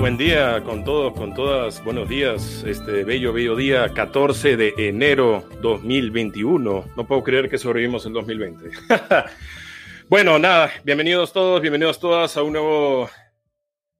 buen 0.00 0.16
día 0.16 0.62
con 0.64 0.82
todos, 0.82 1.12
con 1.12 1.34
todas. 1.34 1.84
Buenos 1.84 2.08
días. 2.08 2.64
Este 2.66 3.04
bello, 3.04 3.34
bello 3.34 3.54
día, 3.54 3.92
14 3.92 4.56
de 4.56 4.72
enero 4.78 5.44
2021. 5.60 6.84
No 6.96 7.06
puedo 7.06 7.22
creer 7.22 7.50
que 7.50 7.58
sobrevivimos 7.58 8.06
en 8.06 8.14
2020. 8.14 8.70
bueno, 10.08 10.38
nada, 10.38 10.70
bienvenidos 10.84 11.34
todos, 11.34 11.60
bienvenidos 11.60 12.00
todas 12.00 12.34
a 12.38 12.42
un 12.42 12.54
nuevo, 12.54 13.10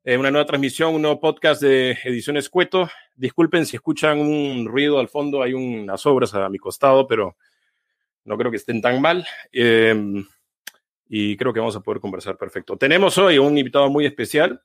eh, 0.03 0.17
una 0.17 0.31
nueva 0.31 0.47
transmisión, 0.47 0.95
un 0.95 1.03
nuevo 1.03 1.21
podcast 1.21 1.61
de 1.61 1.99
Ediciones 2.03 2.49
Cueto. 2.49 2.89
Disculpen 3.15 3.67
si 3.67 3.77
escuchan 3.77 4.21
un 4.21 4.67
ruido 4.67 5.01
al 5.01 5.09
fondo, 5.09 5.43
hay 5.43 5.53
unas 5.53 6.07
obras 6.07 6.33
a 6.33 6.49
mi 6.49 6.57
costado, 6.57 7.07
pero 7.07 7.37
no 8.25 8.39
creo 8.39 8.51
que 8.51 8.57
estén 8.57 8.81
tan 8.81 9.03
mal. 9.03 9.27
Eh, 9.53 10.25
y 11.11 11.37
creo 11.37 11.53
que 11.53 11.61
vamos 11.61 11.77
a 11.77 11.81
poder 11.81 12.01
conversar 12.01 12.39
perfecto. 12.39 12.79
Tenemos 12.79 13.19
hoy 13.19 13.37
un 13.37 13.59
invitado 13.59 13.91
muy 13.91 14.07
especial. 14.07 14.63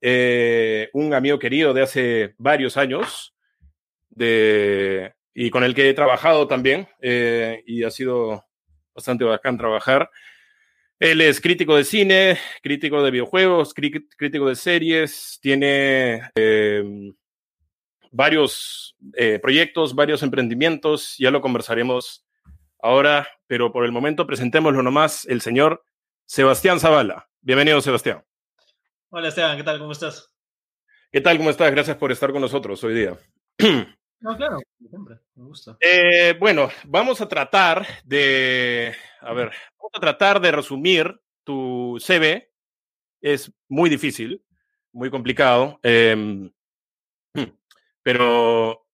Eh, 0.00 0.90
un 0.92 1.14
amigo 1.14 1.38
querido 1.38 1.72
de 1.72 1.82
hace 1.82 2.34
varios 2.38 2.76
años 2.76 3.34
de, 4.10 5.14
y 5.34 5.50
con 5.50 5.64
el 5.64 5.74
que 5.74 5.88
he 5.88 5.94
trabajado 5.94 6.46
también 6.46 6.88
eh, 7.00 7.62
y 7.66 7.82
ha 7.82 7.90
sido 7.90 8.44
bastante 8.94 9.24
bacán 9.24 9.58
trabajar. 9.58 10.10
Él 10.98 11.20
es 11.20 11.40
crítico 11.40 11.76
de 11.76 11.84
cine, 11.84 12.38
crítico 12.62 13.02
de 13.02 13.10
videojuegos, 13.10 13.74
crítico 13.74 14.48
de 14.48 14.54
series, 14.54 15.38
tiene 15.42 16.22
eh, 16.34 17.12
varios 18.10 18.96
proyectos, 19.42 19.94
varios 19.94 20.22
emprendimientos, 20.22 21.16
ya 21.18 21.30
lo 21.30 21.42
conversaremos 21.42 22.24
ahora, 22.80 23.28
pero 23.46 23.72
por 23.72 23.84
el 23.84 23.92
momento 23.92 24.26
presentémoslo 24.26 24.82
nomás, 24.82 25.26
el 25.26 25.42
señor 25.42 25.84
Sebastián 26.24 26.80
Zavala. 26.80 27.28
Bienvenido, 27.42 27.82
Sebastián. 27.82 28.24
Hola 29.18 29.28
Esteban, 29.28 29.56
¿qué 29.56 29.62
tal? 29.62 29.78
¿Cómo 29.78 29.92
estás? 29.92 30.30
¿Qué 31.10 31.22
tal? 31.22 31.38
¿Cómo 31.38 31.48
estás? 31.48 31.70
Gracias 31.70 31.96
por 31.96 32.12
estar 32.12 32.32
con 32.32 32.42
nosotros 32.42 32.84
hoy 32.84 32.94
día. 32.94 33.16
No, 34.18 34.34
claro, 34.36 34.58
siempre, 34.78 35.16
me 35.34 35.44
gusta. 35.44 35.76
Eh, 35.78 36.34
bueno, 36.40 36.68
vamos 36.84 37.20
a 37.20 37.28
tratar 37.28 37.86
de, 38.04 38.94
a 39.20 39.32
ver, 39.34 39.50
vamos 39.78 39.92
a 39.94 40.00
tratar 40.00 40.40
de 40.40 40.50
resumir 40.50 41.20
tu 41.44 41.98
CV. 41.98 42.50
Es 43.20 43.52
muy 43.68 43.88
difícil, 43.90 44.42
muy 44.92 45.10
complicado, 45.10 45.78
em, 45.82 46.50
pero 48.02 48.86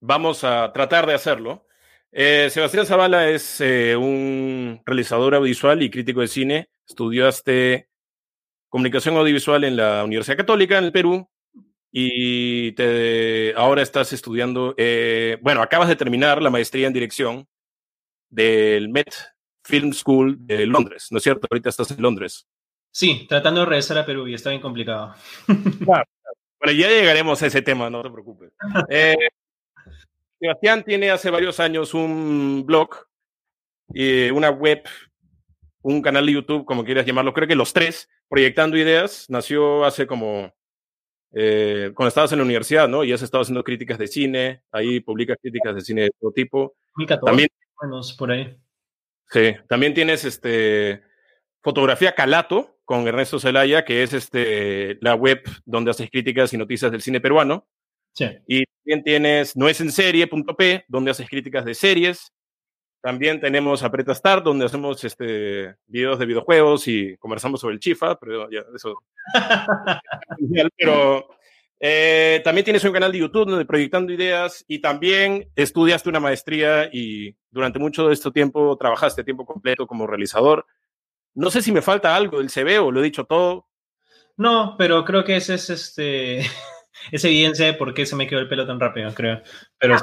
vamos 0.00 0.44
a 0.44 0.72
tratar 0.72 1.06
de 1.06 1.14
hacerlo. 1.14 1.66
Eh, 2.10 2.48
Sebastián 2.50 2.86
Zavala 2.86 3.28
es 3.28 3.60
eh, 3.60 3.96
un 3.96 4.82
realizador 4.84 5.34
audiovisual 5.34 5.82
y 5.82 5.90
crítico 5.90 6.20
de 6.20 6.28
cine. 6.28 6.70
Estudiaste 6.86 7.89
comunicación 8.70 9.16
audiovisual 9.16 9.64
en 9.64 9.76
la 9.76 10.04
Universidad 10.04 10.38
Católica 10.38 10.78
en 10.78 10.84
el 10.84 10.92
Perú 10.92 11.28
y 11.92 12.72
te, 12.72 13.52
ahora 13.56 13.82
estás 13.82 14.12
estudiando, 14.12 14.74
eh, 14.78 15.38
bueno, 15.42 15.60
acabas 15.60 15.88
de 15.88 15.96
terminar 15.96 16.40
la 16.40 16.48
maestría 16.48 16.86
en 16.86 16.92
dirección 16.92 17.48
del 18.30 18.88
Met 18.88 19.12
Film 19.64 19.92
School 19.92 20.36
de 20.40 20.66
Londres, 20.66 21.08
¿no 21.10 21.18
es 21.18 21.24
cierto? 21.24 21.46
Ahorita 21.50 21.68
estás 21.68 21.90
en 21.90 22.00
Londres. 22.00 22.46
Sí, 22.92 23.26
tratando 23.28 23.60
de 23.60 23.66
regresar 23.66 23.98
a 23.98 24.06
Perú 24.06 24.26
y 24.26 24.34
está 24.34 24.50
bien 24.50 24.62
complicado. 24.62 25.14
Bueno, 26.62 26.78
ya 26.78 26.88
llegaremos 26.88 27.42
a 27.42 27.46
ese 27.46 27.62
tema, 27.62 27.88
no 27.88 28.02
te 28.02 28.10
preocupes. 28.10 28.52
Eh, 28.90 29.16
Sebastián 30.38 30.84
tiene 30.84 31.10
hace 31.10 31.30
varios 31.30 31.58
años 31.58 31.94
un 31.94 32.64
blog 32.66 32.90
y 33.94 34.28
una 34.28 34.50
web 34.50 34.82
un 35.82 36.02
canal 36.02 36.26
de 36.26 36.32
YouTube, 36.32 36.64
como 36.64 36.84
quieras 36.84 37.06
llamarlo, 37.06 37.32
creo 37.32 37.48
que 37.48 37.54
los 37.54 37.72
tres, 37.72 38.08
Proyectando 38.30 38.76
Ideas, 38.76 39.26
nació 39.28 39.84
hace 39.84 40.06
como, 40.06 40.54
eh, 41.32 41.90
cuando 41.96 42.08
estabas 42.08 42.30
en 42.30 42.38
la 42.38 42.44
universidad, 42.44 42.88
¿no? 42.88 43.02
Y 43.02 43.12
has 43.12 43.22
estado 43.22 43.42
haciendo 43.42 43.64
críticas 43.64 43.98
de 43.98 44.06
cine, 44.06 44.62
ahí 44.70 45.00
publicas 45.00 45.36
críticas 45.42 45.74
de 45.74 45.80
cine 45.80 46.02
de 46.02 46.10
todo 46.18 46.30
tipo. 46.30 46.76
también, 47.24 47.48
por 48.16 48.30
ahí. 48.30 48.56
Sí, 49.28 49.56
también 49.68 49.94
tienes 49.94 50.24
este, 50.24 51.02
fotografía 51.60 52.14
Calato 52.14 52.78
con 52.84 53.06
Ernesto 53.08 53.40
Zelaya, 53.40 53.84
que 53.84 54.04
es 54.04 54.12
este, 54.12 54.96
la 55.00 55.16
web 55.16 55.42
donde 55.64 55.90
haces 55.90 56.08
críticas 56.08 56.52
y 56.52 56.56
noticias 56.56 56.92
del 56.92 57.02
cine 57.02 57.20
peruano. 57.20 57.66
Sí. 58.12 58.26
Y 58.46 58.64
también 58.64 59.02
tienes 59.02 59.56
no 59.56 59.68
es 59.68 59.80
en 59.80 59.90
serie.p, 59.90 60.84
donde 60.86 61.10
haces 61.10 61.28
críticas 61.28 61.64
de 61.64 61.74
series. 61.74 62.32
También 63.00 63.40
tenemos 63.40 63.82
Apreta 63.82 64.14
Start, 64.14 64.44
donde 64.44 64.66
hacemos 64.66 65.02
este, 65.04 65.76
videos 65.86 66.18
de 66.18 66.26
videojuegos 66.26 66.86
y 66.86 67.16
conversamos 67.16 67.60
sobre 67.60 67.74
el 67.74 67.80
Chifa, 67.80 68.18
pero 68.18 68.50
ya 68.50 68.60
eso. 68.74 69.02
pero 70.76 71.28
eh, 71.82 72.42
también 72.44 72.64
tienes 72.64 72.84
un 72.84 72.92
canal 72.92 73.10
de 73.10 73.18
YouTube 73.18 73.48
donde 73.48 73.64
proyectando 73.64 74.12
ideas 74.12 74.66
y 74.68 74.80
también 74.80 75.50
estudiaste 75.56 76.10
una 76.10 76.20
maestría 76.20 76.90
y 76.92 77.34
durante 77.50 77.78
mucho 77.78 78.06
de 78.06 78.12
este 78.12 78.30
tiempo 78.30 78.76
trabajaste 78.76 79.24
tiempo 79.24 79.46
completo 79.46 79.86
como 79.86 80.06
realizador. 80.06 80.66
No 81.34 81.50
sé 81.50 81.62
si 81.62 81.72
me 81.72 81.80
falta 81.80 82.14
algo 82.14 82.38
del 82.38 82.50
CV 82.50 82.78
o 82.78 82.90
lo 82.90 83.00
he 83.00 83.04
dicho 83.04 83.24
todo. 83.24 83.66
No, 84.36 84.76
pero 84.76 85.04
creo 85.06 85.24
que 85.24 85.36
ese 85.36 85.54
es 85.54 85.70
este. 85.70 86.40
es 87.12 87.24
evidencia 87.24 87.64
de 87.64 87.74
por 87.74 87.94
qué 87.94 88.04
se 88.04 88.16
me 88.16 88.26
quedó 88.26 88.40
el 88.40 88.48
pelo 88.48 88.66
tan 88.66 88.78
rápido, 88.78 89.14
creo. 89.14 89.40
Pero. 89.78 89.96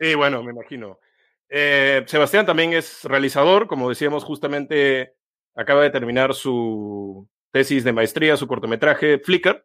Sí, 0.00 0.14
bueno, 0.16 0.42
me 0.42 0.52
imagino. 0.52 0.98
Eh, 1.54 2.02
Sebastián 2.06 2.46
también 2.46 2.72
es 2.72 3.04
realizador, 3.04 3.66
como 3.66 3.90
decíamos, 3.90 4.24
justamente 4.24 5.12
acaba 5.54 5.82
de 5.82 5.90
terminar 5.90 6.32
su 6.32 7.28
tesis 7.50 7.84
de 7.84 7.92
maestría, 7.92 8.38
su 8.38 8.46
cortometraje 8.46 9.18
Flickr. 9.18 9.62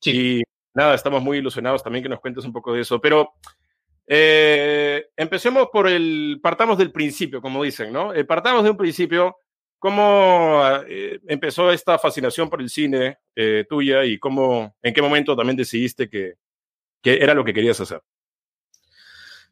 Sí. 0.00 0.38
Y 0.38 0.42
nada, 0.74 0.94
estamos 0.94 1.20
muy 1.20 1.38
ilusionados 1.38 1.82
también 1.82 2.04
que 2.04 2.08
nos 2.08 2.20
cuentes 2.20 2.44
un 2.44 2.52
poco 2.52 2.72
de 2.72 2.82
eso. 2.82 3.00
Pero 3.00 3.32
eh, 4.06 5.08
empecemos 5.16 5.70
por 5.72 5.88
el, 5.88 6.38
partamos 6.40 6.78
del 6.78 6.92
principio, 6.92 7.42
como 7.42 7.64
dicen, 7.64 7.92
¿no? 7.92 8.14
Eh, 8.14 8.24
partamos 8.24 8.62
de 8.62 8.70
un 8.70 8.76
principio, 8.76 9.38
¿cómo 9.80 10.62
empezó 11.26 11.72
esta 11.72 11.98
fascinación 11.98 12.48
por 12.48 12.60
el 12.60 12.70
cine 12.70 13.18
tuya 13.68 14.04
y 14.04 14.20
cómo, 14.20 14.76
en 14.82 14.94
qué 14.94 15.02
momento 15.02 15.34
también 15.34 15.56
decidiste 15.56 16.08
que, 16.08 16.34
que 17.02 17.14
era 17.14 17.34
lo 17.34 17.44
que 17.44 17.54
querías 17.54 17.80
hacer? 17.80 18.00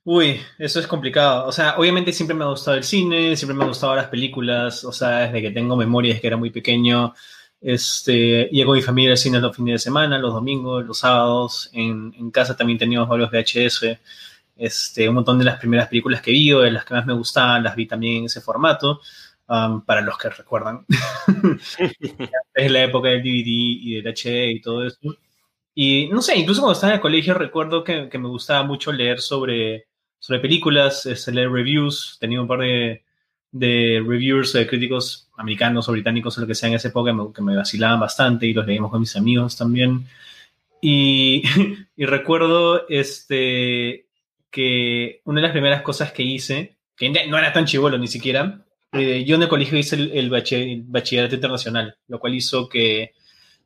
Uy, 0.09 0.41
eso 0.57 0.79
es 0.79 0.87
complicado. 0.87 1.49
O 1.49 1.53
sea, 1.53 1.77
obviamente 1.79 2.13
siempre 2.13 2.37
me 2.37 2.45
ha 2.45 2.47
gustado 2.47 2.77
el 2.77 2.85
cine, 2.85 3.35
siempre 3.37 3.57
me 3.57 3.65
han 3.65 3.71
gustado 3.71 3.97
las 3.97 4.07
películas, 4.07 4.85
o 4.85 4.93
sea, 4.93 5.27
desde 5.27 5.43
que 5.43 5.51
tengo 5.51 5.75
memoria, 5.77 6.11
desde 6.11 6.21
que 6.21 6.27
era 6.29 6.37
muy 6.37 6.51
pequeño. 6.51 7.13
Este, 7.61 8.49
llego 8.53 8.75
mi 8.75 8.83
familia 8.83 9.11
al 9.13 9.17
cine 9.19 9.41
los 9.41 9.57
fines 9.57 9.75
de 9.75 9.79
semana, 9.81 10.17
los 10.19 10.33
domingos, 10.33 10.85
los 10.87 10.99
sábados. 11.01 11.71
En, 11.73 12.15
en, 12.17 12.31
casa 12.31 12.57
también 12.57 12.79
teníamos 12.79 13.09
varios 13.09 13.31
VHS. 13.33 13.99
Este, 14.57 15.09
un 15.09 15.17
montón 15.17 15.41
de 15.41 15.45
las 15.45 15.59
primeras 15.59 15.89
películas 15.89 16.23
que 16.23 16.31
vi, 16.31 16.53
o 16.53 16.61
de 16.61 16.71
las 16.71 16.85
que 16.85 16.95
más 16.95 17.05
me 17.05 17.13
gustaban, 17.15 17.65
las 17.65 17.75
vi 17.75 17.87
también 17.87 18.19
en 18.19 18.25
ese 18.27 18.41
formato, 18.41 19.01
um, 19.49 19.81
para 19.85 20.03
los 20.03 20.17
que 20.19 20.31
recuerdan. 20.31 20.87
es 22.55 22.71
la 22.71 22.85
época 22.85 23.09
del 23.09 23.23
DVD 23.23 23.49
y 23.49 24.01
del 24.01 24.15
HD 24.15 24.51
y 24.53 24.61
todo 24.61 24.87
eso. 24.87 24.99
Y 25.75 26.09
no 26.13 26.23
sé, 26.23 26.39
incluso 26.39 26.61
cuando 26.61 26.75
estaba 26.75 26.93
en 26.93 26.97
el 26.99 27.03
colegio 27.03 27.35
recuerdo 27.35 27.83
que, 27.83 28.09
que 28.09 28.19
me 28.19 28.29
gustaba 28.29 28.63
mucho 28.63 28.93
leer 28.93 29.21
sobre 29.21 29.89
sobre 30.27 30.41
películas, 30.41 31.07
es 31.07 31.29
leer 31.29 31.53
reviews, 31.53 32.17
tenía 32.19 32.41
un 32.41 32.49
par 32.49 32.59
de, 32.59 33.05
de 33.53 34.03
reviewers 34.05 34.53
de 34.55 34.67
críticos 34.67 35.29
americanos 35.37 35.89
o 35.89 35.93
británicos 35.93 36.37
o 36.37 36.41
lo 36.41 36.49
que 36.49 36.57
sea 36.57 36.69
en 36.69 36.75
esa 36.75 36.89
época 36.89 37.15
que 37.33 37.43
me, 37.43 37.55
vacilaban 37.55 38.01
bastante 38.01 38.45
y 38.45 38.53
los 38.53 38.67
leíamos 38.67 38.91
con 38.91 38.99
mis 38.99 39.15
amigos 39.15 39.57
también. 39.57 40.05
Y, 40.83 41.45
y, 41.97 42.07
recuerdo 42.07 42.89
este, 42.89 44.07
que 44.51 45.21
una 45.23 45.41
de 45.41 45.47
las 45.47 45.53
primeras 45.53 45.83
cosas 45.83 46.11
que 46.11 46.25
hice, 46.25 46.77
que 46.97 47.09
no 47.29 47.39
era 47.39 47.53
tan 47.53 47.67
chivolo 47.67 47.97
ni 47.97 48.09
siquiera, 48.09 48.65
eh, 48.95 49.25
yo 49.25 49.37
en 49.37 49.43
el 49.43 49.49
colegio 49.49 49.79
hice 49.79 49.95
el, 49.95 50.29
bachillerato 50.29 51.37
internacional, 51.37 51.97
lo 52.09 52.19
cual 52.19 52.35
hizo 52.35 52.69
que 52.69 53.13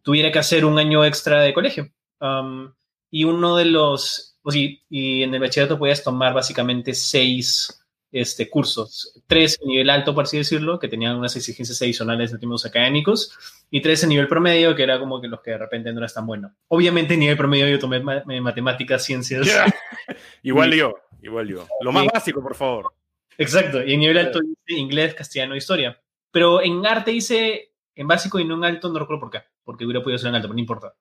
tuviera 0.03 0.31
que 0.31 0.41
hacer 0.41 0.67
un 0.67 0.79
año 0.79 1.07
extra 1.07 1.41
de 1.41 1.55
colegio. 1.55 1.91
Um, 2.21 2.75
y 3.11 3.25
uno 3.25 3.57
de 3.57 3.65
los 3.65 4.30
pues 4.43 4.57
y 4.57 5.23
en 5.23 5.35
el 5.35 5.41
bachillerato 5.41 5.79
podías 5.79 6.03
tomar 6.03 6.35
básicamente 6.35 6.95
seis 6.95 7.81
este, 8.13 8.51
cursos, 8.51 9.23
tres 9.27 9.59
a 9.63 9.67
nivel 9.67 9.89
alto, 9.89 10.15
por 10.15 10.25
así 10.25 10.39
decirlo, 10.39 10.79
que 10.79 10.89
tenían 10.89 11.17
unas 11.17 11.37
exigencias 11.37 11.81
adicionales 11.83 12.33
de 12.33 12.39
términos 12.39 12.67
académicos, 12.67 13.37
y 13.71 13.81
tres 13.81 14.03
a 14.03 14.07
nivel 14.07 14.27
promedio, 14.27 14.75
que 14.75 14.83
era 14.83 14.99
como 14.99 15.21
que 15.21 15.29
los 15.29 15.41
que 15.41 15.53
de 15.53 15.59
repente 15.59 15.93
no 15.93 15.99
eran 15.99 16.13
tan 16.13 16.27
buenos. 16.27 16.53
Obviamente, 16.69 17.15
en 17.15 17.21
nivel 17.21 17.37
promedio 17.37 17.69
yo 17.69 17.79
tomé 17.79 18.01
matemáticas, 18.41 19.05
ciencias. 19.05 19.47
igual 20.43 20.73
yo, 20.75 20.95
igual 21.23 21.49
yo. 21.49 21.67
Lo 21.81 21.93
más 21.93 22.07
básico, 22.13 22.43
por 22.43 22.57
favor. 22.57 22.93
Exacto, 23.39 23.83
y 23.85 23.95
en 23.95 24.01
nivel 24.01 24.19
alto 24.19 24.41
hice 24.43 24.79
inglés, 24.79 25.15
castellano, 25.15 25.57
historia. 25.57 26.01
Pero 26.31 26.63
en 26.63 26.85
arte 26.85 27.13
hice 27.13 27.73
en 27.95 28.07
básico 28.07 28.39
y 28.39 28.45
no 28.45 28.57
en 28.57 28.65
alto, 28.65 28.89
no 28.89 28.99
recuerdo 28.99 29.21
por 29.21 29.31
qué, 29.31 29.43
porque 29.65 29.85
hubiera 29.85 30.03
podido 30.03 30.19
ser 30.19 30.29
en 30.29 30.37
alto, 30.37 30.49
pero 30.49 30.55
no 30.55 30.61
importa. 30.61 30.95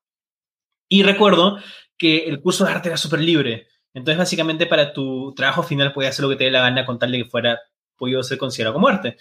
Y 0.90 1.04
recuerdo 1.04 1.60
que 1.98 2.26
el 2.28 2.42
curso 2.42 2.66
de 2.66 2.72
arte 2.72 2.90
era 2.90 2.98
súper 2.98 3.22
libre. 3.22 3.68
Entonces, 3.94 4.18
básicamente, 4.18 4.66
para 4.66 4.92
tu 4.92 5.34
trabajo 5.36 5.64
final 5.64 5.94
podías 5.94 6.16
hacer 6.16 6.24
lo 6.24 6.30
que 6.30 6.36
te 6.36 6.46
dé 6.46 6.52
la 6.52 6.62
gana 6.62 6.86
con 6.86 7.00
tal 7.00 7.12
de 7.12 7.20
que 7.20 7.30
fuera 7.30 7.60
podido 7.96 8.24
ser 8.24 8.38
considerado 8.38 8.74
como 8.74 8.88
arte. 8.88 9.18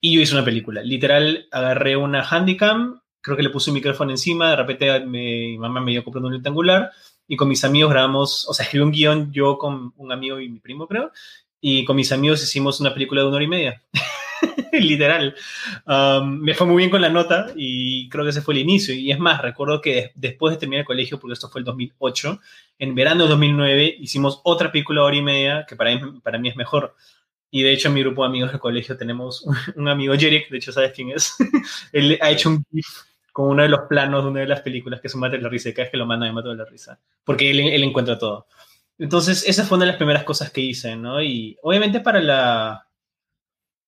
Y 0.00 0.14
yo 0.14 0.20
hice 0.20 0.34
una 0.34 0.44
película. 0.44 0.82
Literal, 0.82 1.48
agarré 1.50 1.96
una 1.96 2.22
Handycam, 2.22 3.00
creo 3.22 3.36
que 3.36 3.42
le 3.42 3.50
puse 3.50 3.70
un 3.70 3.74
micrófono 3.74 4.10
encima, 4.10 4.50
de 4.50 4.56
repente 4.56 5.00
mi 5.00 5.56
mamá 5.58 5.80
me 5.80 5.92
dio 5.92 6.04
comprando 6.04 6.28
un 6.28 6.34
rectangular 6.34 6.92
y 7.26 7.36
con 7.36 7.48
mis 7.48 7.64
amigos 7.64 7.90
grabamos, 7.90 8.46
o 8.48 8.54
sea, 8.54 8.64
escribí 8.64 8.84
un 8.84 8.92
guion 8.92 9.32
yo 9.32 9.58
con 9.58 9.92
un 9.96 10.12
amigo 10.12 10.38
y 10.38 10.48
mi 10.48 10.60
primo, 10.60 10.86
creo, 10.86 11.10
y 11.60 11.84
con 11.84 11.96
mis 11.96 12.12
amigos 12.12 12.42
hicimos 12.42 12.78
una 12.80 12.94
película 12.94 13.22
de 13.22 13.26
una 13.28 13.36
hora 13.36 13.44
y 13.44 13.48
media. 13.48 13.82
Literal. 14.72 15.34
Um, 15.86 16.40
me 16.40 16.54
fue 16.54 16.66
muy 16.66 16.78
bien 16.78 16.90
con 16.90 17.00
la 17.00 17.08
nota 17.08 17.52
y 17.54 18.08
creo 18.08 18.24
que 18.24 18.30
ese 18.30 18.42
fue 18.42 18.54
el 18.54 18.60
inicio. 18.60 18.94
Y 18.94 19.10
es 19.10 19.18
más, 19.18 19.40
recuerdo 19.42 19.80
que 19.80 20.12
después 20.14 20.54
de 20.54 20.58
terminar 20.58 20.80
el 20.80 20.86
colegio, 20.86 21.18
porque 21.18 21.34
esto 21.34 21.48
fue 21.48 21.60
el 21.60 21.64
2008, 21.64 22.40
en 22.78 22.94
verano 22.94 23.24
de 23.24 23.30
2009 23.30 23.96
hicimos 24.00 24.40
otra 24.44 24.70
película 24.70 25.02
hora 25.02 25.16
y 25.16 25.22
media 25.22 25.64
que 25.68 25.76
para 25.76 25.94
mí, 25.94 26.20
para 26.22 26.38
mí 26.38 26.48
es 26.48 26.56
mejor. 26.56 26.94
Y 27.50 27.62
de 27.62 27.72
hecho 27.72 27.88
en 27.88 27.94
mi 27.94 28.02
grupo 28.02 28.22
de 28.22 28.28
amigos 28.28 28.50
del 28.50 28.60
colegio 28.60 28.96
tenemos 28.96 29.44
un 29.76 29.88
amigo, 29.88 30.14
Jerick, 30.14 30.50
de 30.50 30.58
hecho 30.58 30.72
sabes 30.72 30.92
quién 30.92 31.10
es. 31.10 31.34
Él 31.92 32.18
ha 32.20 32.30
hecho 32.30 32.50
un 32.50 32.64
GIF 32.72 32.86
con 33.32 33.50
uno 33.50 33.62
de 33.62 33.68
los 33.68 33.80
planos 33.88 34.24
de 34.24 34.30
una 34.30 34.40
de 34.40 34.46
las 34.46 34.62
películas 34.62 35.00
que 35.00 35.08
es 35.08 35.14
un 35.14 35.20
mate 35.20 35.36
de 35.36 35.42
la 35.42 35.48
risa 35.48 35.68
y 35.68 35.74
cada 35.74 35.84
vez 35.84 35.90
que 35.90 35.98
lo 35.98 36.06
manda 36.06 36.26
me 36.26 36.32
mato 36.32 36.50
de 36.50 36.56
la 36.56 36.64
risa. 36.64 36.98
Porque 37.24 37.50
él, 37.50 37.60
él 37.60 37.82
encuentra 37.82 38.18
todo. 38.18 38.46
Entonces, 38.98 39.46
esa 39.46 39.64
fue 39.64 39.76
una 39.76 39.84
de 39.84 39.92
las 39.92 39.98
primeras 39.98 40.24
cosas 40.24 40.50
que 40.50 40.62
hice, 40.62 40.96
¿no? 40.96 41.22
Y 41.22 41.56
obviamente 41.62 42.00
para 42.00 42.20
la, 42.20 42.86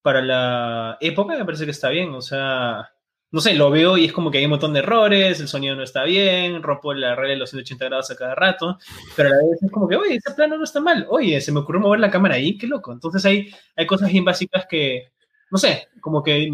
para 0.02 0.22
la 0.22 0.98
época 1.00 1.36
me 1.36 1.44
parece 1.44 1.64
que 1.64 1.70
está 1.70 1.88
bien, 1.88 2.10
o 2.10 2.22
sea, 2.22 2.90
no 3.30 3.40
sé, 3.40 3.54
lo 3.54 3.70
veo 3.70 3.98
y 3.98 4.06
es 4.06 4.12
como 4.12 4.30
que 4.30 4.38
hay 4.38 4.44
un 4.44 4.52
montón 4.52 4.72
de 4.72 4.78
errores, 4.78 5.38
el 5.40 5.48
sonido 5.48 5.76
no 5.76 5.82
está 5.82 6.04
bien, 6.04 6.62
rompo 6.62 6.94
la 6.94 7.14
regla 7.14 7.34
de 7.34 7.40
los 7.40 7.50
180 7.50 7.84
grados 7.84 8.10
a 8.10 8.16
cada 8.16 8.34
rato, 8.34 8.78
pero 9.16 9.28
a 9.28 9.32
la 9.32 9.38
vez 9.38 9.62
es 9.62 9.70
como 9.70 9.86
que, 9.86 9.96
oye, 9.96 10.16
ese 10.16 10.34
plano 10.34 10.56
no 10.56 10.64
está 10.64 10.80
mal, 10.80 11.06
oye, 11.10 11.40
se 11.40 11.52
me 11.52 11.60
ocurrió 11.60 11.80
mover 11.80 12.00
la 12.00 12.10
cámara 12.10 12.36
ahí, 12.36 12.56
qué 12.56 12.66
loco. 12.66 12.92
Entonces 12.92 13.24
hay, 13.26 13.52
hay 13.76 13.86
cosas 13.86 14.10
bien 14.10 14.24
básicas 14.24 14.66
que, 14.68 15.12
no 15.50 15.58
sé, 15.58 15.88
como 16.00 16.22
que 16.22 16.50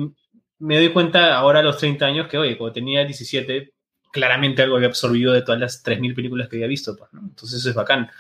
me 0.58 0.76
doy 0.76 0.92
cuenta 0.92 1.36
ahora 1.36 1.60
a 1.60 1.62
los 1.62 1.78
30 1.78 2.06
años 2.06 2.28
que, 2.28 2.38
oye, 2.38 2.58
cuando 2.58 2.74
tenía 2.74 3.04
17, 3.04 3.72
claramente 4.12 4.62
algo 4.62 4.76
había 4.76 4.88
absorbido 4.88 5.32
de 5.32 5.42
todas 5.42 5.60
las 5.60 5.84
3.000 5.84 6.14
películas 6.14 6.48
que 6.48 6.56
había 6.56 6.66
visto, 6.66 6.96
pues, 6.96 7.12
¿no? 7.12 7.20
Entonces 7.20 7.60
eso 7.60 7.70
es 7.70 7.76
bacán. 7.76 8.10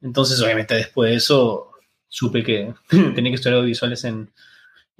Entonces, 0.00 0.40
obviamente, 0.42 0.74
después 0.74 1.10
de 1.10 1.16
eso, 1.16 1.72
supe 2.08 2.42
que 2.42 2.74
tenía 3.14 3.30
que 3.30 3.36
estudiar 3.36 3.58
audiovisuales 3.58 4.04
en, 4.04 4.30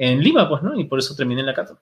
en 0.00 0.22
Lima, 0.22 0.48
pues, 0.48 0.62
¿no? 0.62 0.74
Y 0.80 0.84
por 0.84 0.98
eso 0.98 1.14
terminé 1.14 1.40
en 1.40 1.46
la 1.46 1.54
Cato. 1.54 1.78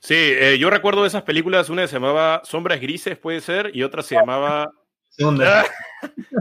Sí, 0.00 0.16
eh, 0.16 0.58
yo 0.58 0.70
recuerdo 0.70 1.06
esas 1.06 1.22
películas, 1.22 1.70
una 1.70 1.86
se 1.86 1.94
llamaba 1.94 2.42
Sombras 2.44 2.80
Grises, 2.80 3.16
puede 3.16 3.40
ser, 3.40 3.70
y 3.72 3.84
otra 3.84 4.02
se 4.02 4.16
llamaba... 4.16 4.72
Segunda. 5.08 5.64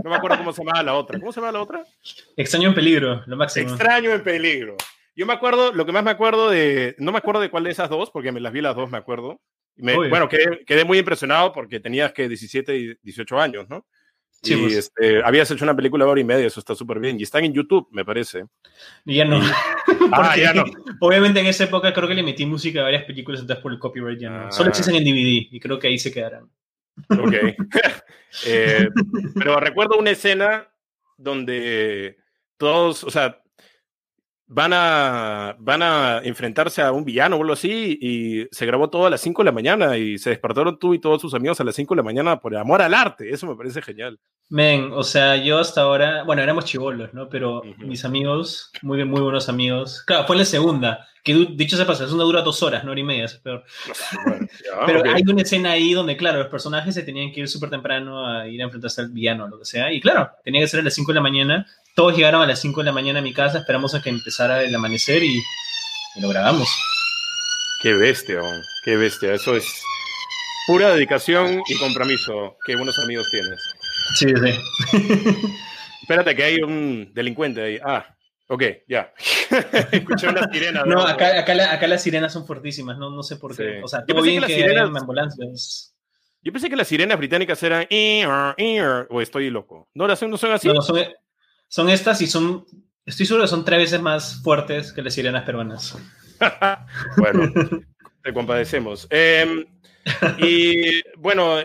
no 0.04 0.10
me 0.10 0.16
acuerdo 0.16 0.38
cómo 0.40 0.52
se 0.52 0.64
llamaba 0.64 0.82
la 0.82 0.96
otra. 0.96 1.20
¿Cómo 1.20 1.32
se 1.32 1.40
llama 1.40 1.52
la 1.52 1.62
otra? 1.62 1.84
Extraño 2.36 2.70
en 2.70 2.76
peligro, 2.76 3.22
lo 3.28 3.38
máximo. 3.38 3.70
Extraño 3.70 4.12
en 4.12 4.24
peligro. 4.24 4.76
Yo 5.16 5.28
me 5.28 5.34
acuerdo, 5.34 5.72
lo 5.72 5.86
que 5.86 5.92
más 5.92 6.04
me 6.04 6.12
acuerdo 6.12 6.50
de, 6.50 6.96
no 6.98 7.12
me 7.12 7.20
acuerdo 7.20 7.42
de 7.42 7.52
cuál 7.52 7.66
de 7.66 7.72
esas 7.72 7.90
dos, 7.90 8.10
porque 8.10 8.32
me 8.32 8.40
las 8.40 8.52
vi 8.52 8.62
las 8.62 8.76
dos, 8.76 8.90
me 8.90 8.98
acuerdo. 8.98 9.40
bueno, 9.76 10.30
quedé, 10.30 10.66
quedé, 10.66 10.84
muy 10.84 10.98
impresionado 10.98 11.54
porque 11.54 11.80
tenías 11.80 12.12
que 12.12 12.28
17 12.28 12.76
y 12.76 12.96
18 13.04 13.40
años, 13.40 13.70
¿no? 13.70 13.86
Sí, 14.42 14.54
y 14.54 14.58
pues. 14.58 14.74
este, 14.76 15.24
habías 15.24 15.52
hecho 15.52 15.66
una 15.66 15.76
película 15.76 16.06
de 16.06 16.12
hora 16.12 16.22
y 16.22 16.24
media, 16.24 16.48
eso 16.48 16.60
está 16.60 16.76
súper 16.76 17.00
bien. 17.00 17.20
Y 17.20 17.24
están 17.24 17.44
en 17.44 17.54
YouTube, 17.54 17.88
me 17.92 18.06
parece. 18.06 18.46
Y 19.06 19.16
ya 19.16 19.26
no. 19.26 19.42
ah, 20.14 20.38
ya 20.38 20.54
no. 20.54 20.64
Obviamente 21.02 21.40
en 21.40 21.48
esa 21.48 21.66
época 21.66 21.94
creo 21.94 22.08
que 22.08 22.14
le 22.14 22.24
metí 22.24 22.46
música 22.46 22.80
a 22.80 22.84
varias 22.84 23.04
películas, 23.04 23.42
entonces 23.42 23.62
por 23.62 23.72
el 23.72 23.80
copyright 23.80 24.20
ya 24.20 24.30
no. 24.30 24.52
Solo 24.52 24.70
existen 24.70 24.96
en 24.96 25.04
DVD 25.04 25.48
y 25.52 25.60
creo 25.60 25.78
que 25.78 25.88
ahí 25.88 26.00
se 26.00 26.12
quedarán. 26.12 26.50
Ok. 27.10 27.34
Eh, 28.46 28.88
pero 29.34 29.60
recuerdo 29.60 29.98
una 29.98 30.12
escena 30.12 30.70
donde 31.18 32.20
todos, 32.58 33.04
o 33.04 33.10
sea, 33.10 33.42
van 34.52 34.74
a, 34.74 35.56
van 35.60 35.84
a 35.84 36.22
enfrentarse 36.24 36.82
a 36.82 36.92
un 36.92 37.06
villano 37.06 37.38
o 37.38 37.42
algo 37.42 37.54
así 37.54 38.00
y 38.02 38.48
se 38.52 38.66
grabó 38.66 38.90
todo 38.90 39.06
a 39.06 39.10
las 39.12 39.22
5 39.22 39.44
de 39.44 39.46
la 39.46 39.52
mañana 39.52 39.96
y 39.96 40.18
se 40.18 40.32
despertaron 40.32 40.80
tú 40.80 40.96
y 40.96 41.00
todos 41.00 41.22
sus 41.22 41.36
amigos 41.36 41.62
a 41.62 41.64
las 41.64 41.76
5 41.76 41.94
de 41.94 41.98
la 41.98 42.04
mañana 42.04 42.40
por 42.40 42.56
amor 42.58 42.82
al 42.82 42.96
arte. 42.96 43.30
Eso 43.30 43.46
me 43.46 43.56
parece 43.56 43.82
genial. 43.84 44.20
Men, 44.50 44.92
o 44.94 45.04
sea, 45.04 45.36
yo 45.36 45.60
hasta 45.60 45.82
ahora, 45.82 46.24
bueno, 46.24 46.42
éramos 46.42 46.66
chivolos, 46.66 47.14
¿no? 47.14 47.30
Pero 47.30 47.62
mis 47.78 48.04
amigos, 48.04 48.72
muy, 48.82 49.06
muy 49.06 49.22
buenos 49.22 49.48
amigos. 49.50 50.02
Claro, 50.08 50.26
fue 50.26 50.36
la 50.36 50.46
segunda, 50.46 51.08
que 51.24 51.36
dicho 51.52 51.78
sea 51.78 51.86
paso, 51.86 52.02
la 52.02 52.08
segunda 52.08 52.26
dura 52.26 52.42
dos 52.42 52.64
horas, 52.64 52.84
no 52.84 52.90
hora 52.90 53.00
y 53.00 53.04
media, 53.04 53.26
es 53.26 53.36
peor. 53.36 53.64
pero 54.88 55.04
hay 55.14 55.22
una 55.28 55.44
escena 55.44 55.74
ahí 55.74 55.94
donde, 55.94 56.18
claro, 56.18 56.40
los 56.40 56.48
personajes 56.48 56.96
se 56.96 57.04
tenían 57.04 57.32
que 57.32 57.42
ir 57.42 57.48
súper 57.48 57.70
temprano 57.70 58.26
a 58.26 58.48
ir 58.48 58.60
a 58.62 58.66
enfrentarse 58.66 59.02
al 59.02 59.10
villano 59.10 59.46
o 59.46 59.48
lo 59.48 59.60
que 59.60 59.66
sea. 59.66 59.94
Y 59.94 60.02
claro, 60.02 60.32
tenía 60.44 60.62
que 60.62 60.68
ser 60.68 60.80
a 60.80 60.84
las 60.84 60.96
5 60.96 61.12
de 61.12 61.16
la 61.16 61.22
mañana 61.22 61.68
todos 62.00 62.16
llegaron 62.16 62.42
a 62.42 62.48
las 62.48 62.62
5 62.62 62.80
de 62.80 62.86
la 62.86 62.92
mañana 62.94 63.20
a 63.20 63.22
mi 63.22 63.34
casa, 63.34 63.58
esperamos 63.58 63.94
a 63.94 64.02
que 64.02 64.10
empezara 64.10 64.64
el 64.64 64.74
amanecer 64.74 65.22
y, 65.22 65.44
lo 66.22 66.30
grabamos. 66.30 66.70
Qué 67.84 67.92
bestia, 67.92 68.40
qué 68.86 68.96
bestia. 68.96 69.34
Eso 69.34 69.54
es 69.58 69.84
pura 70.66 70.94
dedicación 70.94 71.62
y 71.68 71.76
compromiso 71.78 72.56
que 72.66 72.78
buenos 72.78 72.98
amigos 73.00 73.28
tienes. 73.30 73.60
Sí, 74.18 74.28
sí. 74.28 74.98
Espérate, 76.02 76.38
que 76.38 76.44
hay 76.46 76.62
un 76.62 77.12
delincuente 77.14 77.62
ahí. 77.62 77.80
Ah, 77.84 78.16
ok, 78.48 78.64
ya. 78.88 79.14
Escuché 79.92 80.30
una 80.30 80.50
sirena. 80.50 80.86
No, 80.86 81.06
acá, 81.06 81.38
acá, 81.38 81.88
las 81.88 82.02
sirenas 82.02 82.32
son 82.32 82.48
fuertísimas, 82.48 82.98
no, 82.98 83.10
no 83.10 83.24
sé 83.24 83.36
por 83.36 83.58
qué. 83.58 83.82
O 83.84 83.90
sea, 83.90 84.06
todo 84.06 84.22
bien 84.22 84.42
que, 84.42 84.56
que 84.56 84.80
ambulancias. 84.80 85.94
Yo 86.42 86.54
pensé 86.54 86.70
que 86.70 86.78
las 86.78 86.88
sirenas 86.88 87.18
británicas 87.18 87.62
eran 87.62 87.86
o 89.10 89.22
estoy 89.22 89.50
loco. 89.50 89.90
¿No, 89.94 90.08
las 90.08 90.24
no 90.24 90.38
son 90.38 90.54
así? 90.54 90.70
No, 90.70 90.82
son, 90.82 90.98
son 91.70 91.90
estas 91.90 92.22
y 92.22 92.28
son, 92.28 92.66
estoy 93.06 93.26
seguro 93.26 93.46
que 93.46 93.50
son 93.50 93.64
tres 93.64 93.80
veces 93.80 94.02
más 94.02 94.42
fuertes 94.44 94.92
que 94.92 95.02
las 95.02 95.14
sirenas 95.14 95.46
peruanas. 95.46 95.98
bueno, 97.18 97.54
te 98.22 98.34
compadecemos. 98.34 99.08
Em, 99.10 99.66
y 100.40 101.02
bueno, 101.18 101.58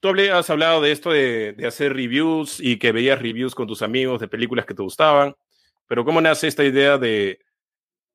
tú 0.00 0.08
has 0.32 0.48
hablado 0.48 0.80
de 0.80 0.92
esto 0.92 1.10
de, 1.10 1.52
de, 1.52 1.66
hacer 1.66 1.92
reviews 1.92 2.60
y 2.60 2.78
que 2.78 2.92
veías 2.92 3.20
reviews 3.20 3.54
con 3.54 3.66
tus 3.66 3.82
amigos 3.82 4.20
de 4.20 4.28
películas 4.28 4.64
que 4.64 4.74
te 4.74 4.82
gustaban, 4.82 5.34
pero 5.86 6.04
¿cómo 6.04 6.20
nace 6.20 6.46
esta 6.46 6.64
idea 6.64 6.96
de, 6.96 7.40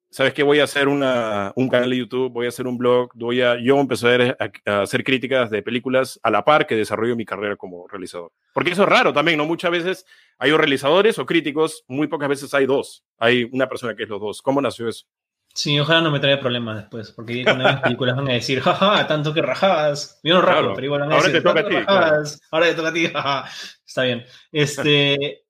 ¿sabes 0.10 0.34
qué? 0.34 0.44
Voy 0.44 0.60
a 0.60 0.64
hacer 0.64 0.88
una, 0.88 1.52
un 1.56 1.70
canal 1.70 1.90
de 1.90 1.98
YouTube, 1.98 2.32
voy 2.32 2.46
a 2.46 2.50
hacer 2.50 2.68
un 2.68 2.78
blog, 2.78 3.12
voy 3.14 3.42
a, 3.42 3.58
yo 3.60 3.80
empezar 3.80 4.38
a, 4.66 4.82
hacer 4.82 5.04
críticas 5.04 5.50
de 5.50 5.62
películas 5.62 6.20
a 6.24 6.32
la 6.32 6.44
par 6.44 6.66
que 6.68 6.76
desarrollo 6.76 7.16
mi 7.16 7.26
carrera 7.26 7.56
como 7.56 7.88
realizador. 7.88 8.32
Porque 8.54 8.72
eso 8.72 8.84
es 8.84 8.90
raro 8.90 9.14
también, 9.14 9.38
¿no? 9.38 9.46
Muchas 9.46 9.72
veces 9.72 10.06
hay 10.38 10.52
o 10.52 10.58
realizadores 10.58 11.20
o 11.20 11.26
críticos, 11.26 11.84
muy 11.88 12.08
pocas 12.08 12.30
veces 12.30 12.54
hay 12.54 12.66
dos. 12.66 13.04
Hay 13.18 13.50
una 13.52 13.68
persona 13.68 13.96
que 13.96 14.04
es 14.04 14.10
los 14.10 14.22
dos. 14.22 14.42
¿Cómo 14.42 14.62
nació 14.62 14.88
eso? 14.88 15.06
Sí, 15.54 15.80
ojalá 15.80 16.02
no 16.02 16.12
me 16.12 16.20
traiga 16.20 16.40
problemas 16.40 16.78
después, 16.78 17.12
porque 17.12 17.44
cuando 17.44 17.64
las 17.64 17.82
películas 17.82 18.16
van 18.16 18.30
a 18.30 18.34
decir, 18.34 18.60
jaja, 18.60 19.08
tanto 19.08 19.34
que 19.34 19.42
rajabas. 19.42 20.20
Yo 20.22 20.36
no 20.36 20.42
rajo, 20.42 20.74
pero 20.76 20.86
igual 20.86 21.02
van 21.02 21.14
a 21.14 21.16
decir, 21.16 21.42
ahora 21.48 21.64
te 21.64 21.72
toca 21.72 21.80
a 21.80 22.24
ti. 22.24 22.40
Ahora 22.52 22.66
te 22.68 22.74
toca 22.76 22.90
a 22.90 22.94
ti, 22.94 23.08
jaja. 23.08 23.50
Está 23.84 24.04
bien. 24.04 24.26
Este, 24.52 25.47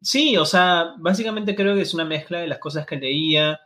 sí, 0.00 0.36
o 0.36 0.44
sea, 0.44 0.94
básicamente 0.98 1.54
creo 1.54 1.74
que 1.74 1.82
es 1.82 1.94
una 1.94 2.04
mezcla 2.04 2.40
de 2.40 2.46
las 2.46 2.58
cosas 2.58 2.86
que 2.86 2.96
leía. 2.96 3.60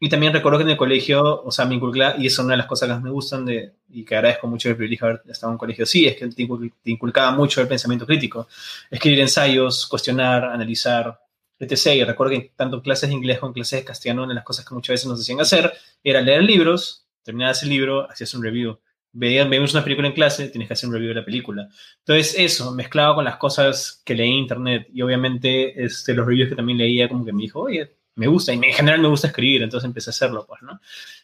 Y 0.00 0.08
también 0.08 0.32
recuerdo 0.32 0.58
que 0.58 0.64
en 0.64 0.70
el 0.70 0.76
colegio, 0.76 1.42
o 1.44 1.52
sea, 1.52 1.64
me 1.64 1.76
inculcaba, 1.76 2.16
y 2.18 2.26
es 2.26 2.36
una 2.38 2.54
de 2.54 2.56
las 2.56 2.66
cosas 2.66 2.88
que 2.88 3.04
me 3.04 3.10
gustan 3.10 3.46
y 3.88 4.04
que 4.04 4.16
agradezco 4.16 4.48
mucho 4.48 4.68
el 4.68 4.76
privilegio 4.76 5.06
de 5.06 5.12
haber 5.12 5.30
estado 5.30 5.50
en 5.50 5.54
un 5.54 5.58
colegio, 5.58 5.86
sí, 5.86 6.06
es 6.06 6.16
que 6.16 6.26
te 6.26 6.90
inculcaba 6.90 7.30
mucho 7.30 7.60
el 7.60 7.68
pensamiento 7.68 8.04
crítico. 8.04 8.48
Escribir 8.90 9.20
ensayos, 9.20 9.86
cuestionar, 9.86 10.44
analizar, 10.44 11.20
etc. 11.56 11.94
Y 11.94 12.04
recuerdo 12.04 12.32
que 12.32 12.52
tanto 12.56 12.78
en 12.78 12.82
clases 12.82 13.10
de 13.10 13.14
inglés 13.14 13.38
como 13.38 13.50
en 13.50 13.54
clases 13.54 13.80
de 13.80 13.84
castellano, 13.84 14.22
una 14.24 14.30
de 14.30 14.36
las 14.36 14.44
cosas 14.44 14.64
que 14.64 14.74
muchas 14.74 14.94
veces 14.94 15.06
nos 15.06 15.20
hacían 15.20 15.40
hacer 15.40 15.72
era 16.02 16.20
leer 16.20 16.42
libros, 16.42 17.06
terminabas 17.22 17.62
el 17.62 17.68
libro, 17.68 18.10
hacías 18.10 18.34
un 18.34 18.42
review. 18.42 18.78
Veíamos 19.14 19.74
una 19.74 19.84
película 19.84 20.08
en 20.08 20.14
clase, 20.14 20.48
tienes 20.48 20.68
que 20.68 20.74
hacer 20.74 20.88
un 20.88 20.94
review 20.94 21.10
de 21.10 21.20
la 21.20 21.24
película. 21.24 21.68
Entonces, 21.98 22.34
eso, 22.38 22.72
mezclado 22.72 23.16
con 23.16 23.24
las 23.24 23.36
cosas 23.36 24.02
que 24.04 24.14
leí 24.14 24.30
en 24.30 24.38
internet 24.38 24.88
y 24.92 25.02
obviamente 25.02 25.84
este, 25.84 26.14
los 26.14 26.26
reviews 26.26 26.48
que 26.48 26.56
también 26.56 26.78
leía, 26.78 27.08
como 27.08 27.24
que 27.24 27.32
me 27.32 27.42
dijo, 27.42 27.60
oye, 27.60 27.94
me 28.14 28.26
gusta, 28.26 28.52
y 28.52 28.56
en 28.56 28.62
general 28.64 29.00
me 29.00 29.08
gusta 29.08 29.28
escribir, 29.28 29.62
entonces 29.62 29.86
empecé 29.86 30.10
a 30.10 30.12
hacerlo, 30.12 30.44
pues, 30.46 30.62
¿no? 30.62 30.80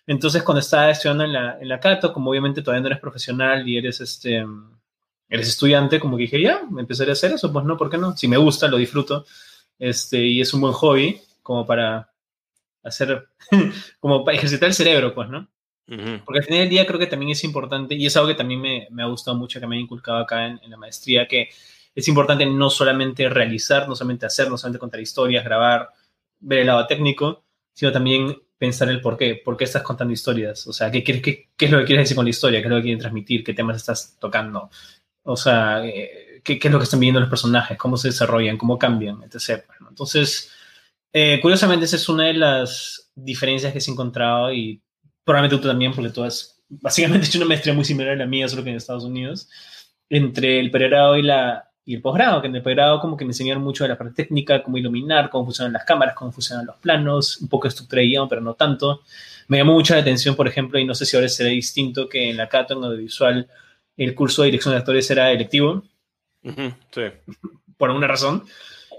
Entonces, 0.07 0.43
cuando 0.43 0.61
estaba 0.61 0.91
estudiando 0.91 1.25
en 1.25 1.33
la, 1.33 1.59
en 1.61 1.69
la 1.69 1.81
Cato, 1.81 2.13
como 2.13 2.31
obviamente 2.31 2.63
todavía 2.63 2.83
no 2.83 2.87
eres 2.89 3.01
profesional 3.01 3.69
y 3.69 3.77
eres, 3.77 4.01
este, 4.01 4.45
eres 5.29 5.49
estudiante, 5.49 6.01
como 6.01 6.17
que 6.17 6.23
dije, 6.23 6.41
ya, 6.41 6.63
empezaré 6.79 7.11
a 7.11 7.13
hacer 7.13 7.33
eso, 7.33 7.53
pues, 7.53 7.65
¿no? 7.65 7.77
¿Por 7.77 7.91
qué 7.91 7.99
no? 7.99 8.17
Si 8.17 8.29
me 8.29 8.39
gusta, 8.39 8.69
lo 8.69 8.79
disfruto, 8.79 9.27
este, 9.79 10.25
y 10.25 10.41
es 10.41 10.53
un 10.55 10.63
buen 10.63 10.73
hobby, 10.73 11.21
como 11.43 11.67
para 11.67 12.11
hacer, 12.83 13.29
como 14.01 14.25
para 14.25 14.37
ejercitar 14.37 14.69
el 14.69 14.75
cerebro, 14.75 15.15
pues, 15.15 15.29
¿no? 15.29 15.49
Porque 15.89 16.41
al 16.41 16.45
final 16.45 16.61
del 16.61 16.69
día 16.69 16.87
creo 16.87 16.99
que 16.99 17.07
también 17.07 17.33
es 17.33 17.43
importante, 17.45 17.95
y 17.95 18.05
es 18.05 18.17
algo 18.17 18.29
que 18.29 18.35
también 18.35 18.61
me, 18.61 18.89
me 18.91 19.03
ha 19.03 19.07
gustado 19.07 19.37
mucho, 19.37 19.59
que 19.59 19.67
me 19.67 19.77
ha 19.77 19.81
inculcado 19.81 20.19
acá 20.19 20.47
en, 20.47 20.61
en, 20.63 20.71
la 20.71 20.77
maestría, 20.77 21.27
que 21.27 21.49
es 21.95 22.09
importante 22.09 22.45
no 22.45 22.69
solamente 22.69 23.29
realizar, 23.31 23.89
no 23.89 23.97
solamente 23.97 24.27
hacer, 24.27 24.51
no 24.51 24.59
solamente 24.59 24.79
contar 24.79 25.01
historias, 25.01 25.45
grabar, 25.45 25.89
ver 26.41 26.61
el 26.61 26.67
lado 26.67 26.87
técnico, 26.87 27.45
sino 27.73 27.91
también 27.91 28.37
pensar 28.59 28.89
el 28.91 29.01
por 29.01 29.17
qué, 29.17 29.41
por 29.43 29.57
qué 29.57 29.65
estás 29.65 29.83
contando 29.83 30.13
historias, 30.13 30.67
o 30.67 30.73
sea, 30.73 30.91
qué, 30.91 31.03
qué, 31.03 31.23
qué, 31.23 31.49
qué 31.57 31.65
es 31.65 31.71
lo 31.71 31.79
que 31.79 31.85
quieres 31.87 32.05
decir 32.05 32.17
con 32.17 32.27
la 32.27 32.31
historia, 32.31 32.61
qué 32.61 32.67
es 32.67 32.71
lo 32.71 32.77
que 32.77 32.83
quieres 32.83 33.01
transmitir, 33.01 33.45
qué 33.45 33.55
temas 33.55 33.77
estás 33.77 34.17
tocando, 34.19 34.69
o 35.23 35.37
sea, 35.37 35.87
eh, 35.87 36.43
qué, 36.45 36.59
qué, 36.59 36.69
es 36.69 36.73
lo 36.73 36.79
que 36.79 36.85
están 36.85 37.01
viviendo 37.01 37.21
los 37.21 37.31
personajes, 37.31 37.79
cómo 37.79 37.97
se 37.97 38.09
desarrollan, 38.09 38.59
cómo 38.59 38.79
cambian, 38.79 39.23
etc. 39.23 39.65
Entonces, 39.89 40.51
eh, 41.13 41.39
curiosamente, 41.41 41.85
esa 41.85 41.97
es 41.97 42.09
una 42.09 42.27
de 42.27 42.35
las 42.35 43.11
diferencias 43.15 43.73
que 43.73 43.79
he 43.79 43.93
encontrado 43.93 44.53
y 44.53 44.83
probablemente 45.29 45.61
tú 45.61 45.69
también, 45.69 45.93
porque 45.93 46.09
tú 46.09 46.25
has 46.25 46.59
básicamente 46.71 47.27
he 47.27 47.29
hecho 47.29 47.39
una 47.39 47.49
maestría 47.49 47.75
muy 47.75 47.85
similar 47.85 48.13
a 48.13 48.17
la 48.17 48.27
mía, 48.27 48.49
solo 48.49 48.65
que 48.65 48.71
en 48.71 48.77
Estados 48.77 49.05
Unidos, 49.05 49.49
entre 50.09 50.59
el 50.59 50.71
pregrado 50.71 51.19
y, 51.19 51.23
la, 51.23 51.71
y 51.85 51.95
el 51.95 52.01
posgrado, 52.01 52.41
que 52.41 52.49
en 52.49 52.57
el 52.57 52.63
pregrado 52.63 52.99
como 52.99 53.15
que 53.15 53.27
me 53.27 53.31
enseñaron 53.31 53.63
mucho 53.63 53.85
de 53.85 53.89
la 53.89 53.99
parte 53.99 54.23
técnica, 54.23 54.63
cómo 54.63 54.79
iluminar, 54.79 55.29
cómo 55.29 55.45
funcionan 55.45 55.75
las 55.75 55.85
cámaras, 55.85 56.15
cómo 56.15 56.33
funcionan 56.33 56.65
los 56.65 56.77
planos, 56.77 57.43
un 57.43 57.49
poco 57.49 57.65
de 57.65 57.71
estructura 57.71 58.01
de 58.01 58.09
guion, 58.09 58.29
pero 58.29 58.41
no 58.41 58.55
tanto. 58.55 59.03
Me 59.49 59.59
llamó 59.59 59.75
mucho 59.75 59.95
la 59.95 60.01
atención, 60.01 60.35
por 60.35 60.49
ejemplo, 60.49 60.79
y 60.79 60.87
no 60.87 60.95
sé 60.95 61.05
si 61.05 61.15
ahora 61.15 61.29
será 61.29 61.51
distinto, 61.51 62.09
que 62.09 62.31
en 62.31 62.39
la 62.39 62.49
Cato, 62.49 62.73
en 62.73 62.85
audiovisual, 62.85 63.49
el 63.97 64.15
curso 64.15 64.43
de 64.43 64.47
dirección 64.47 64.73
de 64.73 64.79
actores 64.79 65.11
era 65.11 65.31
electivo. 65.31 65.85
sí. 66.43 67.03
Por 67.77 67.91
alguna 67.91 68.09
razón. 68.09 68.45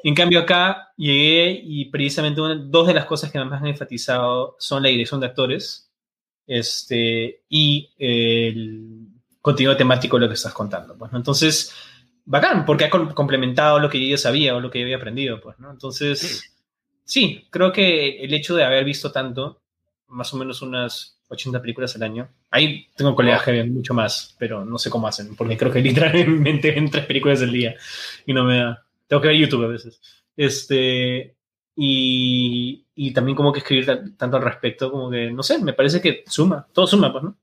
En 0.04 0.16
cambio, 0.16 0.40
acá 0.40 0.94
llegué 0.96 1.60
y 1.64 1.86
precisamente 1.86 2.40
dos 2.40 2.88
de 2.88 2.94
las 2.94 3.06
cosas 3.06 3.32
que 3.32 3.44
más 3.44 3.62
han 3.62 3.68
enfatizado 3.68 4.56
son 4.58 4.82
la 4.84 4.90
dirección 4.90 5.20
de 5.20 5.28
actores 5.28 5.89
este, 6.50 7.44
y 7.48 7.92
el 8.00 9.08
contenido 9.40 9.78
temático 9.78 10.18
de 10.18 10.22
lo 10.22 10.28
que 10.28 10.34
estás 10.34 10.52
contando. 10.52 10.98
Pues, 10.98 11.14
Entonces, 11.14 11.72
bacán, 12.26 12.66
porque 12.66 12.86
ha 12.86 12.90
complementado 12.90 13.80
lo 13.80 13.88
que 13.88 14.02
yo 14.02 14.10
ya 14.10 14.18
sabía 14.18 14.56
o 14.56 14.60
lo 14.60 14.72
que 14.72 14.80
yo 14.80 14.86
había 14.86 14.98
aprendido. 14.98 15.40
Pues, 15.40 15.60
¿no? 15.60 15.70
Entonces, 15.70 16.52
sí, 17.06 17.46
creo 17.52 17.72
que 17.72 18.24
el 18.24 18.34
hecho 18.34 18.56
de 18.56 18.64
haber 18.64 18.84
visto 18.84 19.12
tanto, 19.12 19.62
más 20.08 20.34
o 20.34 20.38
menos 20.38 20.64
unas 20.64 21.20
80 21.28 21.62
películas 21.62 21.96
al 21.96 22.02
año, 22.02 22.28
ahí 22.50 22.88
tengo 22.96 23.14
colegas 23.14 23.44
que 23.44 23.52
ven 23.52 23.72
mucho 23.72 23.94
más, 23.94 24.36
pero 24.40 24.66
no 24.66 24.80
sé 24.80 24.90
cómo 24.90 25.08
hacen, 25.08 25.36
porque 25.36 25.56
creo 25.56 25.72
que 25.72 25.82
literalmente 25.84 26.72
ven 26.72 26.90
tres 26.90 27.06
películas 27.06 27.44
al 27.44 27.52
día 27.52 27.76
y 28.26 28.34
no 28.34 28.44
me 28.44 28.58
da. 28.58 28.84
Tengo 29.08 29.22
que 29.22 29.28
ver 29.28 29.38
YouTube 29.38 29.66
a 29.66 29.68
veces. 29.68 30.02
Este, 30.36 31.36
y, 31.76 32.86
y 33.02 33.14
también 33.14 33.38
como 33.38 33.54
que 33.54 33.60
escribir 33.60 33.86
tanto 34.18 34.36
al 34.36 34.44
respecto, 34.44 34.92
como 34.92 35.10
que, 35.10 35.32
no 35.32 35.42
sé, 35.42 35.58
me 35.60 35.72
parece 35.72 36.02
que 36.02 36.26
suma, 36.28 36.68
todo 36.74 36.86
suma, 36.86 37.10
pues, 37.14 37.24
¿no? 37.24 37.38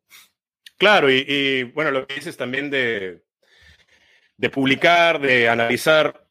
Claro, 0.77 1.11
y, 1.11 1.63
bueno, 1.75 1.91
lo 1.91 2.07
que 2.07 2.17
dices 2.17 2.37
también 2.37 2.69
de, 2.69 3.23
de 4.37 4.51
publicar, 4.51 5.19
de 5.19 5.49
analizar, 5.49 6.29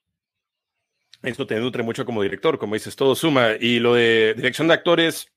esto 1.24 1.48
te 1.48 1.60
nutre 1.60 1.82
mucho 1.82 2.06
como 2.06 2.22
director, 2.22 2.60
como 2.60 2.76
dices, 2.76 2.96
todo 2.96 3.16
suma. 3.16 3.54
Y 3.60 3.80
lo 3.80 3.96
de 3.96 4.36
dirección 4.36 4.68
de 4.68 4.76
actores, 4.76 5.34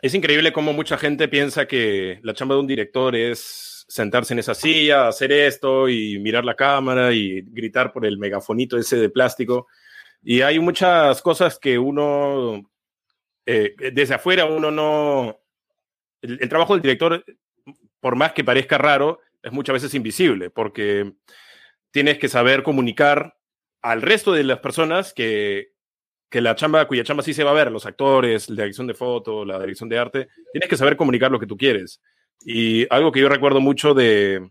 es 0.00 0.14
increíble 0.14 0.52
cómo 0.52 0.72
mucha 0.72 0.96
gente 0.96 1.26
piensa 1.26 1.66
que 1.66 2.20
la 2.22 2.34
chamba 2.34 2.54
de 2.54 2.60
un 2.60 2.68
director 2.68 3.16
es 3.16 3.84
sentarse 3.88 4.32
en 4.32 4.38
esa 4.38 4.54
silla, 4.54 5.08
hacer 5.08 5.32
esto 5.32 5.88
y 5.88 6.20
mirar 6.20 6.44
la 6.44 6.54
cámara 6.54 7.12
y 7.12 7.42
gritar 7.42 7.92
por 7.92 8.06
el 8.06 8.16
megafonito 8.16 8.78
ese 8.78 8.96
de 8.96 9.10
plástico. 9.10 9.66
Y 10.22 10.42
hay 10.42 10.60
muchas 10.60 11.20
cosas 11.20 11.58
que 11.58 11.80
uno, 11.80 12.62
eh, 13.46 13.74
desde 13.92 14.14
afuera, 14.14 14.44
uno 14.44 14.70
no... 14.70 15.40
El, 16.20 16.48
trabajo 16.48 16.74
del 16.74 16.82
director, 16.82 17.24
por 18.00 18.16
más 18.16 18.32
que 18.32 18.44
parezca 18.44 18.78
raro, 18.78 19.20
es 19.42 19.52
muchas 19.52 19.74
veces 19.74 19.94
invisible, 19.94 20.50
porque 20.50 21.14
tienes 21.92 22.18
que 22.18 22.28
saber 22.28 22.64
comunicar 22.64 23.36
al 23.82 24.02
resto 24.02 24.32
de 24.32 24.42
las 24.42 24.58
personas 24.58 25.14
que, 25.14 25.68
que 26.28 26.40
la 26.40 26.56
chamba, 26.56 26.88
cuya 26.88 27.04
chamba 27.04 27.22
sí 27.22 27.32
se 27.32 27.44
va 27.44 27.52
a 27.52 27.54
ver, 27.54 27.70
los 27.70 27.86
actores, 27.86 28.48
la 28.50 28.64
dirección 28.64 28.88
de 28.88 28.94
foto, 28.94 29.44
la 29.44 29.60
dirección 29.60 29.88
de 29.88 29.98
arte, 29.98 30.28
tienes 30.52 30.68
que 30.68 30.76
saber 30.76 30.96
comunicar 30.96 31.30
lo 31.30 31.38
que 31.38 31.46
tú 31.46 31.56
quieres. 31.56 32.02
Y 32.40 32.92
algo 32.92 33.12
que 33.12 33.20
yo 33.20 33.28
recuerdo 33.28 33.60
mucho 33.60 33.94
de, 33.94 34.50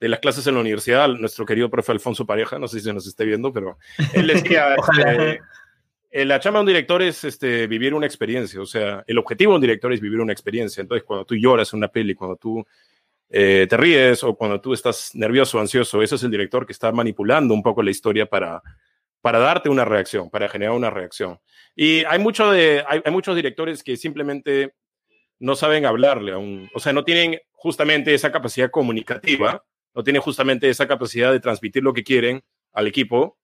de 0.00 0.08
las 0.08 0.20
clases 0.20 0.46
en 0.46 0.54
la 0.54 0.60
universidad, 0.60 1.08
nuestro 1.08 1.46
querido 1.46 1.70
profe 1.70 1.92
Alfonso 1.92 2.26
Pareja, 2.26 2.58
no 2.58 2.68
sé 2.68 2.78
si 2.78 2.84
se 2.84 2.92
nos 2.92 3.06
esté 3.06 3.24
viendo, 3.24 3.52
pero 3.52 3.78
él 4.12 4.26
decía, 4.26 4.74
este, 4.74 5.32
eh, 5.32 5.40
la 6.14 6.38
chamba 6.38 6.58
de 6.58 6.62
un 6.62 6.66
director 6.68 7.02
es 7.02 7.24
este, 7.24 7.66
vivir 7.66 7.92
una 7.92 8.06
experiencia, 8.06 8.60
o 8.60 8.66
sea, 8.66 9.02
el 9.06 9.18
objetivo 9.18 9.52
de 9.52 9.56
un 9.56 9.60
director 9.62 9.92
es 9.92 10.00
vivir 10.00 10.20
una 10.20 10.32
experiencia. 10.32 10.80
Entonces, 10.80 11.02
cuando 11.04 11.24
tú 11.24 11.34
lloras 11.34 11.72
en 11.72 11.78
una 11.78 11.88
peli, 11.88 12.14
cuando 12.14 12.36
tú 12.36 12.64
eh, 13.28 13.66
te 13.68 13.76
ríes 13.76 14.22
o 14.22 14.36
cuando 14.36 14.60
tú 14.60 14.72
estás 14.72 15.10
nervioso 15.14 15.58
ansioso, 15.58 16.02
ese 16.02 16.14
es 16.14 16.22
el 16.22 16.30
director 16.30 16.66
que 16.66 16.72
está 16.72 16.92
manipulando 16.92 17.52
un 17.52 17.62
poco 17.62 17.82
la 17.82 17.90
historia 17.90 18.26
para, 18.26 18.62
para 19.20 19.40
darte 19.40 19.68
una 19.68 19.84
reacción, 19.84 20.30
para 20.30 20.48
generar 20.48 20.74
una 20.74 20.88
reacción. 20.88 21.40
Y 21.74 22.04
hay, 22.04 22.20
mucho 22.20 22.50
de, 22.52 22.84
hay 22.86 23.10
muchos 23.10 23.34
directores 23.34 23.82
que 23.82 23.96
simplemente 23.96 24.74
no 25.40 25.56
saben 25.56 25.84
hablarle 25.84 26.32
a 26.32 26.38
un, 26.38 26.70
o 26.74 26.78
sea, 26.78 26.92
no 26.92 27.04
tienen 27.04 27.40
justamente 27.50 28.14
esa 28.14 28.30
capacidad 28.30 28.70
comunicativa, 28.70 29.64
no 29.94 30.04
tienen 30.04 30.22
justamente 30.22 30.68
esa 30.68 30.86
capacidad 30.86 31.32
de 31.32 31.40
transmitir 31.40 31.82
lo 31.82 31.92
que 31.92 32.04
quieren 32.04 32.44
al 32.72 32.86
equipo 32.86 33.36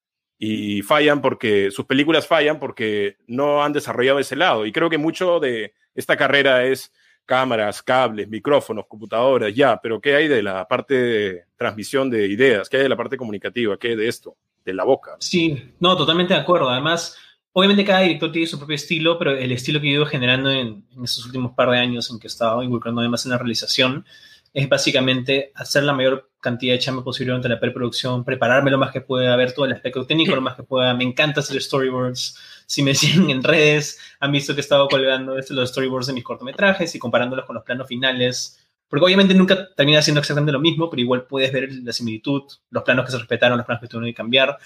y 0.42 0.80
fallan 0.80 1.20
porque 1.20 1.70
sus 1.70 1.84
películas 1.84 2.26
fallan 2.26 2.58
porque 2.58 3.18
no 3.26 3.62
han 3.62 3.74
desarrollado 3.74 4.18
ese 4.18 4.36
lado. 4.36 4.64
Y 4.64 4.72
creo 4.72 4.88
que 4.88 4.98
mucho 4.98 5.38
de 5.38 5.74
esta 5.94 6.16
carrera 6.16 6.64
es 6.64 6.92
cámaras, 7.26 7.82
cables, 7.82 8.26
micrófonos, 8.26 8.86
computadoras, 8.88 9.54
ya, 9.54 9.78
pero 9.80 10.00
¿qué 10.00 10.16
hay 10.16 10.28
de 10.28 10.42
la 10.42 10.66
parte 10.66 10.94
de 10.94 11.44
transmisión 11.56 12.08
de 12.08 12.26
ideas? 12.26 12.68
¿Qué 12.68 12.78
hay 12.78 12.82
de 12.84 12.88
la 12.88 12.96
parte 12.96 13.18
comunicativa? 13.18 13.78
¿Qué 13.78 13.88
hay 13.88 13.96
de 13.96 14.08
esto? 14.08 14.36
De 14.64 14.72
la 14.72 14.84
boca. 14.84 15.12
Sí, 15.20 15.74
no, 15.78 15.96
totalmente 15.96 16.34
de 16.34 16.40
acuerdo. 16.40 16.70
Además, 16.70 17.16
Obviamente 17.52 17.84
cada 17.84 18.00
director 18.00 18.30
tiene 18.30 18.46
su 18.46 18.58
propio 18.58 18.76
estilo, 18.76 19.18
pero 19.18 19.32
el 19.32 19.50
estilo 19.50 19.80
que 19.80 19.88
yo 19.88 19.94
ido 19.94 20.06
generando 20.06 20.52
en, 20.52 20.84
estos 21.02 21.26
últimos 21.26 21.52
par 21.52 21.70
de 21.70 21.78
años 21.78 22.08
en 22.10 22.20
que 22.20 22.28
he 22.28 22.28
estado 22.28 22.62
involucrando 22.62 23.08
más 23.10 23.24
en 23.24 23.32
la 23.32 23.38
realización 23.38 24.04
es 24.54 24.68
básicamente 24.68 25.50
hacer 25.56 25.82
la 25.82 25.92
mayor 25.92 26.29
cantidad 26.40 26.74
de 26.74 26.78
chamba 26.78 27.04
posible 27.04 27.30
durante 27.30 27.48
la 27.48 27.60
preproducción, 27.60 28.24
prepararme 28.24 28.70
lo 28.70 28.78
más 28.78 28.92
que 28.92 29.00
pueda, 29.00 29.36
ver 29.36 29.52
todo 29.52 29.66
el 29.66 29.72
aspecto 29.72 30.06
técnico 30.06 30.34
lo 30.34 30.40
más 30.40 30.56
que 30.56 30.62
pueda. 30.62 30.94
Me 30.94 31.04
encanta 31.04 31.40
hacer 31.40 31.60
storyboards. 31.60 32.36
Si 32.66 32.82
me 32.82 32.94
siguen 32.96 33.30
en 33.30 33.42
redes, 33.42 33.98
han 34.18 34.32
visto 34.32 34.54
que 34.54 34.60
he 34.60 34.62
estado 34.62 34.88
colgando 34.88 35.38
este, 35.38 35.54
los 35.54 35.70
storyboards 35.70 36.08
de 36.08 36.14
mis 36.14 36.24
cortometrajes 36.24 36.94
y 36.94 36.98
comparándolos 36.98 37.44
con 37.44 37.54
los 37.54 37.64
planos 37.64 37.86
finales. 37.86 38.58
Porque 38.88 39.04
obviamente 39.04 39.34
nunca 39.34 39.72
termina 39.74 40.02
siendo 40.02 40.20
exactamente 40.20 40.52
lo 40.52 40.58
mismo, 40.58 40.90
pero 40.90 41.00
igual 41.00 41.26
puedes 41.26 41.52
ver 41.52 41.70
la 41.72 41.92
similitud, 41.92 42.42
los 42.70 42.82
planos 42.82 43.04
que 43.04 43.12
se 43.12 43.18
respetaron, 43.18 43.56
los 43.56 43.66
planos 43.66 43.82
que 43.82 43.88
tuvieron 43.88 44.10
que 44.10 44.14
cambiar. 44.14 44.58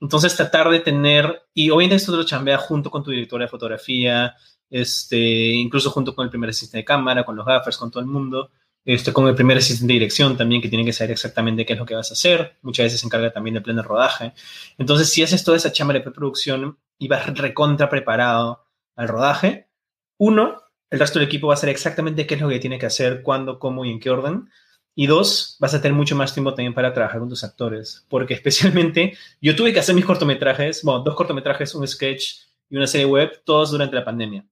Entonces, 0.00 0.36
tratar 0.36 0.70
de 0.70 0.80
tener, 0.80 1.42
y 1.52 1.70
obviamente 1.70 1.96
esto 1.96 2.16
lo 2.16 2.24
chambea 2.24 2.56
junto 2.56 2.90
con 2.90 3.02
tu 3.02 3.10
directora 3.10 3.44
de 3.44 3.50
fotografía, 3.50 4.36
este, 4.70 5.18
incluso 5.18 5.90
junto 5.90 6.14
con 6.14 6.24
el 6.24 6.30
primer 6.30 6.50
asistente 6.50 6.78
de 6.78 6.84
cámara, 6.84 7.24
con 7.24 7.36
los 7.36 7.44
gaffers, 7.44 7.76
con 7.76 7.90
todo 7.90 8.00
el 8.00 8.06
mundo, 8.08 8.50
este, 8.88 9.12
con 9.12 9.28
el 9.28 9.34
primer 9.34 9.58
asistente 9.58 9.92
de 9.92 9.98
dirección 9.98 10.34
también, 10.38 10.62
que 10.62 10.70
tiene 10.70 10.82
que 10.82 10.94
saber 10.94 11.10
exactamente 11.10 11.66
qué 11.66 11.74
es 11.74 11.78
lo 11.78 11.84
que 11.84 11.94
vas 11.94 12.10
a 12.10 12.14
hacer. 12.14 12.56
Muchas 12.62 12.84
veces 12.84 13.00
se 13.00 13.06
encarga 13.06 13.30
también 13.30 13.52
del 13.52 13.62
plan 13.62 13.76
de 13.76 13.82
rodaje. 13.82 14.32
Entonces, 14.78 15.10
si 15.10 15.22
haces 15.22 15.44
toda 15.44 15.58
esa 15.58 15.70
chamba 15.72 15.92
de 15.92 16.00
preproducción 16.00 16.78
y 16.96 17.06
vas 17.06 17.26
recontra 17.36 17.90
preparado 17.90 18.64
al 18.96 19.08
rodaje, 19.08 19.68
uno, 20.16 20.62
el 20.88 20.98
resto 20.98 21.18
del 21.18 21.28
equipo 21.28 21.48
va 21.48 21.54
a 21.54 21.56
saber 21.58 21.74
exactamente 21.74 22.26
qué 22.26 22.36
es 22.36 22.40
lo 22.40 22.48
que 22.48 22.60
tiene 22.60 22.78
que 22.78 22.86
hacer, 22.86 23.20
cuándo, 23.20 23.58
cómo 23.58 23.84
y 23.84 23.90
en 23.90 24.00
qué 24.00 24.08
orden. 24.08 24.48
Y 24.94 25.06
dos, 25.06 25.58
vas 25.60 25.74
a 25.74 25.82
tener 25.82 25.94
mucho 25.94 26.16
más 26.16 26.32
tiempo 26.32 26.54
también 26.54 26.72
para 26.72 26.94
trabajar 26.94 27.20
con 27.20 27.28
tus 27.28 27.44
actores, 27.44 28.06
porque 28.08 28.32
especialmente 28.40 29.18
yo 29.42 29.54
tuve 29.54 29.74
que 29.74 29.80
hacer 29.80 29.94
mis 29.94 30.06
cortometrajes, 30.06 30.82
bueno, 30.82 31.00
dos 31.00 31.14
cortometrajes, 31.14 31.74
un 31.74 31.86
sketch 31.86 32.36
y 32.70 32.78
una 32.78 32.86
serie 32.86 33.04
web, 33.04 33.42
todos 33.44 33.70
durante 33.70 33.96
la 33.96 34.04
pandemia. 34.06 34.46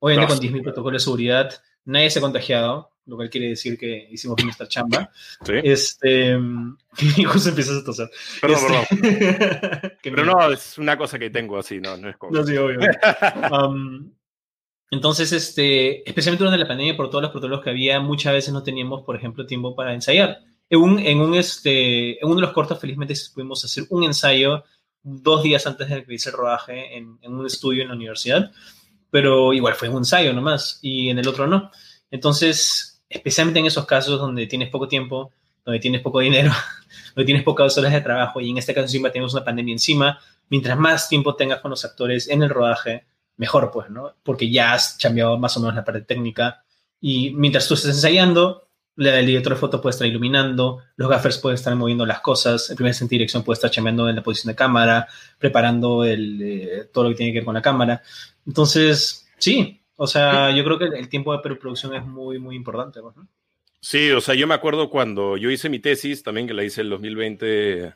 Obviamente 0.00 0.34
con 0.34 0.42
10.000 0.42 0.62
protocolos 0.64 1.02
de 1.02 1.04
seguridad, 1.04 1.62
nadie 1.84 2.10
se 2.10 2.18
ha 2.18 2.22
contagiado, 2.22 2.95
lo 3.06 3.16
cual 3.16 3.30
quiere 3.30 3.48
decir 3.48 3.78
que 3.78 4.08
hicimos 4.10 4.42
nuestra 4.42 4.68
chamba. 4.68 5.10
¿Sí? 5.44 5.52
Este, 5.62 6.38
y 7.16 7.24
justo 7.24 7.48
empiezas 7.48 7.78
a 7.78 7.84
toser. 7.84 8.10
Perdón, 8.40 8.60
perdón. 8.90 9.92
Pero 10.02 10.24
no, 10.24 10.52
es 10.52 10.78
una 10.78 10.98
cosa 10.98 11.18
que 11.18 11.30
tengo 11.30 11.58
así, 11.58 11.80
no, 11.80 11.96
no 11.96 12.10
es 12.10 12.16
como... 12.16 12.36
No, 12.36 12.44
sí, 12.44 12.56
obvio. 12.56 12.80
um, 13.50 14.10
entonces, 14.90 15.32
este, 15.32 16.08
especialmente 16.08 16.44
durante 16.44 16.62
la 16.62 16.68
pandemia, 16.68 16.96
por 16.96 17.10
todos 17.10 17.22
los 17.22 17.30
protocolos 17.30 17.62
que 17.62 17.70
había, 17.70 18.00
muchas 18.00 18.32
veces 18.32 18.52
no 18.52 18.62
teníamos, 18.62 19.02
por 19.02 19.16
ejemplo, 19.16 19.46
tiempo 19.46 19.74
para 19.74 19.94
ensayar. 19.94 20.40
En, 20.68 20.80
un, 20.80 20.98
en, 20.98 21.20
un, 21.20 21.34
este, 21.34 22.18
en 22.20 22.26
uno 22.26 22.36
de 22.36 22.42
los 22.42 22.52
cortos, 22.52 22.80
felizmente, 22.80 23.14
pudimos 23.34 23.64
hacer 23.64 23.84
un 23.90 24.04
ensayo 24.04 24.64
dos 25.02 25.42
días 25.42 25.66
antes 25.66 25.88
de 25.88 26.04
que 26.04 26.14
hice 26.14 26.30
el 26.30 26.36
rodaje 26.36 26.96
en, 26.96 27.18
en, 27.22 27.32
un 27.32 27.46
estudio 27.46 27.82
en 27.82 27.88
la 27.88 27.94
universidad, 27.94 28.50
pero 29.10 29.52
igual 29.52 29.74
fue 29.74 29.88
un 29.88 29.98
ensayo 29.98 30.32
nomás, 30.32 30.78
y 30.82 31.08
en 31.08 31.18
el 31.18 31.28
otro 31.28 31.46
no. 31.46 31.70
Entonces, 32.10 32.95
especialmente 33.08 33.60
en 33.60 33.66
esos 33.66 33.86
casos 33.86 34.18
donde 34.20 34.46
tienes 34.46 34.68
poco 34.70 34.88
tiempo, 34.88 35.32
donde 35.64 35.80
tienes 35.80 36.00
poco 36.00 36.20
dinero, 36.20 36.52
donde 37.14 37.26
tienes 37.26 37.44
pocas 37.44 37.76
horas 37.78 37.92
de 37.92 38.00
trabajo, 38.00 38.40
y 38.40 38.50
en 38.50 38.58
este 38.58 38.74
caso 38.74 38.84
encima 38.84 39.10
tenemos 39.10 39.34
una 39.34 39.44
pandemia 39.44 39.72
encima, 39.72 40.18
mientras 40.48 40.78
más 40.78 41.08
tiempo 41.08 41.34
tengas 41.34 41.60
con 41.60 41.70
los 41.70 41.84
actores 41.84 42.28
en 42.28 42.42
el 42.42 42.50
rodaje, 42.50 43.04
mejor, 43.36 43.70
pues, 43.70 43.90
¿no? 43.90 44.14
Porque 44.22 44.50
ya 44.50 44.72
has 44.72 44.96
cambiado 45.00 45.38
más 45.38 45.56
o 45.56 45.60
menos 45.60 45.74
la 45.74 45.84
parte 45.84 46.02
técnica 46.02 46.64
y 47.00 47.30
mientras 47.30 47.68
tú 47.68 47.74
estés 47.74 47.96
ensayando, 47.96 48.66
el 48.96 49.26
director 49.26 49.52
de 49.52 49.58
foto 49.58 49.80
puede 49.80 49.92
estar 49.92 50.06
iluminando, 50.06 50.82
los 50.96 51.08
gaffers 51.10 51.38
pueden 51.38 51.56
estar 51.56 51.74
moviendo 51.76 52.06
las 52.06 52.20
cosas, 52.20 52.70
el 52.70 52.76
primer 52.76 52.90
asistente 52.90 53.14
de 53.14 53.18
dirección 53.18 53.42
puede 53.42 53.56
estar 53.56 53.70
chambeando 53.70 54.08
en 54.08 54.16
la 54.16 54.22
posición 54.22 54.52
de 54.52 54.56
cámara, 54.56 55.06
preparando 55.38 56.04
el, 56.04 56.40
eh, 56.42 56.90
todo 56.92 57.04
lo 57.04 57.10
que 57.10 57.16
tiene 57.16 57.32
que 57.32 57.40
ver 57.40 57.44
con 57.44 57.54
la 57.54 57.62
cámara. 57.62 58.02
Entonces, 58.46 59.28
sí, 59.38 59.75
o 59.96 60.06
sea, 60.06 60.50
yo 60.50 60.62
creo 60.62 60.78
que 60.78 60.84
el 60.98 61.08
tiempo 61.08 61.32
de 61.32 61.42
preproducción 61.42 61.94
es 61.94 62.04
muy, 62.04 62.38
muy 62.38 62.54
importante. 62.54 63.00
¿no? 63.00 63.14
Sí, 63.80 64.10
o 64.10 64.20
sea, 64.20 64.34
yo 64.34 64.46
me 64.46 64.54
acuerdo 64.54 64.90
cuando 64.90 65.36
yo 65.36 65.50
hice 65.50 65.70
mi 65.70 65.78
tesis, 65.78 66.22
también 66.22 66.46
que 66.46 66.54
la 66.54 66.64
hice 66.64 66.82
en 66.82 66.86
el 66.86 66.90
2020, 66.90 67.94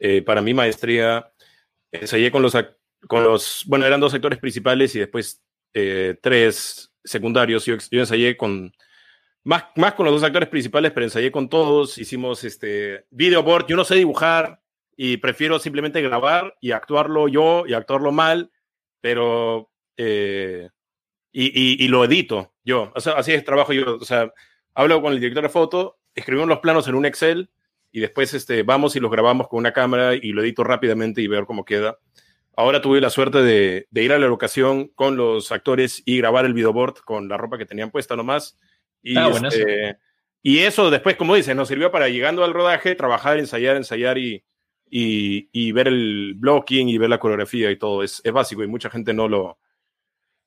eh, 0.00 0.22
para 0.22 0.42
mi 0.42 0.54
maestría, 0.54 1.32
ensayé 1.92 2.32
con 2.32 2.42
los, 2.42 2.56
con 3.06 3.22
los, 3.22 3.64
bueno, 3.66 3.86
eran 3.86 4.00
dos 4.00 4.12
sectores 4.12 4.38
principales 4.40 4.94
y 4.96 4.98
después 4.98 5.42
eh, 5.72 6.18
tres 6.20 6.92
secundarios. 7.04 7.64
Yo, 7.64 7.76
yo, 7.90 8.00
ensayé 8.00 8.36
con 8.36 8.72
más, 9.44 9.66
más 9.76 9.94
con 9.94 10.06
los 10.06 10.14
dos 10.14 10.24
actores 10.24 10.48
principales, 10.48 10.90
pero 10.90 11.06
ensayé 11.06 11.30
con 11.30 11.48
todos, 11.48 11.96
hicimos 11.98 12.42
este 12.42 13.06
video 13.10 13.42
board, 13.44 13.66
yo 13.68 13.76
no 13.76 13.84
sé 13.84 13.94
dibujar 13.94 14.60
y 14.96 15.18
prefiero 15.18 15.60
simplemente 15.60 16.02
grabar 16.02 16.56
y 16.60 16.72
actuarlo 16.72 17.28
yo 17.28 17.64
y 17.68 17.74
actuarlo 17.74 18.10
mal, 18.10 18.50
pero... 19.00 19.70
Eh, 19.96 20.70
y, 21.32 21.84
y, 21.84 21.88
lo 21.88 22.04
edito 22.04 22.52
yo, 22.64 22.92
o 22.94 23.00
sea, 23.00 23.14
así 23.14 23.32
es 23.32 23.44
trabajo 23.44 23.72
yo, 23.72 23.96
o 23.96 24.04
sea, 24.04 24.32
hablo 24.74 25.00
con 25.00 25.12
el 25.12 25.20
director 25.20 25.42
de 25.42 25.48
foto, 25.48 25.98
escribimos 26.14 26.48
los 26.48 26.58
planos 26.58 26.88
en 26.88 26.94
un 26.94 27.06
Excel 27.06 27.50
y 27.92 28.00
después 28.00 28.34
este, 28.34 28.62
vamos 28.62 28.96
y 28.96 29.00
los 29.00 29.10
grabamos 29.10 29.48
con 29.48 29.58
una 29.58 29.72
cámara 29.72 30.14
y 30.14 30.32
lo 30.32 30.42
edito 30.42 30.64
rápidamente 30.64 31.22
y 31.22 31.26
ver 31.26 31.44
cómo 31.44 31.64
queda. 31.64 31.98
Ahora 32.56 32.80
tuve 32.80 33.00
la 33.00 33.10
suerte 33.10 33.42
de, 33.42 33.86
de, 33.90 34.02
ir 34.02 34.12
a 34.12 34.18
la 34.18 34.26
locación 34.26 34.88
con 34.88 35.16
los 35.16 35.50
actores 35.50 36.02
y 36.04 36.18
grabar 36.18 36.44
el 36.44 36.54
videoboard 36.54 36.98
con 37.04 37.28
la 37.28 37.36
ropa 37.36 37.58
que 37.58 37.66
tenían 37.66 37.90
puesta 37.90 38.16
nomás. 38.16 38.58
Y, 39.02 39.16
ah, 39.16 39.30
este, 39.30 39.96
y 40.42 40.58
eso 40.58 40.90
después, 40.90 41.16
como 41.16 41.34
dices, 41.34 41.54
nos 41.56 41.68
sirvió 41.68 41.90
para 41.90 42.08
llegando 42.08 42.44
al 42.44 42.52
rodaje, 42.52 42.94
trabajar, 42.94 43.38
ensayar, 43.38 43.76
ensayar 43.76 44.18
y, 44.18 44.44
y, 44.90 45.48
y 45.52 45.72
ver 45.72 45.88
el 45.88 46.34
blocking 46.36 46.88
y 46.88 46.98
ver 46.98 47.10
la 47.10 47.18
coreografía 47.18 47.70
y 47.70 47.78
todo. 47.78 48.02
Es, 48.02 48.20
es, 48.24 48.32
básico 48.32 48.62
y 48.62 48.66
mucha 48.66 48.90
gente 48.90 49.12
no 49.14 49.28
lo... 49.28 49.58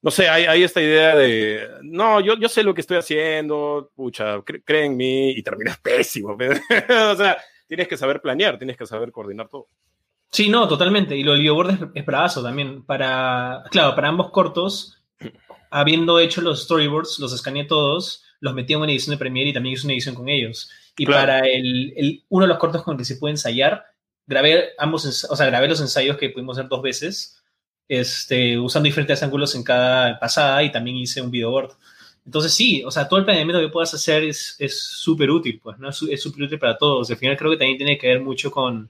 No 0.03 0.11
sé, 0.11 0.27
hay, 0.27 0.43
hay 0.43 0.63
esta 0.63 0.81
idea 0.81 1.15
de, 1.15 1.65
no, 1.81 2.19
yo, 2.19 2.35
yo 2.37 2.49
sé 2.49 2.61
lo 2.61 2.73
que 2.73 2.81
estoy 2.81 2.97
haciendo, 2.97 3.89
pucha, 3.95 4.41
cree 4.43 4.85
en 4.85 4.97
mí 4.97 5.31
y 5.31 5.41
terminas 5.41 5.79
pésimo. 5.81 6.33
o 7.11 7.15
sea, 7.15 7.37
tienes 7.67 7.87
que 7.87 7.95
saber 7.95 8.21
planear, 8.21 8.57
tienes 8.57 8.75
que 8.75 8.85
saber 8.85 9.13
coordinar 9.13 9.47
todo. 9.47 9.69
Sí, 10.29 10.49
no, 10.49 10.67
totalmente. 10.67 11.15
Y 11.15 11.23
lo 11.23 11.31
del 11.31 11.41
videoboard 11.41 11.69
es, 11.69 11.79
es 11.95 12.05
bravazo 12.05 12.43
también. 12.43 12.83
Para, 12.83 13.63
claro, 13.71 13.95
para 13.95 14.09
ambos 14.09 14.29
cortos, 14.31 15.01
habiendo 15.71 16.19
hecho 16.19 16.41
los 16.41 16.63
storyboards, 16.63 17.19
los 17.19 17.31
escaneé 17.31 17.63
todos, 17.63 18.25
los 18.41 18.53
metí 18.53 18.73
en 18.73 18.81
una 18.81 18.91
edición 18.91 19.15
de 19.15 19.19
Premiere 19.19 19.51
y 19.51 19.53
también 19.53 19.73
hice 19.73 19.87
una 19.87 19.93
edición 19.93 20.15
con 20.15 20.27
ellos. 20.27 20.69
Y 20.97 21.05
para 21.05 21.39
el, 21.47 21.93
el, 21.95 22.25
uno 22.27 22.43
de 22.43 22.49
los 22.49 22.57
cortos 22.57 22.83
con 22.83 22.95
el 22.95 22.97
que 22.97 23.05
se 23.05 23.15
puede 23.15 23.31
ensayar, 23.31 23.85
grabé 24.27 24.71
ambos, 24.77 25.25
o 25.29 25.35
sea, 25.35 25.45
grabé 25.45 25.69
los 25.69 25.79
ensayos 25.79 26.17
que 26.17 26.29
pudimos 26.29 26.57
hacer 26.57 26.69
dos 26.69 26.81
veces, 26.81 27.42
este, 27.99 28.59
usando 28.59 28.85
diferentes 28.85 29.21
ángulos 29.23 29.55
en 29.55 29.63
cada 29.63 30.19
pasada 30.19 30.63
y 30.63 30.71
también 30.71 30.97
hice 30.97 31.21
un 31.21 31.31
videoboard. 31.31 31.71
Entonces 32.25 32.53
sí, 32.53 32.83
o 32.85 32.91
sea, 32.91 33.07
todo 33.07 33.19
el 33.19 33.25
planeamiento 33.25 33.61
que 33.61 33.71
puedas 33.71 33.93
hacer 33.93 34.23
es 34.23 34.55
súper 34.79 35.29
útil, 35.29 35.59
pues, 35.61 35.77
¿no? 35.79 35.89
Es 35.89 36.21
súper 36.21 36.43
útil 36.43 36.59
para 36.59 36.77
todos. 36.77 37.09
Al 37.09 37.17
final 37.17 37.37
creo 37.37 37.51
que 37.51 37.57
también 37.57 37.77
tiene 37.77 37.97
que 37.97 38.07
ver 38.07 38.21
mucho 38.21 38.49
con 38.51 38.89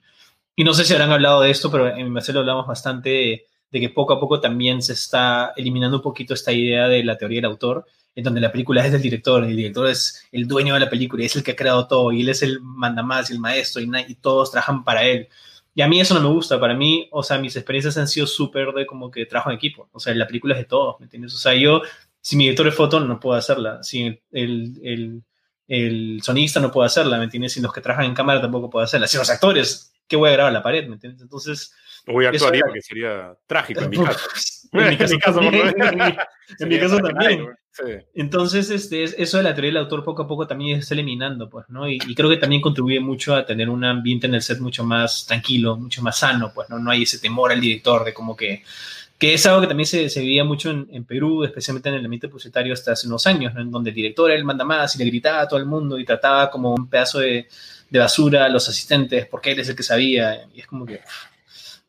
y 0.56 0.64
no 0.64 0.74
sé 0.74 0.86
si 0.86 0.94
habrán 0.94 1.12
hablado 1.12 1.42
de 1.42 1.50
esto, 1.52 1.72
pero 1.72 1.88
en 1.96 2.12
mi 2.14 2.20
lo 2.28 2.40
hablamos 2.40 2.68
bastante 2.68 3.48
de, 3.72 3.80
que 3.80 3.90
poco 3.90 4.14
a 4.14 4.20
poco 4.20 4.40
también 4.40 4.84
se 4.84 4.94
está 4.94 5.54
eliminando 5.58 5.98
un 5.98 6.04
poquito 6.04 6.36
esta 6.36 6.52
idea 6.52 6.88
de 6.88 7.04
la 7.04 7.18
teoría 7.18 7.38
del 7.40 7.46
autor, 7.46 7.88
en 8.16 8.24
donde 8.24 8.40
la 8.40 8.52
película 8.52 8.86
es 8.86 8.92
del 8.92 9.02
director, 9.02 9.44
el 9.44 9.56
director 9.56 9.88
es 9.88 10.28
el 10.32 10.48
dueño 10.48 10.76
de 10.76 10.82
la 10.82 10.90
película 10.92 11.24
y 11.24 11.26
es 11.26 11.36
el 11.36 11.44
que 11.44 11.52
ha 11.52 11.56
creado 11.56 11.88
todo, 11.88 12.12
y 12.12 12.22
él 12.22 12.30
es 12.30 12.44
el 12.44 12.62
mandamás 12.62 13.32
el 13.32 13.40
maestro, 13.40 13.82
y, 13.82 13.90
y 14.08 14.16
todos 14.16 14.52
trabajan 14.52 14.84
para 14.84 15.04
él. 15.04 15.28
Y 15.76 15.82
a 15.82 15.88
mí 15.88 16.00
eso 16.00 16.14
no 16.14 16.22
me 16.22 16.28
gusta, 16.28 16.60
para 16.60 16.76
mí, 16.76 17.08
o 17.12 17.24
sea, 17.24 17.40
mis 17.40 17.56
experiencias 17.56 17.98
han 17.98 18.08
sido 18.08 18.28
súper 18.28 18.72
de 18.74 18.86
como 18.86 19.10
que 19.10 19.26
trabajo 19.26 19.50
en 19.50 19.56
equipo, 19.56 19.90
o 19.92 20.00
sea, 20.00 20.14
la 20.14 20.28
película 20.28 20.54
es 20.54 20.60
de 20.62 20.66
todos, 20.66 21.00
¿me 21.00 21.06
entiendes? 21.06 21.34
O 21.34 21.38
sea, 21.38 21.54
yo, 21.56 21.82
si 22.22 22.36
mi 22.36 22.44
director 22.44 22.68
de 22.68 22.72
foto 22.72 23.00
no 23.00 23.20
puedo 23.20 23.36
hacerla, 23.36 23.82
si 23.82 24.04
el, 24.32 24.80
el, 24.84 25.24
el, 25.68 26.20
sonista 26.22 26.60
no 26.60 26.72
puede 26.72 26.86
hacerla, 26.86 27.18
¿me 27.18 27.24
entiendes? 27.24 27.54
Si 27.54 27.62
los 27.62 27.74
que 27.74 27.82
trabajan 27.82 28.06
en 28.06 28.14
cámara 28.14 28.40
tampoco 28.40 28.70
puedo 28.70 28.86
hacerla, 28.86 29.08
si 29.08 29.18
los 29.18 29.30
actores 29.30 29.94
¿qué 30.08 30.16
voy 30.16 30.30
a 30.30 30.34
grabar 30.34 30.54
la 30.54 30.64
pared? 30.64 30.88
¿Me 30.88 30.96
entiendes? 30.96 31.22
Entonces. 31.22 31.74
voy 32.06 32.26
a 32.26 32.30
actuar 32.30 32.54
porque 32.66 32.82
sería 32.82 33.36
trágico 33.48 33.82
en 33.82 33.90
mi 33.90 33.98
caso. 34.06 34.20
en 34.74 34.90
mi 34.90 34.98
caso, 34.98 35.42
en 36.60 36.70
mi 36.70 36.80
caso 36.80 36.98
también. 37.00 37.48
Entonces, 38.14 38.70
este, 38.70 39.04
eso 39.04 39.38
de 39.38 39.44
la 39.44 39.54
teoría 39.54 39.72
del 39.72 39.78
autor 39.78 40.04
poco 40.04 40.24
a 40.24 40.28
poco 40.28 40.46
también 40.46 40.80
está 40.80 40.94
eliminando, 40.94 41.50
pues, 41.50 41.68
¿no? 41.70 41.90
Y, 41.90 41.98
creo 41.98 42.30
que 42.30 42.38
también 42.38 42.62
contribuye 42.62 43.00
mucho 43.00 43.36
a 43.36 43.46
tener 43.46 43.70
un 43.70 43.84
ambiente 43.84 44.28
en 44.28 44.36
el 44.36 44.42
set 44.42 44.60
mucho 44.60 44.84
más 44.84 45.26
tranquilo, 45.26 45.76
mucho 45.76 46.02
más 46.02 46.20
sano, 46.20 46.52
pues, 46.54 46.70
¿no? 46.70 46.78
No 46.80 46.92
hay 46.92 47.04
ese 47.04 47.20
temor 47.20 47.52
al 47.52 47.62
director 47.62 48.04
de 48.04 48.14
como 48.14 48.36
que 48.36 48.64
que 49.18 49.36
es 49.36 49.46
algo 49.46 49.62
que 49.62 49.68
también 49.68 49.88
se, 49.88 50.10
se 50.10 50.20
veía 50.20 50.44
mucho 50.44 50.70
en, 50.70 51.06
Perú, 51.06 51.46
especialmente 51.46 51.88
en 51.88 51.96
el 51.96 52.04
ambiente 52.04 52.28
publicitario 52.28 52.74
hasta 52.74 52.92
hace 52.92 53.08
unos 53.08 53.26
años, 53.26 53.54
en 53.56 53.72
donde 53.72 53.92
el 53.92 53.96
director 53.96 54.30
él 54.30 54.44
manda 54.44 54.66
más 54.66 54.96
y 54.96 55.00
le 55.00 55.06
gritaba 55.06 55.40
a 55.40 55.48
todo 55.48 55.60
el 55.60 55.66
mundo 55.66 55.98
y 55.98 56.04
trataba 56.04 56.52
como 56.52 56.74
un 56.74 56.90
pedazo 56.90 57.20
de, 57.20 57.48
de 57.90 58.00
basura 58.00 58.44
a 58.44 58.50
los 58.50 58.68
asistentes 58.68 59.26
porque 59.28 59.54
él 59.54 59.62
es 59.62 59.70
el 59.70 59.78
que 59.78 59.84
sabía. 59.84 60.46
Y 60.54 60.60
es 60.60 60.68
como 60.68 60.86
que, 60.86 61.00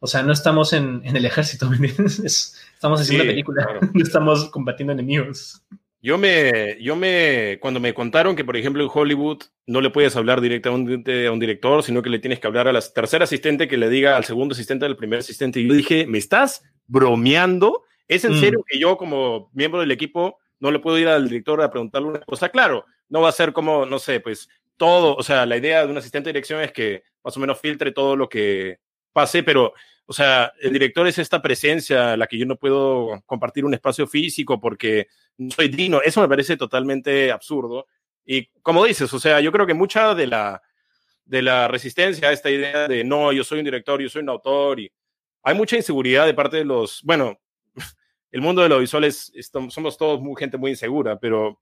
o 0.01 0.07
sea, 0.07 0.23
no 0.23 0.33
estamos 0.33 0.73
en, 0.73 1.03
en 1.05 1.17
el 1.17 1.25
ejército, 1.25 1.69
¿me 1.71 1.77
entiendes? 1.77 2.61
estamos 2.75 3.01
haciendo 3.01 3.25
una 3.25 3.33
película, 3.33 3.67
no 3.93 4.03
estamos 4.03 4.51
combatiendo 4.51 4.93
enemigos. 4.93 5.63
Yo 6.05 6.19
me, 6.19 6.77
yo 6.83 6.97
me, 6.97 7.59
cuando 7.63 7.81
me 7.81 7.95
contaron 7.95 8.37
que, 8.37 8.45
por 8.45 8.59
ejemplo, 8.59 8.83
en 8.83 8.91
Hollywood 8.93 9.39
no 9.67 9.81
le 9.81 9.89
puedes 9.89 10.15
hablar 10.17 10.43
directamente 10.43 11.27
a 11.27 11.33
un 11.33 11.41
director, 11.41 11.83
sino 11.83 12.03
que 12.03 12.11
le 12.11 12.19
tienes 12.19 12.41
que 12.41 12.47
hablar 12.47 12.69
a 12.69 12.75
la 12.75 12.83
tercera 12.83 13.25
asistente 13.25 13.69
que 13.69 13.79
le 13.79 13.89
diga 13.89 14.15
al 14.15 14.25
segundo 14.25 14.53
asistente, 14.53 14.85
al 14.85 14.99
primer 14.99 15.21
asistente. 15.21 15.61
Y 15.61 15.67
yo 15.67 15.73
dije, 15.73 16.07
¿me 16.07 16.19
estás 16.19 16.63
bromeando? 16.87 17.85
¿Es 18.07 18.27
en 18.27 18.33
mm. 18.33 18.41
serio 18.41 18.65
que 18.69 18.79
yo, 18.79 18.99
como 18.99 19.51
miembro 19.55 19.81
del 19.81 19.93
equipo, 19.93 20.39
no 20.61 20.71
le 20.71 20.79
puedo 20.79 20.99
ir 20.99 21.09
al 21.09 21.27
director 21.27 21.63
a 21.63 21.71
preguntarle 21.71 22.09
una 22.09 22.21
cosa? 22.21 22.51
Claro, 22.51 22.85
no 23.09 23.23
va 23.23 23.31
a 23.31 23.33
ser 23.33 23.55
como, 23.55 23.87
no 23.87 23.99
sé, 23.99 24.21
pues 24.21 24.51
todo, 24.77 25.17
o 25.17 25.23
sea, 25.23 25.47
la 25.47 25.57
idea 25.57 25.87
de 25.87 25.91
un 25.91 25.97
asistente 25.97 26.29
de 26.29 26.33
dirección 26.35 26.61
es 26.61 26.73
que 26.73 27.05
más 27.25 27.35
o 27.35 27.41
menos 27.41 27.59
filtre 27.59 27.93
todo 27.93 28.15
lo 28.15 28.29
que 28.29 28.79
pase, 29.15 29.43
pero, 29.43 29.73
o 30.05 30.13
sea, 30.13 30.53
el 30.61 30.75
director 30.75 31.07
es 31.07 31.19
esta 31.19 31.41
presencia 31.41 32.19
la 32.19 32.27
que 32.27 32.37
yo 32.37 32.45
no 32.45 32.57
puedo 32.57 33.23
compartir 33.25 33.65
un 33.65 33.73
espacio 33.73 34.07
físico 34.07 34.61
porque 34.61 35.07
no 35.39 35.51
soy 35.51 35.69
digno. 35.69 36.03
Eso 36.03 36.21
me 36.21 36.29
parece 36.29 36.59
totalmente 36.59 37.33
absurdo. 37.33 37.87
Y 38.27 38.47
como 38.61 38.85
dices, 38.85 39.13
o 39.15 39.19
sea, 39.19 39.41
yo 39.41 39.51
creo 39.53 39.67
que 39.67 39.75
mucha 39.75 40.15
de 40.15 40.27
la, 40.27 40.61
de 41.25 41.43
la 41.43 41.69
resistencia 41.69 42.29
a 42.29 42.33
esta 42.33 42.51
idea 42.51 42.89
de 42.89 43.05
no, 43.05 43.33
yo 43.33 43.45
soy 43.45 43.61
un 43.61 43.65
director, 43.65 44.01
yo 44.01 44.09
soy 44.11 44.23
un 44.23 44.29
autor, 44.29 44.81
y 44.81 44.93
hay 45.43 45.55
mucha 45.55 45.77
inseguridad 45.77 46.27
de 46.27 46.35
parte 46.35 46.59
de 46.59 46.65
los, 46.65 47.03
bueno, 47.03 47.39
el 48.35 48.41
mundo 48.41 48.63
de 48.63 48.69
lo 48.69 48.81
visual 48.81 49.05
es, 49.05 49.33
somos 49.69 49.97
todos 49.97 50.21
muy, 50.21 50.35
gente 50.37 50.57
muy 50.57 50.73
insegura, 50.73 51.21
pero 51.21 51.61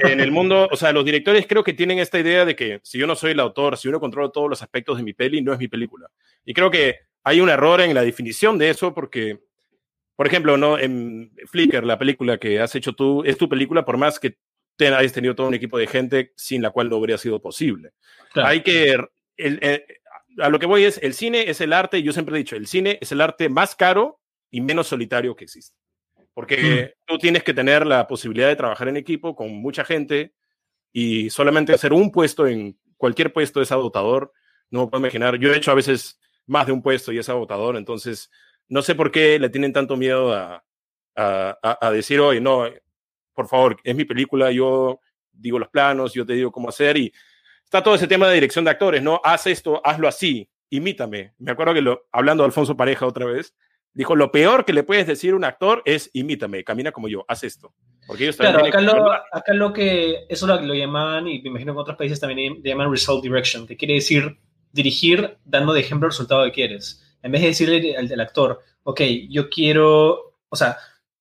en 0.00 0.18
el 0.18 0.30
mundo, 0.30 0.66
o 0.72 0.74
sea, 0.74 0.90
los 0.90 1.04
directores 1.04 1.46
creo 1.46 1.62
que 1.62 1.74
tienen 1.74 1.98
esta 1.98 2.18
idea 2.18 2.46
de 2.46 2.56
que 2.56 2.80
si 2.84 2.96
yo 2.96 3.06
no 3.06 3.14
soy 3.14 3.32
el 3.32 3.40
autor, 3.40 3.76
si 3.76 3.88
yo 3.88 3.92
no 3.92 4.00
controlo 4.00 4.30
todos 4.30 4.48
los 4.48 4.62
aspectos 4.62 4.96
de 4.96 5.02
mi 5.02 5.12
peli, 5.12 5.42
no 5.42 5.52
es 5.52 5.58
mi 5.58 5.68
película. 5.68 6.08
Y 6.46 6.54
creo 6.54 6.70
que 6.70 7.00
hay 7.22 7.42
un 7.42 7.50
error 7.50 7.82
en 7.82 7.92
la 7.92 8.00
definición 8.00 8.56
de 8.56 8.70
eso 8.70 8.94
porque, 8.94 9.40
por 10.16 10.26
ejemplo, 10.26 10.56
¿no? 10.56 10.78
en 10.78 11.32
Flickr, 11.48 11.84
la 11.84 11.98
película 11.98 12.38
que 12.38 12.60
has 12.60 12.74
hecho 12.74 12.94
tú, 12.94 13.22
es 13.22 13.36
tu 13.36 13.46
película 13.46 13.84
por 13.84 13.98
más 13.98 14.18
que 14.18 14.38
te, 14.76 14.88
hayas 14.88 15.12
tenido 15.12 15.34
todo 15.34 15.48
un 15.48 15.54
equipo 15.54 15.76
de 15.76 15.86
gente 15.86 16.32
sin 16.34 16.62
la 16.62 16.70
cual 16.70 16.88
no 16.88 16.96
habría 16.96 17.18
sido 17.18 17.42
posible. 17.42 17.90
Hay 18.36 18.62
que... 18.62 18.96
a 20.38 20.48
lo 20.48 20.58
que 20.58 20.64
voy 20.64 20.84
es, 20.84 20.98
el 21.02 21.12
cine 21.12 21.50
es 21.50 21.60
el 21.60 21.74
arte, 21.74 22.02
yo 22.02 22.14
siempre 22.14 22.36
he 22.36 22.38
dicho, 22.38 22.56
el 22.56 22.68
cine 22.68 22.96
es 23.02 23.12
el 23.12 23.20
arte 23.20 23.50
más 23.50 23.76
caro 23.76 24.18
y 24.50 24.62
menos 24.62 24.86
solitario 24.86 25.36
que 25.36 25.44
existe. 25.44 25.76
Porque 26.36 26.92
mm. 26.94 27.06
tú 27.06 27.16
tienes 27.16 27.42
que 27.42 27.54
tener 27.54 27.86
la 27.86 28.06
posibilidad 28.06 28.48
de 28.48 28.56
trabajar 28.56 28.88
en 28.88 28.98
equipo 28.98 29.34
con 29.34 29.54
mucha 29.54 29.86
gente 29.86 30.34
y 30.92 31.30
solamente 31.30 31.72
hacer 31.72 31.94
un 31.94 32.12
puesto 32.12 32.46
en 32.46 32.78
cualquier 32.98 33.32
puesto 33.32 33.62
es 33.62 33.72
agotador. 33.72 34.34
No 34.68 34.82
me 34.82 34.86
puedo 34.88 35.00
imaginar. 35.00 35.38
Yo 35.38 35.50
he 35.50 35.56
hecho 35.56 35.70
a 35.70 35.74
veces 35.74 36.20
más 36.44 36.66
de 36.66 36.72
un 36.72 36.82
puesto 36.82 37.10
y 37.10 37.16
es 37.16 37.30
agotador. 37.30 37.78
Entonces, 37.78 38.30
no 38.68 38.82
sé 38.82 38.94
por 38.94 39.10
qué 39.10 39.38
le 39.38 39.48
tienen 39.48 39.72
tanto 39.72 39.96
miedo 39.96 40.34
a, 40.34 40.62
a, 41.16 41.78
a 41.80 41.90
decir, 41.90 42.20
oye, 42.20 42.38
no, 42.38 42.66
por 43.32 43.48
favor, 43.48 43.78
es 43.82 43.96
mi 43.96 44.04
película, 44.04 44.52
yo 44.52 45.00
digo 45.32 45.58
los 45.58 45.70
planos, 45.70 46.12
yo 46.12 46.26
te 46.26 46.34
digo 46.34 46.52
cómo 46.52 46.68
hacer 46.68 46.98
y 46.98 47.14
está 47.64 47.82
todo 47.82 47.94
ese 47.94 48.06
tema 48.06 48.28
de 48.28 48.34
dirección 48.34 48.66
de 48.66 48.72
actores, 48.72 49.02
¿no? 49.02 49.22
Haz 49.24 49.46
esto, 49.46 49.80
hazlo 49.82 50.06
así, 50.06 50.50
imítame. 50.68 51.32
Me 51.38 51.52
acuerdo 51.52 51.72
que 51.72 51.80
lo, 51.80 52.06
hablando 52.12 52.42
de 52.42 52.48
Alfonso 52.48 52.76
Pareja 52.76 53.06
otra 53.06 53.24
vez, 53.24 53.54
Dijo, 53.96 54.14
lo 54.14 54.30
peor 54.30 54.66
que 54.66 54.74
le 54.74 54.82
puedes 54.82 55.06
decir 55.06 55.32
a 55.32 55.36
un 55.36 55.44
actor 55.44 55.80
es 55.86 56.10
imítame, 56.12 56.64
camina 56.64 56.92
como 56.92 57.08
yo, 57.08 57.24
haz 57.28 57.44
esto. 57.44 57.72
Porque 58.06 58.24
ellos 58.24 58.36
claro, 58.36 58.62
acá 58.62 58.82
lo, 58.82 59.10
acá 59.10 59.54
lo, 59.54 59.72
que, 59.72 60.26
eso 60.28 60.46
lo, 60.46 60.60
lo 60.60 60.74
llaman, 60.74 61.26
y 61.26 61.40
me 61.40 61.48
imagino 61.48 61.72
que 61.72 61.76
en 61.76 61.80
otros 61.80 61.96
países 61.96 62.20
también 62.20 62.60
le 62.62 62.68
llaman 62.68 62.90
result 62.90 63.22
direction, 63.22 63.66
que 63.66 63.78
quiere 63.78 63.94
decir 63.94 64.38
dirigir 64.70 65.38
dando 65.46 65.72
de 65.72 65.80
ejemplo 65.80 66.06
el 66.06 66.12
resultado 66.12 66.44
que 66.44 66.52
quieres. 66.52 67.02
En 67.22 67.32
vez 67.32 67.40
de 67.40 67.46
decirle 67.48 67.96
al, 67.96 68.20
actor, 68.20 68.60
ok, 68.82 69.00
yo 69.30 69.48
quiero, 69.48 70.36
o 70.50 70.56
sea, 70.56 70.76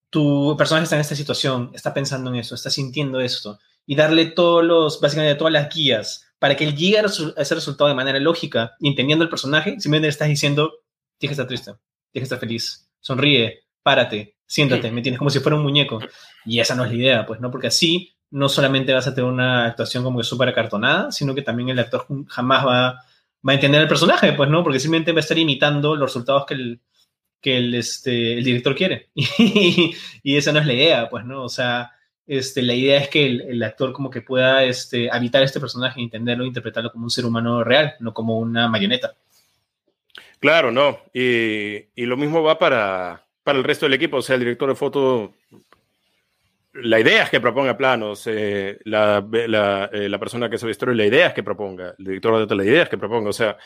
tu 0.09 0.57
personaje 0.57 0.83
está 0.83 0.95
en 0.97 1.01
esta 1.01 1.15
situación, 1.15 1.71
está 1.73 1.93
pensando 1.93 2.29
en 2.29 2.35
eso, 2.35 2.55
está 2.55 2.69
sintiendo 2.69 3.21
esto, 3.21 3.57
y 3.85 3.95
darle 3.95 4.25
todos 4.25 4.65
los, 4.65 4.99
básicamente 4.99 5.35
todas 5.35 5.53
las 5.53 5.73
guías 5.73 6.29
para 6.39 6.57
que 6.57 6.65
él 6.65 6.75
llegue 6.75 6.99
a 6.99 7.05
ese 7.05 7.55
resultado 7.55 7.87
de 7.87 7.95
manera 7.95 8.19
lógica, 8.19 8.75
entendiendo 8.81 9.23
el 9.23 9.29
personaje, 9.29 9.79
simplemente 9.79 10.07
le 10.07 10.09
estás 10.09 10.27
diciendo, 10.27 10.73
tienes 11.17 11.37
que 11.37 11.41
estar 11.41 11.47
triste 11.47 11.71
tienes 12.15 12.29
que 12.29 12.35
estar 12.35 12.39
feliz, 12.39 12.89
sonríe, 13.01 13.65
párate, 13.83 14.37
siéntate, 14.47 14.89
me 14.89 15.01
tienes 15.01 15.19
como 15.19 15.29
si 15.29 15.39
fuera 15.39 15.57
un 15.57 15.63
muñeco. 15.63 15.99
Y 16.45 16.61
esa 16.61 16.73
no 16.73 16.85
es 16.85 16.91
la 16.91 16.95
idea, 16.95 17.25
pues, 17.25 17.41
¿no? 17.41 17.51
Porque 17.51 17.67
así 17.67 18.15
no 18.31 18.47
solamente 18.47 18.93
vas 18.93 19.05
a 19.07 19.13
tener 19.13 19.29
una 19.29 19.65
actuación 19.65 20.01
como 20.01 20.19
que 20.19 20.23
súper 20.23 20.47
acartonada, 20.47 21.11
sino 21.11 21.35
que 21.35 21.41
también 21.41 21.67
el 21.67 21.79
actor 21.79 22.07
jamás 22.29 22.65
va, 22.65 23.03
va, 23.45 23.51
a 23.51 23.53
entender 23.53 23.81
el 23.81 23.89
personaje, 23.89 24.31
pues, 24.31 24.49
¿no? 24.49 24.63
Porque 24.63 24.79
simplemente 24.79 25.11
va 25.11 25.17
a 25.17 25.19
estar 25.19 25.37
imitando 25.37 25.93
los 25.97 26.09
resultados 26.09 26.45
que 26.45 26.53
el, 26.53 26.81
que 27.41 27.57
el, 27.57 27.75
este, 27.75 28.37
el 28.37 28.43
director 28.45 28.73
quiere. 28.75 29.09
y 29.13 30.37
esa 30.37 30.53
no 30.53 30.59
es 30.59 30.65
la 30.65 30.73
idea, 30.73 31.09
pues, 31.09 31.25
¿no? 31.25 31.43
O 31.43 31.49
sea, 31.49 31.91
este, 32.25 32.61
la 32.61 32.73
idea 32.73 32.97
es 32.97 33.09
que 33.09 33.25
el, 33.25 33.61
actor 33.61 33.93
como 33.93 34.09
que 34.09 34.21
pueda 34.21 34.63
este, 34.63 35.11
habitar 35.11 35.43
este 35.43 35.59
personaje, 35.59 36.01
entenderlo, 36.01 36.45
interpretarlo 36.45 36.91
como 36.91 37.03
un 37.03 37.11
ser 37.11 37.25
humano 37.25 37.63
real, 37.63 37.95
no 37.99 38.13
como 38.13 38.39
una 38.39 38.69
marioneta. 38.69 39.15
Claro, 40.45 40.71
no. 40.71 40.99
Y, 41.11 41.87
y 41.95 42.05
lo 42.05 42.17
mismo 42.17 42.43
va 42.43 42.59
para, 42.59 43.25
para 43.43 43.57
el 43.57 43.63
resto 43.63 43.87
del 43.87 43.95
equipo. 43.95 44.17
O 44.17 44.21
sea, 44.21 44.35
el 44.35 44.41
director 44.41 44.69
de 44.69 44.75
foto 44.75 45.33
la 46.73 46.99
idea 46.99 47.23
es 47.23 47.31
que 47.31 47.41
proponga 47.41 47.75
planos, 47.75 48.27
eh, 48.27 48.77
la, 48.83 49.27
eh, 49.33 50.07
la, 50.07 50.19
persona 50.19 50.47
que 50.47 50.57
la 50.63 50.69
historia, 50.69 50.93
la 50.93 51.05
idea 51.07 51.27
es 51.29 51.33
que 51.33 51.41
proponga, 51.41 51.95
el 51.97 52.05
director 52.05 52.47
de 52.47 52.55
la 52.55 52.63
idea 52.63 52.83
es 52.83 52.89
que 52.89 52.97
proponga, 52.99 53.31
o 53.31 53.33
sea, 53.33 53.57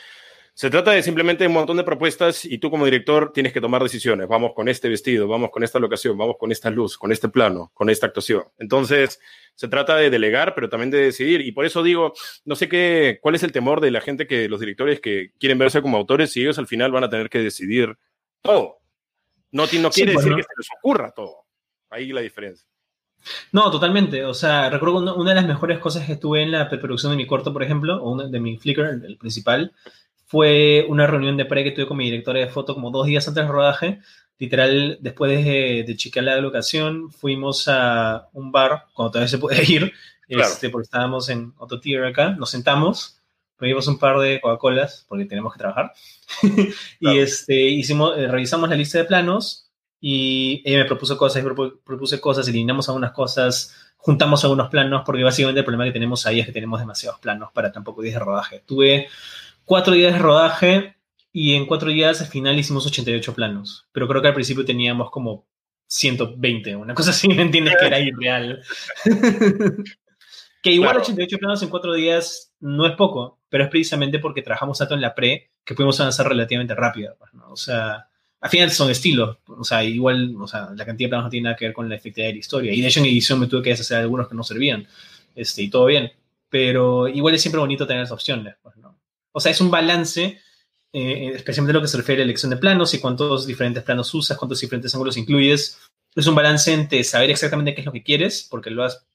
se 0.54 0.70
trata 0.70 0.92
de 0.92 1.04
simplemente 1.04 1.48
un 1.48 1.54
montón 1.54 1.78
de 1.78 1.84
propuestas 1.84 2.46
y 2.46 2.58
tú 2.58 2.70
como 2.70 2.86
director 2.86 3.32
tienes 3.34 3.54
que 3.54 3.62
tomar 3.62 3.82
decisiones. 3.82 4.28
Vamos 4.28 4.52
con 4.54 4.68
este 4.68 4.90
vestido, 4.90 5.28
vamos 5.28 5.52
con 5.52 5.64
esta 5.64 5.80
locación, 5.80 6.18
vamos 6.18 6.36
con 6.38 6.52
esta 6.52 6.70
luz, 6.70 6.98
con 6.98 7.12
este 7.12 7.30
plano, 7.30 7.72
con 7.74 7.90
esta 7.90 8.08
actuación. 8.08 8.44
Entonces, 8.58 9.20
se 9.56 9.68
trata 9.68 9.96
de 9.96 10.10
delegar, 10.10 10.56
pero 10.56 10.70
también 10.70 10.92
de 10.92 11.00
decidir. 11.00 11.42
Y 11.42 11.52
por 11.52 11.66
eso 11.66 11.84
digo, 11.84 12.14
no 12.46 12.56
sé 12.56 12.68
qué, 12.68 13.20
cuál 13.22 13.36
es 13.36 13.44
el 13.44 13.52
temor 13.52 13.82
de 13.82 13.92
la 13.92 14.02
gente 14.02 14.28
que 14.28 14.50
los 14.50 14.60
directores 14.60 15.00
que 15.00 15.32
quieren 15.40 15.58
verse 15.58 15.82
como 15.82 15.98
autores 15.98 16.36
y 16.38 16.42
ellos 16.42 16.60
al 16.60 16.68
final 16.68 16.92
van 16.92 17.04
a 17.04 17.10
tener 17.10 17.30
que 17.30 17.40
decidir 17.40 17.98
todo. 18.42 18.80
No, 19.52 19.64
no 19.64 19.90
quiere 19.90 20.14
pues, 20.14 20.26
decir 20.26 20.36
que 20.38 20.44
se 20.44 20.54
les 20.58 20.68
ocurra 20.78 21.12
todo. 21.12 21.46
Ahí 21.90 22.12
la 22.12 22.22
diferencia. 22.22 22.68
No, 23.52 23.70
totalmente. 23.72 24.26
O 24.26 24.34
sea, 24.34 24.70
recuerdo 24.70 25.16
una, 25.16 25.30
de 25.30 25.36
las 25.36 25.48
mejores 25.48 25.80
cosas 25.80 26.06
que 26.06 26.16
tuve 26.16 26.44
en 26.44 26.52
la 26.52 26.70
preproducción 26.70 27.12
de 27.12 27.18
mi 27.18 27.28
corto, 27.28 27.52
por 27.52 27.64
ejemplo, 27.64 28.02
o 28.02 28.12
una, 28.12 28.28
de 28.28 28.40
mi 28.40 28.58
Flickr, 28.58 28.82
el, 28.82 29.18
principal, 29.18 29.74
fue 30.30 30.86
una 30.88 31.08
reunión 31.08 31.38
de 31.38 31.46
pre 31.46 31.64
que 31.64 31.72
tuve 31.72 31.88
con 31.88 31.98
mi 31.98 32.06
directora 32.06 32.40
de 32.40 32.50
foto 32.50 32.76
como 32.76 32.92
dos 32.92 33.08
días 33.08 33.28
antes 33.28 33.44
del 33.44 33.52
rodaje. 33.52 34.00
Literal, 34.38 35.00
después 35.02 35.44
de, 35.44 35.84
de 35.86 35.96
chequear 35.98 36.24
la 36.24 36.38
locación, 36.38 37.12
fuimos 37.12 37.68
a 37.68 38.30
un 38.34 38.52
bar, 38.52 38.86
cuando 38.94 39.12
todavía 39.12 39.28
se 39.28 39.40
puede 39.40 39.64
ir, 39.70 39.92
este, 40.28 40.70
porque 40.70 40.84
estábamos 40.84 41.30
en 41.30 41.52
otro 41.58 41.80
tier 41.80 42.06
acá, 42.06 42.30
nos 42.30 42.52
sentamos, 42.52 43.20
pedimos 43.58 43.88
un 43.88 43.98
par 43.98 44.20
de 44.20 44.40
Coca-Colas, 44.40 45.04
porque 45.10 45.26
tenemos 45.26 45.52
que 45.52 45.60
trabajar, 45.60 45.94
y 47.00 47.18
este, 47.18 47.56
hicimos, 47.56 48.16
eh, 48.16 48.28
revisamos 48.28 48.70
la 48.70 48.76
lista 48.76 49.00
de 49.00 49.06
planos, 49.06 49.72
y 50.00 50.62
ella 50.64 50.78
me 50.78 50.86
propuso 50.86 51.18
cosas, 51.18 51.44
yo 51.44 51.56
propuse 51.84 52.22
cosas, 52.22 52.48
eliminamos 52.48 52.88
algunas 52.88 53.12
cosas, 53.12 53.76
juntamos 53.98 54.44
algunos 54.44 54.70
planos, 54.70 55.02
porque 55.06 55.24
básicamente 55.24 55.60
el 55.60 55.66
problema 55.66 55.86
que 55.86 55.92
tenemos 55.92 56.28
ahí 56.28 56.40
es 56.40 56.46
que 56.46 56.54
tenemos 56.54 56.80
demasiados 56.80 57.20
planos 57.20 57.52
para 57.52 57.72
tan 57.72 57.84
pocos 57.84 58.04
días 58.04 58.14
de 58.14 58.20
rodaje. 58.20 58.64
Tuve 58.66 59.10
cuatro 59.70 59.94
días 59.94 60.14
de 60.14 60.20
rodaje 60.20 60.96
y 61.32 61.54
en 61.54 61.68
cuatro 61.68 61.90
días 61.90 62.20
al 62.22 62.28
final 62.28 62.58
hicimos 62.58 62.88
88 62.88 63.36
planos, 63.36 63.88
pero 63.92 64.08
creo 64.08 64.20
que 64.20 64.30
al 64.30 64.34
principio 64.34 64.66
teníamos 64.66 65.12
como 65.12 65.46
120, 65.86 66.76
una 66.76 66.96
cosa 66.96 67.12
así, 67.12 67.28
¿me 67.28 67.44
entiendes? 67.44 67.76
Que 67.80 67.86
era 67.86 68.00
irreal. 68.00 68.64
que 70.64 70.72
igual 70.72 70.98
88 70.98 71.38
planos 71.38 71.62
en 71.62 71.70
cuatro 71.70 71.94
días 71.94 72.52
no 72.60 72.88
es 72.88 72.96
poco, 72.96 73.42
pero 73.48 73.64
es 73.64 73.70
precisamente 73.70 74.18
porque 74.18 74.42
trabajamos 74.42 74.80
tanto 74.80 74.96
en 74.96 75.02
la 75.02 75.14
pre 75.14 75.52
que 75.64 75.76
pudimos 75.76 76.00
avanzar 76.00 76.28
relativamente 76.28 76.74
rápido. 76.74 77.16
Pues, 77.20 77.32
¿no? 77.36 77.52
O 77.52 77.56
sea, 77.56 78.08
al 78.42 78.50
final 78.50 78.72
son 78.72 78.90
estilos, 78.90 79.38
o 79.46 79.64
sea, 79.64 79.84
igual, 79.84 80.34
o 80.40 80.48
sea, 80.48 80.72
la 80.76 80.84
cantidad 80.84 81.06
de 81.06 81.10
planos 81.10 81.26
no 81.26 81.30
tiene 81.30 81.44
nada 81.44 81.56
que 81.56 81.66
ver 81.66 81.76
con 81.76 81.88
la 81.88 81.96
efectividad 81.96 82.30
de 82.30 82.34
la 82.34 82.40
historia. 82.40 82.74
Y 82.74 82.82
de 82.82 82.88
hecho 82.88 83.02
en 83.02 83.06
edición 83.06 83.40
me 83.40 83.46
tuve 83.46 83.62
que 83.62 83.70
deshacer 83.70 84.00
algunos 84.00 84.28
que 84.28 84.34
no 84.34 84.44
servían, 84.44 84.88
este, 85.36 85.62
y 85.62 85.70
todo 85.70 85.86
bien. 85.86 86.12
Pero 86.50 87.08
igual 87.08 87.36
es 87.36 87.42
siempre 87.44 87.60
bonito 87.60 87.86
tener 87.86 88.02
esas 88.02 88.14
opciones, 88.14 88.56
pues, 88.64 88.76
¿no? 88.78 88.89
O 89.40 89.42
sea, 89.42 89.52
es 89.52 89.62
un 89.62 89.72
balance, 89.72 90.40
eh, 90.94 91.32
especialmente 91.34 91.74
lo 91.74 91.82
que 91.82 91.88
se 91.88 91.98
refiere 91.98 92.22
a 92.22 92.26
elección 92.26 92.50
de 92.50 92.58
planos 92.58 92.94
y 92.94 93.00
cuántos 93.00 93.48
diferentes 93.48 93.84
planos 93.84 94.14
usas, 94.14 94.38
cuántos 94.38 94.60
diferentes 94.60 94.94
ángulos 94.94 95.18
incluyes. 95.18 95.80
Es 96.16 96.28
un 96.28 96.36
balance 96.36 96.74
entre 96.74 97.04
saber 97.04 97.30
exactamente 97.30 97.74
qué 97.74 97.82
es 97.82 97.86
lo 97.86 97.94
que 97.94 98.04
quieres, 98.04 98.48
porque 98.50 98.70
lo 98.70 98.84
has 98.84 99.06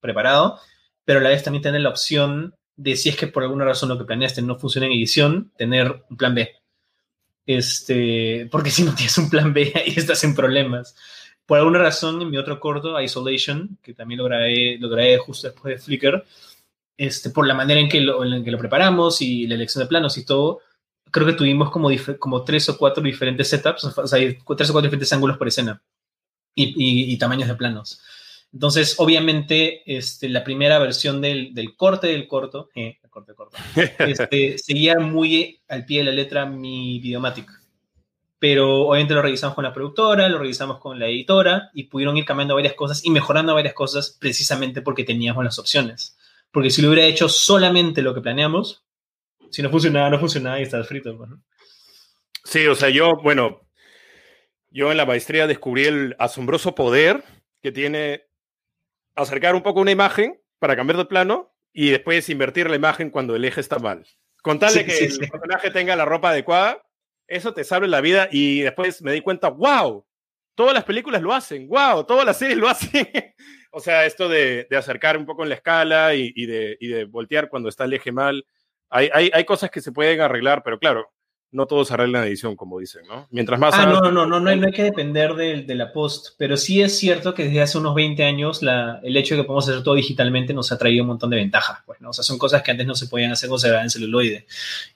preparado, 0.00 0.58
pero 1.04 1.20
a 1.20 1.22
la 1.22 1.30
vez 1.30 1.42
también 1.42 1.62
tener 1.62 1.80
la 1.80 1.90
opción 1.90 2.54
de 2.76 2.96
si 2.96 3.08
es 3.08 3.16
que 3.16 3.26
por 3.26 3.42
alguna 3.42 3.64
razón 3.64 3.88
lo 3.88 3.98
que 3.98 4.04
planeaste 4.04 4.42
no 4.42 4.56
funciona 4.56 4.86
en 4.86 4.92
edición, 4.92 5.52
tener 5.56 6.04
un 6.08 6.16
plan 6.16 6.34
B 6.34 6.58
este, 7.48 8.46
porque 8.52 8.70
si 8.70 8.82
no 8.82 8.94
tienes 8.94 9.16
un 9.16 9.30
plan 9.30 9.54
B, 9.54 9.72
ahí 9.74 9.94
estás 9.96 10.22
en 10.22 10.34
problemas. 10.34 10.94
Por 11.46 11.56
alguna 11.56 11.78
razón, 11.78 12.20
en 12.20 12.30
mi 12.30 12.36
otro 12.36 12.60
corto, 12.60 13.00
Isolation, 13.00 13.78
que 13.82 13.94
también 13.94 14.18
lo 14.18 14.24
grabé, 14.24 14.76
lo 14.78 14.90
justo 15.22 15.48
después 15.48 15.74
de 15.74 15.82
Flickr, 15.82 16.26
este, 16.98 17.30
por 17.30 17.46
la 17.46 17.54
manera 17.54 17.80
en 17.80 17.88
que, 17.88 18.02
lo, 18.02 18.22
en 18.22 18.44
que 18.44 18.50
lo 18.50 18.58
preparamos 18.58 19.22
y 19.22 19.46
la 19.46 19.54
elección 19.54 19.82
de 19.82 19.88
planos 19.88 20.18
y 20.18 20.26
todo, 20.26 20.60
creo 21.10 21.26
que 21.26 21.32
tuvimos 21.32 21.70
como, 21.70 21.88
como 22.18 22.44
tres 22.44 22.68
o 22.68 22.76
cuatro 22.76 23.02
diferentes 23.02 23.48
setups, 23.48 23.84
o 23.84 24.06
sea, 24.06 24.18
tres 24.18 24.40
o 24.42 24.44
cuatro 24.44 24.82
diferentes 24.82 25.12
ángulos 25.14 25.38
por 25.38 25.48
escena 25.48 25.82
y, 26.54 27.10
y 27.10 27.16
tamaños 27.16 27.48
de 27.48 27.54
planos. 27.54 28.02
Entonces, 28.52 28.94
obviamente, 28.98 29.82
este, 29.86 30.28
la 30.28 30.42
primera 30.42 30.78
versión 30.78 31.20
del, 31.20 31.54
del 31.54 31.76
corte 31.76 32.06
del 32.06 32.26
corto, 32.26 32.70
eh, 32.74 32.98
corte, 33.10 33.34
corto, 33.34 33.58
este, 33.98 34.56
seguía 34.58 34.98
muy 34.98 35.60
al 35.68 35.84
pie 35.84 35.98
de 35.98 36.04
la 36.06 36.12
letra 36.12 36.46
mi 36.46 36.98
Videomatic. 37.00 37.50
Pero 38.38 38.86
obviamente 38.86 39.14
lo 39.14 39.22
revisamos 39.22 39.54
con 39.54 39.64
la 39.64 39.74
productora, 39.74 40.28
lo 40.28 40.38
revisamos 40.38 40.78
con 40.78 40.98
la 40.98 41.08
editora 41.08 41.70
y 41.74 41.84
pudieron 41.84 42.16
ir 42.16 42.24
cambiando 42.24 42.54
varias 42.54 42.74
cosas 42.74 43.04
y 43.04 43.10
mejorando 43.10 43.52
varias 43.52 43.74
cosas 43.74 44.16
precisamente 44.18 44.80
porque 44.80 45.02
teníamos 45.02 45.44
las 45.44 45.58
opciones. 45.58 46.16
Porque 46.50 46.70
si 46.70 46.82
lo 46.82 46.88
hubiera 46.88 47.06
hecho 47.06 47.28
solamente 47.28 48.02
lo 48.02 48.14
que 48.14 48.20
planeamos, 48.20 48.84
si 49.50 49.62
no 49.62 49.70
funcionaba, 49.70 50.10
no 50.10 50.18
funcionaba 50.18 50.58
y 50.58 50.62
estás 50.62 50.88
frito. 50.88 51.16
Pues, 51.16 51.30
sí, 52.44 52.66
o 52.66 52.74
sea, 52.74 52.88
yo, 52.90 53.16
bueno, 53.22 53.68
yo 54.70 54.90
en 54.90 54.96
la 54.96 55.06
maestría 55.06 55.46
descubrí 55.46 55.84
el 55.84 56.16
asombroso 56.18 56.74
poder 56.74 57.24
que 57.62 57.72
tiene 57.72 58.26
acercar 59.16 59.54
un 59.54 59.62
poco 59.62 59.80
una 59.80 59.90
imagen 59.90 60.40
para 60.58 60.76
cambiar 60.76 60.98
de 60.98 61.04
plano 61.04 61.54
y 61.72 61.90
después 61.90 62.28
invertir 62.28 62.68
la 62.68 62.76
imagen 62.76 63.10
cuando 63.10 63.36
el 63.36 63.44
eje 63.44 63.60
está 63.60 63.78
mal. 63.78 64.06
Con 64.42 64.58
tal 64.58 64.74
de 64.74 64.84
que 64.84 64.96
el 64.98 65.18
personaje 65.18 65.70
tenga 65.70 65.96
la 65.96 66.04
ropa 66.04 66.30
adecuada, 66.30 66.82
eso 67.26 67.52
te 67.52 67.64
salve 67.64 67.88
la 67.88 68.00
vida 68.00 68.28
y 68.30 68.60
después 68.60 69.02
me 69.02 69.12
di 69.12 69.20
cuenta, 69.20 69.48
wow, 69.48 70.06
todas 70.54 70.74
las 70.74 70.84
películas 70.84 71.22
lo 71.22 71.34
hacen, 71.34 71.68
wow, 71.68 72.04
todas 72.04 72.24
las 72.24 72.38
series 72.38 72.58
lo 72.58 72.68
hacen. 72.68 73.06
o 73.78 73.80
sea, 73.80 74.06
esto 74.06 74.28
de, 74.28 74.66
acercar 74.76 75.16
un 75.16 75.24
poco 75.24 75.44
en 75.44 75.50
la 75.50 75.54
escala 75.54 76.12
y, 76.16 76.32
de, 76.46 76.76
y, 76.80 76.88
de, 76.88 77.04
voltear 77.04 77.48
cuando 77.48 77.68
está 77.68 77.84
el 77.84 77.92
eje 77.92 78.10
mal. 78.10 78.44
Hay, 78.90 79.08
hay, 79.14 79.30
hay, 79.32 79.44
cosas 79.44 79.70
que 79.70 79.80
se 79.80 79.92
pueden 79.92 80.20
arreglar, 80.20 80.62
pero 80.64 80.80
claro, 80.80 81.12
no 81.52 81.66
todo 81.66 81.84
se 81.84 81.94
arregla 81.94 82.18
en 82.18 82.24
edición, 82.24 82.56
como 82.56 82.80
dicen, 82.80 83.06
¿no? 83.06 83.28
Mientras 83.30 83.60
más... 83.60 83.72
Ah, 83.76 83.86
no, 83.86 84.00
no, 84.00 84.10
no, 84.10 84.26
no, 84.26 84.40
no 84.40 84.50
hay, 84.50 84.58
no 84.58 84.66
hay 84.66 84.72
que 84.72 84.82
depender 84.82 85.34
de, 85.34 85.62
de, 85.62 85.74
la 85.76 85.92
post, 85.92 86.30
pero 86.38 86.56
sí 86.56 86.82
es 86.82 86.98
cierto 86.98 87.34
que 87.34 87.44
desde 87.44 87.62
hace 87.62 87.78
unos 87.78 87.94
20 87.94 88.24
años 88.24 88.64
la, 88.64 88.98
el 89.04 89.16
hecho 89.16 89.36
de 89.36 89.42
que 89.42 89.46
podemos 89.46 89.68
hacer 89.68 89.84
todo 89.84 89.94
digitalmente 89.94 90.52
nos 90.52 90.72
ha 90.72 90.78
traído 90.78 91.04
un 91.04 91.08
montón 91.10 91.30
de 91.30 91.36
ventajas, 91.36 91.78
pues, 91.86 92.00
¿no? 92.00 92.10
O 92.10 92.12
sea, 92.12 92.24
son 92.24 92.36
cosas 92.36 92.62
que 92.62 92.72
antes 92.72 92.86
no 92.86 92.96
se 92.96 93.06
podían 93.06 93.30
hacer 93.30 93.48
con 93.48 93.60
se 93.60 93.68
en 93.68 93.90
celuloide. 93.90 94.44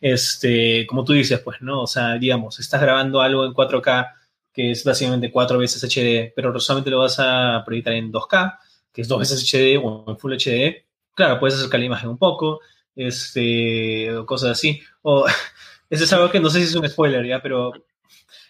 Este, 0.00 0.88
como 0.88 1.04
tú 1.04 1.12
dices, 1.12 1.38
pues, 1.38 1.62
¿no? 1.62 1.82
O 1.82 1.86
sea, 1.86 2.14
digamos, 2.14 2.58
estás 2.58 2.80
grabando 2.80 3.20
algo 3.20 3.46
en 3.46 3.52
4K 3.52 4.14
que 4.52 4.70
es 4.72 4.84
básicamente 4.84 5.30
cuatro 5.30 5.58
veces 5.58 5.82
HD, 5.82 6.32
pero 6.34 6.58
solamente 6.60 6.90
lo 6.90 6.98
vas 6.98 7.16
a 7.18 7.62
proyectar 7.64 7.94
en 7.94 8.12
2K, 8.12 8.58
que 8.92 9.02
es 9.02 9.08
dos 9.08 9.18
veces 9.18 9.42
HD 9.42 9.78
o 9.82 10.04
en 10.08 10.18
Full 10.18 10.34
HD. 10.34 10.84
Claro, 11.14 11.38
puedes 11.40 11.56
acercar 11.56 11.80
la 11.80 11.86
imagen 11.86 12.10
un 12.10 12.18
poco, 12.18 12.60
este, 12.94 14.10
cosas 14.26 14.50
así. 14.50 14.80
O 15.02 15.26
Eso 15.92 16.04
es 16.04 16.12
algo 16.14 16.30
que 16.30 16.40
no 16.40 16.48
sé 16.48 16.60
si 16.60 16.64
es 16.64 16.74
un 16.74 16.88
spoiler 16.88 17.22
ya, 17.26 17.42
pero 17.42 17.70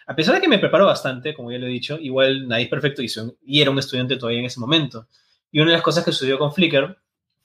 a 0.06 0.14
pesar 0.14 0.36
de 0.36 0.40
que 0.40 0.46
me 0.46 0.60
preparo 0.60 0.86
bastante, 0.86 1.34
como 1.34 1.50
ya 1.50 1.58
lo 1.58 1.66
he 1.66 1.70
dicho, 1.70 1.98
igual 2.00 2.46
nadie 2.46 2.64
es 2.64 2.70
perfecto 2.70 3.02
y, 3.02 3.10
y 3.44 3.60
era 3.60 3.72
un 3.72 3.80
estudiante 3.80 4.16
todavía 4.16 4.38
en 4.38 4.44
ese 4.44 4.60
momento. 4.60 5.08
Y 5.50 5.58
una 5.58 5.72
de 5.72 5.78
las 5.78 5.82
cosas 5.82 6.04
que 6.04 6.12
sucedió 6.12 6.38
con 6.38 6.52
Flickr 6.52 6.98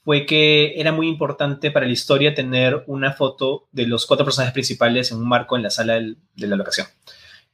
fue 0.04 0.28
que 0.28 0.80
era 0.80 0.92
muy 0.92 1.08
importante 1.08 1.72
para 1.72 1.88
la 1.88 1.94
historia 1.94 2.36
tener 2.36 2.84
una 2.86 3.12
foto 3.12 3.70
de 3.72 3.88
los 3.88 4.06
cuatro 4.06 4.24
personajes 4.24 4.54
principales 4.54 5.12
en 5.12 5.18
un 5.18 5.28
marco 5.28 5.56
en 5.56 5.64
la 5.64 5.72
sala 5.72 5.96
de 5.96 6.48
la 6.48 6.56
locación. 6.56 6.86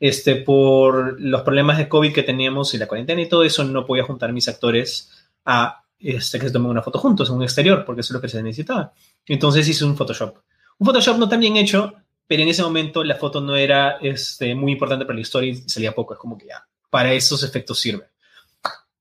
Este, 0.02 0.36
por 0.36 1.22
los 1.22 1.44
problemas 1.44 1.78
de 1.78 1.88
COVID 1.88 2.12
que 2.12 2.24
teníamos 2.24 2.74
y 2.74 2.78
la 2.78 2.90
cuarentena 2.90 3.22
y 3.22 3.30
todo 3.30 3.46
eso, 3.46 3.64
no 3.64 3.86
podía 3.86 4.04
juntar 4.04 4.34
mis 4.34 4.50
actores 4.50 5.13
a 5.46 5.84
este, 6.00 6.40
que 6.40 6.48
se 6.48 6.54
tomen 6.54 6.70
una 6.70 6.82
foto 6.82 7.00
juntos 7.00 7.30
en 7.30 7.36
un 7.36 7.44
exterior, 7.44 7.86
porque 7.86 8.02
eso 8.02 8.14
es 8.14 8.16
lo 8.16 8.22
que 8.22 8.28
se 8.28 8.44
necesitaba. 8.44 8.94
Entonces 9.26 9.68
hice 9.68 9.86
un 9.86 9.96
Photoshop. 9.96 10.38
Un 10.78 10.86
Photoshop 10.86 11.18
no 11.18 11.30
tan 11.30 11.40
bien 11.40 11.56
hecho, 11.56 11.94
pero 12.28 12.44
en 12.44 12.50
ese 12.50 12.64
momento 12.64 13.04
la 13.04 13.16
foto 13.16 13.40
no 13.40 13.56
era 13.56 13.98
este, 14.02 14.54
muy 14.54 14.74
importante 14.74 15.06
para 15.06 15.16
la 15.16 15.22
historia 15.22 15.52
y 15.52 15.56
salía 15.70 15.96
poco. 15.96 16.14
Es 16.14 16.20
como 16.20 16.38
que 16.38 16.48
ya, 16.48 16.68
para 16.90 17.14
esos 17.14 17.44
efectos 17.44 17.80
sirve. 17.80 18.10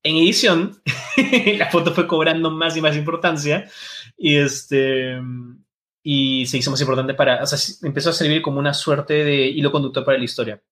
En 0.04 0.16
edición, 0.16 0.80
la 1.58 1.70
foto 1.70 1.92
fue 1.92 2.06
cobrando 2.06 2.50
más 2.50 2.76
y 2.76 2.80
más 2.80 2.96
importancia 2.96 3.68
y, 4.16 4.36
este, 4.36 5.20
y 6.02 6.46
se 6.46 6.58
hizo 6.58 6.70
más 6.70 6.80
importante 6.80 7.14
para, 7.14 7.42
o 7.42 7.46
sea, 7.46 7.58
empezó 7.82 8.10
a 8.10 8.12
servir 8.12 8.42
como 8.42 8.58
una 8.58 8.74
suerte 8.74 9.24
de 9.24 9.46
hilo 9.46 9.72
conductor 9.72 10.04
para 10.04 10.18
la 10.18 10.24
historia. 10.24 10.62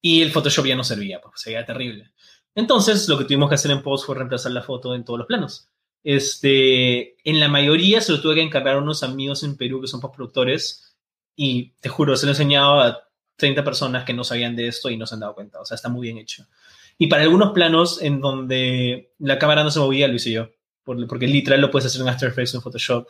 Y 0.00 0.22
el 0.22 0.30
Photoshop 0.30 0.66
ya 0.66 0.76
no 0.76 0.84
servía, 0.84 1.20
porque 1.20 1.38
sería 1.38 1.64
terrible. 1.64 2.12
Entonces, 2.56 3.08
lo 3.08 3.18
que 3.18 3.24
tuvimos 3.24 3.48
que 3.48 3.54
hacer 3.54 3.70
en 3.70 3.82
post 3.82 4.06
fue 4.06 4.16
reemplazar 4.16 4.50
la 4.50 4.62
foto 4.62 4.94
en 4.94 5.04
todos 5.04 5.18
los 5.18 5.28
planos. 5.28 5.68
Este, 6.02 7.16
en 7.28 7.38
la 7.38 7.48
mayoría 7.48 8.00
se 8.00 8.12
lo 8.12 8.20
tuve 8.20 8.36
que 8.36 8.42
encargar 8.42 8.76
a 8.76 8.78
unos 8.78 9.02
amigos 9.02 9.44
en 9.44 9.56
Perú 9.56 9.80
que 9.80 9.88
son 9.88 10.00
postproductores 10.00 10.96
y 11.34 11.72
te 11.80 11.88
juro, 11.88 12.16
se 12.16 12.26
lo 12.26 12.30
he 12.30 12.34
enseñado 12.34 12.80
a 12.80 13.08
30 13.36 13.62
personas 13.62 14.04
que 14.04 14.14
no 14.14 14.24
sabían 14.24 14.56
de 14.56 14.68
esto 14.68 14.88
y 14.88 14.96
no 14.96 15.06
se 15.06 15.14
han 15.14 15.20
dado 15.20 15.34
cuenta. 15.34 15.60
O 15.60 15.66
sea, 15.66 15.74
está 15.74 15.88
muy 15.88 16.06
bien 16.06 16.18
hecho. 16.18 16.46
Y 16.96 17.08
para 17.08 17.22
algunos 17.22 17.52
planos 17.52 18.00
en 18.00 18.20
donde 18.20 19.12
la 19.18 19.38
cámara 19.38 19.62
no 19.62 19.70
se 19.70 19.78
movía, 19.78 20.08
lo 20.08 20.14
hice 20.14 20.32
yo. 20.32 20.48
Porque 20.82 21.26
literal 21.26 21.60
lo 21.60 21.70
puedes 21.70 21.86
hacer 21.86 22.00
en 22.00 22.08
After 22.08 22.28
Effects 22.28 22.54
o 22.54 22.58
en 22.58 22.62
Photoshop 22.62 23.08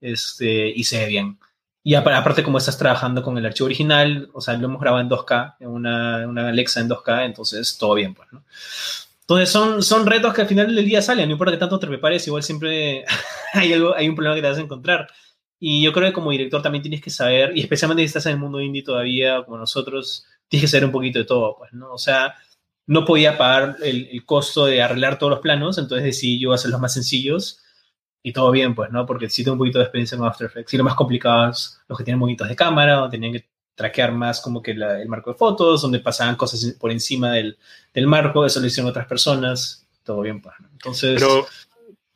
este, 0.00 0.68
y 0.68 0.84
se 0.84 1.00
ve 1.00 1.06
bien. 1.06 1.38
Y 1.86 1.94
aparte, 1.94 2.42
como 2.42 2.58
estás 2.58 2.76
trabajando 2.76 3.22
con 3.22 3.38
el 3.38 3.46
archivo 3.46 3.66
original, 3.66 4.28
o 4.32 4.40
sea, 4.40 4.54
lo 4.54 4.66
hemos 4.66 4.80
grabado 4.80 5.00
en 5.00 5.08
2K, 5.08 5.54
en 5.60 5.68
una, 5.68 6.26
una 6.26 6.48
Alexa 6.48 6.80
en 6.80 6.88
2K, 6.88 7.26
entonces 7.26 7.78
todo 7.78 7.94
bien, 7.94 8.12
pues, 8.12 8.26
¿no? 8.32 8.44
Entonces 9.20 9.50
son, 9.50 9.84
son 9.84 10.04
retos 10.04 10.34
que 10.34 10.40
al 10.40 10.48
final 10.48 10.74
del 10.74 10.84
día 10.84 11.00
salen, 11.00 11.28
no 11.28 11.34
importa 11.34 11.52
que 11.52 11.58
tanto 11.58 11.78
te 11.78 11.86
prepares, 11.86 12.26
igual 12.26 12.42
siempre 12.42 13.04
hay, 13.52 13.72
algo, 13.72 13.94
hay 13.94 14.08
un 14.08 14.16
problema 14.16 14.34
que 14.34 14.42
te 14.42 14.48
vas 14.48 14.58
a 14.58 14.62
encontrar. 14.62 15.06
Y 15.60 15.80
yo 15.80 15.92
creo 15.92 16.08
que 16.08 16.12
como 16.12 16.32
director 16.32 16.60
también 16.60 16.82
tienes 16.82 17.00
que 17.00 17.10
saber, 17.10 17.56
y 17.56 17.60
especialmente 17.60 18.02
si 18.02 18.06
estás 18.06 18.26
en 18.26 18.32
el 18.32 18.38
mundo 18.40 18.60
indie 18.60 18.82
todavía, 18.82 19.44
como 19.44 19.56
nosotros, 19.56 20.26
tienes 20.48 20.64
que 20.64 20.72
saber 20.72 20.86
un 20.86 20.92
poquito 20.92 21.20
de 21.20 21.24
todo, 21.24 21.54
pues, 21.56 21.72
¿no? 21.72 21.92
O 21.92 21.98
sea, 21.98 22.34
no 22.88 23.04
podía 23.04 23.38
pagar 23.38 23.76
el, 23.80 24.08
el 24.10 24.24
costo 24.24 24.66
de 24.66 24.82
arreglar 24.82 25.20
todos 25.20 25.30
los 25.30 25.40
planos, 25.40 25.78
entonces 25.78 26.04
decidí 26.04 26.40
yo 26.40 26.52
hacer 26.52 26.72
los 26.72 26.80
más 26.80 26.94
sencillos 26.94 27.60
y 28.22 28.32
todo 28.32 28.50
bien, 28.50 28.74
pues, 28.74 28.90
¿no? 28.90 29.06
Porque 29.06 29.30
sí 29.30 29.44
tengo 29.44 29.54
un 29.54 29.58
poquito 29.58 29.78
de 29.78 29.84
experiencia 29.84 30.18
con 30.18 30.26
After 30.26 30.46
Effects. 30.46 30.74
Y 30.74 30.76
lo 30.76 30.84
más 30.84 30.94
complicado 30.94 31.50
es 31.50 31.80
los 31.88 31.96
que 31.96 32.04
tienen 32.04 32.18
monitos 32.18 32.48
de 32.48 32.56
cámara, 32.56 33.02
o 33.02 33.08
tenían 33.08 33.32
que 33.32 33.48
traquear 33.74 34.12
más 34.12 34.40
como 34.40 34.62
que 34.62 34.72
el 34.72 35.08
marco 35.08 35.30
de 35.30 35.36
fotos, 35.36 35.82
donde 35.82 36.00
pasaban 36.00 36.34
cosas 36.34 36.76
por 36.80 36.90
encima 36.90 37.32
del, 37.32 37.58
del 37.92 38.06
marco, 38.06 38.44
eso 38.44 38.58
lo 38.58 38.66
hicieron 38.66 38.90
otras 38.90 39.06
personas, 39.06 39.86
todo 40.02 40.22
bien, 40.22 40.40
pues. 40.40 40.54
¿no? 40.60 40.68
Entonces... 40.72 41.20
Pero, 41.20 41.46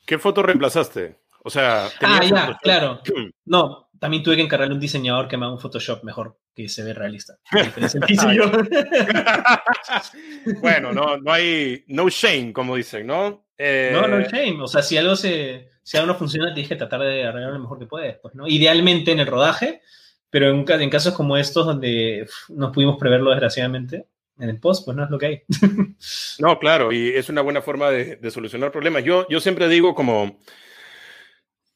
¿qué 0.07 0.19
foto 0.19 0.43
reemplazaste? 0.43 1.21
O 1.43 1.51
sea, 1.51 1.89
ah, 2.01 2.21
ya, 2.25 2.59
claro. 2.63 3.01
No, 3.45 3.91
también 3.99 4.23
tuve 4.23 4.37
que 4.37 4.43
encargarle 4.43 4.75
un 4.75 4.81
diseñador 4.81 5.29
que 5.29 5.37
me 5.37 5.45
haga 5.45 5.55
un 5.55 5.61
Photoshop 5.61 6.05
mejor, 6.05 6.39
que 6.55 6.69
se 6.69 6.83
ve 6.83 6.93
realista. 6.93 7.39
bueno, 10.61 10.93
no, 10.93 11.19
no 11.19 11.33
hay 11.33 11.85
no 11.89 12.09
shame, 12.09 12.53
como 12.53 12.77
dicen, 12.77 13.07
¿no? 13.07 13.47
Eh... 13.57 13.91
No, 13.93 14.09
no 14.09 14.21
shame. 14.21 14.63
O 14.63 14.67
sea, 14.67 14.83
si 14.83 14.99
algo 14.99 15.17
se, 15.17 15.70
si 15.83 15.97
algo 15.97 16.13
no 16.13 16.19
funciona, 16.19 16.55
tienes 16.55 16.69
que 16.69 16.77
tratar 16.77 17.01
de 17.01 17.25
arreglarlo 17.25 17.57
lo 17.57 17.63
mejor 17.63 17.79
que 17.79 17.87
puedes, 17.87 18.19
pues, 18.19 18.35
¿no? 18.35 18.47
Idealmente 18.47 19.13
en 19.13 19.21
el 19.21 19.27
rodaje, 19.27 19.83
pero 20.31 20.51
en, 20.51 20.65
en 20.69 20.91
casos 20.91 21.15
como 21.15 21.37
estos 21.37 21.67
donde 21.67 22.27
no 22.49 22.73
pudimos 22.73 22.99
preverlo 22.99 23.31
desgraciadamente, 23.31 24.07
en 24.39 24.49
el 24.49 24.59
post, 24.59 24.85
pues 24.85 24.97
no 24.97 25.05
es 25.05 25.11
lo 25.11 25.19
que 25.19 25.27
hay. 25.27 25.43
no, 26.39 26.59
claro, 26.59 26.93
y 26.93 27.11
es 27.11 27.29
una 27.29 27.43
buena 27.43 27.61
forma 27.61 27.91
de, 27.91 28.17
de, 28.17 28.31
solucionar 28.31 28.73
problemas. 28.73 29.05
Yo, 29.05 29.27
yo 29.29 29.39
siempre 29.39 29.69
digo 29.69 29.95
como 29.95 30.39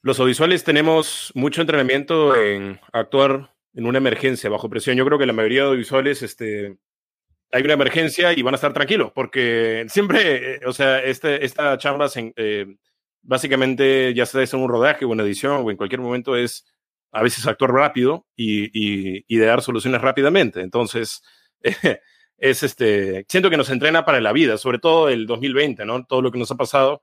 los 0.01 0.19
audiovisuales 0.19 0.65
tenemos 0.65 1.31
mucho 1.35 1.61
entrenamiento 1.61 2.37
en 2.37 2.81
actuar 2.93 3.55
en 3.75 3.87
una 3.87 3.99
emergencia 3.99 4.51
bajo 4.51 4.69
presión. 4.69 4.97
Yo 4.97 5.05
creo 5.05 5.19
que 5.19 5.27
la 5.27 5.33
mayoría 5.33 5.63
de 5.63 5.69
audiovisuales 5.69 6.23
este, 6.23 6.79
hay 7.53 7.63
una 7.63 7.75
emergencia 7.75 8.33
y 8.33 8.43
van 8.43 8.55
a 8.55 8.57
estar 8.57 8.73
tranquilos, 8.73 9.13
porque 9.15 9.87
siempre, 9.89 10.57
eh, 10.57 10.61
o 10.67 10.73
sea, 10.73 11.03
este, 11.03 11.45
esta 11.45 11.77
chamba 11.79 12.09
eh, 12.37 12.77
básicamente 13.25 14.15
ya 14.15 14.27
sea 14.27 14.43
en 14.45 14.61
un 14.61 14.69
rodaje 14.69 15.05
o 15.05 15.09
una 15.09 15.25
edición 15.25 15.63
o 15.65 15.71
en 15.71 15.77
cualquier 15.77 16.01
momento 16.01 16.37
es 16.37 16.65
a 17.11 17.23
veces 17.23 17.47
actuar 17.47 17.73
rápido 17.73 18.27
y, 18.37 18.65
y, 18.67 19.25
y 19.27 19.39
dar 19.39 19.63
soluciones 19.63 20.01
rápidamente. 20.01 20.61
Entonces, 20.61 21.23
es 22.39 22.63
este, 22.63 23.25
siento 23.29 23.51
que 23.51 23.57
nos 23.57 23.71
entrena 23.71 24.05
para 24.05 24.21
la 24.21 24.33
vida, 24.33 24.59
sobre 24.59 24.79
todo 24.79 25.09
el 25.09 25.27
2020, 25.27 25.85
¿no? 25.85 26.05
Todo 26.05 26.23
lo 26.23 26.31
que 26.31 26.39
nos 26.39 26.51
ha 26.51 26.57
pasado, 26.57 27.03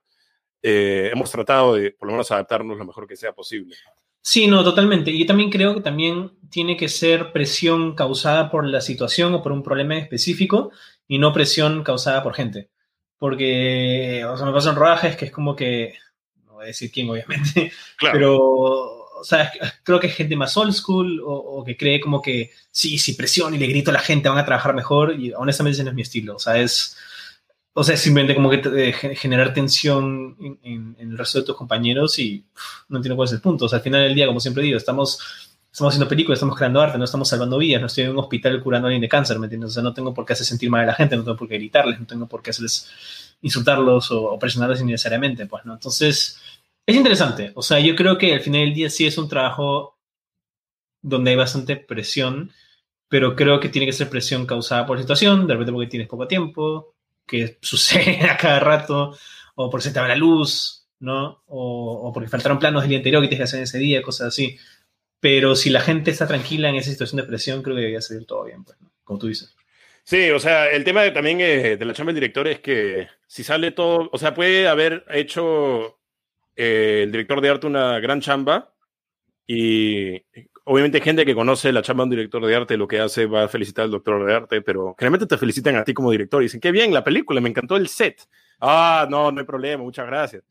eh, 0.62 1.10
hemos 1.14 1.32
tratado 1.32 1.76
de 1.76 1.92
por 1.92 2.08
lo 2.08 2.14
menos 2.14 2.32
adaptarnos 2.32 2.78
lo 2.78 2.86
mejor 2.86 3.08
que 3.08 3.16
sea 3.16 3.34
posible. 3.34 3.76
Sí, 4.22 4.48
no, 4.48 4.64
totalmente. 4.64 5.10
Y 5.10 5.26
también 5.26 5.50
creo 5.50 5.74
que 5.74 5.82
también 5.82 6.34
tiene 6.52 6.78
que 6.78 6.90
ser 6.90 7.32
presión 7.32 7.96
causada 7.96 8.52
por 8.52 8.68
la 8.68 8.82
situación 8.82 9.34
o 9.34 9.42
por 9.42 9.52
un 9.52 9.64
problema 9.64 9.98
específico 9.98 10.72
y 11.08 11.18
no 11.18 11.34
presión 11.34 11.84
causada 11.84 12.22
por 12.22 12.36
gente. 12.36 12.70
Porque, 13.18 14.24
o 14.26 14.38
sea, 14.38 14.46
me 14.46 14.54
pasan 14.54 14.76
rodajes 14.76 15.16
que 15.16 15.26
es 15.26 15.32
como 15.32 15.56
que, 15.56 15.94
voy 16.62 16.66
a 16.66 16.68
decir 16.68 16.92
quién 16.92 17.10
obviamente, 17.10 17.72
claro. 17.98 18.14
pero, 18.14 18.38
o 18.38 19.24
sea, 19.24 19.52
creo 19.84 20.00
que 20.00 20.08
es 20.08 20.16
gente 20.16 20.36
más 20.36 20.56
old 20.58 20.74
school 20.74 21.22
o, 21.22 21.34
o, 21.34 21.64
que 21.64 21.76
cree 21.76 22.00
como 22.00 22.22
que 22.22 22.52
sí, 22.72 22.98
si 22.98 23.14
presión 23.14 23.54
y 23.54 23.58
le 23.58 23.68
grito 23.68 23.92
a 23.92 23.94
la 23.94 24.00
gente 24.00 24.30
van 24.30 24.38
a 24.38 24.46
trabajar 24.46 24.74
mejor 24.74 25.20
y 25.20 25.34
honestamente 25.34 25.76
ese 25.76 25.84
no 25.84 25.90
es 25.90 25.96
mi 25.96 26.02
estilo. 26.02 26.36
O 26.36 26.40
sea, 26.40 26.58
es, 26.58 26.98
o 27.74 27.84
sea, 27.84 27.96
simplemente 27.98 28.36
como 28.36 28.50
que 28.50 28.62
eh, 28.64 29.16
generar 29.16 29.54
tensión 29.54 30.36
en, 30.40 30.60
en, 30.64 30.96
en, 31.00 31.12
el 31.12 31.18
resto 31.18 31.40
de 31.40 31.46
tus 31.46 31.56
compañeros 31.56 32.20
y 32.20 32.46
no 32.90 32.98
entiendo 32.98 33.16
cuál 33.16 33.28
es 33.28 33.34
el 33.34 33.42
punto. 33.42 33.66
O 33.66 33.70
sea, 33.70 33.78
al 33.78 33.84
final 33.84 34.04
del 34.04 34.16
día, 34.16 34.28
como 34.28 34.40
siempre 34.40 34.64
digo, 34.64 34.78
estamos, 34.78 35.20
estamos 35.72 35.94
haciendo 35.94 36.10
películas, 36.10 36.38
estamos 36.38 36.58
creando 36.58 36.82
arte, 36.82 36.98
no 36.98 37.06
estamos 37.06 37.30
salvando 37.30 37.58
vidas, 37.58 37.82
no 37.82 37.88
estoy 37.88 38.06
en 38.06 38.12
un 38.12 38.20
hospital 38.20 38.62
curando 38.62 38.88
a 38.88 38.90
alguien 38.90 39.02
de 39.02 39.10
cáncer, 39.10 39.40
¿me 39.40 39.46
entiendes? 39.46 39.72
O 39.72 39.74
sea, 39.74 39.84
no 39.84 39.94
tengo 39.94 40.14
por 40.14 40.26
qué 40.26 40.34
hacer 40.34 40.46
sentir 40.46 40.70
mal 40.70 40.82
a 40.82 40.88
la 40.88 40.94
gente, 40.96 41.16
no 41.16 41.24
tengo 41.24 41.38
por 41.38 41.48
qué 41.48 41.56
gritarles, 41.56 42.00
no 42.00 42.06
tengo 42.06 42.28
por 42.28 42.42
qué 42.42 42.50
hacerles 42.50 42.90
insultarlos 43.42 44.12
o, 44.12 44.24
o 44.32 44.40
presionarlos 44.40 44.82
innecesariamente, 44.82 45.46
pues, 45.46 45.66
¿no? 45.66 45.74
Entonces, 45.74 46.40
es 46.86 46.96
interesante. 46.96 47.52
O 47.56 47.62
sea, 47.62 47.80
yo 47.80 47.96
creo 47.96 48.18
que 48.18 48.34
al 48.34 48.42
final 48.42 48.62
del 48.62 48.74
día 48.74 48.90
sí 48.90 49.06
es 49.06 49.18
un 49.18 49.30
trabajo 49.30 49.98
donde 51.02 51.32
hay 51.32 51.38
bastante 51.38 51.78
presión, 51.78 52.52
pero 53.08 53.36
creo 53.36 53.60
que 53.60 53.70
tiene 53.70 53.86
que 53.86 53.94
ser 53.94 54.10
presión 54.10 54.46
causada 54.46 54.86
por 54.86 54.98
la 54.98 55.04
situación, 55.04 55.48
de 55.48 55.54
repente 55.54 55.72
porque 55.72 55.90
tienes 55.90 56.08
poco 56.08 56.28
tiempo, 56.28 56.96
que 57.26 57.58
sucede 57.62 58.30
a 58.30 58.38
cada 58.38 58.60
rato, 58.60 59.18
o 59.56 59.70
porque 59.70 59.86
se 59.86 59.92
te 59.92 60.00
va 60.00 60.08
la 60.08 60.16
luz, 60.16 60.88
¿no? 61.00 61.44
O, 61.48 62.08
o, 62.08 62.14
porque 62.14 62.30
faltaron 62.30 62.60
planos 62.60 62.84
del 62.84 62.90
día 62.90 62.98
anterior 63.00 63.22
que 63.22 63.28
tienes 63.30 63.52
que 63.52 63.58
hacer 63.58 63.64
ese 63.64 63.80
día, 63.80 64.02
cosas 64.02 64.28
así. 64.28 64.58
Pero 65.22 65.56
si 65.56 65.70
la 65.70 65.80
gente 65.80 66.12
está 66.12 66.28
tranquila 66.28 66.68
en 66.68 66.76
esa 66.76 66.92
situación 66.92 67.22
de 67.22 67.28
presión, 67.28 67.62
creo 67.62 67.76
que 67.76 67.82
debería 67.82 68.02
salir 68.02 68.26
todo 68.26 68.44
bien, 68.44 68.66
pues, 68.66 68.82
¿no? 68.82 68.92
como 69.06 69.20
tú 69.20 69.28
dices. 69.28 69.56
Sí, 70.04 70.32
o 70.32 70.40
sea, 70.40 70.70
el 70.70 70.84
tema 70.84 71.04
de, 71.04 71.12
también 71.12 71.40
eh, 71.40 71.78
de 71.78 71.86
la 71.86 71.94
chamba 71.94 72.12
del 72.12 72.22
director 72.22 72.48
es 72.48 72.60
que 72.60 73.08
si 73.28 73.44
sale 73.44 73.72
todo, 73.72 74.10
o 74.12 74.18
sea, 74.18 74.34
puede 74.34 74.68
haber 74.68 75.06
hecho 75.10 76.00
eh, 76.56 77.02
el 77.04 77.12
director 77.12 77.40
de 77.40 77.50
arte 77.50 77.68
una 77.68 78.00
gran 78.00 78.20
chamba 78.20 78.74
y 79.46 80.24
obviamente 80.64 81.02
gente 81.02 81.26
que 81.26 81.36
conoce 81.36 81.72
la 81.72 81.84
chamba 81.84 82.04
de 82.04 82.06
un 82.06 82.10
director 82.12 82.46
de 82.46 82.56
arte, 82.56 82.78
lo 82.78 82.88
que 82.88 83.00
hace 83.00 83.28
va 83.28 83.44
a 83.44 83.48
felicitar 83.48 83.86
al 83.86 83.92
doctor 83.92 84.26
de 84.26 84.34
arte, 84.34 84.62
pero 84.62 84.96
generalmente 84.98 85.28
te 85.28 85.38
felicitan 85.38 85.76
a 85.76 85.84
ti 85.84 85.94
como 85.94 86.12
director 86.12 86.42
y 86.42 86.46
dicen, 86.46 86.62
qué 86.62 86.72
bien 86.72 86.94
la 86.94 87.04
película, 87.04 87.40
me 87.42 87.50
encantó 87.50 87.76
el 87.76 87.88
set. 87.88 88.28
Ah, 88.60 89.08
no, 89.10 89.32
no 89.32 89.40
hay 89.40 89.46
problema, 89.46 89.84
muchas 89.84 90.08
gracias. 90.08 90.44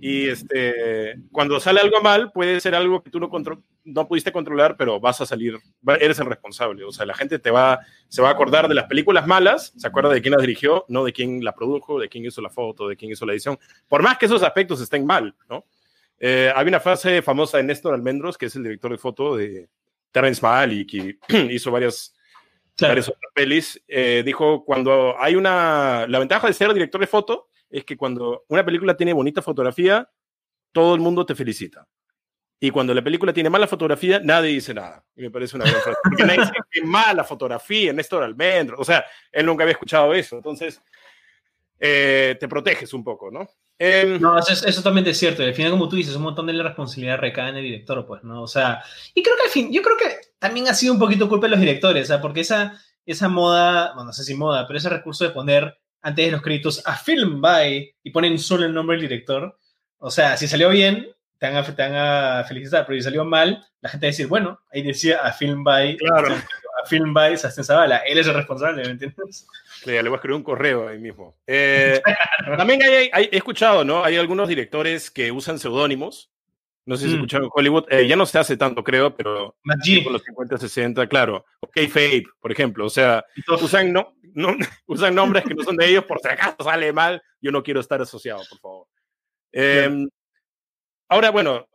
Y 0.00 0.28
este, 0.28 1.16
cuando 1.32 1.60
sale 1.60 1.80
algo 1.80 2.00
mal, 2.00 2.32
puede 2.32 2.60
ser 2.60 2.74
algo 2.74 3.02
que 3.02 3.10
tú 3.10 3.20
no, 3.20 3.30
no 3.84 4.08
pudiste 4.08 4.32
controlar, 4.32 4.76
pero 4.76 5.00
vas 5.00 5.20
a 5.20 5.26
salir, 5.26 5.58
eres 6.00 6.18
el 6.18 6.26
responsable. 6.26 6.84
O 6.84 6.92
sea, 6.92 7.06
la 7.06 7.14
gente 7.14 7.38
te 7.38 7.50
va, 7.50 7.80
se 8.08 8.22
va 8.22 8.28
a 8.28 8.32
acordar 8.32 8.68
de 8.68 8.74
las 8.74 8.86
películas 8.86 9.26
malas, 9.26 9.72
se 9.76 9.86
acuerda 9.86 10.10
de 10.10 10.20
quién 10.20 10.32
las 10.32 10.40
dirigió, 10.40 10.84
no 10.88 11.04
de 11.04 11.12
quién 11.12 11.44
la 11.44 11.54
produjo, 11.54 11.98
de 11.98 12.08
quién 12.08 12.24
hizo 12.24 12.40
la 12.42 12.50
foto, 12.50 12.88
de 12.88 12.96
quién 12.96 13.12
hizo 13.12 13.24
la 13.26 13.32
edición. 13.32 13.58
Por 13.88 14.02
más 14.02 14.18
que 14.18 14.26
esos 14.26 14.42
aspectos 14.42 14.80
estén 14.80 15.06
mal, 15.06 15.34
¿no? 15.48 15.64
Eh, 16.18 16.52
hay 16.54 16.66
una 16.66 16.80
frase 16.80 17.22
famosa 17.22 17.58
de 17.58 17.64
Néstor 17.64 17.94
Almendros, 17.94 18.38
que 18.38 18.46
es 18.46 18.56
el 18.56 18.62
director 18.62 18.90
de 18.90 18.98
foto 18.98 19.36
de 19.36 19.68
Terrence 20.10 20.40
Malick, 20.40 20.90
que 20.90 21.18
hizo 21.52 21.70
varias, 21.70 22.14
claro. 22.76 22.92
varias 22.92 23.08
otras 23.08 23.32
pelis. 23.34 23.82
Eh, 23.88 24.22
dijo, 24.24 24.64
cuando 24.64 25.16
hay 25.18 25.34
una... 25.34 26.06
La 26.08 26.18
ventaja 26.18 26.46
de 26.46 26.52
ser 26.52 26.72
director 26.72 27.00
de 27.00 27.06
foto 27.06 27.48
es 27.70 27.84
que 27.84 27.96
cuando 27.96 28.44
una 28.48 28.64
película 28.64 28.96
tiene 28.96 29.12
bonita 29.12 29.42
fotografía, 29.42 30.10
todo 30.72 30.94
el 30.94 31.00
mundo 31.00 31.24
te 31.24 31.34
felicita. 31.34 31.86
Y 32.60 32.70
cuando 32.70 32.94
la 32.94 33.02
película 33.02 33.32
tiene 33.32 33.50
mala 33.50 33.66
fotografía, 33.66 34.20
nadie 34.20 34.52
dice 34.52 34.72
nada. 34.72 35.04
Y 35.14 35.22
me 35.22 35.30
parece 35.30 35.56
una 35.56 35.66
gran 35.66 35.82
frase. 35.82 35.98
Porque 36.02 36.24
nadie 36.24 36.40
dice 36.40 36.52
que 36.70 36.82
mala 36.82 37.24
fotografía, 37.24 37.92
Néstor 37.92 38.22
Almendros. 38.22 38.80
O 38.80 38.84
sea, 38.84 39.04
él 39.30 39.44
nunca 39.44 39.64
había 39.64 39.72
escuchado 39.72 40.14
eso. 40.14 40.36
Entonces, 40.36 40.80
eh, 41.78 42.36
te 42.40 42.48
proteges 42.48 42.94
un 42.94 43.04
poco, 43.04 43.30
¿no? 43.30 43.48
Eh, 43.78 44.18
no, 44.20 44.38
eso 44.38 44.52
es, 44.52 44.60
eso 44.60 44.68
es, 44.68 44.76
totalmente 44.76 45.12
cierto. 45.12 45.42
Al 45.42 45.54
final, 45.54 45.72
como 45.72 45.88
tú 45.88 45.96
dices, 45.96 46.14
un 46.14 46.22
montón 46.22 46.46
de 46.46 46.52
la 46.52 46.62
responsabilidad 46.62 47.18
recae 47.18 47.50
en 47.50 47.56
el 47.56 47.64
director, 47.64 48.06
pues, 48.06 48.22
¿no? 48.22 48.42
O 48.42 48.46
sea, 48.46 48.82
y 49.12 49.22
creo 49.22 49.36
que 49.36 49.42
al 49.42 49.50
fin, 49.50 49.72
yo 49.72 49.82
creo 49.82 49.96
que 49.96 50.06
también 50.38 50.68
ha 50.68 50.74
sido 50.74 50.92
un 50.92 50.98
poquito 50.98 51.28
culpa 51.28 51.46
de 51.46 51.50
los 51.50 51.60
directores, 51.60 52.08
¿sabes? 52.08 52.22
Porque 52.22 52.40
esa, 52.40 52.80
esa 53.04 53.28
moda, 53.28 53.92
bueno, 53.94 54.06
no 54.06 54.12
sé 54.12 54.22
si 54.24 54.34
moda, 54.34 54.66
pero 54.66 54.78
ese 54.78 54.88
recurso 54.88 55.24
de 55.24 55.30
poner 55.30 55.78
antes 56.04 56.26
de 56.26 56.32
los 56.32 56.42
créditos 56.42 56.82
a 56.84 56.96
Film 56.96 57.40
By 57.40 57.94
y 58.02 58.10
ponen 58.10 58.38
solo 58.38 58.66
el 58.66 58.74
nombre 58.74 58.96
del 58.96 59.08
director, 59.08 59.58
o 59.98 60.10
sea, 60.10 60.36
si 60.36 60.46
salió 60.46 60.68
bien, 60.68 61.08
te 61.38 61.46
van 61.46 61.56
a, 61.56 61.64
te 61.64 61.82
van 61.82 61.94
a 61.94 62.44
felicitar, 62.44 62.84
pero 62.86 62.98
si 62.98 63.02
salió 63.02 63.24
mal, 63.24 63.66
la 63.80 63.88
gente 63.88 64.06
va 64.06 64.08
a 64.08 64.12
decir, 64.12 64.26
bueno, 64.26 64.60
ahí 64.70 64.82
decía 64.82 65.20
a 65.22 65.32
Film 65.32 65.64
By, 65.64 65.96
claro. 65.96 66.34
a 66.84 66.86
Film 66.86 67.14
By 67.14 67.38
Sastén 67.38 67.64
Zavala, 67.64 67.98
él 67.98 68.18
es 68.18 68.26
el 68.26 68.34
responsable, 68.34 68.84
¿me 68.84 68.90
entiendes? 68.90 69.46
Le, 69.86 70.02
le 70.02 70.08
voy 70.10 70.16
a 70.16 70.18
escribir 70.18 70.36
un 70.36 70.42
correo 70.42 70.88
ahí 70.88 70.98
mismo. 70.98 71.38
Eh, 71.46 72.02
también 72.58 72.82
hay, 72.82 73.08
hay, 73.10 73.28
he 73.32 73.38
escuchado, 73.38 73.82
¿no? 73.82 74.04
Hay 74.04 74.18
algunos 74.18 74.46
directores 74.46 75.10
que 75.10 75.32
usan 75.32 75.58
seudónimos. 75.58 76.33
No 76.86 76.96
sé 76.96 77.06
si 77.06 77.12
mm. 77.12 77.14
escucharon 77.14 77.50
Hollywood. 77.52 77.84
Eh, 77.90 78.06
ya 78.06 78.16
no 78.16 78.26
se 78.26 78.38
hace 78.38 78.56
tanto, 78.56 78.84
creo, 78.84 79.16
pero 79.16 79.56
con 80.04 80.12
los 80.12 80.22
50, 80.22 80.58
60, 80.58 81.06
claro. 81.08 81.44
Ok, 81.60 81.80
Fabe, 81.88 82.24
por 82.40 82.52
ejemplo. 82.52 82.86
O 82.86 82.90
sea, 82.90 83.24
usan, 83.60 83.92
no, 83.92 84.14
no, 84.34 84.48
usan 84.86 85.14
nombres 85.14 85.44
que 85.44 85.54
no 85.54 85.64
son 85.64 85.76
de 85.76 85.88
ellos 85.88 86.04
por 86.04 86.20
si 86.20 86.28
acaso 86.28 86.56
sale 86.62 86.92
mal. 86.92 87.22
Yo 87.40 87.50
no 87.50 87.62
quiero 87.62 87.80
estar 87.80 88.00
asociado, 88.02 88.42
por 88.48 88.58
favor. 88.58 88.86
Eh, 89.52 90.06
ahora, 91.08 91.30
bueno, 91.30 91.66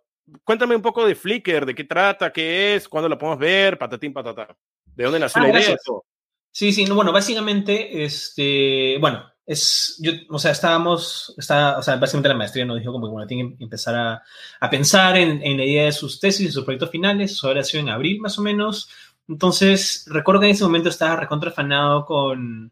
cuéntame 0.43 0.75
un 0.75 0.81
poco 0.81 1.05
de 1.05 1.15
Flickr, 1.15 1.65
de 1.65 1.75
qué 1.75 1.83
trata, 1.83 2.31
qué 2.31 2.75
es, 2.75 2.87
cuándo 2.87 3.09
la 3.09 3.17
podemos 3.17 3.39
ver, 3.39 3.77
patatín, 3.77 4.13
patatá. 4.13 4.55
¿De 4.85 5.03
dónde 5.03 5.19
nació 5.19 5.41
ah, 5.41 5.47
la 5.47 5.59
idea? 5.59 5.77
Sí, 6.51 6.73
sí, 6.73 6.85
no, 6.85 6.95
bueno, 6.95 7.11
básicamente, 7.11 8.03
este, 8.03 8.97
bueno, 8.99 9.28
es, 9.49 9.97
yo, 9.99 10.11
o 10.29 10.37
sea, 10.37 10.51
estábamos, 10.51 11.33
está, 11.35 11.79
o 11.79 11.81
sea, 11.81 11.95
básicamente 11.95 12.29
la 12.29 12.35
maestría 12.35 12.65
nos 12.65 12.77
dijo 12.77 12.91
como 12.91 13.07
que 13.07 13.11
bueno, 13.13 13.25
tienen 13.25 13.57
que 13.57 13.63
empezar 13.63 13.95
a, 13.95 14.23
a 14.59 14.69
pensar 14.69 15.17
en, 15.17 15.41
en, 15.41 15.57
la 15.57 15.65
idea 15.65 15.85
de 15.85 15.91
sus 15.91 16.19
tesis 16.19 16.49
y 16.49 16.51
sus 16.51 16.63
proyectos 16.63 16.91
finales, 16.91 17.31
eso 17.31 17.47
habría 17.47 17.63
sido 17.63 17.81
en 17.81 17.89
abril 17.89 18.21
más 18.21 18.37
o 18.37 18.43
menos, 18.43 18.89
entonces 19.27 20.05
recuerdo 20.07 20.41
que 20.41 20.47
en 20.47 20.51
ese 20.51 20.63
momento 20.65 20.89
estaba 20.89 21.15
recontrafanado 21.15 22.05
con, 22.05 22.71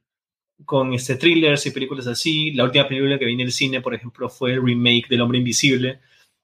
con 0.66 0.94
este, 0.94 1.16
thrillers 1.16 1.66
y 1.66 1.72
películas 1.72 2.06
así, 2.06 2.52
la 2.52 2.66
última 2.66 2.88
película 2.88 3.18
que 3.18 3.26
vi 3.26 3.34
en 3.34 3.42
el 3.42 3.52
cine, 3.52 3.82
por 3.82 3.96
ejemplo, 3.96 4.30
fue 4.30 4.54
el 4.54 4.63
remake 4.63 5.10
del 5.10 5.22
Hombre 5.22 5.40
Invisible, 5.40 6.00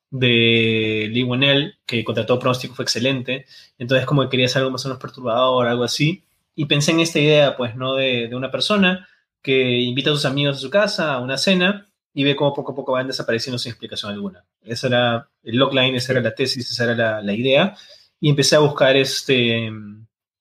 de 0.09 1.09
Lee 1.11 1.23
Whannell, 1.23 1.75
que 1.85 2.03
contrató 2.03 2.39
pronóstico 2.39 2.73
fue 2.73 2.85
excelente, 2.85 3.45
entonces 3.77 4.07
como 4.07 4.23
que 4.23 4.29
quería 4.29 4.47
hacer 4.47 4.61
algo 4.61 4.71
más 4.71 4.85
o 4.85 4.89
menos 4.89 5.01
perturbador, 5.01 5.67
algo 5.67 5.83
así, 5.83 6.23
y 6.55 6.65
pensé 6.65 6.91
en 6.91 7.01
esta 7.01 7.19
idea, 7.19 7.55
pues, 7.55 7.75
¿no? 7.75 7.93
De, 7.93 8.27
de 8.27 8.35
una 8.35 8.49
persona 8.49 9.07
que 9.43 9.79
invita 9.81 10.09
a 10.09 10.13
sus 10.13 10.25
amigos 10.25 10.57
a 10.57 10.59
su 10.59 10.69
casa 10.69 11.13
a 11.13 11.19
una 11.19 11.37
cena 11.37 11.85
y 12.13 12.23
ve 12.23 12.35
cómo 12.35 12.53
poco 12.53 12.71
a 12.71 12.75
poco 12.75 12.93
van 12.93 13.07
desapareciendo 13.07 13.59
sin 13.59 13.71
explicación 13.71 14.11
alguna. 14.11 14.45
Esa 14.61 14.87
era 14.87 15.29
el 15.43 15.57
logline, 15.57 15.95
esa 15.95 16.13
era 16.13 16.21
la 16.21 16.33
tesis, 16.33 16.69
esa 16.71 16.85
era 16.85 16.95
la, 16.95 17.21
la, 17.21 17.33
idea. 17.33 17.75
Y 18.19 18.29
empecé 18.29 18.55
a 18.55 18.59
buscar, 18.59 18.95
este, 18.95 19.69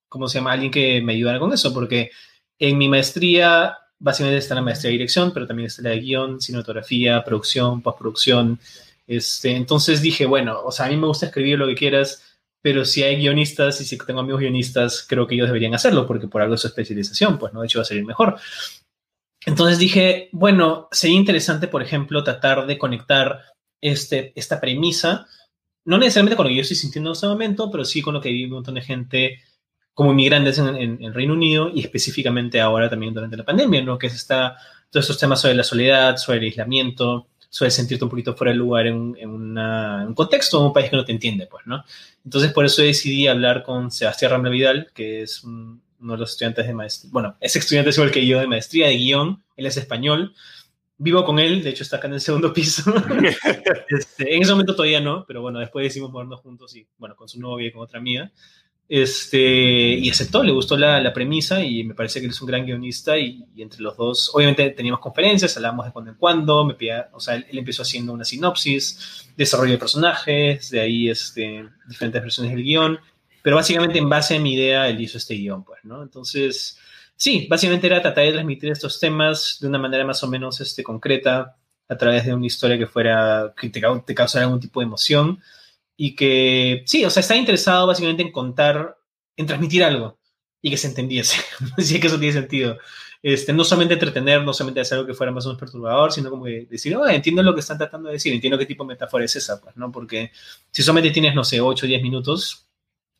¿cómo 0.07 0.27
se 0.27 0.39
llama? 0.39 0.53
Alguien 0.53 0.71
que 0.71 1.01
me 1.01 1.13
ayudara 1.13 1.39
con 1.39 1.51
eso, 1.51 1.73
porque 1.73 2.11
en 2.59 2.77
mi 2.77 2.87
maestría, 2.87 3.77
básicamente 3.99 4.37
está 4.37 4.55
la 4.55 4.61
maestría 4.61 4.89
de 4.89 4.93
dirección, 4.93 5.33
pero 5.33 5.47
también 5.47 5.67
está 5.67 5.81
la 5.81 5.89
de 5.89 5.99
guion, 5.99 6.39
cinematografía, 6.39 7.23
producción, 7.23 7.81
postproducción. 7.81 8.59
Este, 9.07 9.55
entonces 9.55 10.01
dije, 10.01 10.25
bueno, 10.25 10.61
o 10.63 10.71
sea, 10.71 10.85
a 10.85 10.89
mí 10.89 10.95
me 10.95 11.07
gusta 11.07 11.25
escribir 11.25 11.57
lo 11.57 11.67
que 11.67 11.75
quieras, 11.75 12.37
pero 12.61 12.85
si 12.85 13.03
hay 13.03 13.17
guionistas 13.17 13.81
y 13.81 13.85
si 13.85 13.97
tengo 13.97 14.21
amigos 14.21 14.39
guionistas, 14.39 15.05
creo 15.07 15.27
que 15.27 15.35
ellos 15.35 15.47
deberían 15.47 15.73
hacerlo, 15.73 16.07
porque 16.07 16.27
por 16.27 16.41
algo 16.41 16.55
es 16.55 16.61
su 16.61 16.67
especialización, 16.67 17.37
pues 17.37 17.51
no, 17.51 17.59
de 17.61 17.65
hecho 17.65 17.79
va 17.79 17.83
a 17.83 17.85
salir 17.85 18.05
mejor. 18.05 18.37
Entonces 19.45 19.79
dije, 19.79 20.29
bueno, 20.31 20.87
sería 20.91 21.17
interesante, 21.17 21.67
por 21.67 21.81
ejemplo, 21.81 22.23
tratar 22.23 22.65
de 22.65 22.77
conectar 22.77 23.41
este, 23.81 24.31
esta 24.35 24.61
premisa, 24.61 25.27
no 25.85 25.97
necesariamente 25.97 26.37
con 26.37 26.45
lo 26.45 26.49
que 26.49 26.55
yo 26.55 26.61
estoy 26.61 26.77
sintiendo 26.77 27.09
en 27.09 27.13
este 27.13 27.27
momento, 27.27 27.69
pero 27.69 27.83
sí 27.83 28.01
con 28.01 28.13
lo 28.13 28.21
que 28.21 28.29
vive 28.29 28.47
un 28.47 28.53
montón 28.53 28.75
de 28.75 28.81
gente 28.81 29.39
como 29.93 30.11
inmigrantes 30.11 30.57
en, 30.57 30.75
en, 30.75 31.03
en, 31.03 31.13
Reino 31.13 31.33
Unido 31.33 31.69
y 31.73 31.81
específicamente 31.81 32.59
ahora 32.61 32.89
también 32.89 33.13
durante 33.13 33.37
la 33.37 33.43
pandemia, 33.43 33.83
¿no? 33.83 33.97
Que 33.97 34.07
es 34.07 34.15
esta, 34.15 34.55
todos 34.89 35.03
estos 35.03 35.19
temas 35.19 35.41
sobre 35.41 35.55
la 35.55 35.63
soledad, 35.63 36.17
sobre 36.17 36.39
el 36.39 36.45
aislamiento, 36.45 37.27
sobre 37.49 37.69
sentirte 37.69 38.03
un 38.05 38.09
poquito 38.09 38.35
fuera 38.35 38.51
de 38.51 38.57
lugar 38.57 38.87
en, 38.87 39.15
en, 39.19 39.29
una, 39.29 40.05
un 40.07 40.15
contexto, 40.15 40.59
en 40.59 40.67
un 40.67 40.73
país 40.73 40.89
que 40.89 40.95
no 40.95 41.05
te 41.05 41.11
entiende, 41.11 41.45
pues, 41.45 41.67
¿no? 41.67 41.83
Entonces, 42.25 42.51
por 42.51 42.65
eso 42.65 42.81
decidí 42.81 43.27
hablar 43.27 43.61
con 43.61 43.91
Sebastián 43.91 44.31
Rambla 44.31 44.49
Vidal, 44.49 44.91
que 44.95 45.21
es 45.21 45.43
un, 45.43 45.83
uno 46.03 46.13
de 46.13 46.19
los 46.19 46.31
estudiantes 46.31 46.67
de 46.67 46.73
maestría, 46.73 47.09
bueno, 47.11 47.37
es 47.39 47.55
estudiante 47.55 47.89
igual 47.91 48.11
que 48.11 48.25
yo 48.25 48.39
de 48.39 48.47
maestría 48.47 48.87
de 48.87 48.97
guion, 48.97 49.43
él 49.55 49.65
es 49.65 49.77
español, 49.77 50.35
vivo 50.97 51.25
con 51.25 51.39
él, 51.39 51.63
de 51.63 51.69
hecho 51.69 51.83
está 51.83 51.97
acá 51.97 52.07
en 52.07 52.13
el 52.13 52.21
segundo 52.21 52.53
piso. 52.53 52.93
este, 53.89 54.35
en 54.35 54.41
ese 54.41 54.51
momento 54.51 54.75
todavía 54.75 55.01
no, 55.01 55.25
pero 55.25 55.41
bueno, 55.41 55.59
después 55.59 55.83
decidimos 55.83 56.11
movernos 56.11 56.41
juntos 56.41 56.75
y 56.75 56.87
bueno, 56.97 57.15
con 57.15 57.27
su 57.27 57.39
novia 57.39 57.67
y 57.67 57.71
con 57.71 57.81
otra 57.81 57.99
mía. 57.99 58.31
Este, 58.89 59.39
y 59.39 60.09
aceptó, 60.09 60.43
le 60.43 60.51
gustó 60.51 60.77
la, 60.77 60.99
la, 60.99 61.13
premisa 61.13 61.63
y 61.63 61.85
me 61.85 61.95
parece 61.95 62.19
que 62.19 62.25
él 62.25 62.31
es 62.31 62.41
un 62.41 62.47
gran 62.47 62.65
guionista 62.65 63.17
y, 63.17 63.45
y, 63.55 63.61
entre 63.61 63.81
los 63.81 63.95
dos, 63.95 64.29
obviamente 64.33 64.69
teníamos 64.71 64.99
conferencias, 64.99 65.55
hablábamos 65.55 65.85
de 65.85 65.93
cuando 65.93 66.11
en 66.11 66.17
cuando, 66.17 66.65
me 66.65 66.73
pide, 66.75 67.05
o 67.13 67.19
sea, 67.19 67.35
él, 67.35 67.45
él, 67.49 67.59
empezó 67.59 67.81
haciendo 67.81 68.11
una 68.11 68.25
sinopsis, 68.25 69.31
desarrollo 69.37 69.71
de 69.71 69.77
personajes, 69.77 70.69
de 70.69 70.81
ahí 70.81 71.09
este, 71.09 71.65
diferentes 71.87 72.21
versiones 72.21 72.53
del 72.53 72.63
guion, 72.63 72.99
pero 73.43 73.57
básicamente 73.57 73.99
en 73.99 74.09
base 74.09 74.37
a 74.37 74.39
mi 74.39 74.55
idea 74.55 74.89
él 74.89 74.99
hizo 74.99 75.19
este 75.19 75.35
guion, 75.35 75.63
pues, 75.63 75.83
¿no? 75.83 76.01
Entonces, 76.01 76.79
sí, 77.15 77.45
básicamente 77.47 77.85
era 77.85 78.01
tratar 78.01 78.23
de 78.23 78.31
transmitir 78.31 78.71
estos 78.71 78.99
temas 78.99 79.57
de 79.61 79.67
una 79.67 79.77
manera 79.77 80.05
más 80.05 80.23
o 80.23 80.27
menos 80.27 80.59
este, 80.61 80.81
concreta, 80.81 81.57
a 81.89 81.97
través 81.97 82.25
de 82.25 82.33
una 82.33 82.45
historia 82.45 82.77
que 82.77 82.87
fuera, 82.87 83.53
que 83.55 83.69
te, 83.69 83.81
te 84.05 84.15
causara 84.15 84.45
algún 84.45 84.59
tipo 84.59 84.79
de 84.79 84.85
emoción 84.85 85.39
y 85.95 86.15
que, 86.15 86.83
sí, 86.85 87.05
o 87.05 87.09
sea, 87.09 87.21
está 87.21 87.35
interesado 87.35 87.85
básicamente 87.85 88.23
en 88.23 88.31
contar, 88.31 88.97
en 89.37 89.45
transmitir 89.45 89.83
algo 89.83 90.17
y 90.61 90.69
que 90.69 90.77
se 90.77 90.87
entendiese. 90.87 91.37
si 91.77 91.95
es 91.95 92.01
que 92.01 92.07
eso 92.07 92.17
tiene 92.19 92.33
sentido. 92.33 92.77
Este, 93.21 93.53
no 93.53 93.63
solamente 93.63 93.93
entretener, 93.93 94.43
no 94.43 94.53
solamente 94.53 94.81
hacer 94.81 94.97
algo 94.97 95.07
que 95.07 95.13
fuera 95.13 95.31
más 95.31 95.45
o 95.45 95.49
menos 95.49 95.59
perturbador, 95.59 96.11
sino 96.11 96.29
como 96.29 96.45
que 96.45 96.67
decir, 96.69 96.95
oh, 96.95 97.07
entiendo 97.07 97.41
lo 97.43 97.53
que 97.53 97.61
están 97.61 97.77
tratando 97.77 98.09
de 98.09 98.13
decir, 98.13 98.33
entiendo 98.33 98.57
qué 98.57 98.65
tipo 98.65 98.83
de 98.83 98.89
metáfora 98.89 99.23
es 99.23 99.35
esa, 99.35 99.61
pues, 99.61 99.77
¿no? 99.77 99.91
Porque 99.91 100.31
si 100.71 100.83
solamente 100.83 101.11
tienes, 101.11 101.35
no 101.35 101.43
sé, 101.43 101.61
8 101.61 101.85
o 101.85 101.87
10 101.87 102.01
minutos, 102.01 102.65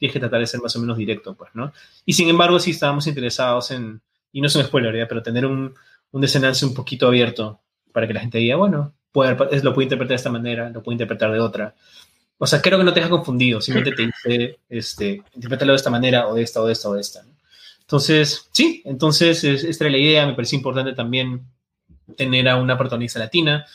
tienes 0.04 0.14
que 0.16 0.20
tratar 0.20 0.42
de 0.42 0.48
ser 0.48 0.60
más 0.60 0.76
o 0.76 0.80
menos 0.80 0.98
directo, 0.98 1.34
pues, 1.34 1.52
¿no? 1.54 1.72
Y 2.06 2.12
sin 2.12 2.28
embargo, 2.28 2.60
sí 2.60 2.72
estábamos 2.72 3.08
interesados 3.08 3.72
en, 3.72 4.02
y 4.34 4.42
no 4.42 4.48
es 4.48 4.56
un 4.58 4.64
spoiler, 4.66 4.94
¿ya? 4.94 5.08
pero 5.08 5.24
tener 5.24 5.46
un, 5.46 5.74
un 6.12 6.22
desenlace 6.22 6.66
un 6.66 6.74
poquito 6.74 7.08
abierto 7.08 7.62
para 7.94 8.06
que 8.06 8.14
la 8.14 8.20
gente 8.20 8.38
diga, 8.38 8.58
bueno, 8.58 8.94
puede, 9.14 9.38
lo 9.64 9.74
puede 9.74 9.86
interpretar 9.86 10.10
de 10.10 10.16
esta 10.16 10.30
manera, 10.30 10.70
lo 10.72 10.84
puede 10.84 10.96
interpretar 10.96 11.32
de 11.32 11.40
otra. 11.40 11.74
O 12.38 12.46
sea, 12.46 12.62
creo 12.62 12.78
que 12.78 12.84
no 12.84 12.92
te 12.92 13.00
deja 13.00 13.10
confundido, 13.10 13.62
simplemente 13.62 13.96
te 13.96 14.08
dice, 14.08 14.60
este, 14.68 15.24
interprétalo 15.36 15.72
de 15.72 15.78
esta 15.78 15.90
manera, 15.90 16.28
o 16.28 16.36
de 16.36 16.44
esta, 16.44 16.62
o 16.62 16.66
de 16.66 16.74
esta, 16.74 16.90
o 16.90 16.94
de 16.96 17.00
esta. 17.00 17.24
¿no? 17.24 17.30
Entonces, 17.80 18.50
sí, 18.52 18.82
entonces 18.84 19.42
esta 19.46 19.86
era 19.86 19.92
la 19.92 20.00
idea, 20.00 20.28
me 20.28 20.34
parecía 20.34 20.58
importante 20.58 20.92
también 20.92 21.46
tener 22.18 22.50
a 22.50 22.58
una 22.58 22.78
protagonista 22.78 23.20
latina. 23.20 23.66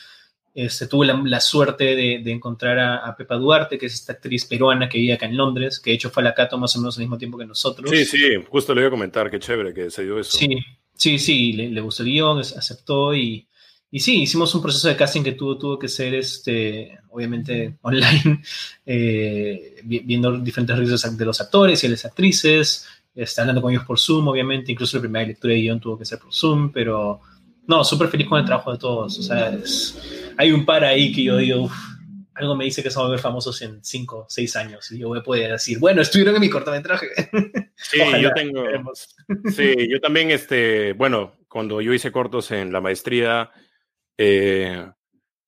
Este, 0.53 0.87
tuve 0.87 1.05
la, 1.05 1.21
la 1.23 1.39
suerte 1.39 1.95
de, 1.95 2.21
de 2.23 2.31
encontrar 2.31 2.79
a, 2.79 2.97
a, 2.97 3.15
Pepa 3.15 3.35
Duarte, 3.35 3.77
que 3.77 3.85
es 3.85 3.93
esta 3.93 4.13
actriz 4.13 4.45
peruana 4.45 4.89
que 4.89 4.97
vive 4.97 5.13
acá 5.13 5.27
en 5.27 5.37
Londres, 5.37 5.79
que 5.79 5.91
de 5.91 5.95
hecho 5.95 6.09
fue 6.09 6.23
a 6.23 6.25
la 6.25 6.33
Cato 6.33 6.57
más 6.57 6.75
o 6.75 6.79
menos 6.79 6.97
al 6.97 7.03
mismo 7.03 7.17
tiempo 7.17 7.37
que 7.37 7.45
nosotros. 7.45 7.89
Sí, 7.89 8.05
sí, 8.05 8.19
justo 8.49 8.73
le 8.73 8.81
iba 8.81 8.87
a 8.87 8.91
comentar, 8.91 9.29
qué 9.29 9.39
chévere 9.39 9.73
que 9.73 9.89
se 9.89 10.03
dio 10.03 10.19
eso. 10.19 10.37
Sí, 10.37 10.57
sí, 10.93 11.19
sí, 11.19 11.53
le, 11.53 11.69
le 11.69 11.81
gustó 11.81 12.03
el 12.03 12.09
guion, 12.09 12.39
aceptó 12.39 13.13
y, 13.15 13.47
y 13.91 13.99
sí, 13.99 14.23
hicimos 14.23 14.53
un 14.53 14.61
proceso 14.61 14.87
de 14.87 14.95
casting 14.95 15.23
que 15.23 15.31
tuvo, 15.33 15.57
tuvo 15.57 15.79
que 15.79 15.87
ser, 15.87 16.13
este, 16.15 16.97
obviamente, 17.09 17.77
online, 17.81 18.41
eh, 18.85 19.81
viendo 19.83 20.37
diferentes 20.39 20.77
reviews 20.77 21.17
de 21.17 21.25
los 21.25 21.41
actores 21.41 21.83
y 21.83 21.87
de 21.87 21.91
las 21.91 22.05
actrices, 22.05 22.87
está 23.15 23.41
hablando 23.41 23.61
con 23.61 23.71
ellos 23.71 23.85
por 23.85 23.99
Zoom, 23.99 24.27
obviamente, 24.27 24.71
incluso 24.71 24.97
la 24.97 25.01
primera 25.01 25.25
lectura 25.25 25.53
de 25.53 25.61
guion 25.61 25.79
tuvo 25.79 25.97
que 25.97 26.05
ser 26.05 26.19
por 26.19 26.33
Zoom, 26.33 26.71
pero 26.71 27.21
no, 27.69 27.83
súper 27.83 28.07
feliz 28.07 28.27
con 28.27 28.39
el 28.39 28.45
trabajo 28.45 28.71
de 28.71 28.79
todos. 28.79 29.19
O 29.19 29.21
sea, 29.21 29.49
es, 29.49 30.33
hay 30.37 30.51
un 30.51 30.65
par 30.65 30.83
ahí 30.83 31.13
que 31.13 31.21
yo 31.21 31.37
digo, 31.37 31.61
uf, 31.61 31.73
algo 32.33 32.55
me 32.55 32.65
dice 32.65 32.81
que 32.81 32.89
se 32.89 32.97
van 32.97 33.09
a 33.09 33.11
ver 33.11 33.19
famosos 33.19 33.61
en 33.61 33.83
5, 33.83 34.25
6 34.27 34.55
años. 34.55 34.91
Y 34.91 34.97
yo 34.97 35.09
voy 35.09 35.19
a 35.19 35.23
poder 35.23 35.51
decir, 35.51 35.77
bueno, 35.77 36.01
estuvieron 36.01 36.33
en 36.33 36.41
mi 36.41 36.49
cortometraje. 36.49 37.07
Sí, 37.81 38.01
Ojalá, 38.01 38.19
yo 38.19 38.33
tengo. 38.33 38.65
Sí, 39.55 39.87
yo 39.89 40.01
también, 40.01 40.31
este, 40.31 40.91
bueno, 40.93 41.35
cuando 41.47 41.79
yo 41.79 41.93
hice 41.93 42.11
cortos 42.11 42.51
en 42.51 42.73
la 42.73 42.81
maestría, 42.81 43.51
eh, 44.17 44.85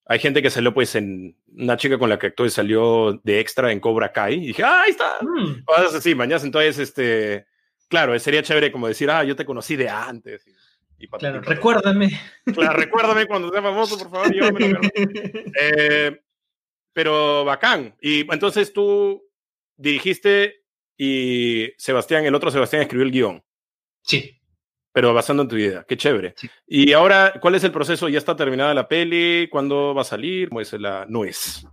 hay 0.05 0.19
gente 0.19 0.41
que 0.41 0.49
salió, 0.49 0.73
pues, 0.73 0.95
en 0.95 1.35
una 1.57 1.75
chica 1.75 1.97
con 1.97 2.07
la 2.07 2.17
que 2.17 2.27
actué 2.27 2.49
salió 2.49 3.19
de 3.23 3.41
extra 3.41 3.73
en 3.73 3.81
Cobra 3.81 4.13
Kai. 4.13 4.35
Y 4.35 4.47
dije, 4.47 4.63
¡ah, 4.63 4.83
ahí 4.83 4.91
está! 4.91 5.17
Mm. 5.21 5.65
Cosas 5.65 5.95
así, 5.95 6.15
mañana. 6.15 6.41
Entonces, 6.41 6.77
este, 6.77 7.47
claro, 7.89 8.17
sería 8.17 8.43
chévere 8.43 8.71
como 8.71 8.87
decir, 8.87 9.09
ah, 9.09 9.23
yo 9.25 9.35
te 9.35 9.43
conocí 9.43 9.75
de 9.75 9.89
antes. 9.89 10.45
Y, 11.01 11.07
claro, 11.07 11.41
recuérdame. 11.41 12.11
Claro, 12.53 12.77
recuérdame 12.77 13.25
cuando 13.25 13.49
sea 13.49 13.61
famoso, 13.61 13.97
por 13.97 14.11
favor. 14.11 14.33
Yo 14.33 14.51
me 14.51 14.69
lo 14.69 14.79
eh, 15.59 16.21
pero 16.93 17.43
bacán. 17.43 17.95
Y 18.01 18.31
entonces 18.31 18.71
tú 18.73 19.23
dirigiste 19.77 20.63
y 20.97 21.73
Sebastián, 21.77 22.25
el 22.25 22.35
otro 22.35 22.51
Sebastián, 22.51 22.83
escribió 22.83 23.05
el 23.05 23.11
guion. 23.11 23.43
Sí 24.03 24.41
pero 24.93 25.13
basando 25.13 25.43
en 25.43 25.49
tu 25.49 25.57
idea. 25.57 25.85
Qué 25.87 25.97
chévere. 25.97 26.33
Sí. 26.35 26.49
Y 26.67 26.93
ahora, 26.93 27.33
¿cuál 27.39 27.55
es 27.55 27.63
el 27.63 27.71
proceso? 27.71 28.09
¿Ya 28.09 28.17
está 28.17 28.35
terminada 28.35 28.73
la 28.73 28.87
peli? 28.87 29.47
¿Cuándo 29.49 29.93
va 29.95 30.01
a 30.01 30.05
salir? 30.05 30.49
¿Cómo 30.49 30.61
es 30.61 30.73
la 30.73 31.05
nuez? 31.07 31.65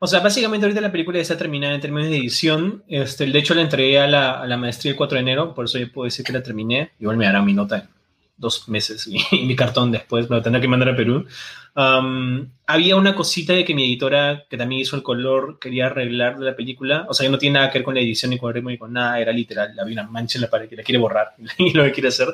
O 0.00 0.06
sea, 0.06 0.20
básicamente 0.20 0.66
ahorita 0.66 0.80
la 0.80 0.92
película 0.92 1.16
ya 1.16 1.22
está 1.22 1.38
terminada 1.38 1.74
en 1.74 1.80
términos 1.80 2.10
de 2.10 2.16
edición. 2.16 2.84
Este, 2.88 3.26
de 3.26 3.38
hecho, 3.38 3.54
la 3.54 3.62
entregué 3.62 4.00
a 4.00 4.06
la, 4.06 4.40
a 4.40 4.46
la 4.46 4.56
maestría 4.56 4.90
el 4.92 4.96
4 4.96 5.16
de 5.16 5.22
enero, 5.22 5.54
por 5.54 5.66
eso 5.66 5.78
yo 5.78 5.90
puedo 5.90 6.04
decir 6.04 6.24
que 6.24 6.32
la 6.32 6.42
terminé. 6.42 6.90
Igual 6.98 7.16
me 7.16 7.26
darán 7.26 7.44
mi 7.44 7.54
nota 7.54 7.78
en 7.78 7.88
dos 8.36 8.68
meses 8.68 9.06
y 9.06 9.18
mi 9.46 9.56
cartón 9.56 9.92
después, 9.92 10.28
lo 10.28 10.42
tendré 10.42 10.60
que 10.60 10.68
mandar 10.68 10.90
a 10.90 10.96
Perú. 10.96 11.26
Um, 11.76 12.50
había 12.66 12.96
una 12.96 13.14
cosita 13.14 13.52
de 13.52 13.64
que 13.64 13.74
mi 13.74 13.84
editora, 13.84 14.44
que 14.48 14.56
también 14.56 14.82
hizo 14.82 14.96
el 14.96 15.02
color, 15.02 15.58
quería 15.58 15.86
arreglar 15.86 16.38
de 16.38 16.46
la 16.46 16.56
película. 16.56 17.06
O 17.08 17.14
sea, 17.14 17.28
no 17.28 17.38
tiene 17.38 17.58
nada 17.58 17.70
que 17.70 17.78
ver 17.78 17.84
con 17.84 17.94
la 17.94 18.00
edición 18.00 18.30
ni 18.30 18.38
con 18.38 18.48
el 18.48 18.54
ritmo 18.54 18.70
ni 18.70 18.78
con 18.78 18.92
nada, 18.92 19.18
era 19.20 19.32
literal. 19.32 19.78
Había 19.78 20.00
una 20.00 20.10
mancha 20.10 20.38
en 20.38 20.42
la 20.42 20.50
pared 20.50 20.68
que 20.68 20.76
la 20.76 20.82
quiere 20.82 20.98
borrar 20.98 21.34
y 21.58 21.72
lo 21.72 21.84
que 21.84 21.92
quiere 21.92 22.08
hacer. 22.08 22.28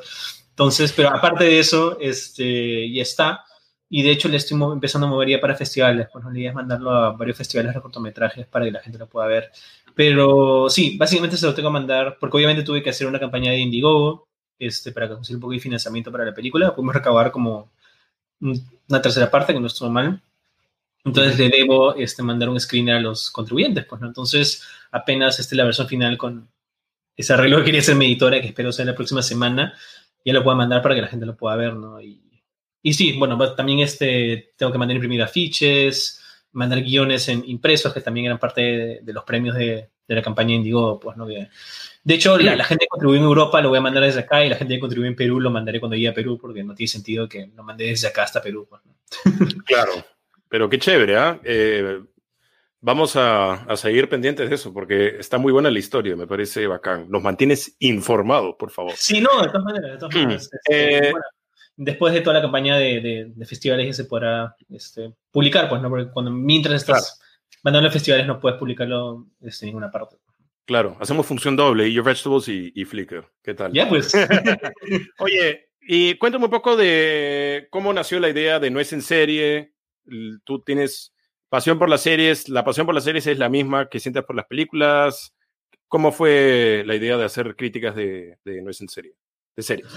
Entonces, 0.51 0.93
pero 0.93 1.09
aparte 1.09 1.45
de 1.45 1.59
eso, 1.59 1.99
este, 2.01 2.91
ya 2.93 3.03
está. 3.03 3.45
Y 3.89 4.03
de 4.03 4.11
hecho 4.11 4.29
le 4.29 4.37
estoy 4.37 4.61
empezando 4.73 5.07
a 5.07 5.11
mover 5.11 5.29
ya 5.29 5.41
para 5.41 5.57
festivales. 5.57 6.09
Pues 6.13 6.25
la 6.25 6.39
idea 6.39 6.51
es 6.51 6.55
mandarlo 6.55 6.91
a 6.91 7.13
varios 7.13 7.37
festivales 7.37 7.75
de 7.75 7.81
cortometrajes 7.81 8.47
para 8.47 8.67
que 8.67 8.71
la 8.71 8.81
gente 8.81 8.99
lo 8.99 9.09
pueda 9.09 9.27
ver. 9.27 9.51
Pero 9.95 10.69
sí, 10.69 10.97
básicamente 10.97 11.37
se 11.37 11.47
lo 11.47 11.55
tengo 11.55 11.71
que 11.71 11.73
mandar, 11.73 12.17
porque 12.21 12.37
obviamente 12.37 12.63
tuve 12.63 12.83
que 12.83 12.91
hacer 12.91 13.07
una 13.07 13.19
campaña 13.19 13.51
de 13.51 13.59
Indiegogo 13.59 14.30
este, 14.61 14.93
para 14.93 15.09
conseguir 15.09 15.39
un 15.39 15.41
poco 15.41 15.55
de 15.55 15.61
financiamiento 15.61 16.13
para 16.13 16.25
la 16.25 16.35
película. 16.35 16.75
Pudimos 16.75 16.95
recabar 16.95 17.33
como 17.33 17.73
una 18.41 19.03
tercera 19.03 19.29
parte, 19.31 19.53
que 19.53 19.61
no 19.61 19.67
estuvo 19.67 19.91
mal. 19.91 20.23
Entonces 21.05 21.39
le 21.39 21.49
debo 21.49 21.97
este, 21.97 22.23
mandar 22.23 22.49
un 22.49 22.61
screener 22.61 22.97
a 22.97 23.01
los 23.01 23.31
contribuyentes. 23.31 23.85
Pues, 23.87 24.01
¿no? 24.01 24.07
Entonces, 24.07 24.63
apenas 24.93 25.41
esté 25.41 25.57
la 25.57 25.65
versión 25.65 25.89
final 25.89 26.17
con 26.17 26.49
ese 27.17 27.33
arreglo 27.33 27.59
que 27.59 27.65
quería 27.65 27.81
hacer 27.81 27.97
mi 27.97 28.07
editora, 28.07 28.41
que 28.41 28.49
espero 28.49 28.71
sea 28.71 28.85
la 28.85 28.95
próxima 28.95 29.23
semana, 29.23 29.75
ya 30.25 30.33
lo 30.33 30.45
pueda 30.45 30.57
mandar 30.57 30.83
para 30.83 30.95
que 30.95 31.03
la 31.03 31.09
gente 31.09 31.27
lo 31.27 31.37
pueda 31.37 31.57
ver, 31.57 31.75
¿no? 31.75 32.01
Y 32.01 32.31
y 32.83 32.95
sí, 32.95 33.13
bueno, 33.19 33.39
también 33.55 33.81
este, 33.81 34.53
tengo 34.57 34.73
que 34.73 34.79
mandar 34.79 34.97
imprimir 34.97 35.23
afiches, 35.23 36.20
mandar 36.53 36.83
guiones 36.83 37.29
en 37.29 37.43
impresos, 37.47 37.93
que 37.93 38.01
también 38.01 38.27
eran 38.27 38.39
parte 38.39 39.01
de, 39.03 39.13
los 39.13 39.25
premios 39.25 39.57
de, 39.57 39.91
la 40.09 40.23
campaña 40.23 40.55
Indigo, 40.55 40.99
pues, 40.99 41.17
¿no? 41.17 41.27
de 41.27 41.49
hecho, 42.05 42.37
la, 42.39 42.65
gente 42.65 42.85
que 42.85 42.89
contribuyó 42.89 43.19
en 43.19 43.25
Europa 43.25 43.61
lo 43.61 43.69
voy 43.69 43.79
a 43.79 43.83
mandar 43.83 44.03
desde 44.03 44.21
acá 44.21 44.45
y 44.45 44.49
la 44.49 44.57
gente 44.57 44.75
que 44.75 44.81
contribuyó 44.81 45.09
en 45.09 45.17
Perú 45.17 45.41
lo 45.41 45.51
mandaré 45.51 45.79
cuando 45.79 45.97
llegue 45.97 46.09
a 46.09 46.15
Perú, 46.15 46.39
porque 46.41 46.65
no 46.65 46.75
tiene 46.75 46.89
sentido 46.89 47.29
que 47.29 47.47
lo 47.55 47.63
mande 47.63 47.87
desde 47.87 48.09
acá 48.09 48.25
hasta 48.25 48.43
Perú. 48.43 48.67
Pues, 48.69 48.83
claro, 49.67 49.93
pero 50.49 50.69
qué 50.69 50.79
chévere, 50.79 51.17
¿ah? 51.17 51.41
¿eh? 51.45 52.01
Vamos 52.83 53.15
a, 53.15 53.67
seguir 53.77 54.09
pendientes 54.09 54.49
de 54.49 54.55
eso, 54.55 54.73
porque 54.73 55.17
está 55.19 55.37
muy 55.37 55.53
buena 55.53 55.71
la 55.71 55.79
historia, 55.79 56.17
me 56.17 56.27
parece 56.27 56.67
bacán. 56.67 57.11
Nos 57.11 57.23
mantienes 57.23 57.77
informado, 57.79 58.57
por 58.57 58.71
favor. 58.71 58.93
Sí, 58.97 59.21
no, 59.21 59.43
de 59.43 59.49
todas 59.49 59.65
maneras. 59.65 59.91
De 59.93 59.99
todas 59.99 60.15
maneras. 60.15 60.51
Este, 60.51 61.09
eh, 61.09 61.13
después 61.77 62.13
de 62.13 62.21
toda 62.21 62.35
la 62.35 62.43
campaña 62.43 62.77
de, 62.77 63.33
festivales 63.47 63.87
que 63.87 63.95
se 63.95 64.05
podrá 64.05 64.55
este, 64.69 65.13
publicar, 65.31 65.69
pues, 65.69 65.81
¿no? 65.81 65.89
Porque 65.89 66.11
cuando 66.11 66.31
mientras 66.31 66.83
estás 66.83 67.21
mandando 67.63 67.89
a 67.89 67.93
festivales 67.93 68.27
no 68.27 68.41
puedes 68.41 68.59
publicarlo 68.59 69.27
en 69.41 69.51
ninguna 69.63 69.91
parte. 69.91 70.17
Claro, 70.67 70.97
hacemos 71.01 71.27
función 71.27 71.57
doble, 71.57 71.89
y 71.89 71.93
Your 71.95 72.05
Vegetables 72.05 72.49
y, 72.49 72.73
y 72.75 72.85
Flickr. 72.85 73.27
¿Qué 73.43 73.55
tal? 73.55 73.73
Ya, 73.73 73.89
pues. 73.89 74.13
Oye, 75.19 75.71
y 75.81 76.15
cuéntame 76.19 76.45
un 76.45 76.51
poco 76.51 76.77
de 76.77 77.67
cómo 77.71 77.93
nació 77.93 78.21
la 78.21 78.29
idea 78.29 78.61
de 78.61 78.71
No 78.71 78.79
es 78.79 78.93
en 78.93 79.03
serie. 79.03 79.73
Tú 80.45 80.63
tienes 80.63 81.13
pasión 81.49 81.79
por 81.79 81.89
las 81.89 82.03
series, 82.03 82.49
la 82.49 82.65
pasión 82.65 82.87
por 82.87 82.95
las 82.95 83.05
series 83.05 83.27
es 83.27 83.39
la 83.39 83.49
misma 83.49 83.89
que 83.89 83.99
sientes 83.99 84.23
por 84.23 84.37
las 84.37 84.47
películas. 84.47 85.35
¿Cómo 85.89 86.13
fue 86.13 86.85
la 86.87 86.95
idea 86.95 87.17
de 87.17 87.25
hacer 87.25 87.57
críticas 87.57 87.97
de, 87.97 88.39
de 88.45 88.63
No 88.63 88.71
es 88.71 88.81
en 88.81 88.89
serie? 88.89 89.15
De 89.57 89.65
series. 89.65 89.89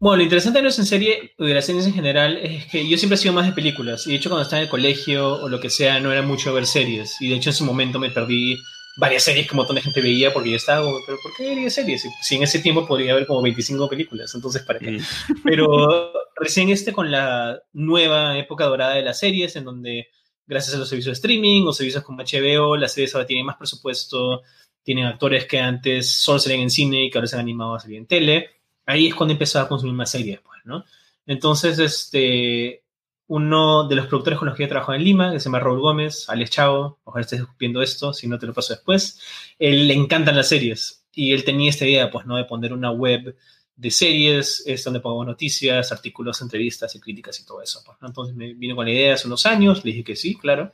Bueno, 0.00 0.18
lo 0.18 0.22
interesante 0.22 0.60
de 0.60 0.62
No 0.62 0.68
es 0.68 0.78
en 0.78 0.86
serie, 0.86 1.32
de 1.36 1.54
las 1.54 1.66
series 1.66 1.86
en 1.86 1.92
general, 1.92 2.36
es 2.36 2.66
que 2.66 2.88
yo 2.88 2.96
siempre 2.96 3.16
he 3.16 3.18
sido 3.18 3.34
más 3.34 3.46
de 3.46 3.52
películas. 3.52 4.06
Y 4.06 4.10
de 4.10 4.16
hecho, 4.16 4.30
cuando 4.30 4.44
estaba 4.44 4.60
en 4.60 4.66
el 4.66 4.70
colegio 4.70 5.42
o 5.42 5.48
lo 5.48 5.58
que 5.58 5.70
sea, 5.70 5.98
no 5.98 6.12
era 6.12 6.22
mucho 6.22 6.54
ver 6.54 6.66
series. 6.66 7.20
Y 7.20 7.30
de 7.30 7.36
hecho, 7.36 7.50
en 7.50 7.54
su 7.54 7.64
momento 7.64 7.98
me 7.98 8.10
perdí 8.10 8.56
varias 8.98 9.24
series 9.24 9.46
que 9.46 9.54
un 9.54 9.58
montón 9.58 9.76
de 9.76 9.82
gente 9.82 10.00
veía 10.00 10.32
porque 10.32 10.50
yo 10.50 10.56
estaba, 10.56 10.88
pero 11.04 11.18
¿por 11.20 11.34
qué 11.36 11.48
vería 11.48 11.70
series? 11.70 12.06
Si 12.22 12.36
en 12.36 12.44
ese 12.44 12.60
tiempo 12.60 12.86
podría 12.86 13.12
haber 13.12 13.26
como 13.26 13.42
25 13.42 13.88
películas, 13.88 14.32
entonces 14.34 14.62
¿para 14.62 14.78
qué? 14.78 14.92
Mm. 14.92 15.00
Pero 15.44 16.12
recién 16.36 16.68
este 16.70 16.92
con 16.92 17.10
la 17.10 17.60
nueva 17.72 18.36
época 18.38 18.64
dorada 18.64 18.94
de 18.94 19.02
las 19.02 19.20
series, 19.20 19.54
en 19.54 19.64
donde 19.64 20.08
gracias 20.46 20.74
a 20.74 20.78
los 20.78 20.88
servicios 20.88 21.12
de 21.12 21.20
streaming 21.20 21.62
o 21.66 21.72
servicios 21.72 22.02
como 22.02 22.22
HBO, 22.22 22.76
las 22.76 22.92
series 22.92 23.14
ahora 23.14 23.26
tienen 23.26 23.46
más 23.46 23.56
presupuesto, 23.56 24.42
tienen 24.82 25.06
actores 25.06 25.46
que 25.46 25.60
antes 25.60 26.12
solo 26.20 26.40
salían 26.40 26.62
en 26.62 26.70
cine 26.70 27.04
y 27.04 27.10
que 27.10 27.18
ahora 27.18 27.28
se 27.28 27.36
han 27.36 27.42
animado 27.42 27.76
a 27.76 27.80
salir 27.80 27.98
en 27.98 28.06
tele 28.06 28.57
ahí 28.88 29.08
es 29.08 29.14
cuando 29.14 29.32
empezaba 29.32 29.66
a 29.66 29.68
consumir 29.68 29.94
más 29.94 30.10
series, 30.10 30.40
pues, 30.40 30.60
¿no? 30.64 30.84
Entonces, 31.26 31.78
este, 31.78 32.82
uno 33.26 33.86
de 33.86 33.96
los 33.96 34.06
productores 34.06 34.38
con 34.38 34.48
los 34.48 34.56
que 34.56 34.62
yo 34.62 34.68
trabajado 34.68 34.96
en 34.96 35.04
Lima, 35.04 35.32
que 35.32 35.38
se 35.38 35.44
llama 35.44 35.60
Raúl 35.60 35.80
Gómez, 35.80 36.24
Alex 36.28 36.50
Chavo, 36.50 36.98
ojalá 37.04 37.20
estés 37.20 37.42
viendo 37.58 37.82
esto, 37.82 38.14
si 38.14 38.26
no 38.26 38.38
te 38.38 38.46
lo 38.46 38.54
paso 38.54 38.72
después, 38.72 39.20
él 39.58 39.86
le 39.86 39.94
encantan 39.94 40.36
las 40.36 40.48
series 40.48 41.04
y 41.12 41.32
él 41.32 41.44
tenía 41.44 41.68
esta 41.68 41.86
idea, 41.86 42.10
pues, 42.10 42.24
¿no? 42.24 42.36
De 42.36 42.44
poner 42.44 42.72
una 42.72 42.90
web 42.90 43.36
de 43.76 43.90
series, 43.90 44.64
es 44.66 44.82
donde 44.82 45.00
pongo 45.00 45.22
noticias, 45.22 45.92
artículos, 45.92 46.40
entrevistas 46.40 46.94
y 46.94 47.00
críticas 47.00 47.38
y 47.40 47.44
todo 47.44 47.60
eso. 47.60 47.82
Pues, 47.84 47.98
Entonces 48.00 48.34
me 48.34 48.54
vino 48.54 48.74
con 48.74 48.86
la 48.86 48.92
idea 48.92 49.14
hace 49.14 49.26
unos 49.26 49.44
años, 49.44 49.84
le 49.84 49.90
dije 49.90 50.04
que 50.04 50.16
sí, 50.16 50.34
claro, 50.34 50.72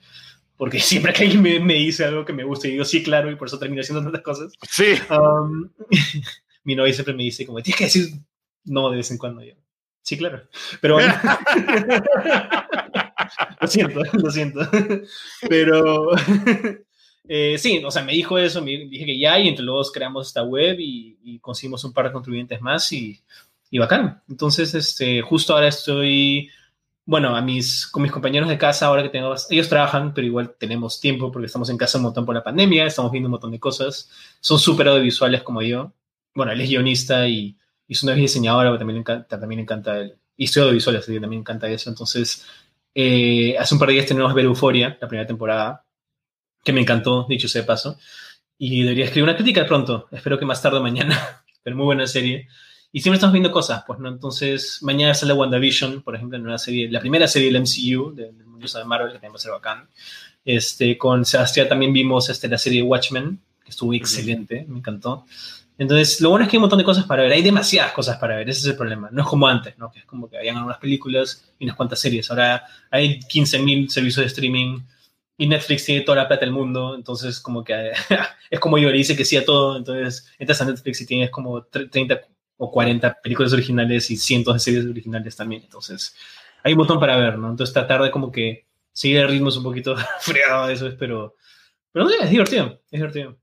porque 0.57 0.79
siempre 0.81 1.13
que 1.13 1.25
alguien 1.25 1.43
me, 1.43 1.59
me 1.59 1.75
dice 1.75 2.05
algo 2.05 2.25
que 2.25 2.33
me 2.33 2.45
gusta, 2.45 2.69
y 2.69 2.73
digo 2.73 2.85
sí, 2.85 3.03
claro, 3.03 3.29
y 3.29 3.35
por 3.35 3.49
eso 3.49 3.59
termino 3.59 3.81
haciendo 3.83 4.05
tantas 4.05 4.23
cosas. 4.23 4.53
Sí. 4.71 4.95
Um, 5.11 5.69
mi 6.65 6.75
novia 6.75 6.93
siempre 6.93 7.15
me 7.15 7.23
dice 7.23 7.47
como, 7.47 7.63
tienes 7.63 7.79
que 7.79 7.85
decir 7.85 8.09
no 8.65 8.91
de 8.91 8.97
vez 8.97 9.11
en 9.11 9.19
cuando. 9.19 9.43
Yo, 9.43 9.55
sí, 10.03 10.17
claro. 10.17 10.43
Pero 10.81 10.95
bueno. 10.95 11.15
lo 13.61 13.67
siento, 13.67 14.01
lo 14.13 14.31
siento. 14.31 14.61
Pero 15.49 16.11
eh, 17.29 17.57
sí, 17.59 17.83
o 17.85 17.91
sea, 17.91 18.03
me 18.03 18.13
dijo 18.13 18.39
eso, 18.39 18.63
me 18.63 18.87
dije 18.87 19.07
que 19.07 19.19
ya, 19.19 19.39
y 19.39 19.49
entre 19.49 19.65
los 19.65 19.75
dos 19.75 19.93
creamos 19.93 20.29
esta 20.29 20.43
web 20.43 20.77
y, 20.79 21.39
conseguimos 21.41 21.85
un 21.85 21.93
par 21.93 22.07
de 22.07 22.13
contribuyentes 22.13 22.61
más 22.61 22.91
y, 22.93 23.21
y 23.71 23.79
bacán. 23.79 24.23
Entonces, 24.29 24.75
este, 24.75 25.21
justo 25.21 25.55
ahora 25.55 25.69
estoy 25.69 26.51
bueno, 27.07 27.37
a 27.37 27.43
mis, 27.43 27.87
con 27.87 28.03
mis 28.03 28.13
compañeros 28.13 28.49
de 28.49 28.57
casa, 28.57 28.87
ahora 28.87 29.03
que 29.03 29.11
tengo, 29.11 29.35
ellos 29.51 29.69
trabajan, 29.69 30.15
pero 30.15 30.27
igual 30.27 30.55
tenemos 30.59 31.01
tiempo 31.01 31.31
porque 31.31 31.47
estamos 31.47 31.69
en 31.69 31.77
casa 31.77 31.99
un 31.99 32.05
montón 32.05 32.25
por 32.25 32.35
la 32.35 32.43
pandemia, 32.43 32.87
estamos 32.87 33.13
viendo 33.13 33.27
un 33.27 33.33
montón 33.33 33.51
de 33.51 33.61
cosas, 33.61 34.09
son 34.41 34.59
súper 34.59 34.89
audiovisuales 34.89 35.43
como 35.43 35.61
yo, 35.61 35.93
bueno, 36.35 36.53
él 36.53 36.61
es 36.61 36.69
guionista 36.69 37.29
y, 37.29 37.57
y 37.87 37.95
su 37.95 38.07
novia 38.07 38.25
es 38.25 38.33
diseñadora, 38.33 38.71
pero 38.71 38.79
también 38.79 38.97
le 38.97 39.01
encanta, 39.01 39.39
también 39.39 39.61
encanta 39.61 39.99
el, 39.99 40.17
y 40.37 40.45
estoy 40.45 40.63
audiovisual, 40.63 40.97
así 40.97 41.13
que 41.13 41.21
también 41.21 41.41
encanta 41.41 41.69
eso. 41.69 41.91
Entonces, 41.91 42.45
eh, 42.95 43.57
hace 43.59 43.75
un 43.75 43.79
par 43.79 43.89
de 43.89 43.95
días 43.95 44.07
tenemos 44.07 44.35
ver 44.35 44.45
Euforia, 44.45 44.99
la 45.01 45.09
primera 45.09 45.27
temporada, 45.27 45.85
que 46.63 46.73
me 46.73 46.81
encantó, 46.81 47.27
dicho 47.29 47.49
sea 47.49 47.63
de 47.63 47.67
paso, 47.67 47.99
y 48.59 48.83
debería 48.83 49.05
escribir 49.05 49.25
una 49.25 49.37
crítica 49.37 49.67
pronto, 49.67 50.09
espero 50.13 50.39
que 50.39 50.47
más 50.47 50.63
tarde 50.63 50.81
mañana, 50.81 51.45
pero 51.63 51.77
muy 51.77 51.87
buena 51.87 52.07
serie. 52.07 52.49
Y 52.93 53.01
siempre 53.01 53.17
estamos 53.17 53.33
viendo 53.33 53.51
cosas, 53.51 53.83
pues, 53.87 53.99
¿no? 53.99 54.09
Entonces, 54.09 54.79
mañana 54.83 55.15
sale 55.15 55.33
WandaVision, 55.33 56.03
por 56.03 56.15
ejemplo, 56.15 56.39
en 56.39 56.47
una 56.47 56.59
serie, 56.59 56.89
la 56.89 57.01
primera 57.01 57.27
serie 57.27 57.51
del 57.51 57.63
MCU, 57.63 58.15
del 58.15 58.33
mundo 58.47 58.67
de 58.67 58.85
Marvel, 58.85 59.09
que 59.09 59.15
también 59.15 59.33
va 59.33 59.37
a 59.37 59.41
ser 59.41 59.51
bacán. 59.51 59.89
Este, 60.45 60.97
con 60.97 61.25
Sebastián 61.25 61.69
también 61.69 61.93
vimos 61.93 62.29
este, 62.29 62.47
la 62.47 62.59
serie 62.59 62.83
Watchmen, 62.83 63.41
que 63.65 63.71
estuvo 63.71 63.93
excelente, 63.95 64.65
me 64.69 64.79
encantó. 64.79 65.27
Entonces, 65.77 66.21
lo 66.21 66.31
bueno 66.31 66.45
es 66.45 66.51
que 66.51 66.57
hay 66.57 66.59
un 66.59 66.63
montón 66.63 66.79
de 66.79 66.85
cosas 66.85 67.05
para 67.05 67.23
ver. 67.23 67.33
Hay 67.33 67.43
demasiadas 67.43 67.93
cosas 67.93 68.17
para 68.19 68.37
ver, 68.37 68.49
ese 68.49 68.61
es 68.61 68.67
el 68.67 68.77
problema. 68.77 69.09
No 69.11 69.23
es 69.23 69.29
como 69.29 69.49
antes, 69.49 69.77
¿no? 69.77 69.91
Que 69.91 70.01
es 70.01 70.05
como 70.05 70.29
que 70.29 70.39
habían 70.39 70.57
algunas 70.57 70.79
películas 70.79 71.45
y 71.59 71.65
unas 71.65 71.77
cuantas 71.77 72.01
series. 72.01 72.31
Ahora 72.31 72.65
hay 72.91 73.19
15.000 73.21 73.89
servicios 73.89 74.23
de 74.25 74.29
streaming 74.29 74.81
y 75.37 75.47
Netflix 75.49 75.85
tiene 75.85 76.03
toda 76.03 76.19
la 76.19 76.29
plata 76.29 76.45
del 76.45 76.55
mundo. 76.55 76.95
Entonces, 76.95 77.41
como 77.41 77.65
que 77.65 77.93
es 78.51 78.61
como 78.61 78.79
yo 78.79 78.89
le 78.89 78.99
dice 78.99 79.17
que 79.17 79.25
sí 79.25 79.37
a 79.37 79.45
todo. 79.45 79.77
Entonces, 79.77 80.33
entras 80.39 80.61
a 80.63 80.65
Netflix 80.65 81.01
y 81.01 81.07
tienes 81.07 81.31
como 81.31 81.65
30 81.65 82.21
o 82.57 82.71
40 82.71 83.21
películas 83.21 83.53
originales 83.53 84.11
y 84.11 84.17
cientos 84.17 84.55
de 84.55 84.61
series 84.61 84.87
originales 84.87 85.35
también. 85.35 85.63
Entonces, 85.63 86.15
hay 86.63 86.73
un 86.73 86.79
montón 86.79 87.01
para 87.01 87.17
ver, 87.17 87.37
¿no? 87.37 87.51
Entonces, 87.51 87.75
tratar 87.75 88.03
de 88.03 88.11
como 88.13 88.31
que 88.31 88.67
seguir 88.93 89.19
el 89.19 89.29
ritmo 89.29 89.49
es 89.49 89.57
un 89.57 89.65
poquito 89.65 89.97
fregado 90.21 90.69
eso, 90.71 90.87
es, 90.87 90.95
pero, 90.95 91.35
pero 91.93 92.05
no 92.05 92.11
sé, 92.11 92.17
es 92.23 92.31
divertido, 92.31 92.81
es 92.91 93.01
divertido. 93.01 93.37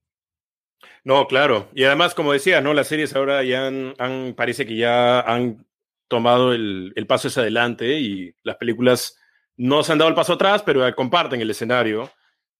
No, 1.03 1.27
claro. 1.27 1.69
Y 1.73 1.83
además, 1.83 2.13
como 2.13 2.33
decía, 2.33 2.61
¿no? 2.61 2.73
Las 2.73 2.87
series 2.87 3.15
ahora 3.15 3.43
ya 3.43 3.67
han, 3.67 4.33
parece 4.35 4.65
que 4.65 4.75
ya 4.75 5.21
han 5.21 5.65
tomado 6.07 6.53
el, 6.53 6.93
paso 7.07 7.27
hacia 7.27 7.41
adelante 7.41 7.99
y 7.99 8.35
las 8.43 8.57
películas 8.57 9.17
no 9.57 9.83
se 9.83 9.91
han 9.91 9.97
dado 9.97 10.09
el 10.09 10.15
paso 10.15 10.33
atrás, 10.33 10.61
pero 10.63 10.83
comparten 10.95 11.41
el 11.41 11.49
escenario. 11.49 12.11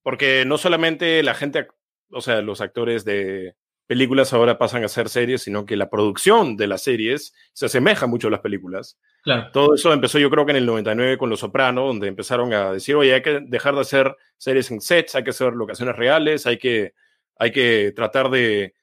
Porque 0.04 0.44
no 0.46 0.58
solamente 0.58 1.22
la 1.22 1.36
gente, 1.36 1.68
o 2.10 2.22
sea, 2.22 2.42
los 2.42 2.62
actores 2.62 3.06
de 3.06 3.56
películas 3.86 4.34
ahora 4.34 4.58
pasan 4.58 4.84
a 4.84 4.88
ser 4.88 5.10
series, 5.10 5.44
sino 5.44 5.66
que 5.66 5.76
la 5.76 5.90
producción 5.90 6.56
de 6.56 6.66
las 6.66 6.82
series 6.82 7.34
se 7.54 7.66
asemeja 7.68 8.08
mucho 8.08 8.30
a 8.30 8.32
las 8.32 8.40
películas. 8.40 8.98
Claro. 9.22 9.52
Todo 9.52 9.76
eso 9.76 9.94
empezó 9.94 10.18
yo 10.18 10.32
creo 10.32 10.46
que 10.46 10.52
en 10.52 10.58
el 10.58 10.66
99 10.66 11.18
con 11.18 11.30
Los 11.30 11.42
Soprano, 11.42 11.86
donde 11.86 12.08
empezaron 12.08 12.54
a 12.54 12.72
decir, 12.72 12.96
oye, 12.96 13.14
hay 13.14 13.22
que 13.22 13.42
dejar 13.42 13.76
de 13.76 13.82
hacer 13.82 14.16
series 14.38 14.72
en 14.72 14.82
sets, 14.82 15.14
hay 15.14 15.24
que 15.24 15.32
hacer 15.32 15.54
locaciones 15.54 15.96
reales, 15.96 16.48
hay 16.48 16.58
que 16.58 16.94
hay 17.42 17.52
que 17.52 17.92
tratar 17.96 18.30
de, 18.30 18.76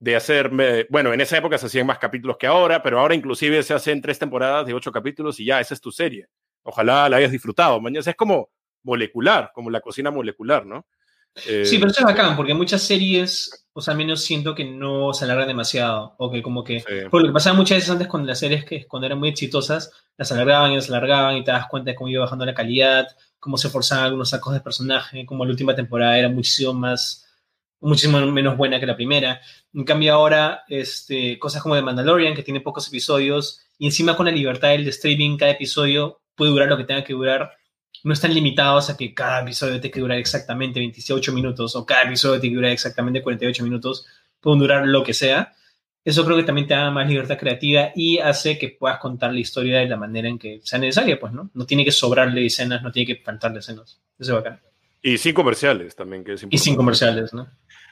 de 0.00 0.16
hacer, 0.16 0.50
bueno, 0.90 1.12
en 1.12 1.20
esa 1.20 1.38
época 1.38 1.58
se 1.58 1.66
hacían 1.66 1.86
más 1.86 2.00
capítulos 2.00 2.38
que 2.38 2.48
ahora, 2.48 2.82
pero 2.82 2.98
ahora 2.98 3.14
inclusive 3.14 3.62
se 3.62 3.72
hacen 3.72 4.02
tres 4.02 4.18
temporadas 4.18 4.66
de 4.66 4.74
ocho 4.74 4.90
capítulos 4.90 5.38
y 5.38 5.44
ya, 5.44 5.60
esa 5.60 5.74
es 5.74 5.80
tu 5.80 5.92
serie. 5.92 6.26
Ojalá 6.64 7.08
la 7.08 7.18
hayas 7.18 7.30
disfrutado. 7.30 7.80
Mañana 7.80 8.02
es 8.04 8.16
como 8.16 8.50
molecular, 8.82 9.52
como 9.54 9.70
la 9.70 9.80
cocina 9.80 10.10
molecular, 10.10 10.66
¿no? 10.66 10.86
sí, 11.36 11.78
pero 11.78 11.92
eso 11.92 12.00
es 12.00 12.04
bacán, 12.04 12.36
porque 12.36 12.52
muchas 12.52 12.82
series, 12.82 13.68
o 13.72 13.80
sea, 13.80 13.92
al 13.92 13.98
menos 13.98 14.22
siento 14.22 14.56
que 14.56 14.64
no 14.64 15.14
se 15.14 15.24
alargan 15.24 15.46
demasiado, 15.46 16.16
o 16.18 16.32
que 16.32 16.42
como 16.42 16.64
que, 16.64 16.82
porque 17.08 17.26
lo 17.26 17.32
que 17.32 17.34
pasaba 17.34 17.56
muchas 17.56 17.78
veces 17.78 17.90
antes 17.90 18.08
con 18.08 18.26
las 18.26 18.40
series 18.40 18.64
que 18.64 18.88
cuando 18.88 19.06
eran 19.06 19.20
muy 19.20 19.28
exitosas, 19.28 19.92
las 20.16 20.32
alargaban 20.32 20.72
y 20.72 20.74
las 20.74 20.88
alargaban 20.88 21.36
y 21.36 21.44
te 21.44 21.52
das 21.52 21.68
cuenta 21.68 21.92
de 21.92 21.94
cómo 21.94 22.08
iba 22.08 22.24
bajando 22.24 22.44
la 22.44 22.54
calidad, 22.54 23.06
cómo 23.38 23.56
se 23.56 23.68
forzaban 23.68 24.06
algunos 24.06 24.30
sacos 24.30 24.52
de 24.52 24.60
personaje, 24.60 25.24
como 25.24 25.44
la 25.44 25.52
última 25.52 25.76
temporada 25.76 26.18
era 26.18 26.28
muchísimo 26.28 26.74
más 26.74 27.29
muchísimo 27.80 28.20
menos 28.26 28.56
buena 28.56 28.78
que 28.78 28.86
la 28.86 28.96
primera. 28.96 29.40
En 29.74 29.84
cambio 29.84 30.14
ahora, 30.14 30.64
este, 30.68 31.38
cosas 31.38 31.62
como 31.62 31.74
The 31.74 31.82
Mandalorian, 31.82 32.34
que 32.34 32.42
tiene 32.42 32.60
pocos 32.60 32.88
episodios, 32.88 33.62
y 33.78 33.86
encima 33.86 34.16
con 34.16 34.26
la 34.26 34.32
libertad 34.32 34.68
del 34.68 34.86
streaming, 34.88 35.36
cada 35.36 35.52
episodio 35.52 36.20
puede 36.34 36.50
durar 36.52 36.68
lo 36.68 36.76
que 36.76 36.84
tenga 36.84 37.04
que 37.04 37.14
durar. 37.14 37.50
No 38.04 38.12
están 38.12 38.34
limitados 38.34 38.90
a 38.90 38.96
que 38.96 39.14
cada 39.14 39.42
episodio 39.42 39.80
tenga 39.80 39.92
que 39.94 40.00
durar 40.00 40.18
exactamente 40.18 40.80
28 40.80 41.32
minutos 41.32 41.74
o 41.76 41.84
cada 41.84 42.04
episodio 42.04 42.40
tenga 42.40 42.52
que 42.52 42.56
durar 42.56 42.72
exactamente 42.72 43.22
48 43.22 43.64
minutos. 43.64 44.06
Pueden 44.40 44.60
durar 44.60 44.86
lo 44.86 45.02
que 45.02 45.14
sea. 45.14 45.52
Eso 46.04 46.24
creo 46.24 46.36
que 46.36 46.44
también 46.44 46.66
te 46.66 46.74
da 46.74 46.90
más 46.90 47.08
libertad 47.08 47.38
creativa 47.38 47.90
y 47.94 48.18
hace 48.18 48.58
que 48.58 48.70
puedas 48.70 48.98
contar 48.98 49.32
la 49.32 49.40
historia 49.40 49.80
de 49.80 49.88
la 49.88 49.98
manera 49.98 50.28
en 50.28 50.38
que 50.38 50.60
sea 50.62 50.78
necesaria, 50.78 51.20
pues, 51.20 51.32
¿no? 51.32 51.50
No 51.52 51.66
tiene 51.66 51.84
que 51.84 51.92
sobrarle 51.92 52.46
escenas, 52.46 52.82
no 52.82 52.90
tiene 52.90 53.14
que 53.14 53.22
faltarle 53.22 53.58
escenas. 53.58 54.00
Eso 54.18 54.38
es 54.38 54.44
bacán. 54.44 54.69
Y 55.02 55.18
sin 55.18 55.34
comerciales 55.34 55.96
también, 55.96 56.24
que 56.24 56.34
es 56.34 56.42
importante. 56.42 56.56
Y 56.56 56.58
sin 56.58 56.76
comerciales, 56.76 57.32
¿no? 57.32 57.48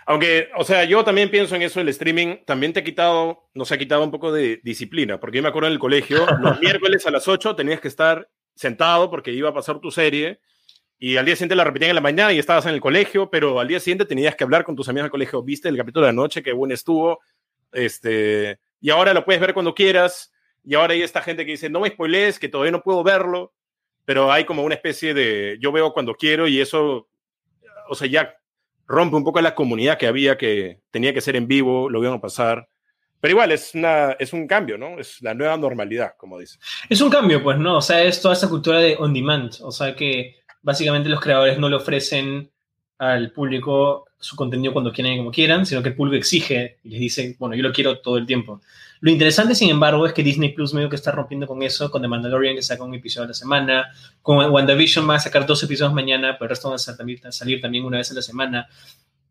Aunque, 0.07 0.49
o 0.57 0.65
sea, 0.65 0.85
yo 0.85 1.05
también 1.05 1.31
pienso 1.31 1.55
en 1.55 1.63
eso, 1.63 1.81
el 1.81 1.89
streaming 1.91 2.39
también 2.47 2.73
te 2.73 2.81
ha 2.81 2.85
quitado, 2.85 3.51
nos 3.53 3.71
ha 3.73 3.79
quitado 3.79 4.03
un 4.03 4.11
poco 4.11 4.33
de 4.33 4.61
disciplina, 4.65 5.21
porque 5.21 5.37
yo 5.37 5.43
me 5.43 5.51
acuerdo 5.51 5.67
en 5.67 5.75
el 5.75 5.79
colegio, 5.79 6.27
los 6.41 6.61
miércoles 6.61 7.07
a 7.07 7.11
las 7.11 7.29
8 7.29 7.55
tenías 7.55 7.81
que 7.81 7.89
estar 7.89 8.29
sentado 8.55 9.11
porque 9.11 9.33
iba 9.33 9.51
a 9.51 9.55
pasar 9.55 9.81
tu 9.81 9.91
serie 9.91 10.41
y 10.99 11.17
al 11.17 11.27
día 11.27 11.37
siguiente 11.37 11.55
la 11.55 11.65
repetían 11.65 11.91
en 11.91 11.95
la 11.95 12.01
mañana 12.01 12.33
y 12.33 12.39
estabas 12.39 12.67
en 12.67 12.75
el 12.75 12.81
colegio, 12.81 13.31
pero 13.31 13.61
al 13.61 13.69
día 13.69 13.81
siguiente 13.81 14.05
tenías 14.05 14.35
que 14.35 14.45
hablar 14.45 14.65
con 14.65 14.75
tus 14.75 14.89
amigos 14.89 15.05
del 15.05 15.11
colegio, 15.11 15.43
viste 15.43 15.69
el 15.69 15.77
capítulo 15.77 16.07
de 16.07 16.13
la 16.13 16.17
noche, 16.17 16.43
qué 16.43 16.53
bueno 16.53 16.75
estuvo, 16.75 17.21
este, 17.71 18.59
y 18.81 18.91
ahora 18.91 19.15
lo 19.15 19.25
puedes 19.25 19.41
ver 19.41 19.55
cuando 19.55 19.75
quieras, 19.75 20.33
y 20.65 20.75
ahora 20.75 20.95
hay 20.95 21.03
esta 21.03 21.23
gente 21.23 21.45
que 21.45 21.53
dice, 21.53 21.71
no 21.71 21.81
me 21.81 21.91
spoilees, 21.91 22.39
que 22.39 22.49
todavía 22.49 22.73
no 22.73 22.83
puedo 22.83 23.05
verlo, 23.05 23.53
pero 24.09 24.33
hay 24.33 24.47
como 24.47 24.63
una 24.63 24.75
especie 24.75 25.13
de, 25.13 25.59
yo 25.61 25.71
veo 25.71 25.93
cuando 25.93 26.15
quiero 26.15 26.49
y 26.49 26.63
eso, 26.63 27.11
o 27.91 27.95
sea, 27.95 28.09
ya 28.09 28.35
rompe 28.87 29.17
un 29.17 29.23
poco 29.23 29.39
la 29.43 29.55
comunidad 29.55 29.99
que 29.99 30.07
había, 30.07 30.39
que 30.39 30.81
tenía 30.91 31.13
que 31.13 31.21
ser 31.21 31.37
en 31.37 31.47
vivo, 31.47 31.91
lo 31.91 32.03
iban 32.03 32.15
a 32.15 32.21
pasar. 32.23 32.71
Pero 33.21 33.33
igual, 33.33 33.53
es, 33.53 33.75
una, 33.75 34.13
es 34.13 34.33
un 34.33 34.47
cambio, 34.47 34.79
¿no? 34.79 34.99
Es 34.99 35.21
la 35.21 35.35
nueva 35.35 35.59
normalidad, 35.59 36.13
como 36.17 36.39
dice. 36.39 36.59
Es 36.89 37.03
un 37.03 37.11
cambio, 37.11 37.43
pues, 37.43 37.59
¿no? 37.59 37.77
O 37.77 37.81
sea, 37.83 38.03
es 38.03 38.23
toda 38.23 38.33
esa 38.33 38.49
cultura 38.49 38.79
de 38.79 38.97
on 38.97 39.13
demand. 39.13 39.57
O 39.61 39.71
sea, 39.71 39.95
que 39.95 40.37
básicamente 40.63 41.11
los 41.11 41.21
creadores 41.21 41.59
no 41.59 41.69
le 41.69 41.77
ofrecen 41.77 42.51
al 42.97 43.31
público 43.33 44.07
su 44.19 44.37
contenido 44.37 44.73
cuando 44.73 44.93
quieran 44.93 45.13
y 45.13 45.19
como 45.19 45.31
quieran, 45.31 45.65
sino 45.65 45.83
que 45.83 45.95
el 45.97 46.15
exige 46.15 46.79
y 46.85 46.91
les 46.91 47.01
dice, 47.01 47.37
bueno, 47.39 47.55
yo 47.55 47.63
lo 47.63 47.73
quiero 47.73 47.99
todo 48.01 48.19
el 48.19 48.27
tiempo. 48.27 48.61
Lo 49.01 49.11
interesante, 49.11 49.55
sin 49.55 49.71
embargo, 49.71 50.07
es 50.07 50.13
que 50.13 50.25
Disney 50.25 50.51
Plus 50.51 50.75
medio 50.75 50.89
que 50.89 50.97
está 50.97 51.13
rompiendo 51.13 51.47
con 51.47 51.63
eso, 51.63 51.91
con 51.91 52.03
The 52.03 52.09
Mandalorian 52.09 52.57
que 52.57 52.63
saca 52.63 52.83
un 52.83 52.95
episodio 52.95 53.27
a 53.27 53.29
la 53.29 53.35
semana, 53.35 53.87
con 54.23 54.39
WandaVision 54.39 55.09
va 55.09 55.17
a 55.17 55.21
sacar 55.21 55.47
dos 55.47 55.63
episodios 55.63 55.95
mañana, 55.95 56.37
pero 56.37 56.47
el 56.47 56.51
resto 56.51 56.69
van 56.69 56.77
a 56.77 57.33
salir 57.33 57.61
también 57.61 57.85
una 57.85 57.99
vez 57.99 58.11
a 58.11 58.15
la 58.15 58.23
semana. 58.23 58.69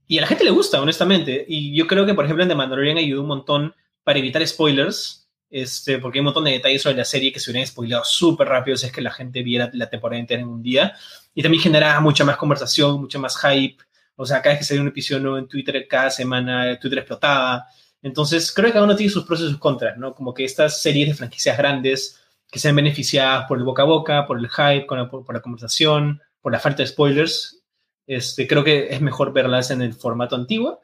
Y 0.07 0.17
a 0.17 0.21
la 0.21 0.27
gente 0.27 0.45
le 0.45 0.51
gusta, 0.51 0.81
honestamente. 0.81 1.45
Y 1.47 1.75
yo 1.75 1.85
creo 1.85 2.05
que, 2.05 2.13
por 2.13 2.23
ejemplo, 2.23 2.43
en 2.43 2.49
The 2.49 2.55
Mandalorian 2.55 2.97
ayudó 2.97 3.21
un 3.21 3.27
montón 3.27 3.75
para 4.03 4.19
evitar 4.19 4.45
spoilers, 4.47 5.27
este, 5.49 5.97
porque 5.97 6.17
hay 6.17 6.21
un 6.21 6.25
montón 6.25 6.45
de 6.45 6.51
detalles 6.51 6.81
sobre 6.81 6.95
la 6.95 7.05
serie 7.05 7.33
que 7.33 7.41
se 7.41 7.51
hubieran 7.51 7.67
spoilado 7.67 8.05
súper 8.05 8.47
rápido 8.47 8.77
si 8.77 8.85
es 8.85 8.91
que 8.91 9.01
la 9.01 9.11
gente 9.11 9.43
viera 9.43 9.69
la 9.73 9.89
temporada 9.89 10.19
entera 10.19 10.41
en 10.41 10.47
un 10.47 10.63
día. 10.63 10.93
Y 11.35 11.41
también 11.41 11.61
generaba 11.61 11.99
mucha 11.99 12.23
más 12.23 12.37
conversación, 12.37 13.01
mucha 13.01 13.19
más 13.19 13.37
hype. 13.37 13.83
O 14.17 14.25
sea, 14.25 14.41
cada 14.41 14.55
vez 14.55 14.59
que 14.59 14.65
salía 14.65 14.81
un 14.81 14.89
episodio 14.89 15.21
nuevo 15.21 15.37
en 15.37 15.47
Twitter, 15.47 15.87
cada 15.87 16.09
semana 16.09 16.77
Twitter 16.79 16.99
explotaba. 16.99 17.65
Entonces, 18.01 18.51
creo 18.51 18.67
que 18.67 18.73
cada 18.73 18.85
uno 18.85 18.95
tiene 18.95 19.11
sus 19.11 19.25
pros 19.25 19.39
y 19.41 19.43
sus 19.47 19.59
contras, 19.59 19.97
¿no? 19.97 20.13
Como 20.13 20.33
que 20.33 20.43
estas 20.43 20.81
series 20.81 21.07
de 21.07 21.13
franquicias 21.13 21.57
grandes 21.57 22.19
que 22.51 22.59
sean 22.59 22.75
beneficiadas 22.75 23.45
por 23.47 23.57
el 23.57 23.63
boca 23.63 23.83
a 23.83 23.85
boca, 23.85 24.27
por 24.27 24.39
el 24.39 24.49
hype, 24.49 24.85
por, 24.85 25.33
la 25.33 25.41
conversación, 25.41 26.21
por 26.41 26.51
la 26.51 26.59
falta 26.59 26.83
de 26.83 26.87
spoilers, 26.87 27.63
este, 28.07 28.47
creo 28.47 28.63
que 28.63 28.87
es 28.89 29.01
mejor 29.01 29.33
verlas 29.33 29.69
en 29.69 29.81
el 29.81 29.93
formato 29.93 30.35
antiguo, 30.35 30.81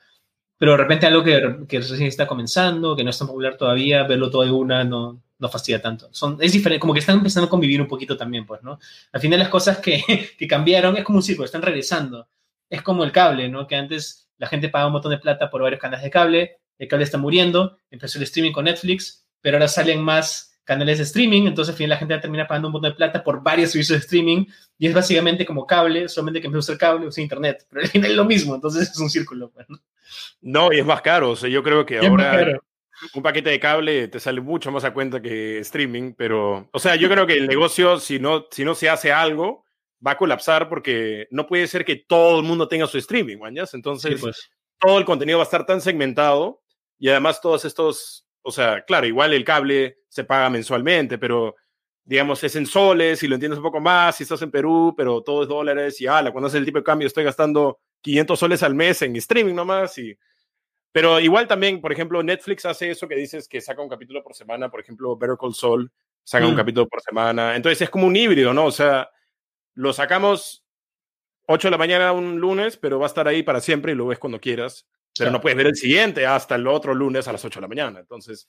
pero 0.58 0.74
de 0.74 0.78
repente 0.78 1.08
algo 1.08 1.24
que, 1.24 1.66
que 1.68 1.80
recién 1.80 2.08
está 2.08 2.28
comenzando, 2.28 2.96
que 2.96 3.04
no 3.04 3.10
es 3.10 3.18
tan 3.18 3.28
popular 3.28 3.58
todavía, 3.58 4.04
verlo 4.04 4.30
todo 4.30 4.44
de 4.44 4.52
una 4.52 4.84
no, 4.84 5.24
no 5.40 5.50
fastidia 5.50 5.82
tanto. 5.82 6.10
Son, 6.12 6.38
es 6.40 6.52
diferente, 6.52 6.80
como 6.80 6.94
que 6.94 7.00
están 7.00 7.18
empezando 7.18 7.48
a 7.48 7.50
convivir 7.50 7.82
un 7.82 7.88
poquito 7.88 8.18
también, 8.18 8.46
pues, 8.46 8.62
¿no? 8.62 8.80
Al 9.12 9.22
final 9.22 9.40
las 9.40 9.50
cosas 9.50 9.80
que, 9.80 10.04
que 10.38 10.48
cambiaron 10.48 10.98
es 10.98 11.04
como 11.04 11.18
un 11.18 11.24
círculo, 11.24 11.46
están 11.46 11.62
regresando. 11.62 12.28
Es 12.74 12.82
como 12.82 13.04
el 13.04 13.12
cable, 13.12 13.50
¿no? 13.50 13.68
Que 13.68 13.76
antes 13.76 14.28
la 14.38 14.48
gente 14.48 14.68
pagaba 14.70 14.88
un 14.88 14.94
montón 14.94 15.12
de 15.12 15.20
plata 15.20 15.50
por 15.50 15.62
varios 15.62 15.80
canales 15.80 16.04
de 16.04 16.10
cable, 16.10 16.58
el 16.80 16.88
cable 16.88 17.04
está 17.04 17.20
muriendo, 17.20 17.78
empezó 17.92 18.18
el 18.18 18.24
streaming 18.24 18.52
con 18.52 18.66
Netflix, 18.66 19.28
pero 19.42 19.58
ahora 19.58 19.68
salen 19.68 20.02
más 20.02 20.60
canales 20.64 20.98
de 20.98 21.04
streaming, 21.04 21.46
entonces 21.46 21.74
al 21.74 21.78
final 21.78 21.90
la 21.92 21.98
gente 21.98 22.18
termina 22.18 22.48
pagando 22.48 22.70
un 22.70 22.72
montón 22.72 22.92
de 22.92 22.96
plata 22.96 23.24
por 23.24 23.44
varios 23.44 23.72
servicios 23.72 24.00
de 24.00 24.04
streaming 24.06 24.46
y 24.80 24.88
es 24.88 24.94
básicamente 24.94 25.46
como 25.46 25.68
cable, 25.68 26.10
solamente 26.10 26.42
que 26.42 26.48
en 26.48 26.54
vez 26.54 26.66
de 26.66 26.72
usar 26.72 26.78
cable 26.80 27.06
usa 27.06 27.22
internet, 27.22 27.68
pero 27.70 27.82
al 27.82 27.90
final 27.90 28.10
es 28.10 28.18
lo 28.18 28.26
mismo, 28.26 28.56
entonces 28.56 28.90
es 28.90 29.00
un 29.00 29.10
círculo. 29.10 29.52
Pues, 29.52 29.68
¿no? 30.42 30.74
y 30.74 30.80
es 30.80 30.86
más 30.86 31.02
caro, 31.02 31.32
o 31.32 31.36
sea, 31.36 31.50
yo 31.50 31.62
creo 31.62 31.86
que 31.86 32.00
ahora 32.00 32.60
un 33.14 33.22
paquete 33.22 33.50
de 33.50 33.60
cable 33.60 34.08
te 34.08 34.20
sale 34.20 34.42
mucho 34.42 34.72
más 34.72 34.84
a 34.84 34.94
cuenta 34.94 35.22
que 35.22 35.60
streaming, 35.60 36.14
pero, 36.14 36.70
o 36.72 36.80
sea, 36.80 36.96
yo 36.96 37.10
creo 37.10 37.28
que 37.28 37.34
el 37.34 37.48
negocio, 37.48 38.00
si 38.00 38.20
no, 38.20 38.48
si 38.50 38.64
no 38.64 38.76
se 38.76 38.90
hace 38.90 39.12
algo, 39.12 39.63
va 40.06 40.12
a 40.12 40.18
colapsar 40.18 40.70
porque 40.70 41.28
no 41.32 41.48
puede 41.48 41.68
ser 41.68 41.86
que 41.86 41.96
todo 41.96 42.40
el 42.40 42.46
mundo 42.46 42.68
tenga 42.68 42.88
su 42.88 42.98
streaming, 42.98 43.38
¿mañas? 43.38 43.74
Entonces, 43.74 44.20
pues. 44.22 44.50
todo 44.80 44.98
el 44.98 45.06
contenido 45.06 45.38
va 45.38 45.44
a 45.44 45.46
estar 45.46 45.66
tan 45.66 45.82
segmentado 45.82 46.62
y 47.00 47.10
además 47.10 47.42
todos 47.42 47.66
estos, 47.66 48.26
o 48.42 48.52
sea, 48.52 48.84
claro, 48.86 49.08
igual 49.08 49.34
el 49.34 49.46
cable 49.46 50.00
se 50.10 50.24
paga 50.24 50.50
mensualmente, 50.50 51.18
pero 51.18 51.56
digamos 52.06 52.44
es 52.44 52.56
en 52.58 52.66
soles 52.66 53.24
y 53.24 53.28
lo 53.28 53.36
entiendes 53.36 53.60
un 53.60 53.64
poco 53.64 53.80
más 53.80 54.18
si 54.18 54.24
estás 54.24 54.42
en 54.42 54.52
Perú, 54.52 54.94
pero 54.96 55.22
todo 55.22 55.44
es 55.44 55.48
dólares 55.48 56.02
y 56.02 56.08
ala, 56.08 56.32
cuando 56.32 56.48
hace 56.48 56.58
el 56.58 56.66
tipo 56.66 56.80
de 56.80 56.84
cambio 56.84 57.08
estoy 57.08 57.24
gastando 57.24 57.80
500 58.02 58.38
soles 58.38 58.64
al 58.64 58.76
mes 58.76 59.02
en 59.02 59.16
streaming 59.16 59.56
nomás 59.56 59.98
y 59.98 60.18
pero 60.94 61.20
igual 61.20 61.48
también, 61.48 61.82
por 61.82 61.92
ejemplo, 61.92 62.22
Netflix 62.22 62.66
hace 62.66 62.92
eso 62.92 63.08
que 63.08 63.16
dices 63.16 63.48
que 63.48 63.60
saca 63.62 63.82
un 63.82 63.90
capítulo 63.90 64.22
por 64.22 64.36
semana, 64.36 64.70
por 64.70 64.80
ejemplo, 64.80 65.18
Better 65.18 65.38
Call 65.40 65.56
Saul 65.56 65.92
saca 66.24 66.46
un 66.46 66.54
mm. 66.54 66.58
capítulo 66.58 66.88
por 66.88 67.02
semana. 67.02 67.56
Entonces 67.56 67.82
es 67.82 67.90
como 67.90 68.06
un 68.06 68.16
híbrido, 68.16 68.54
¿no? 68.54 68.66
O 68.66 68.72
sea, 68.72 69.10
lo 69.74 69.94
sacamos 69.94 70.64
8 71.48 71.68
de 71.68 71.72
la 71.72 71.78
mañana 71.78 72.12
un 72.12 72.40
lunes, 72.40 72.78
pero 72.78 73.00
va 73.00 73.06
a 73.06 73.08
estar 73.08 73.28
ahí 73.28 73.44
para 73.44 73.62
siempre 73.62 73.92
y 73.92 73.96
lo 73.96 74.08
ves 74.08 74.20
cuando 74.20 74.40
quieras 74.40 74.88
pero 75.18 75.32
no 75.32 75.42
puedes 75.42 75.58
ver 75.58 75.68
el 75.68 75.76
siguiente 75.76 76.26
hasta 76.26 76.56
el 76.56 76.68
otro 76.68 76.94
lunes 76.94 77.28
a 77.28 77.32
las 77.32 77.46
8 77.46 77.60
de 77.60 77.62
la 77.62 77.68
mañana. 77.68 78.00
Entonces, 78.00 78.48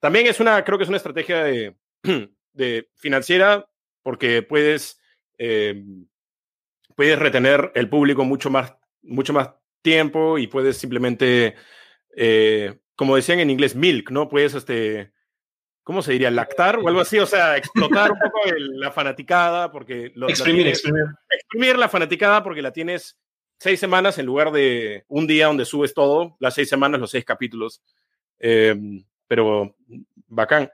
también 0.00 0.26
es 0.26 0.40
una, 0.40 0.62
creo 0.64 0.78
que 0.78 0.84
es 0.84 0.88
una 0.88 0.98
estrategia 0.98 1.44
de, 1.44 1.76
de 2.52 2.88
financiera 2.94 3.66
porque 4.02 4.42
puedes, 4.42 5.00
eh, 5.38 5.82
puedes 6.94 7.18
retener 7.18 7.72
el 7.74 7.88
público 7.88 8.24
mucho 8.24 8.50
más, 8.50 8.74
mucho 9.02 9.32
más 9.32 9.50
tiempo 9.80 10.38
y 10.38 10.46
puedes 10.46 10.76
simplemente, 10.76 11.54
eh, 12.16 12.78
como 12.96 13.16
decían 13.16 13.40
en 13.40 13.50
inglés, 13.50 13.74
milk, 13.74 14.10
¿no? 14.10 14.28
Puedes, 14.28 14.54
este, 14.54 15.12
¿cómo 15.84 16.02
se 16.02 16.12
diría? 16.12 16.30
Lactar 16.30 16.78
o 16.78 16.88
algo 16.88 17.00
así, 17.00 17.18
o 17.18 17.26
sea, 17.26 17.56
explotar 17.56 18.10
un 18.10 18.18
poco 18.18 18.40
la 18.56 18.90
fanaticada 18.90 19.70
porque... 19.70 20.10
Lo, 20.14 20.28
exprimir, 20.28 20.66
exprimir. 20.66 21.04
Exprimir 21.30 21.78
la 21.78 21.88
fanaticada 21.88 22.42
porque 22.42 22.62
la 22.62 22.72
tienes 22.72 23.16
seis 23.58 23.78
semanas 23.78 24.18
en 24.18 24.26
lugar 24.26 24.50
de 24.50 25.04
un 25.08 25.26
día 25.26 25.46
donde 25.46 25.64
subes 25.64 25.94
todo, 25.94 26.36
las 26.40 26.54
seis 26.54 26.68
semanas, 26.68 27.00
los 27.00 27.10
seis 27.10 27.24
capítulos. 27.24 27.82
Em, 28.38 29.04
pero 29.26 29.76
bacán. 30.26 30.70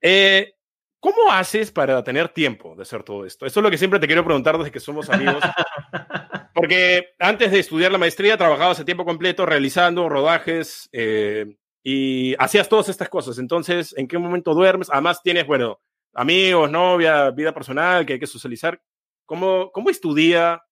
Eh, 0.00 0.52
¿Cómo 1.00 1.30
haces 1.30 1.70
para 1.70 2.02
tener 2.02 2.28
tiempo 2.28 2.74
de 2.74 2.82
hacer 2.82 3.04
todo 3.04 3.24
esto? 3.24 3.46
Eso 3.46 3.60
es 3.60 3.64
lo 3.64 3.70
que 3.70 3.78
siempre 3.78 4.00
te 4.00 4.06
quiero 4.06 4.24
preguntar 4.24 4.58
desde 4.58 4.72
que 4.72 4.80
somos 4.80 5.08
amigos. 5.08 5.42
Porque 6.54 7.10
antes 7.20 7.52
de 7.52 7.60
estudiar 7.60 7.92
la 7.92 7.98
maestría 7.98 8.36
trabajabas 8.36 8.80
a 8.80 8.84
tiempo 8.84 9.04
completo 9.04 9.46
realizando 9.46 10.08
rodajes 10.08 10.88
eh, 10.92 11.56
y 11.82 12.34
hacías 12.38 12.68
todas 12.68 12.88
estas 12.88 13.08
cosas. 13.08 13.38
Entonces, 13.38 13.94
¿en 13.96 14.08
qué 14.08 14.18
momento 14.18 14.54
duermes? 14.54 14.88
Además 14.90 15.22
tienes, 15.22 15.46
bueno, 15.46 15.80
amigos, 16.12 16.70
novia, 16.70 17.30
vida 17.30 17.52
personal 17.52 18.04
que 18.04 18.14
hay 18.14 18.20
que 18.20 18.26
socializar. 18.26 18.80
¿Cómo, 19.26 19.70
cómo 19.72 19.90
es 19.90 20.00
tu 20.00 20.14
día 20.14 20.62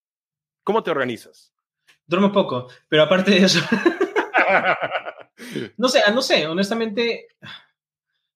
¿Cómo 0.67 0.83
te 0.83 0.91
organizas? 0.91 1.53
Duermo 2.05 2.29
poco, 2.29 2.67
pero 2.89 3.03
aparte 3.03 3.31
de 3.31 3.37
eso. 3.37 3.61
no 5.77 5.87
sé, 5.87 6.01
no 6.13 6.21
sé, 6.21 6.45
honestamente. 6.45 7.29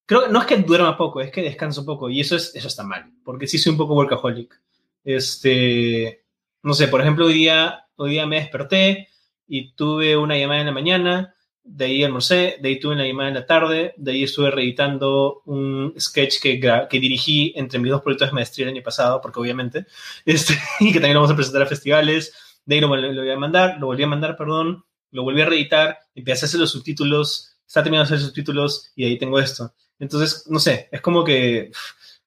Creo 0.05 0.23
que 0.23 0.29
no 0.29 0.39
es 0.39 0.45
que 0.45 0.55
duerma 0.55 0.95
poco, 0.95 1.19
es 1.19 1.29
que 1.29 1.41
descanso 1.41 1.85
poco. 1.85 2.09
Y 2.09 2.21
eso, 2.21 2.37
es, 2.37 2.55
eso 2.55 2.69
está 2.69 2.83
mal, 2.83 3.11
porque 3.25 3.47
sí 3.47 3.57
soy 3.57 3.73
un 3.73 3.77
poco 3.77 3.95
workaholic. 3.95 4.61
Este. 5.03 6.23
No 6.63 6.73
sé, 6.73 6.87
por 6.87 7.01
ejemplo, 7.01 7.25
hoy 7.25 7.33
día, 7.33 7.85
hoy 7.97 8.11
día 8.11 8.25
me 8.25 8.39
desperté 8.39 9.09
y 9.45 9.73
tuve 9.73 10.15
una 10.15 10.37
llamada 10.37 10.61
en 10.61 10.67
la 10.67 10.71
mañana, 10.71 11.35
de 11.63 11.85
ahí 11.85 12.03
almorcé, 12.03 12.57
de 12.59 12.69
ahí 12.69 12.79
tuve 12.79 12.93
una 12.93 13.05
llamada 13.05 13.29
en 13.29 13.35
la 13.35 13.45
tarde, 13.45 13.93
de 13.97 14.11
ahí 14.11 14.23
estuve 14.23 14.51
reeditando 14.51 15.41
un 15.45 15.93
sketch 15.99 16.39
que, 16.41 16.59
que 16.59 16.99
dirigí 16.99 17.53
entre 17.55 17.79
mis 17.79 17.91
dos 17.91 18.01
proyectos 18.01 18.29
de 18.29 18.33
maestría 18.33 18.67
el 18.67 18.73
año 18.73 18.83
pasado, 18.83 19.21
porque 19.21 19.39
obviamente, 19.39 19.85
este, 20.25 20.57
y 20.79 20.91
que 20.91 20.99
también 20.99 21.15
lo 21.15 21.21
vamos 21.21 21.33
a 21.33 21.35
presentar 21.35 21.61
a 21.61 21.67
festivales, 21.67 22.33
de 22.65 22.75
ahí 22.75 22.81
lo, 22.81 22.95
lo, 22.95 23.21
voy 23.21 23.31
a 23.31 23.37
mandar, 23.37 23.77
lo 23.79 23.87
volví 23.87 24.03
a 24.03 24.07
mandar, 24.07 24.35
perdón, 24.35 24.85
lo 25.11 25.23
volví 25.23 25.41
a 25.41 25.45
reeditar, 25.45 25.99
empecé 26.15 26.45
a 26.45 26.47
hacer 26.47 26.59
los 26.59 26.71
subtítulos, 26.71 27.57
está 27.65 27.83
terminando 27.83 28.09
de 28.09 28.15
hacer 28.15 28.27
subtítulos 28.27 28.91
y 28.95 29.05
ahí 29.05 29.17
tengo 29.17 29.39
esto. 29.39 29.73
Entonces, 29.99 30.45
no 30.49 30.59
sé, 30.59 30.89
es 30.91 31.01
como 31.01 31.23
que 31.23 31.71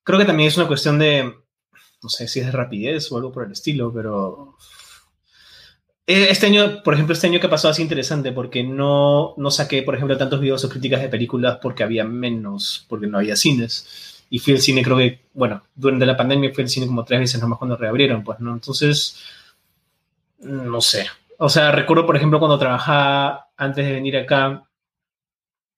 creo 0.03 0.19
que 0.19 0.25
también 0.25 0.49
es 0.49 0.57
una 0.57 0.69
cuestión 0.69 0.99
de, 0.99 1.35
no 2.03 2.09
sé 2.09 2.29
si 2.29 2.41
es 2.41 2.47
de 2.47 2.53
rapidez 2.53 3.11
o 3.11 3.17
algo 3.17 3.33
por 3.33 3.47
el 3.47 3.53
estilo, 3.53 3.93
pero 3.93 4.57
este 6.07 6.47
año, 6.47 6.83
por 6.83 6.95
ejemplo, 6.95 7.15
este 7.15 7.27
año 7.27 7.41
que 7.41 7.49
pasó 7.49 7.69
así 7.69 7.81
interesante 7.81 8.33
porque 8.33 8.63
no, 8.63 9.35
no 9.37 9.51
saqué, 9.51 9.83
por 9.83 9.95
ejemplo, 9.95 10.19
tantos 10.19 10.41
videos 10.41 10.65
o 10.65 10.69
críticas 10.69 11.01
de 11.01 11.09
películas 11.09 11.59
porque 11.63 11.83
había 11.83 12.05
menos, 12.05 12.85
porque 12.89 13.07
no 13.07 13.19
había 13.19 13.37
cines. 13.37 14.25
Y 14.29 14.39
fui 14.39 14.55
al 14.55 14.61
cine, 14.61 14.83
creo 14.83 14.99
que, 14.99 15.21
bueno, 15.33 15.63
durante 15.75 16.07
la 16.07 16.17
pandemia 16.17 16.53
fui 16.53 16.63
al 16.65 16.69
cine 16.69 16.87
como 16.87 17.05
tres 17.05 17.21
veces 17.21 17.41
nomás 17.41 17.59
cuando 17.59 17.77
reabrieron, 17.77 18.23
pues, 18.23 18.41
¿no? 18.41 18.53
Entonces, 18.53 19.23
no 20.41 20.81
sé. 20.81 21.07
O 21.39 21.49
sea, 21.49 21.73
recuerdo, 21.73 22.07
por 22.07 22.17
ejemplo, 22.17 22.39
cuando 22.39 22.59
trabajaba 22.59 23.49
antes 23.57 23.87
de 23.87 23.93
venir 23.93 24.17
acá, 24.17 24.65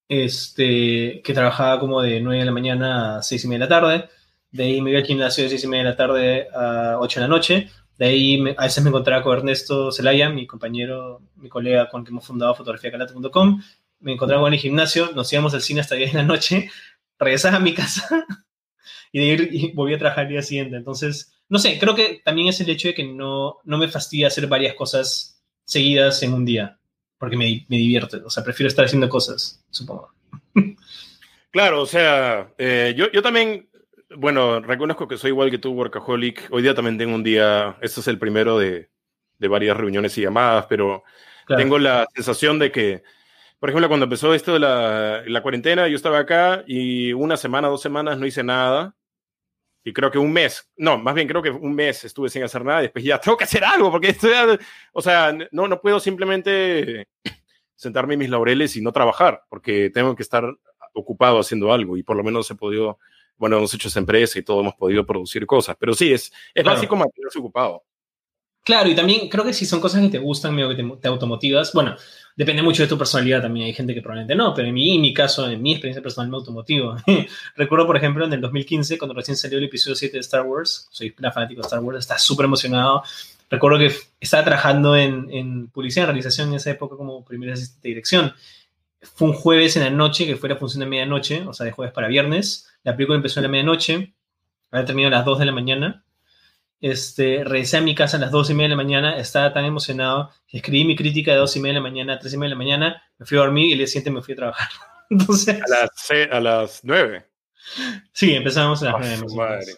este, 0.09 1.23
que 1.23 1.35
trabajaba 1.35 1.81
como 1.81 2.03
de 2.03 2.21
9 2.21 2.41
de 2.41 2.47
la 2.47 2.53
mañana 2.53 3.19
a 3.19 3.23
6 3.23 3.45
y 3.45 3.49
media 3.49 3.67
de 3.67 3.71
la 3.71 3.81
tarde. 3.81 4.09
De 4.51 4.65
ahí 4.65 4.81
me 4.81 4.91
iba 4.91 5.01
al 5.01 5.07
gimnasio 5.07 5.45
de 5.45 5.51
6 5.51 5.65
y 5.65 5.67
media 5.69 5.85
de 5.85 5.91
la 5.91 5.97
tarde 5.97 6.49
a 6.55 6.97
8 7.01 7.21
de 7.21 7.27
la 7.27 7.29
noche 7.29 7.71
De 7.99 8.07
ahí 8.07 8.45
a 8.57 8.65
veces 8.65 8.83
me 8.83 8.91
encontraba 8.91 9.23
con 9.23 9.39
Ernesto 9.39 9.91
Zelaya, 9.91 10.29
mi 10.29 10.47
compañero, 10.47 11.23
mi 11.37 11.49
colega 11.49 11.89
con 11.89 12.01
el 12.01 12.05
que 12.07 12.11
hemos 12.11 12.27
fundado 12.27 12.55
fotografiacalate.com. 12.55 13.63
Me 14.01 14.13
encontraba 14.13 14.43
con 14.43 14.53
el 14.53 14.59
gimnasio, 14.59 15.11
nos 15.15 15.33
íbamos 15.33 15.55
al 15.55 15.63
cine 15.63 15.81
hasta 15.81 15.95
10 15.95 16.13
de 16.13 16.19
la 16.19 16.25
noche, 16.25 16.71
regresaba 17.19 17.57
a 17.57 17.61
mi 17.61 17.75
casa 17.75 18.27
y 19.13 19.21
de 19.21 19.25
ir 19.25 19.49
y 19.53 19.73
volví 19.73 19.95
a 19.95 19.99
trabajar 19.99 20.25
el 20.25 20.33
día 20.33 20.43
siguiente. 20.43 20.77
Entonces, 20.77 21.33
no 21.49 21.59
sé, 21.59 21.79
creo 21.79 21.95
que 21.95 22.21
también 22.25 22.49
es 22.49 22.61
el 22.61 22.69
hecho 22.69 22.89
de 22.89 22.95
que 22.95 23.05
no, 23.05 23.59
no 23.65 23.79
me 23.79 23.89
fastidia 23.89 24.27
hacer 24.27 24.47
varias 24.47 24.75
cosas 24.75 25.43
seguidas 25.65 26.23
en 26.23 26.35
un 26.35 26.45
día, 26.45 26.79
porque 27.19 27.37
me, 27.37 27.65
me 27.69 27.77
divierte. 27.77 28.19
O 28.19 28.31
sea, 28.31 28.45
prefiero 28.45 28.69
estar 28.69 28.85
haciendo 28.85 29.09
cosas, 29.09 29.65
supongo. 29.71 30.13
Claro, 31.57 31.81
o 31.81 31.87
sea, 31.87 32.53
eh, 32.59 32.93
yo, 32.99 33.11
yo 33.13 33.23
también, 33.23 33.67
bueno, 34.17 34.61
reconozco 34.61 35.07
que 35.09 35.19
soy 35.19 35.31
igual 35.31 35.51
que 35.51 35.59
tú, 35.59 35.73
workaholic. 35.73 36.49
Hoy 36.51 36.63
día 36.63 36.75
también 36.75 36.99
tengo 36.99 37.15
un 37.15 37.23
día, 37.23 37.77
este 37.83 38.01
es 38.01 38.09
el 38.09 38.19
primero 38.19 38.59
de, 38.59 38.91
de 39.39 39.49
varias 39.49 39.77
reuniones 39.77 40.17
y 40.19 40.23
llamadas, 40.23 40.67
pero 40.69 41.05
claro. 41.47 41.63
tengo 41.63 41.79
la 41.79 42.07
sensación 42.15 42.59
de 42.59 42.73
que, 42.73 43.03
por 43.59 43.71
ejemplo, 43.71 43.89
cuando 43.89 44.05
empezó 44.05 44.35
esto 44.35 44.55
de 44.55 44.61
la, 44.61 45.23
la, 45.27 45.43
cuarentena, 45.43 45.89
yo 45.89 45.97
estaba 45.97 46.19
acá 46.19 46.65
y 46.67 47.13
una 47.13 47.37
semana, 47.37 47.69
dos 47.69 47.83
semanas 47.83 48.19
no 48.19 48.27
hice 48.27 48.43
nada. 48.43 48.95
Y 49.85 49.93
creo 49.93 50.11
que 50.11 50.19
un 50.19 50.33
mes, 50.33 50.69
no, 50.77 50.99
más 50.99 51.15
bien 51.15 51.29
creo 51.29 51.43
que 51.43 51.51
un 51.51 51.73
mes 51.73 52.05
estuve 52.05 52.29
sin 52.29 52.43
hacer 52.43 52.65
nada 52.65 52.81
y 52.81 52.85
después 52.85 53.05
ya 53.05 53.21
tengo 53.21 53.37
que 53.37 53.45
hacer 53.45 53.65
algo 53.65 53.91
porque 53.91 54.09
estoy, 54.09 54.33
o 54.93 55.01
sea, 55.01 55.37
no, 55.53 55.69
no 55.69 55.81
puedo 55.81 56.01
simplemente 56.01 57.07
sentarme 57.77 58.15
en 58.15 58.21
mis 58.21 58.31
laureles 58.31 58.75
y 58.77 58.83
no 58.83 58.91
trabajar 58.91 59.43
porque 59.49 59.91
tengo 59.91 60.17
que 60.17 60.25
estar 60.25 60.45
ocupado 60.93 61.39
haciendo 61.39 61.73
algo 61.73 61.97
y 61.97 62.03
por 62.03 62.17
lo 62.17 62.25
menos 62.25 62.51
he 62.51 62.57
podido, 62.57 62.99
bueno, 63.37 63.59
hemos 63.59 63.73
hecho 63.75 63.89
esa 63.89 63.99
empresa 63.99 64.39
y 64.39 64.43
todo, 64.43 64.61
hemos 64.61 64.75
podido 64.75 65.05
producir 65.05 65.47
cosas, 65.47 65.77
pero 65.79 65.95
sí, 65.95 66.13
es, 66.13 66.33
es 66.55 66.63
claro. 66.63 66.77
básico 66.77 66.97
mantenerse 66.97 67.39
ocupado. 67.39 67.85
Claro, 68.65 68.89
y 68.89 68.97
también 68.97 69.29
creo 69.29 69.45
que 69.45 69.53
si 69.53 69.65
son 69.65 69.81
cosas 69.81 70.03
que 70.03 70.09
te 70.09 70.19
gustan, 70.19 70.53
medio 70.53 70.69
que 70.69 70.75
te, 70.75 70.83
te, 71.01 71.07
automotivas, 71.07 71.73
bueno, 71.73 71.95
depende 72.35 72.63
mucho 72.63 72.83
de 72.83 72.89
tu 72.89 72.99
personalidad 72.99 73.41
también, 73.41 73.67
hay 73.67 73.73
gente 73.73 73.95
que 73.95 74.03
probablemente 74.03 74.35
no, 74.35 74.53
pero 74.55 74.67
en 74.67 74.75
mi, 74.75 74.97
en 74.97 75.03
mi 75.03 75.15
caso, 75.15 75.49
en 75.49 75.63
mi 75.63 75.73
experiencia 75.73 76.03
personal 76.03 76.29
me 76.29 76.37
automotivo. 76.37 76.97
Recuerdo, 77.57 77.87
por 77.87 77.97
ejemplo, 77.97 78.25
en 78.25 78.33
el 78.33 78.41
2015, 78.41 78.99
cuando 78.99 79.15
recién 79.15 79.37
salió 79.37 79.59
el 79.59 79.65
episodio 79.65 79.95
7 79.95 80.17
de 80.17 80.21
Star 80.21 80.43
Wars, 80.43 80.89
soy 80.91 81.15
una 81.17 81.31
fanático 81.31 81.61
de 81.61 81.67
Star 81.67 81.81
Wars, 81.81 82.01
estaba 82.01 82.19
súper 82.19 82.47
emocionado. 82.47 83.05
Recuerdo 83.49 83.79
que 83.79 83.93
estaba 84.19 84.43
trabajando 84.43 84.97
en, 84.97 85.31
en 85.31 85.69
publicidad, 85.69 86.07
en 86.07 86.09
realización 86.09 86.49
en 86.49 86.55
esa 86.55 86.71
época 86.73 86.97
como 86.97 87.25
primer 87.25 87.53
asistente 87.53 87.83
de 87.83 87.95
dirección 87.95 88.35
fue 89.15 89.29
un 89.29 89.35
jueves 89.35 89.77
en 89.77 89.85
la 89.85 89.91
noche, 89.91 90.27
que 90.27 90.37
fue 90.37 90.49
la 90.49 90.57
función 90.57 90.81
de 90.81 90.87
medianoche, 90.87 91.43
o 91.47 91.53
sea, 91.53 91.67
de 91.67 91.73
jueves 91.73 91.95
para 91.95 92.09
viernes. 92.09 92.69
La 92.87 92.95
película 92.95 93.17
empezó 93.17 93.41
en 93.41 93.43
la 93.43 93.49
medianoche, 93.49 94.15
había 94.71 94.87
terminado 94.87 95.17
a 95.17 95.19
las 95.19 95.27
2 95.27 95.41
de 95.41 95.45
la 95.45 95.51
mañana. 95.51 96.05
Este, 96.81 97.43
regresé 97.43 97.79
a 97.79 97.81
mi 97.81 97.97
casa 97.97 98.17
a 98.17 98.21
las 98.21 98.31
2 98.31 98.51
y 98.51 98.55
media 98.55 98.67
de 98.67 98.77
la 98.77 98.77
mañana, 98.77 99.19
estaba 99.19 99.53
tan 99.53 99.65
emocionado 99.65 100.31
que 100.47 100.59
escribí 100.59 100.85
mi 100.85 100.95
crítica 100.95 101.33
de 101.33 101.39
2 101.39 101.57
y 101.57 101.61
media 101.61 101.73
de 101.73 101.81
la 101.81 101.83
mañana 101.83 102.15
a 102.15 102.19
3 102.21 102.35
y 102.35 102.37
media 102.37 102.51
de 102.51 102.55
la 102.55 102.59
mañana, 102.59 103.03
me 103.19 103.27
fui 103.27 103.39
a 103.39 103.41
dormir 103.41 103.67
y 103.67 103.73
el 103.73 103.79
día 103.79 103.89
siguiente 103.89 104.13
me 104.13 104.23
fui 104.23 104.35
a 104.35 104.37
trabajar. 104.37 104.69
Entonces, 105.11 105.61
a, 105.61 105.69
las, 105.69 106.31
a 106.31 106.41
las 106.41 106.81
9. 106.85 107.27
Sí, 108.13 108.33
empezamos 108.35 108.81
a 108.85 108.93
las 108.93 109.01
9. 109.01 109.17
Su 109.17 109.35
madre. 109.35 109.73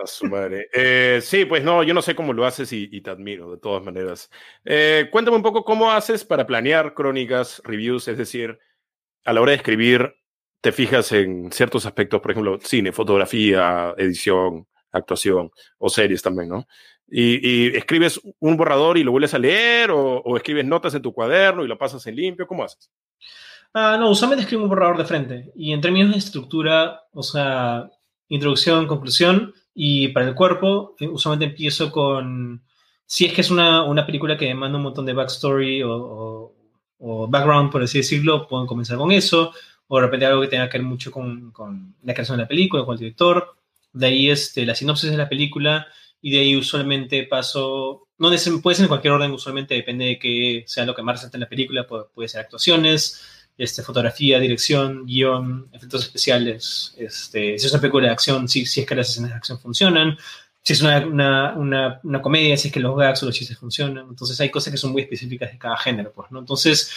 A 0.00 0.06
su 0.06 0.26
madre. 0.26 0.68
Eh, 0.72 1.18
sí, 1.24 1.46
pues 1.46 1.64
no, 1.64 1.82
yo 1.82 1.94
no 1.94 2.02
sé 2.02 2.14
cómo 2.14 2.32
lo 2.32 2.46
haces 2.46 2.72
y, 2.72 2.88
y 2.92 3.00
te 3.00 3.10
admiro, 3.10 3.50
de 3.50 3.58
todas 3.58 3.82
maneras. 3.82 4.30
Eh, 4.64 5.08
cuéntame 5.10 5.36
un 5.36 5.42
poco 5.42 5.64
cómo 5.64 5.90
haces 5.90 6.24
para 6.24 6.46
planear 6.46 6.94
crónicas, 6.94 7.60
reviews, 7.64 8.06
es 8.06 8.18
decir, 8.18 8.56
a 9.24 9.32
la 9.32 9.40
hora 9.40 9.50
de 9.50 9.56
escribir, 9.56 10.14
te 10.60 10.72
fijas 10.72 11.12
en 11.12 11.50
ciertos 11.52 11.86
aspectos, 11.86 12.20
por 12.20 12.30
ejemplo, 12.30 12.58
cine, 12.62 12.92
fotografía, 12.92 13.94
edición, 13.96 14.66
actuación 14.92 15.50
o 15.78 15.88
series 15.88 16.22
también, 16.22 16.48
¿no? 16.48 16.66
Y, 17.08 17.76
escribes 17.76 18.20
un 18.38 18.56
borrador 18.56 18.96
y 18.96 19.02
lo 19.02 19.10
vuelves 19.10 19.34
a 19.34 19.38
leer 19.38 19.90
o, 19.90 20.36
escribes 20.36 20.64
notas 20.64 20.94
en 20.94 21.02
tu 21.02 21.12
cuaderno 21.12 21.64
y 21.64 21.68
lo 21.68 21.76
pasas 21.76 22.06
en 22.06 22.14
limpio, 22.14 22.46
¿cómo 22.46 22.62
haces? 22.62 22.90
Uh, 23.74 23.98
no, 23.98 24.10
usualmente 24.10 24.42
escribo 24.42 24.64
un 24.64 24.68
borrador 24.68 24.98
de 24.98 25.04
frente 25.04 25.52
y 25.56 25.72
en 25.72 25.80
términos 25.80 26.12
de 26.12 26.18
estructura, 26.18 27.02
o 27.12 27.22
sea, 27.22 27.90
introducción, 28.28 28.86
conclusión, 28.86 29.54
y 29.74 30.08
para 30.08 30.28
el 30.28 30.34
cuerpo, 30.34 30.94
eh, 30.98 31.08
usualmente 31.08 31.46
empiezo 31.46 31.90
con, 31.90 32.64
si 33.06 33.26
es 33.26 33.32
que 33.32 33.40
es 33.40 33.50
una, 33.50 33.84
una 33.84 34.06
película 34.06 34.36
que 34.36 34.46
demanda 34.46 34.78
un 34.78 34.84
montón 34.84 35.06
de 35.06 35.12
backstory 35.12 35.82
o, 35.82 35.92
o, 35.92 36.54
o, 36.98 37.28
background, 37.28 37.70
por 37.70 37.82
así 37.82 37.98
decirlo, 37.98 38.46
pueden 38.46 38.66
comenzar 38.66 38.98
con 38.98 39.10
eso, 39.12 39.52
o 39.92 39.96
de 39.96 40.02
repente 40.02 40.24
algo 40.24 40.40
que 40.40 40.46
tenga 40.46 40.68
que 40.68 40.78
ver 40.78 40.86
mucho 40.86 41.10
con, 41.10 41.50
con 41.50 41.96
la 42.04 42.14
creación 42.14 42.38
de 42.38 42.44
la 42.44 42.48
película, 42.48 42.84
con 42.84 42.94
el 42.94 43.00
director, 43.00 43.56
de 43.92 44.06
ahí 44.06 44.30
este, 44.30 44.64
la 44.64 44.76
sinopsis 44.76 45.10
de 45.10 45.16
la 45.16 45.28
película, 45.28 45.88
y 46.22 46.30
de 46.30 46.38
ahí 46.38 46.56
usualmente 46.56 47.24
paso, 47.24 48.06
no 48.16 48.30
puede 48.62 48.76
ser 48.76 48.84
en 48.84 48.88
cualquier 48.88 49.14
orden, 49.14 49.32
usualmente 49.32 49.74
depende 49.74 50.04
de 50.04 50.18
que 50.20 50.62
sea 50.68 50.84
lo 50.86 50.94
que 50.94 51.02
más 51.02 51.16
resalta 51.16 51.38
en 51.38 51.40
la 51.40 51.48
película, 51.48 51.88
puede, 51.88 52.04
puede 52.14 52.28
ser 52.28 52.42
actuaciones, 52.42 53.20
este, 53.58 53.82
fotografía, 53.82 54.38
dirección, 54.38 55.06
guion, 55.06 55.68
efectos 55.72 56.04
especiales, 56.04 56.94
este, 56.96 57.58
si 57.58 57.66
es 57.66 57.72
una 57.72 57.80
película 57.80 58.06
de 58.06 58.12
acción, 58.12 58.48
si, 58.48 58.66
si 58.66 58.82
es 58.82 58.86
que 58.86 58.94
las 58.94 59.10
escenas 59.10 59.30
de 59.30 59.36
acción 59.38 59.58
funcionan, 59.58 60.16
si 60.62 60.72
es 60.72 60.82
una, 60.82 61.04
una, 61.04 61.54
una, 61.54 62.00
una, 62.04 62.22
comedia, 62.22 62.56
si 62.56 62.68
es 62.68 62.74
que 62.74 62.78
los 62.78 62.96
gags 62.96 63.24
o 63.24 63.26
los 63.26 63.34
chistes 63.34 63.58
funcionan. 63.58 64.06
Entonces 64.08 64.40
hay 64.40 64.50
cosas 64.50 64.70
que 64.70 64.78
son 64.78 64.92
muy 64.92 65.02
específicas 65.02 65.50
de 65.50 65.58
cada 65.58 65.76
género, 65.78 66.12
pues, 66.12 66.30
¿no? 66.30 66.38
Entonces 66.38 66.92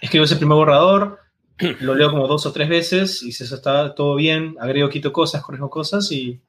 escribo 0.00 0.24
ese 0.24 0.36
primer 0.36 0.54
borrador, 0.54 1.25
lo 1.80 1.94
leo 1.94 2.10
como 2.10 2.26
dos 2.28 2.46
o 2.46 2.52
tres 2.52 2.68
veces 2.68 3.22
y 3.22 3.32
si 3.32 3.44
eso 3.44 3.56
está 3.56 3.94
todo 3.94 4.14
bien, 4.16 4.56
agrego, 4.60 4.88
quito 4.88 5.12
cosas, 5.12 5.42
corrijo 5.42 5.70
cosas 5.70 6.10
y, 6.12 6.40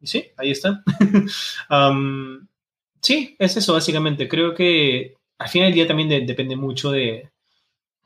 y 0.00 0.06
sí, 0.06 0.26
ahí 0.36 0.50
está. 0.50 0.82
um, 1.70 2.46
sí, 3.00 3.36
es 3.38 3.56
eso 3.56 3.72
básicamente. 3.72 4.28
Creo 4.28 4.54
que 4.54 5.16
al 5.38 5.48
final 5.48 5.68
del 5.68 5.74
día 5.74 5.86
también 5.86 6.08
de, 6.08 6.20
depende 6.22 6.56
mucho 6.56 6.90
de, 6.90 7.30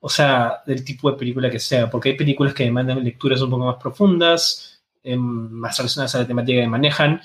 o 0.00 0.08
sea, 0.08 0.62
del 0.66 0.84
tipo 0.84 1.10
de 1.10 1.18
película 1.18 1.50
que 1.50 1.58
sea, 1.58 1.90
porque 1.90 2.10
hay 2.10 2.16
películas 2.16 2.54
que 2.54 2.64
demandan 2.64 3.04
lecturas 3.04 3.40
un 3.42 3.50
poco 3.50 3.66
más 3.66 3.76
profundas, 3.76 4.82
eh, 5.02 5.16
más 5.16 5.76
relacionadas 5.78 6.14
a 6.14 6.20
la 6.20 6.26
temática 6.26 6.60
que 6.60 6.66
manejan, 6.66 7.20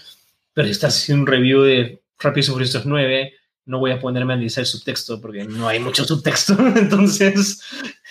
pero 0.53 0.67
si 0.67 0.71
estás 0.71 0.95
haciendo 0.95 1.23
un 1.23 1.27
review 1.27 1.61
de 1.61 2.01
Rápidos 2.19 2.49
y 2.49 2.51
Furiosos 2.51 2.85
9, 2.85 3.33
no 3.65 3.79
voy 3.79 3.91
a 3.91 3.99
ponerme 3.99 4.33
a 4.33 4.35
analizar 4.35 4.61
el 4.61 4.67
subtexto 4.67 5.19
porque 5.19 5.43
no 5.43 5.67
hay 5.67 5.79
mucho 5.79 6.05
subtexto, 6.05 6.55
entonces 6.75 7.61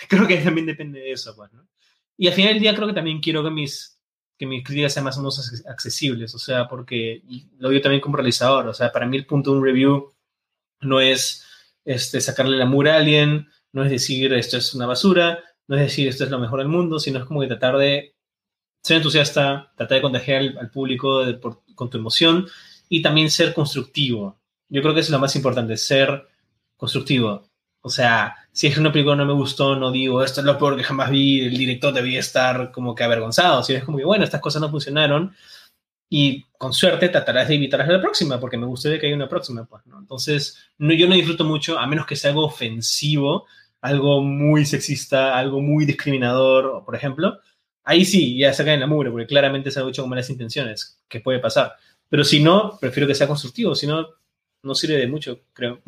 creo 0.09 0.27
que 0.27 0.37
también 0.37 0.67
depende 0.67 0.99
de 0.99 1.11
eso, 1.11 1.35
pues. 1.35 1.51
Y 2.17 2.27
al 2.27 2.33
final 2.33 2.53
del 2.53 2.61
día 2.61 2.75
creo 2.75 2.87
que 2.87 2.93
también 2.93 3.19
quiero 3.19 3.43
que 3.43 3.49
mis, 3.49 3.99
que 4.37 4.45
mis 4.45 4.63
críticas 4.63 4.93
sean 4.93 5.05
más 5.05 5.19
accesibles, 5.67 6.33
o 6.35 6.39
sea, 6.39 6.67
porque 6.67 7.23
lo 7.57 7.69
digo 7.69 7.81
también 7.81 8.01
como 8.01 8.17
realizador, 8.17 8.67
o 8.67 8.73
sea, 8.73 8.91
para 8.91 9.05
mí 9.05 9.17
el 9.17 9.25
punto 9.25 9.51
de 9.51 9.57
un 9.57 9.63
review 9.63 10.13
no 10.81 10.99
es 10.99 11.45
este, 11.85 12.21
sacarle 12.21 12.57
la 12.57 12.65
mura 12.65 12.93
a 12.93 12.97
alguien, 12.97 13.47
no 13.71 13.83
es 13.83 13.91
decir 13.91 14.33
esto 14.33 14.57
es 14.57 14.73
una 14.73 14.85
basura, 14.85 15.43
no 15.67 15.75
es 15.75 15.81
decir 15.81 16.07
esto 16.07 16.23
es 16.23 16.29
lo 16.29 16.39
mejor 16.39 16.59
del 16.59 16.67
mundo, 16.67 16.99
sino 16.99 17.19
es 17.19 17.25
como 17.25 17.41
que 17.41 17.47
tratar 17.47 17.77
de 17.77 18.15
ser 18.83 18.97
entusiasta, 18.97 19.73
tratar 19.75 19.97
de 19.97 20.01
contagiar 20.01 20.41
al, 20.41 20.57
al 20.57 20.69
público 20.69 21.23
con 21.75 21.89
tu 21.89 21.97
emoción 21.97 22.47
y 22.87 23.01
también 23.01 23.31
ser 23.31 23.53
constructivo. 23.53 24.39
Yo 24.69 24.81
creo 24.81 24.93
que 24.93 25.01
eso 25.01 25.07
es 25.07 25.11
lo 25.11 25.19
más 25.19 25.35
importante, 25.35 25.77
ser 25.77 26.27
constructivo. 26.77 27.49
O 27.81 27.89
sea, 27.89 28.35
si 28.51 28.67
es 28.67 28.77
una 28.77 28.91
película 28.91 29.15
no 29.15 29.25
me 29.25 29.33
gustó, 29.33 29.75
no 29.75 29.91
digo, 29.91 30.23
esto 30.23 30.41
es 30.41 30.45
lo 30.45 30.57
peor 30.57 30.75
que 30.75 30.83
jamás 30.83 31.11
vi, 31.11 31.41
el 31.41 31.57
director 31.57 31.93
debía 31.93 32.19
estar 32.19 32.71
como 32.71 32.95
que 32.95 33.03
avergonzado, 33.03 33.63
si 33.63 33.73
es 33.73 33.83
como 33.83 33.97
que, 33.97 34.05
bueno, 34.05 34.23
estas 34.23 34.41
cosas 34.41 34.61
no 34.61 34.71
funcionaron 34.71 35.35
y 36.09 36.43
con 36.57 36.73
suerte 36.73 37.09
tratarás 37.09 37.47
de 37.47 37.55
evitarlas 37.55 37.89
a 37.89 37.93
la 37.93 38.01
próxima, 38.01 38.39
porque 38.39 38.57
me 38.57 38.65
gustaría 38.65 38.99
que 38.99 39.07
haya 39.07 39.15
una 39.15 39.29
próxima, 39.29 39.65
pues, 39.65 39.85
¿no? 39.85 39.99
Entonces, 39.99 40.57
no, 40.77 40.93
yo 40.93 41.07
no 41.07 41.15
disfruto 41.15 41.43
mucho, 41.43 41.77
a 41.77 41.85
menos 41.87 42.05
que 42.05 42.15
sea 42.15 42.31
algo 42.31 42.45
ofensivo, 42.45 43.45
algo 43.81 44.21
muy 44.21 44.65
sexista, 44.65 45.37
algo 45.37 45.61
muy 45.61 45.85
discriminador, 45.85 46.83
por 46.85 46.95
ejemplo, 46.95 47.39
ahí 47.83 48.03
sí, 48.03 48.37
ya 48.37 48.53
sacan 48.53 48.79
la 48.79 48.87
mugre, 48.87 49.11
porque 49.11 49.27
claramente 49.27 49.69
es 49.69 49.77
algo 49.77 49.89
hecho 49.89 50.01
con 50.01 50.09
malas 50.09 50.29
intenciones, 50.29 50.99
que 51.07 51.19
puede 51.19 51.39
pasar. 51.39 51.73
Pero 52.09 52.23
si 52.23 52.41
no, 52.41 52.77
prefiero 52.79 53.07
que 53.07 53.15
sea 53.15 53.27
constructivo, 53.27 53.75
si 53.75 53.87
no, 53.87 54.07
no 54.65 54.75
sirve 54.75 54.97
de 54.97 55.07
mucho, 55.07 55.41
creo. 55.53 55.81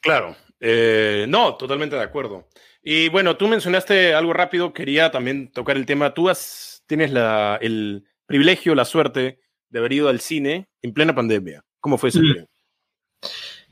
Claro, 0.00 0.36
eh, 0.60 1.26
no, 1.28 1.56
totalmente 1.56 1.96
de 1.96 2.02
acuerdo. 2.02 2.46
Y 2.80 3.08
bueno, 3.08 3.36
tú 3.36 3.48
mencionaste 3.48 4.14
algo 4.14 4.32
rápido, 4.32 4.72
quería 4.72 5.10
también 5.10 5.50
tocar 5.50 5.76
el 5.76 5.84
tema. 5.84 6.14
Tú 6.14 6.28
has, 6.28 6.84
tienes 6.86 7.10
la, 7.10 7.58
el 7.60 8.04
privilegio, 8.24 8.76
la 8.76 8.84
suerte 8.84 9.40
de 9.68 9.78
haber 9.80 9.92
ido 9.94 10.08
al 10.08 10.20
cine 10.20 10.68
en 10.82 10.92
plena 10.92 11.12
pandemia. 11.12 11.64
¿Cómo 11.80 11.98
fue 11.98 12.10
ese 12.10 12.20
mm. 12.20 12.46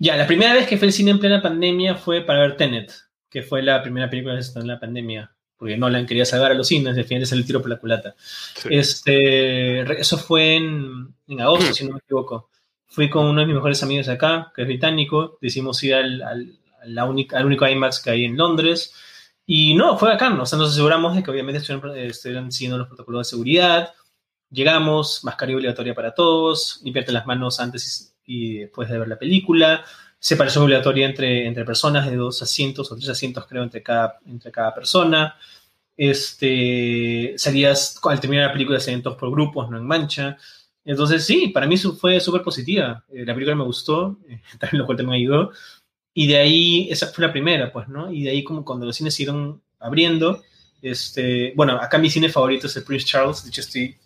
Ya, 0.01 0.17
la 0.17 0.27
primera 0.27 0.55
vez 0.55 0.67
que 0.67 0.77
fue 0.77 0.89
al 0.89 0.93
cine 0.93 1.13
en 1.13 1.21
plena 1.21 1.41
pandemia 1.41 1.95
fue 1.95 2.23
para 2.23 2.41
ver 2.41 2.57
Tenet 2.57 2.91
que 3.35 3.43
fue 3.43 3.65
la 3.65 3.83
primera 3.83 4.09
película 4.09 4.37
que 4.37 4.45
se 4.45 4.57
en 4.57 4.69
la 4.69 4.79
pandemia, 4.79 5.29
porque 5.57 5.77
Nolan 5.77 6.07
quería 6.07 6.25
salvar 6.25 6.53
a 6.53 6.55
los 6.55 6.69
cines, 6.69 6.97
al 6.97 7.05
final 7.05 7.29
de 7.29 7.35
el 7.35 7.45
tiro 7.45 7.61
por 7.61 7.69
la 7.69 7.81
culata. 7.81 8.15
Sí. 8.17 8.69
Este, 8.71 9.81
eso 10.01 10.19
fue 10.19 10.55
en, 10.55 11.13
en 11.27 11.41
agosto, 11.41 11.75
si 11.75 11.85
no 11.85 11.95
me 11.95 11.99
equivoco. 11.99 12.49
Fui 12.95 13.11
con 13.11 13.27
uno 13.27 13.41
de 13.41 13.47
mis 13.47 13.57
mejores 13.57 13.83
amigos 13.83 14.09
acá, 14.09 14.53
que 14.55 14.63
es 14.63 14.69
británico, 14.69 15.37
decidimos 15.41 15.83
ir 15.83 15.95
al, 15.95 16.23
al, 16.23 16.59
la 16.87 17.05
única, 17.07 17.39
al 17.39 17.47
único 17.47 17.67
IMAX 17.67 18.01
que 18.01 18.11
hay 18.11 18.25
en 18.25 18.37
Londres, 18.37 18.95
y 19.47 19.75
no, 19.75 19.99
fue 19.99 20.13
acá, 20.13 20.33
o 20.41 20.47
sea, 20.47 20.59
nos 20.59 20.71
aseguramos 20.71 21.17
de 21.17 21.23
que 21.25 21.31
obviamente 21.31 21.59
estuvieran, 21.59 21.99
estuvieran 21.99 22.53
siguiendo 22.53 22.79
los 22.79 22.87
protocolos 22.87 23.27
de 23.27 23.31
seguridad, 23.31 23.95
llegamos, 24.49 25.25
mascarilla 25.25 25.57
obligatoria 25.57 25.93
para 25.93 26.15
todos, 26.15 26.81
limpiarte 26.85 27.11
las 27.11 27.27
manos 27.27 27.59
antes 27.59 28.15
y 28.25 28.59
después 28.61 28.89
de 28.89 28.99
ver 28.99 29.09
la 29.09 29.19
película. 29.19 29.85
Separación 30.19 30.65
obligatoria 30.65 31.07
entre, 31.07 31.47
entre 31.47 31.65
personas 31.65 32.09
de 32.09 32.17
dos 32.17 32.41
asientos 32.43 32.91
o 32.91 32.97
tres 32.97 33.09
asientos, 33.09 33.45
creo, 33.47 33.63
entre 33.63 33.83
cada, 33.83 34.19
entre 34.27 34.51
cada 34.51 34.73
persona. 34.73 35.37
Este, 35.97 37.35
salías, 37.37 38.01
al 38.03 38.21
terminar 38.21 38.47
la 38.47 38.53
película, 38.53 38.81
salían 38.81 39.03
todos 39.03 39.19
por 39.19 39.31
grupos, 39.31 39.69
no 39.71 39.77
en 39.77 39.85
mancha. 39.85 40.39
Entonces, 40.85 41.25
sí, 41.25 41.49
para 41.49 41.67
mí 41.67 41.77
fue 41.77 42.21
súper 42.21 42.43
positiva. 42.43 43.05
Eh, 43.11 43.25
la 43.25 43.35
película 43.35 43.57
me 43.57 43.65
gustó, 43.65 44.19
eh, 44.29 44.41
también 44.59 44.81
lo 44.81 44.87
cual 44.87 44.99
también 44.99 45.21
ayudó. 45.23 45.51
Y 46.13 46.27
de 46.27 46.37
ahí, 46.37 46.89
esa 46.91 47.09
fue 47.09 47.27
la 47.27 47.33
primera, 47.33 47.73
pues, 47.73 47.89
¿no? 47.89 48.13
Y 48.13 48.25
de 48.25 48.31
ahí, 48.31 48.45
como 48.45 48.65
cuando 48.65 48.87
los 48.87 48.97
cines 48.97 49.15
siguieron 49.15 49.63
abriendo, 49.81 50.43
este, 50.81 51.53
bueno, 51.57 51.75
acá 51.75 51.99
mi 51.99 52.11
cine 52.11 52.29
favorito 52.29 52.67
es 52.67 52.77
el 52.77 52.85
Prince 52.85 53.07
Charles, 53.07 53.43
de 53.43 53.49
hecho 53.49 53.63
estoy 53.63 53.97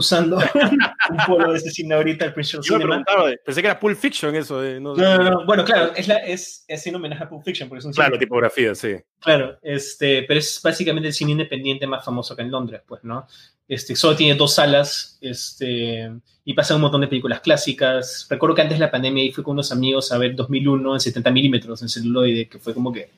usando 0.00 0.36
un 1.10 1.16
polo 1.26 1.52
de 1.52 1.58
ese 1.58 1.70
cine 1.70 1.94
ahorita, 1.94 2.24
el 2.26 2.32
Prince 2.34 2.52
Charles 2.52 2.66
Yo 2.66 2.74
me 2.74 2.80
Cinema. 2.82 3.04
preguntaba, 3.04 3.36
pensé 3.44 3.60
que 3.62 3.66
era 3.68 3.78
Pulp 3.80 3.96
Fiction 3.96 4.34
eso. 4.34 4.60
de- 4.60 4.80
no, 4.80 4.94
No, 4.96 5.18
no, 5.18 5.30
no, 5.30 5.46
bueno, 5.46 5.64
claro, 5.64 5.92
es, 5.94 6.08
la, 6.08 6.16
es, 6.16 6.64
es 6.68 6.86
un 6.86 6.96
homenaje 6.96 7.22
a 7.24 7.28
Pulp 7.28 7.44
Fiction, 7.44 7.68
porque 7.68 7.78
es 7.80 7.84
un 7.84 7.92
Claro, 7.92 8.16
cine- 8.16 8.18
tipografía, 8.20 8.74
sí. 8.74 8.96
Claro, 9.20 9.58
este, 9.62 10.24
pero 10.24 10.40
es 10.40 10.60
básicamente 10.62 11.08
el 11.08 11.14
cine 11.14 11.32
independiente 11.32 11.86
más 11.86 12.04
famoso 12.04 12.34
que 12.36 12.42
en 12.42 12.50
Londres, 12.50 12.82
pues, 12.86 13.04
¿no? 13.04 13.26
Este, 13.68 13.94
solo 13.94 14.16
tiene 14.16 14.34
dos 14.36 14.54
salas, 14.54 15.16
este, 15.20 16.10
y 16.44 16.54
pasan 16.54 16.76
un 16.76 16.82
montón 16.82 17.02
de 17.02 17.06
películas 17.06 17.40
clásicas. 17.40 18.26
Recuerdo 18.28 18.56
que 18.56 18.62
antes 18.62 18.78
de 18.78 18.84
la 18.84 18.90
pandemia 18.90 19.22
y 19.22 19.30
fui 19.32 19.44
con 19.44 19.52
unos 19.52 19.70
amigos 19.70 20.10
a 20.10 20.18
ver 20.18 20.34
2001 20.34 20.94
en 20.94 21.00
70 21.00 21.30
milímetros 21.30 21.80
en 21.82 21.88
celuloide, 21.88 22.48
que 22.48 22.58
fue 22.58 22.74
como 22.74 22.92
que... 22.92 23.08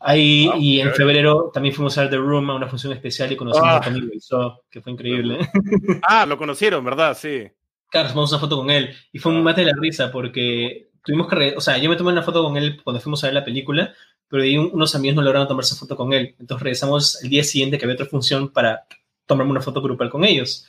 Ahí, 0.00 0.46
Wow, 0.46 0.60
y 0.60 0.80
en 0.80 0.94
febrero 0.94 1.50
también 1.52 1.74
fuimos 1.74 1.98
a 1.98 2.02
ver 2.02 2.10
The 2.10 2.16
Room, 2.18 2.50
a 2.50 2.54
una 2.54 2.68
función 2.68 2.92
especial 2.92 3.32
y 3.32 3.36
conocimos 3.36 3.68
Ah. 3.68 3.76
a 3.78 3.80
Tommy 3.80 4.00
Wiseau, 4.06 4.60
que 4.70 4.80
fue 4.80 4.92
increíble. 4.92 5.38
Ah, 6.08 6.24
lo 6.26 6.38
conocieron, 6.38 6.84
¿verdad? 6.84 7.16
Sí. 7.18 7.48
Claro, 7.90 8.08
tomamos 8.10 8.30
una 8.30 8.38
foto 8.40 8.56
con 8.58 8.70
él 8.70 8.94
y 9.12 9.18
fue 9.18 9.32
un 9.32 9.42
mate 9.42 9.62
de 9.62 9.68
la 9.72 9.76
risa 9.80 10.12
porque 10.12 10.90
tuvimos 11.04 11.26
que, 11.26 11.54
o 11.56 11.60
sea, 11.60 11.78
yo 11.78 11.88
me 11.90 11.96
tomé 11.96 12.12
una 12.12 12.22
foto 12.22 12.44
con 12.44 12.56
él 12.56 12.80
cuando 12.84 13.00
fuimos 13.00 13.24
a 13.24 13.28
ver 13.28 13.34
la 13.34 13.44
película, 13.44 13.92
pero 14.28 14.42
ahí 14.42 14.56
un- 14.58 14.70
unos 14.72 14.94
amigos 14.94 15.16
no 15.16 15.22
lograron 15.22 15.48
tomarse 15.48 15.74
foto 15.74 15.96
con 15.96 16.12
él. 16.12 16.36
Entonces 16.38 16.62
regresamos 16.62 17.22
el 17.24 17.30
día 17.30 17.42
siguiente 17.42 17.78
que 17.78 17.84
había 17.86 17.94
otra 17.94 18.06
función 18.06 18.50
para 18.50 18.86
tomarme 19.26 19.50
una 19.52 19.62
foto 19.62 19.80
grupal 19.82 20.10
con 20.10 20.24
ellos. 20.24 20.66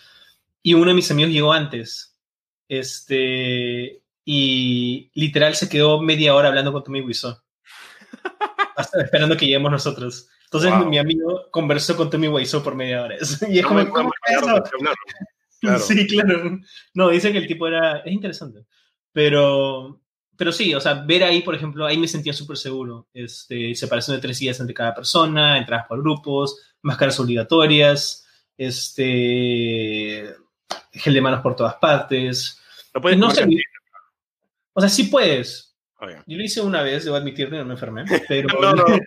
Y 0.63 0.73
uno 0.73 0.87
de 0.87 0.93
mis 0.95 1.11
amigos 1.11 1.31
llegó 1.31 1.51
antes. 1.53 2.15
Este, 2.69 4.01
y 4.25 5.11
literal 5.13 5.55
se 5.55 5.69
quedó 5.69 6.01
media 6.01 6.33
hora 6.35 6.47
hablando 6.49 6.71
con 6.71 6.83
Tommy 6.83 7.01
Wiseau. 7.01 7.35
Hasta 8.79 9.01
esperando 9.01 9.35
que 9.35 9.45
lleguemos 9.45 9.71
nosotros. 9.71 10.29
Entonces 10.45 10.71
Wow. 10.71 10.85
mi 10.89 10.97
amigo 10.97 11.47
conversó 11.51 11.95
con 11.95 12.09
Tommy 12.09 12.27
Wiseau 12.27 12.63
por 12.63 12.75
media 12.75 13.03
hora. 13.03 13.15
Y 13.49 13.57
es 13.59 13.63
No 13.63 13.67
como, 13.67 13.79
me 13.83 13.89
¿cómo 13.89 14.11
eso? 14.27 14.63
Claro. 15.59 15.79
Sí, 15.79 16.07
claro. 16.07 16.59
No, 16.93 17.09
dice 17.09 17.31
que 17.31 17.37
el 17.39 17.47
tipo 17.47 17.67
era. 17.67 17.97
Es 17.99 18.11
interesante. 18.13 18.65
Pero. 19.11 19.99
Pero 20.37 20.53
sí, 20.53 20.73
o 20.73 20.79
sea, 20.79 20.93
ver 20.93 21.25
ahí, 21.25 21.41
por 21.41 21.53
ejemplo, 21.53 21.85
ahí 21.85 21.97
me 21.97 22.07
sentía 22.07 22.31
súper 22.31 22.55
seguro. 22.55 23.09
Este, 23.13 23.75
separación 23.75 24.15
de 24.15 24.21
tres 24.21 24.39
días 24.39 24.57
entre 24.61 24.73
cada 24.73 24.95
persona, 24.95 25.57
entradas 25.57 25.85
por 25.85 25.99
grupos, 25.99 26.61
máscaras 26.81 27.19
obligatorias, 27.19 28.25
este, 28.55 30.33
gel 30.93 31.13
de 31.13 31.21
manos 31.21 31.41
por 31.41 31.57
todas 31.57 31.75
partes. 31.75 32.57
No 32.95 33.01
puedes 33.01 33.19
No 33.19 33.29
sé. 33.31 33.45
O 34.71 34.79
sea, 34.79 34.89
sí 34.89 35.03
puedes. 35.03 35.68
Ya. 36.01 36.23
Yo 36.25 36.37
lo 36.37 36.43
hice 36.43 36.61
una 36.61 36.81
vez, 36.81 37.03
debo 37.05 37.17
admitirlo, 37.17 37.57
no 37.57 37.65
me 37.65 37.73
enfermé. 37.73 38.05
Pero 38.27 38.47
No, 38.59 38.73
no, 38.73 38.87
no. 38.87 38.99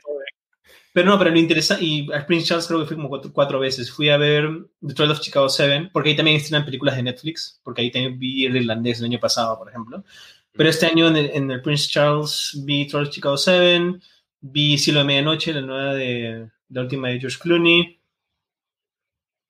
pero 0.92 1.08
no, 1.08 1.18
pero 1.18 1.30
lo 1.30 1.38
interesante, 1.38 1.84
y 1.84 2.12
a 2.12 2.26
Prince 2.26 2.46
Charles 2.46 2.66
creo 2.66 2.80
que 2.80 2.86
fui 2.86 2.96
como 2.96 3.08
cuatro, 3.08 3.32
cuatro 3.32 3.58
veces. 3.58 3.90
Fui 3.90 4.10
a 4.10 4.18
ver 4.18 4.46
The 4.86 4.94
Trial 4.94 5.10
of 5.10 5.20
Chicago 5.20 5.48
7, 5.48 5.88
porque 5.92 6.10
ahí 6.10 6.16
también 6.16 6.36
estrenan 6.36 6.66
películas 6.66 6.96
de 6.96 7.02
Netflix, 7.02 7.60
porque 7.64 7.80
ahí 7.80 7.90
también 7.90 8.18
vi 8.18 8.44
el 8.44 8.56
irlandés 8.56 8.98
el 8.98 9.06
año 9.06 9.18
pasado, 9.18 9.58
por 9.58 9.70
ejemplo. 9.70 10.04
Pero 10.52 10.68
este 10.68 10.86
año 10.86 11.08
en 11.08 11.16
el, 11.16 11.30
en 11.30 11.50
el 11.50 11.62
Prince 11.62 11.88
Charles 11.88 12.62
vi 12.66 12.86
Trial 12.86 13.04
of 13.04 13.10
Chicago 13.10 13.38
7, 13.38 13.98
vi 14.40 14.76
Cielo 14.76 14.98
de 15.00 15.06
Medianoche, 15.06 15.54
la 15.54 15.62
nueva 15.62 15.94
de 15.94 16.50
la 16.68 16.80
última 16.82 17.08
de 17.08 17.20
George 17.20 17.38
Clooney, 17.40 17.98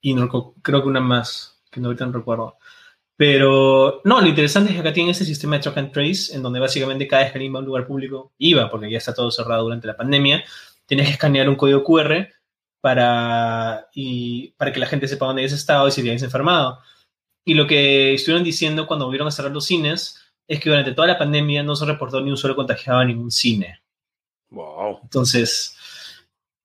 y 0.01 0.15
no, 0.15 0.29
creo 0.29 0.83
que 0.83 0.89
una 0.89 1.01
más, 1.01 1.63
que 1.71 1.81
no 1.81 1.89
ahorita 1.89 2.07
no 2.07 2.13
recuerdo. 2.13 2.59
Pero 3.25 4.01
no, 4.03 4.21
lo 4.21 4.27
interesante 4.27 4.71
es 4.71 4.75
que 4.75 4.81
acá 4.81 4.93
tienen 4.93 5.13
ese 5.13 5.25
sistema 5.25 5.55
de 5.55 5.63
track 5.63 5.79
and 5.79 5.93
trace, 5.93 6.35
en 6.35 6.43
donde 6.43 6.59
básicamente 6.59 7.07
cada 7.07 7.23
vez 7.23 7.31
que 7.31 7.39
alguien 7.39 7.55
va 7.55 7.59
a 7.59 7.61
un 7.61 7.67
lugar 7.67 7.87
público, 7.87 8.33
iba, 8.37 8.69
porque 8.69 8.91
ya 8.91 8.99
está 8.99 9.15
todo 9.15 9.31
cerrado 9.31 9.63
durante 9.63 9.87
la 9.87 9.97
pandemia, 9.97 10.43
tienes 10.87 11.07
que 11.07 11.13
escanear 11.13 11.49
un 11.49 11.55
código 11.55 11.85
QR 11.85 12.27
para, 12.81 13.87
y, 13.95 14.49
para 14.57 14.73
que 14.73 14.81
la 14.81 14.87
gente 14.87 15.07
sepa 15.07 15.27
dónde 15.27 15.43
hayas 15.43 15.53
estado 15.53 15.87
y 15.87 15.93
si 15.93 16.03
te 16.03 16.11
hayas 16.11 16.25
enfermado. 16.25 16.81
Y 17.45 17.55
lo 17.55 17.69
que 17.69 18.13
estuvieron 18.15 18.43
diciendo 18.43 18.89
cuando 18.89 19.05
volvieron 19.05 19.29
a 19.29 19.31
cerrar 19.31 19.53
los 19.53 19.67
cines 19.67 20.21
es 20.49 20.59
que 20.59 20.71
durante 20.71 20.91
toda 20.91 21.07
la 21.07 21.19
pandemia 21.19 21.63
no 21.63 21.77
se 21.77 21.87
reportó 21.87 22.21
ni 22.21 22.31
un 22.33 22.37
solo 22.37 22.57
contagiado 22.57 23.03
en 23.03 23.07
ningún 23.07 23.31
cine. 23.31 23.85
Wow. 24.51 24.99
Entonces, 25.01 25.77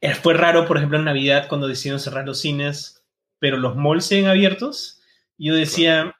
eh, 0.01 0.15
fue 0.15 0.33
raro, 0.33 0.65
por 0.65 0.77
ejemplo, 0.77 0.97
en 0.97 1.05
Navidad 1.05 1.47
cuando 1.49 1.67
decidieron 1.67 1.99
cerrar 1.99 2.25
los 2.25 2.39
cines, 2.39 3.03
pero 3.37 3.57
los 3.57 3.75
malls 3.75 4.05
siguen 4.05 4.25
abiertos. 4.25 5.03
Yo 5.37 5.53
decía, 5.53 6.15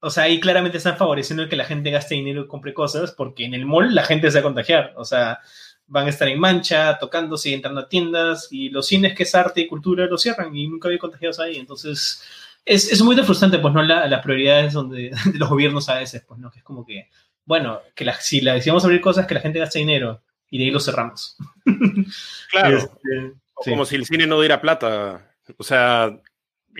o 0.00 0.10
sea, 0.10 0.24
ahí 0.24 0.40
claramente 0.40 0.78
están 0.78 0.96
favoreciendo 0.96 1.48
que 1.48 1.56
la 1.56 1.64
gente 1.64 1.90
gaste 1.90 2.14
dinero 2.14 2.42
y 2.42 2.46
compre 2.46 2.72
cosas, 2.74 3.12
porque 3.12 3.44
en 3.44 3.54
el 3.54 3.66
mall 3.66 3.94
la 3.94 4.04
gente 4.04 4.30
se 4.30 4.38
va 4.38 4.40
a 4.40 4.44
contagiar. 4.44 4.94
O 4.96 5.04
sea, 5.04 5.40
van 5.86 6.06
a 6.06 6.10
estar 6.10 6.28
en 6.28 6.38
mancha, 6.38 6.98
tocando, 6.98 7.36
siguen 7.36 7.58
entrando 7.58 7.80
a 7.82 7.88
tiendas, 7.88 8.48
y 8.50 8.70
los 8.70 8.86
cines 8.86 9.14
que 9.14 9.24
es 9.24 9.34
arte 9.34 9.60
y 9.60 9.66
cultura 9.66 10.06
los 10.06 10.22
cierran, 10.22 10.54
y 10.56 10.68
nunca 10.68 10.88
había 10.88 10.98
contagiados 10.98 11.38
ahí. 11.40 11.56
Entonces, 11.56 12.22
es, 12.64 12.90
es 12.90 13.02
muy 13.02 13.16
frustrante, 13.16 13.58
pues, 13.58 13.74
¿no? 13.74 13.82
La- 13.82 14.06
las 14.06 14.22
prioridades 14.22 14.72
donde, 14.72 15.10
de 15.10 15.12
los 15.38 15.48
gobiernos 15.48 15.88
a 15.88 15.98
veces, 15.98 16.22
pues, 16.26 16.40
¿no? 16.40 16.50
Que 16.50 16.58
es 16.60 16.64
como 16.64 16.86
que, 16.86 17.08
bueno, 17.44 17.80
que 17.94 18.04
la, 18.04 18.14
si, 18.14 18.40
la, 18.40 18.52
a 18.54 18.56
abrir 18.56 19.00
cosas, 19.00 19.26
que 19.26 19.34
la 19.34 19.40
gente 19.40 19.58
gaste 19.58 19.80
dinero, 19.80 20.22
y 20.48 20.58
de 20.58 20.64
ahí 20.64 20.70
lo 20.70 20.80
cerramos. 20.80 21.36
Claro. 22.50 22.78
Este, 22.78 23.32
sí. 23.62 23.70
Como 23.70 23.84
si 23.84 23.96
el 23.96 24.06
cine 24.06 24.26
no 24.26 24.40
diera 24.40 24.60
plata. 24.60 25.34
O 25.56 25.62
sea, 25.62 26.18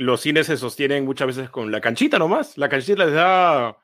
los 0.00 0.20
cines 0.20 0.46
se 0.46 0.56
sostienen 0.56 1.04
muchas 1.04 1.26
veces 1.28 1.50
con 1.50 1.70
la 1.70 1.80
canchita 1.80 2.18
nomás. 2.18 2.56
La 2.58 2.68
canchita 2.68 3.04
les 3.04 3.14
da 3.14 3.76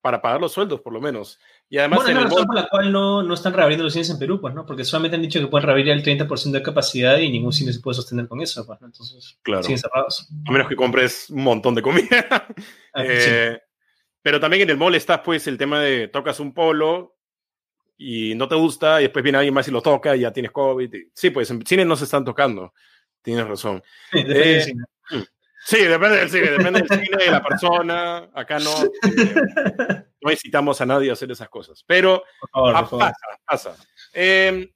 para 0.00 0.20
pagar 0.20 0.38
los 0.40 0.52
sueldos, 0.52 0.80
por 0.82 0.92
lo 0.92 1.00
menos. 1.00 1.38
Y 1.70 1.78
además, 1.78 2.00
bueno, 2.00 2.10
es 2.10 2.24
la 2.24 2.30
razón 2.30 2.46
por 2.46 2.54
la 2.56 2.68
cual 2.68 2.92
no, 2.92 3.22
no 3.22 3.32
están 3.32 3.54
reabriendo 3.54 3.84
los 3.84 3.94
cines 3.94 4.10
en 4.10 4.18
Perú, 4.18 4.38
pues, 4.38 4.52
¿no? 4.54 4.66
Porque 4.66 4.84
solamente 4.84 5.16
han 5.16 5.22
dicho 5.22 5.40
que 5.40 5.46
pueden 5.46 5.64
reabrir 5.66 5.88
el 5.88 6.02
30% 6.02 6.50
de 6.58 6.62
capacidad 6.62 7.16
y 7.18 7.30
ningún 7.30 7.54
cine 7.54 7.72
se 7.72 7.80
puede 7.80 7.94
sostener 7.94 8.28
con 8.28 8.42
eso, 8.42 8.66
pues, 8.66 8.78
¿no? 8.82 8.86
Entonces, 8.88 9.38
Claro. 9.42 9.62
siguen 9.62 9.78
cerrados. 9.78 10.28
a 10.46 10.52
menos 10.52 10.68
que 10.68 10.76
compres 10.76 11.30
un 11.30 11.42
montón 11.42 11.74
de 11.74 11.80
comida. 11.82 12.46
Ah. 12.92 13.02
Eh, 13.02 13.58
Pero 14.20 14.38
también 14.40 14.62
en 14.64 14.70
el 14.70 14.76
mall 14.76 14.94
está 14.94 15.22
pues 15.22 15.46
el 15.46 15.56
tema 15.58 15.80
de 15.80 16.08
tocas 16.08 16.38
un 16.40 16.52
polo 16.54 17.16
y 17.96 18.34
no 18.34 18.46
te 18.48 18.54
gusta 18.54 19.00
y 19.00 19.04
después 19.04 19.22
viene 19.22 19.38
alguien 19.38 19.54
más 19.54 19.66
y 19.68 19.70
lo 19.70 19.80
toca 19.82 20.14
y 20.14 20.20
ya 20.20 20.32
tienes 20.32 20.52
COVID. 20.52 20.92
y- 20.94 21.10
Sí, 21.14 21.30
pues 21.30 21.50
en 21.50 21.64
cine 21.66 21.84
no 21.86 21.96
se 21.96 22.04
están 22.04 22.24
tocando. 22.24 22.72
Tienes 23.22 23.46
razón. 23.48 23.82
Sí, 24.12 24.18
eh, 24.26 24.60
cine. 24.60 24.84
Sí, 25.64 25.78
depende 25.78 26.18
del 26.18 26.30
cine, 26.30 26.50
depende 26.50 26.82
del 26.82 26.88
cine, 26.88 27.24
de 27.24 27.30
la 27.30 27.42
persona. 27.42 28.28
Acá 28.34 28.58
no, 28.58 28.70
eh, 28.84 28.92
no 30.20 30.30
incitamos 30.30 30.80
a 30.80 30.86
nadie 30.86 31.08
a 31.08 31.14
hacer 31.14 31.30
esas 31.30 31.48
cosas. 31.48 31.82
Pero 31.86 32.22
favor, 32.52 32.76
ah, 32.76 32.84
favor. 32.84 32.98
pasa, 32.98 33.26
pasa. 33.46 33.76
Eh, 34.12 34.70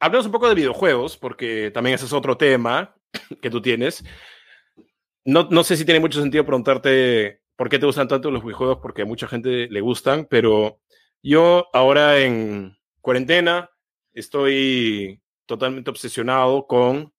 hablemos 0.00 0.26
un 0.26 0.32
poco 0.32 0.48
de 0.48 0.54
videojuegos, 0.54 1.18
porque 1.18 1.70
también 1.70 1.94
ese 1.94 2.06
es 2.06 2.12
otro 2.14 2.38
tema 2.38 2.94
que 3.42 3.50
tú 3.50 3.60
tienes. 3.60 4.02
No, 5.24 5.46
no 5.50 5.62
sé 5.64 5.76
si 5.76 5.84
tiene 5.84 6.00
mucho 6.00 6.20
sentido 6.20 6.46
preguntarte 6.46 7.42
por 7.54 7.68
qué 7.68 7.78
te 7.78 7.86
gustan 7.86 8.08
tanto 8.08 8.30
los 8.30 8.42
videojuegos, 8.42 8.78
porque 8.80 9.02
a 9.02 9.06
mucha 9.06 9.28
gente 9.28 9.68
le 9.68 9.80
gustan, 9.82 10.26
pero 10.30 10.80
yo 11.22 11.68
ahora 11.74 12.18
en 12.18 12.76
cuarentena 13.02 13.70
estoy 14.14 15.20
totalmente 15.46 15.90
obsesionado 15.90 16.66
con... 16.66 17.11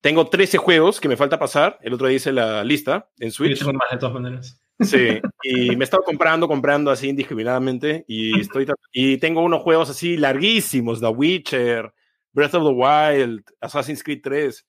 Tengo 0.00 0.26
13 0.28 0.58
juegos 0.58 1.00
que 1.00 1.08
me 1.08 1.16
falta 1.16 1.38
pasar. 1.38 1.78
El 1.82 1.92
otro 1.94 2.06
día 2.06 2.16
hice 2.16 2.32
la 2.32 2.64
lista 2.64 3.08
en 3.18 3.28
Yo 3.28 3.34
Switch. 3.34 3.58
tengo 3.58 3.72
más 3.74 3.90
de 3.90 3.98
todas 3.98 4.14
maneras. 4.14 4.60
Sí, 4.80 5.20
y 5.42 5.76
me 5.76 5.82
he 5.82 5.84
estado 5.84 6.02
comprando, 6.02 6.48
comprando 6.48 6.90
así 6.90 7.08
indiscriminadamente 7.10 8.04
y 8.08 8.40
estoy 8.40 8.66
y 8.92 9.18
tengo 9.18 9.42
unos 9.42 9.62
juegos 9.62 9.90
así 9.90 10.16
larguísimos, 10.16 11.00
The 11.00 11.08
Witcher, 11.08 11.92
Breath 12.32 12.54
of 12.54 12.64
the 12.64 12.74
Wild, 12.74 13.42
Assassin's 13.60 14.02
Creed 14.02 14.20
3 14.22 14.66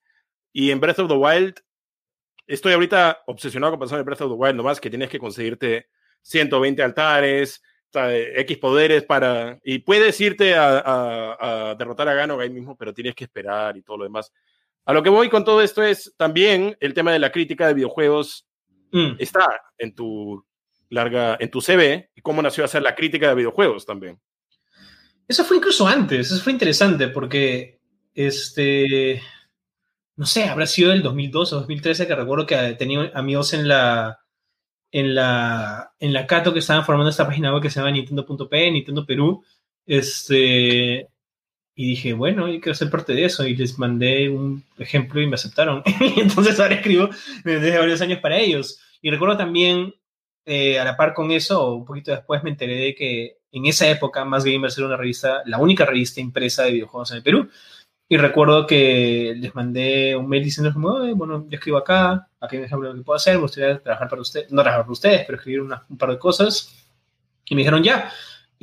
y 0.53 0.71
en 0.71 0.79
Breath 0.81 0.99
of 0.99 1.07
the 1.07 1.15
Wild 1.15 1.55
estoy 2.45 2.73
ahorita 2.73 3.19
obsesionado 3.27 3.71
con 3.71 3.79
pasar 3.79 3.99
el 3.99 4.03
Breath 4.03 4.21
of 4.21 4.31
the 4.31 4.35
Wild, 4.37 4.55
nomás 4.55 4.81
que 4.81 4.89
tienes 4.89 5.09
que 5.09 5.19
conseguirte 5.19 5.87
120 6.23 6.83
altares, 6.83 7.63
X 7.93 8.57
poderes 8.57 9.03
para 9.03 9.59
y 9.63 9.79
puedes 9.79 10.19
irte 10.19 10.55
a, 10.55 10.79
a- 10.79 11.69
a 11.71 11.75
derrotar 11.75 12.09
a 12.09 12.13
Ganon 12.13 12.41
ahí 12.41 12.49
mismo, 12.49 12.75
pero 12.75 12.93
tienes 12.93 13.15
que 13.15 13.23
esperar 13.23 13.77
y 13.77 13.81
todo 13.81 13.97
lo 13.99 14.03
demás. 14.03 14.33
A 14.85 14.93
lo 14.93 15.03
que 15.03 15.09
voy 15.09 15.29
con 15.29 15.45
todo 15.45 15.61
esto 15.61 15.83
es 15.83 16.13
también 16.17 16.75
el 16.79 16.93
tema 16.93 17.11
de 17.11 17.19
la 17.19 17.31
crítica 17.31 17.67
de 17.67 17.73
videojuegos 17.73 18.45
Mm. 18.91 19.15
está 19.19 19.45
en 19.77 19.95
tu 19.95 20.45
larga, 20.89 21.37
en 21.39 21.49
tu 21.49 21.61
CV 21.61 22.09
y 22.13 22.21
cómo 22.21 22.41
nació 22.41 22.63
a 22.63 22.65
hacer 22.65 22.81
la 22.81 22.95
crítica 22.95 23.29
de 23.29 23.35
videojuegos 23.35 23.85
también. 23.85 24.19
Eso 25.27 25.45
fue 25.45 25.57
incluso 25.57 25.87
antes, 25.87 26.31
eso 26.31 26.43
fue 26.43 26.51
interesante 26.51 27.07
porque, 27.07 27.79
este, 28.13 29.21
no 30.17 30.25
sé, 30.25 30.43
habrá 30.43 30.65
sido 30.65 30.91
el 30.91 31.01
2012 31.01 31.55
o 31.55 31.59
2013 31.59 32.05
que 32.05 32.15
recuerdo 32.15 32.45
que 32.45 32.75
tenía 32.77 33.11
amigos 33.13 33.53
en 33.53 33.69
la, 33.69 34.19
en 34.91 35.15
la, 35.15 35.93
en 35.99 36.11
la 36.11 36.27
Cato 36.27 36.51
que 36.51 36.59
estaban 36.59 36.83
formando 36.83 37.09
esta 37.09 37.25
página 37.25 37.53
web 37.53 37.61
que 37.61 37.69
se 37.69 37.79
llama 37.79 37.91
Nintendo.p, 37.91 38.71
Nintendo 38.71 39.05
Perú, 39.05 39.41
este, 39.85 41.07
y 41.75 41.85
dije, 41.85 42.13
bueno, 42.13 42.47
yo 42.47 42.59
quiero 42.59 42.75
ser 42.75 42.89
parte 42.89 43.13
de 43.13 43.25
eso. 43.25 43.45
Y 43.45 43.55
les 43.55 43.79
mandé 43.79 44.29
un 44.29 44.63
ejemplo 44.77 45.21
y 45.21 45.27
me 45.27 45.35
aceptaron. 45.35 45.83
Entonces 46.17 46.59
ahora 46.59 46.75
escribo 46.75 47.09
desde 47.43 47.77
varios 47.77 48.01
años 48.01 48.19
para 48.19 48.37
ellos. 48.37 48.79
Y 49.01 49.09
recuerdo 49.09 49.37
también, 49.37 49.93
eh, 50.45 50.79
a 50.79 50.85
la 50.85 50.97
par 50.97 51.13
con 51.13 51.31
eso, 51.31 51.73
un 51.75 51.85
poquito 51.85 52.11
después 52.11 52.43
me 52.43 52.49
enteré 52.49 52.75
de 52.75 52.95
que 52.95 53.37
en 53.51 53.65
esa 53.65 53.89
época 53.89 54.25
Más 54.25 54.43
Gamers 54.45 54.77
era 54.77 54.87
una 54.87 54.97
revista, 54.97 55.41
la 55.45 55.57
única 55.57 55.85
revista 55.85 56.21
impresa 56.21 56.63
de 56.63 56.71
videojuegos 56.71 57.11
en 57.11 57.17
el 57.17 57.23
Perú. 57.23 57.49
Y 58.07 58.17
recuerdo 58.17 58.67
que 58.67 59.33
les 59.37 59.55
mandé 59.55 60.17
un 60.17 60.27
mail 60.27 60.43
diciendo, 60.43 60.73
bueno, 61.15 61.45
yo 61.47 61.55
escribo 61.55 61.77
acá, 61.77 62.27
aquí 62.41 62.57
hay 62.57 62.59
un 62.59 62.65
ejemplo 62.65 62.89
de 62.89 62.93
lo 62.93 62.99
que 62.99 63.05
puedo 63.05 63.15
hacer, 63.15 63.35
me 63.35 63.43
gustaría 63.43 63.79
trabajar 63.79 64.09
para 64.09 64.21
ustedes, 64.21 64.51
no 64.51 64.61
trabajar 64.61 64.83
para 64.83 64.91
ustedes, 64.91 65.23
pero 65.25 65.37
escribir 65.37 65.61
un 65.61 65.97
par 65.97 66.09
de 66.09 66.19
cosas. 66.19 66.75
Y 67.45 67.55
me 67.55 67.61
dijeron, 67.61 67.83
ya. 67.83 68.11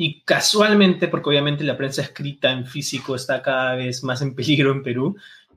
Y 0.00 0.22
casualmente, 0.22 1.08
porque 1.08 1.30
obviamente 1.30 1.64
la 1.64 1.76
prensa 1.76 2.02
escrita 2.02 2.52
en 2.52 2.68
físico 2.68 3.16
está 3.16 3.42
cada 3.42 3.74
vez 3.74 4.04
más 4.04 4.22
en 4.22 4.36
peligro 4.36 4.70
en 4.70 4.84
Perú, 4.84 5.16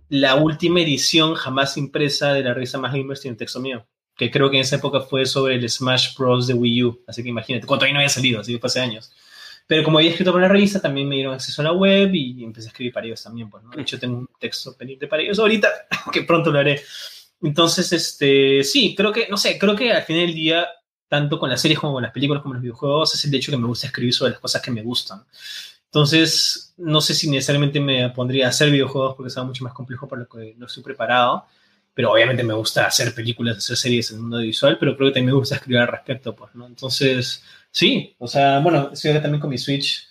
la 0.09 0.33
última 0.33 0.81
edición 0.81 1.35
jamás 1.35 1.77
impresa 1.77 2.33
de 2.33 2.41
la 2.41 2.55
revista 2.55 2.79
Más 2.79 2.91
Gamers 2.91 3.21
tiene 3.21 3.37
texto 3.37 3.59
mío, 3.59 3.85
que 4.17 4.31
creo 4.31 4.49
que 4.49 4.55
en 4.55 4.63
esa 4.63 4.77
época 4.77 5.01
fue 5.01 5.27
sobre 5.27 5.53
el 5.53 5.69
Smash 5.69 6.17
Bros. 6.17 6.47
de 6.47 6.55
Wii 6.55 6.83
U. 6.83 7.03
Así 7.07 7.21
que 7.21 7.29
imagínate, 7.29 7.67
cuando 7.67 7.81
todavía 7.81 7.93
no 7.93 7.99
había 7.99 8.09
salido, 8.09 8.41
así 8.41 8.53
que 8.53 8.59
fue 8.59 8.65
hace 8.65 8.79
años. 8.79 9.13
Pero 9.67 9.83
como 9.83 9.99
había 9.99 10.09
escrito 10.09 10.33
para 10.33 10.47
la 10.47 10.51
revista, 10.51 10.81
también 10.81 11.07
me 11.07 11.17
dieron 11.17 11.35
acceso 11.35 11.61
a 11.61 11.65
la 11.65 11.73
web 11.73 12.09
y 12.11 12.43
empecé 12.43 12.69
a 12.69 12.71
escribir 12.71 12.93
para 12.93 13.05
ellos 13.05 13.21
también. 13.21 13.47
Pues, 13.47 13.63
¿no? 13.63 13.69
De 13.69 13.83
hecho, 13.83 13.99
tengo 13.99 14.17
un 14.17 14.29
texto 14.39 14.75
pendiente 14.75 15.05
para 15.05 15.21
ellos 15.21 15.37
ahorita, 15.37 15.69
que 16.11 16.23
pronto 16.23 16.51
lo 16.51 16.57
haré. 16.57 16.81
Entonces, 17.43 17.93
este, 17.93 18.63
sí, 18.63 18.95
creo 18.97 19.11
que, 19.11 19.27
no 19.29 19.37
sé, 19.37 19.59
creo 19.59 19.75
que 19.75 19.91
al 19.91 20.01
final 20.01 20.25
del 20.25 20.33
día, 20.33 20.67
tanto 21.11 21.37
con 21.37 21.49
las 21.49 21.59
series 21.59 21.77
como 21.77 21.93
con 21.93 22.03
las 22.03 22.13
películas 22.13 22.41
como 22.41 22.53
los 22.53 22.63
videojuegos, 22.63 23.13
es 23.13 23.25
el 23.25 23.35
hecho 23.35 23.51
que 23.51 23.57
me 23.57 23.67
gusta 23.67 23.87
escribir 23.87 24.13
sobre 24.13 24.31
las 24.31 24.39
cosas 24.39 24.61
que 24.61 24.71
me 24.71 24.81
gustan. 24.81 25.23
Entonces, 25.85 26.73
no 26.77 27.01
sé 27.01 27.13
si 27.13 27.29
necesariamente 27.29 27.81
me 27.81 28.09
pondría 28.11 28.45
a 28.45 28.49
hacer 28.49 28.71
videojuegos 28.71 29.15
porque 29.15 29.29
sea 29.29 29.43
mucho 29.43 29.63
más 29.63 29.73
complejo 29.73 30.07
para 30.07 30.21
lo 30.21 30.29
que 30.29 30.55
no 30.57 30.67
estoy 30.67 30.83
preparado, 30.83 31.45
pero 31.93 32.11
obviamente 32.13 32.43
me 32.43 32.53
gusta 32.53 32.85
hacer 32.87 33.13
películas, 33.13 33.57
hacer 33.57 33.75
series 33.75 34.09
en 34.11 34.17
el 34.17 34.21
mundo 34.21 34.37
visual, 34.37 34.77
pero 34.79 34.95
creo 34.95 35.09
que 35.09 35.15
también 35.15 35.33
me 35.33 35.39
gusta 35.39 35.55
escribir 35.55 35.81
al 35.81 35.89
respecto, 35.89 36.33
pues, 36.33 36.55
¿no? 36.55 36.65
Entonces, 36.65 37.43
Sí, 37.71 38.15
o 38.19 38.27
sea, 38.27 38.59
bueno, 38.59 38.89
estoy 38.91 39.11
acá 39.11 39.21
también 39.23 39.39
con 39.39 39.49
mi 39.49 39.57
Switch. 39.57 40.07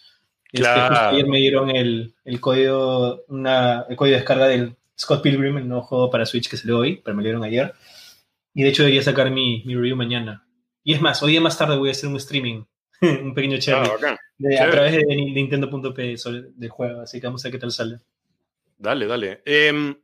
Claro. 0.50 0.94
Este, 0.94 1.06
ayer 1.06 1.26
me 1.26 1.38
dieron 1.38 1.70
el, 1.70 2.14
el 2.24 2.40
código, 2.40 3.22
una, 3.28 3.84
el 3.88 3.96
código 3.96 4.14
de 4.14 4.20
descarga 4.20 4.48
del 4.48 4.76
Scott 4.98 5.22
Pilgrim, 5.22 5.58
el 5.58 5.68
nuevo 5.68 5.82
juego 5.82 6.10
para 6.10 6.26
Switch 6.26 6.48
que 6.48 6.56
salió 6.56 6.78
hoy, 6.78 7.00
pero 7.04 7.14
me 7.16 7.22
lo 7.22 7.26
dieron 7.26 7.44
ayer. 7.44 7.74
Y 8.54 8.62
de 8.62 8.70
hecho 8.70 8.82
debería 8.82 9.02
sacar 9.02 9.30
mi, 9.30 9.62
mi 9.64 9.74
review 9.74 9.96
mañana. 9.96 10.44
Y 10.82 10.94
es 10.94 11.00
más, 11.00 11.22
hoy 11.22 11.32
día 11.32 11.40
más 11.40 11.58
tarde 11.58 11.76
voy 11.76 11.88
a 11.88 11.92
hacer 11.92 12.08
un 12.08 12.16
streaming, 12.16 12.64
un 13.00 13.34
pequeño 13.34 13.58
chat 13.58 13.86
ah, 13.86 14.16
a 14.60 14.70
través 14.70 14.92
de, 14.92 15.04
Nintendo.p 15.04 16.16
del 16.56 16.70
juego, 16.70 17.00
así 17.02 17.20
que 17.20 17.26
vamos 17.26 17.44
a 17.44 17.48
ver 17.48 17.52
qué 17.52 17.58
tal 17.58 17.72
sale. 17.72 17.98
Dale, 18.78 19.06
dale. 19.06 19.42
Eh, 19.44 19.94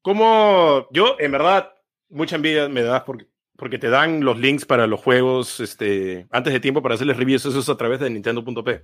¿Cómo? 0.00 0.88
Yo, 0.90 1.16
en 1.18 1.32
verdad, 1.32 1.72
mucha 2.08 2.36
envidia 2.36 2.68
me 2.68 2.82
das 2.82 3.02
porque 3.02 3.26
porque 3.56 3.78
te 3.78 3.88
dan 3.88 4.24
los 4.24 4.38
links 4.38 4.64
para 4.64 4.86
los 4.86 5.00
juegos 5.00 5.60
este, 5.60 6.26
antes 6.30 6.52
de 6.52 6.60
tiempo 6.60 6.82
para 6.82 6.96
hacerles 6.96 7.16
reviews, 7.16 7.46
eso 7.46 7.58
es 7.58 7.68
a 7.68 7.76
través 7.76 8.00
de 8.00 8.10
Nintendo.p. 8.10 8.82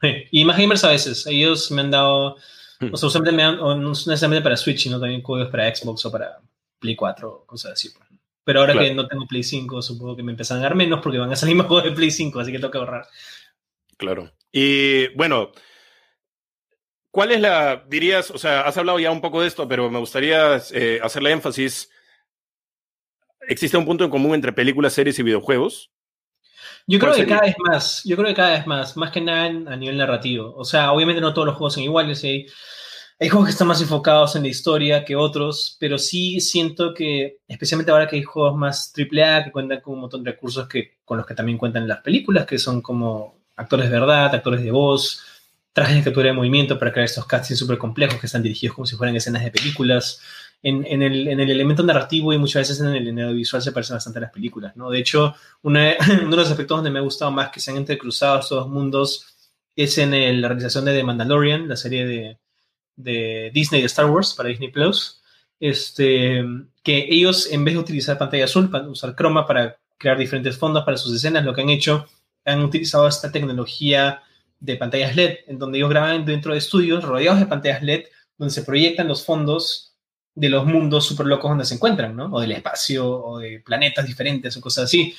Sí. 0.00 0.08
Y 0.30 0.44
más 0.44 0.56
gamers 0.56 0.84
a 0.84 0.90
veces, 0.90 1.26
ellos 1.26 1.70
me 1.70 1.82
han 1.82 1.90
dado, 1.90 2.36
hmm. 2.80 2.92
o 2.92 2.96
sea, 2.96 3.06
usualmente 3.08 3.36
me 3.36 3.42
han, 3.42 3.56
no 3.58 3.90
necesariamente 3.90 4.42
para 4.42 4.56
Switch, 4.56 4.82
sino 4.82 4.98
también 4.98 5.22
códigos 5.22 5.50
para 5.50 5.74
Xbox 5.74 6.04
o 6.06 6.12
para 6.12 6.38
Play 6.78 6.96
4, 6.96 7.44
cosas 7.46 7.72
así. 7.72 7.90
Pues. 7.90 8.09
Pero 8.44 8.60
ahora 8.60 8.74
que 8.74 8.94
no 8.94 9.06
tengo 9.06 9.26
Play 9.26 9.42
5, 9.42 9.82
supongo 9.82 10.16
que 10.16 10.22
me 10.22 10.32
empiezan 10.32 10.58
a 10.58 10.62
dar 10.62 10.74
menos 10.74 11.00
porque 11.02 11.18
van 11.18 11.32
a 11.32 11.36
salir 11.36 11.54
más 11.56 11.66
juegos 11.66 11.84
de 11.84 11.92
Play 11.92 12.10
5, 12.10 12.40
así 12.40 12.52
que 12.52 12.58
tengo 12.58 12.70
que 12.70 12.78
ahorrar. 12.78 13.06
Claro. 13.96 14.32
Y 14.50 15.08
bueno, 15.14 15.52
¿cuál 17.10 17.32
es 17.32 17.40
la, 17.40 17.84
dirías, 17.88 18.30
o 18.30 18.38
sea, 18.38 18.62
has 18.62 18.76
hablado 18.76 18.98
ya 18.98 19.10
un 19.10 19.20
poco 19.20 19.42
de 19.42 19.48
esto, 19.48 19.68
pero 19.68 19.90
me 19.90 19.98
gustaría 19.98 20.60
eh, 20.72 21.00
hacerle 21.02 21.32
énfasis 21.32 21.90
existe 23.50 23.76
un 23.76 23.84
punto 23.84 24.04
en 24.04 24.10
común 24.10 24.34
entre 24.34 24.52
películas, 24.52 24.92
series 24.92 25.18
y 25.18 25.22
videojuegos. 25.22 25.90
Yo 26.86 26.98
creo 26.98 27.14
que 27.14 27.26
cada 27.26 27.42
vez 27.42 27.54
más, 27.58 28.02
yo 28.04 28.16
creo 28.16 28.28
que 28.28 28.34
cada 28.34 28.52
vez 28.52 28.66
más, 28.66 28.96
más 28.96 29.10
que 29.10 29.20
nada 29.20 29.44
a 29.44 29.76
nivel 29.76 29.96
narrativo. 29.96 30.54
O 30.56 30.64
sea, 30.64 30.92
obviamente 30.92 31.20
no 31.20 31.34
todos 31.34 31.46
los 31.46 31.56
juegos 31.56 31.74
son 31.74 31.82
iguales, 31.82 32.22
hay, 32.24 32.46
hay 33.22 33.28
juegos 33.28 33.48
que 33.48 33.52
están 33.52 33.68
más 33.68 33.82
enfocados 33.82 34.34
en 34.34 34.42
la 34.42 34.48
historia 34.48 35.04
que 35.04 35.14
otros, 35.14 35.76
pero 35.78 35.98
sí 35.98 36.40
siento 36.40 36.94
que, 36.94 37.40
especialmente 37.46 37.92
ahora 37.92 38.08
que 38.08 38.16
hay 38.16 38.22
juegos 38.22 38.56
más 38.56 38.94
AAA 38.96 39.44
que 39.44 39.52
cuentan 39.52 39.82
con 39.82 39.94
un 39.94 40.00
montón 40.00 40.24
de 40.24 40.30
recursos 40.30 40.66
que, 40.66 40.96
con 41.04 41.18
los 41.18 41.26
que 41.26 41.34
también 41.34 41.58
cuentan 41.58 41.86
las 41.86 42.00
películas, 42.00 42.46
que 42.46 42.58
son 42.58 42.80
como 42.80 43.34
actores 43.56 43.90
de 43.90 43.92
verdad, 43.92 44.34
actores 44.34 44.62
de 44.62 44.70
voz, 44.70 45.22
trajes 45.74 45.96
de 45.96 46.02
captura 46.02 46.28
de 46.28 46.32
movimiento 46.32 46.78
para 46.78 46.92
crear 46.92 47.04
estos 47.04 47.26
cutscenes 47.26 47.58
súper 47.58 47.76
complejos 47.76 48.18
que 48.18 48.24
están 48.24 48.42
dirigidos 48.42 48.74
como 48.74 48.86
si 48.86 48.96
fueran 48.96 49.14
escenas 49.14 49.44
de 49.44 49.50
películas 49.50 50.22
en, 50.62 51.02
el, 51.02 51.28
elemento 51.28 51.82
narrativo 51.82 52.32
y 52.32 52.38
muchas 52.38 52.68
veces 52.68 52.80
en 52.80 52.88
el, 52.88 53.08
audiovisual 53.20 53.60
se 53.60 53.72
parecen 53.72 53.96
bastante 53.96 54.18
a 54.18 54.22
las 54.22 54.32
películas, 54.32 54.74
¿no? 54.76 54.88
De 54.88 54.98
hecho, 54.98 55.34
uno 55.62 55.78
de 55.78 55.96
los 56.36 56.50
aspectos 56.50 56.78
donde 56.78 56.90
me 56.90 57.00
ha 57.00 57.02
gustado 57.02 57.30
más 57.30 57.50
que 57.50 57.60
se 57.60 57.70
han 57.70 57.76
entrecruzados 57.76 58.46
estos 58.46 58.60
dos 58.60 58.68
mundos 58.70 59.26
es 59.76 59.98
en 59.98 60.40
la 60.40 60.48
realización 60.48 60.86
de 60.86 60.94
The 60.94 61.04
Mandalorian, 61.04 61.68
la 61.68 61.76
serie 61.76 62.06
de, 62.06 62.38
de, 62.96 63.50
Disney 63.52 63.80
de 63.80 63.86
Star 63.86 64.10
Wars 64.10 64.34
para 64.34 64.48
Disney 64.48 64.70
Plus, 64.70 65.22
este, 65.58 66.44
que 66.82 67.06
ellos 67.10 67.50
en 67.50 67.64
vez 67.64 67.74
de 67.74 67.80
utilizar 67.80 68.18
pantalla 68.18 68.44
azul, 68.44 68.70
para 68.70 68.88
usar 68.88 69.14
croma 69.14 69.46
para 69.46 69.78
crear 69.98 70.16
diferentes 70.16 70.56
fondos 70.56 70.84
para 70.84 70.96
sus 70.96 71.14
escenas, 71.14 71.44
lo 71.44 71.54
que 71.54 71.60
han 71.60 71.68
hecho, 71.68 72.06
han 72.44 72.62
utilizado 72.62 73.06
esta 73.06 73.30
tecnología 73.30 74.22
de 74.58 74.76
pantallas 74.76 75.14
LED, 75.14 75.38
en 75.46 75.58
donde 75.58 75.78
ellos 75.78 75.90
graban 75.90 76.24
dentro 76.24 76.52
de 76.52 76.58
estudios 76.58 77.04
rodeados 77.04 77.40
de 77.40 77.46
pantallas 77.46 77.82
LED, 77.82 78.04
donde 78.38 78.54
se 78.54 78.62
proyectan 78.62 79.08
los 79.08 79.24
fondos 79.24 79.94
de 80.34 80.48
los 80.48 80.64
mundos 80.64 81.04
súper 81.04 81.26
locos 81.26 81.50
donde 81.50 81.64
se 81.64 81.74
encuentran, 81.74 82.16
¿no? 82.16 82.26
O 82.32 82.40
del 82.40 82.52
espacio, 82.52 83.06
o 83.06 83.38
de 83.38 83.60
planetas 83.60 84.06
diferentes, 84.06 84.56
o 84.56 84.60
cosas 84.60 84.84
así. 84.84 85.14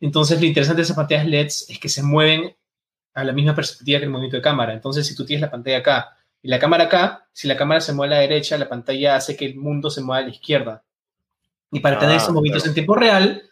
Entonces, 0.00 0.40
lo 0.40 0.46
interesante 0.46 0.78
de 0.78 0.82
esas 0.82 0.96
pantallas 0.96 1.26
LEDs 1.26 1.66
es 1.68 1.78
que 1.78 1.88
se 1.88 2.02
mueven 2.02 2.56
a 3.14 3.24
la 3.24 3.32
misma 3.32 3.54
perspectiva 3.54 4.00
que 4.00 4.06
el 4.06 4.10
movimiento 4.10 4.36
de 4.36 4.42
cámara. 4.42 4.72
Entonces, 4.72 5.06
si 5.06 5.14
tú 5.14 5.24
tienes 5.24 5.42
la 5.42 5.50
pantalla 5.50 5.78
acá 5.78 6.16
y 6.44 6.48
la 6.48 6.58
cámara 6.58 6.84
acá, 6.84 7.26
si 7.32 7.48
la 7.48 7.56
cámara 7.56 7.80
se 7.80 7.94
mueve 7.94 8.14
a 8.14 8.18
la 8.18 8.20
derecha, 8.20 8.58
la 8.58 8.68
pantalla 8.68 9.16
hace 9.16 9.34
que 9.34 9.46
el 9.46 9.56
mundo 9.56 9.88
se 9.88 10.02
mueva 10.02 10.22
a 10.22 10.26
la 10.26 10.30
izquierda. 10.30 10.84
Y 11.72 11.80
para 11.80 11.98
tener 11.98 12.16
esos 12.16 12.28
ah, 12.28 12.32
movimientos 12.32 12.66
en 12.66 12.74
tiempo 12.74 12.94
real, 12.94 13.42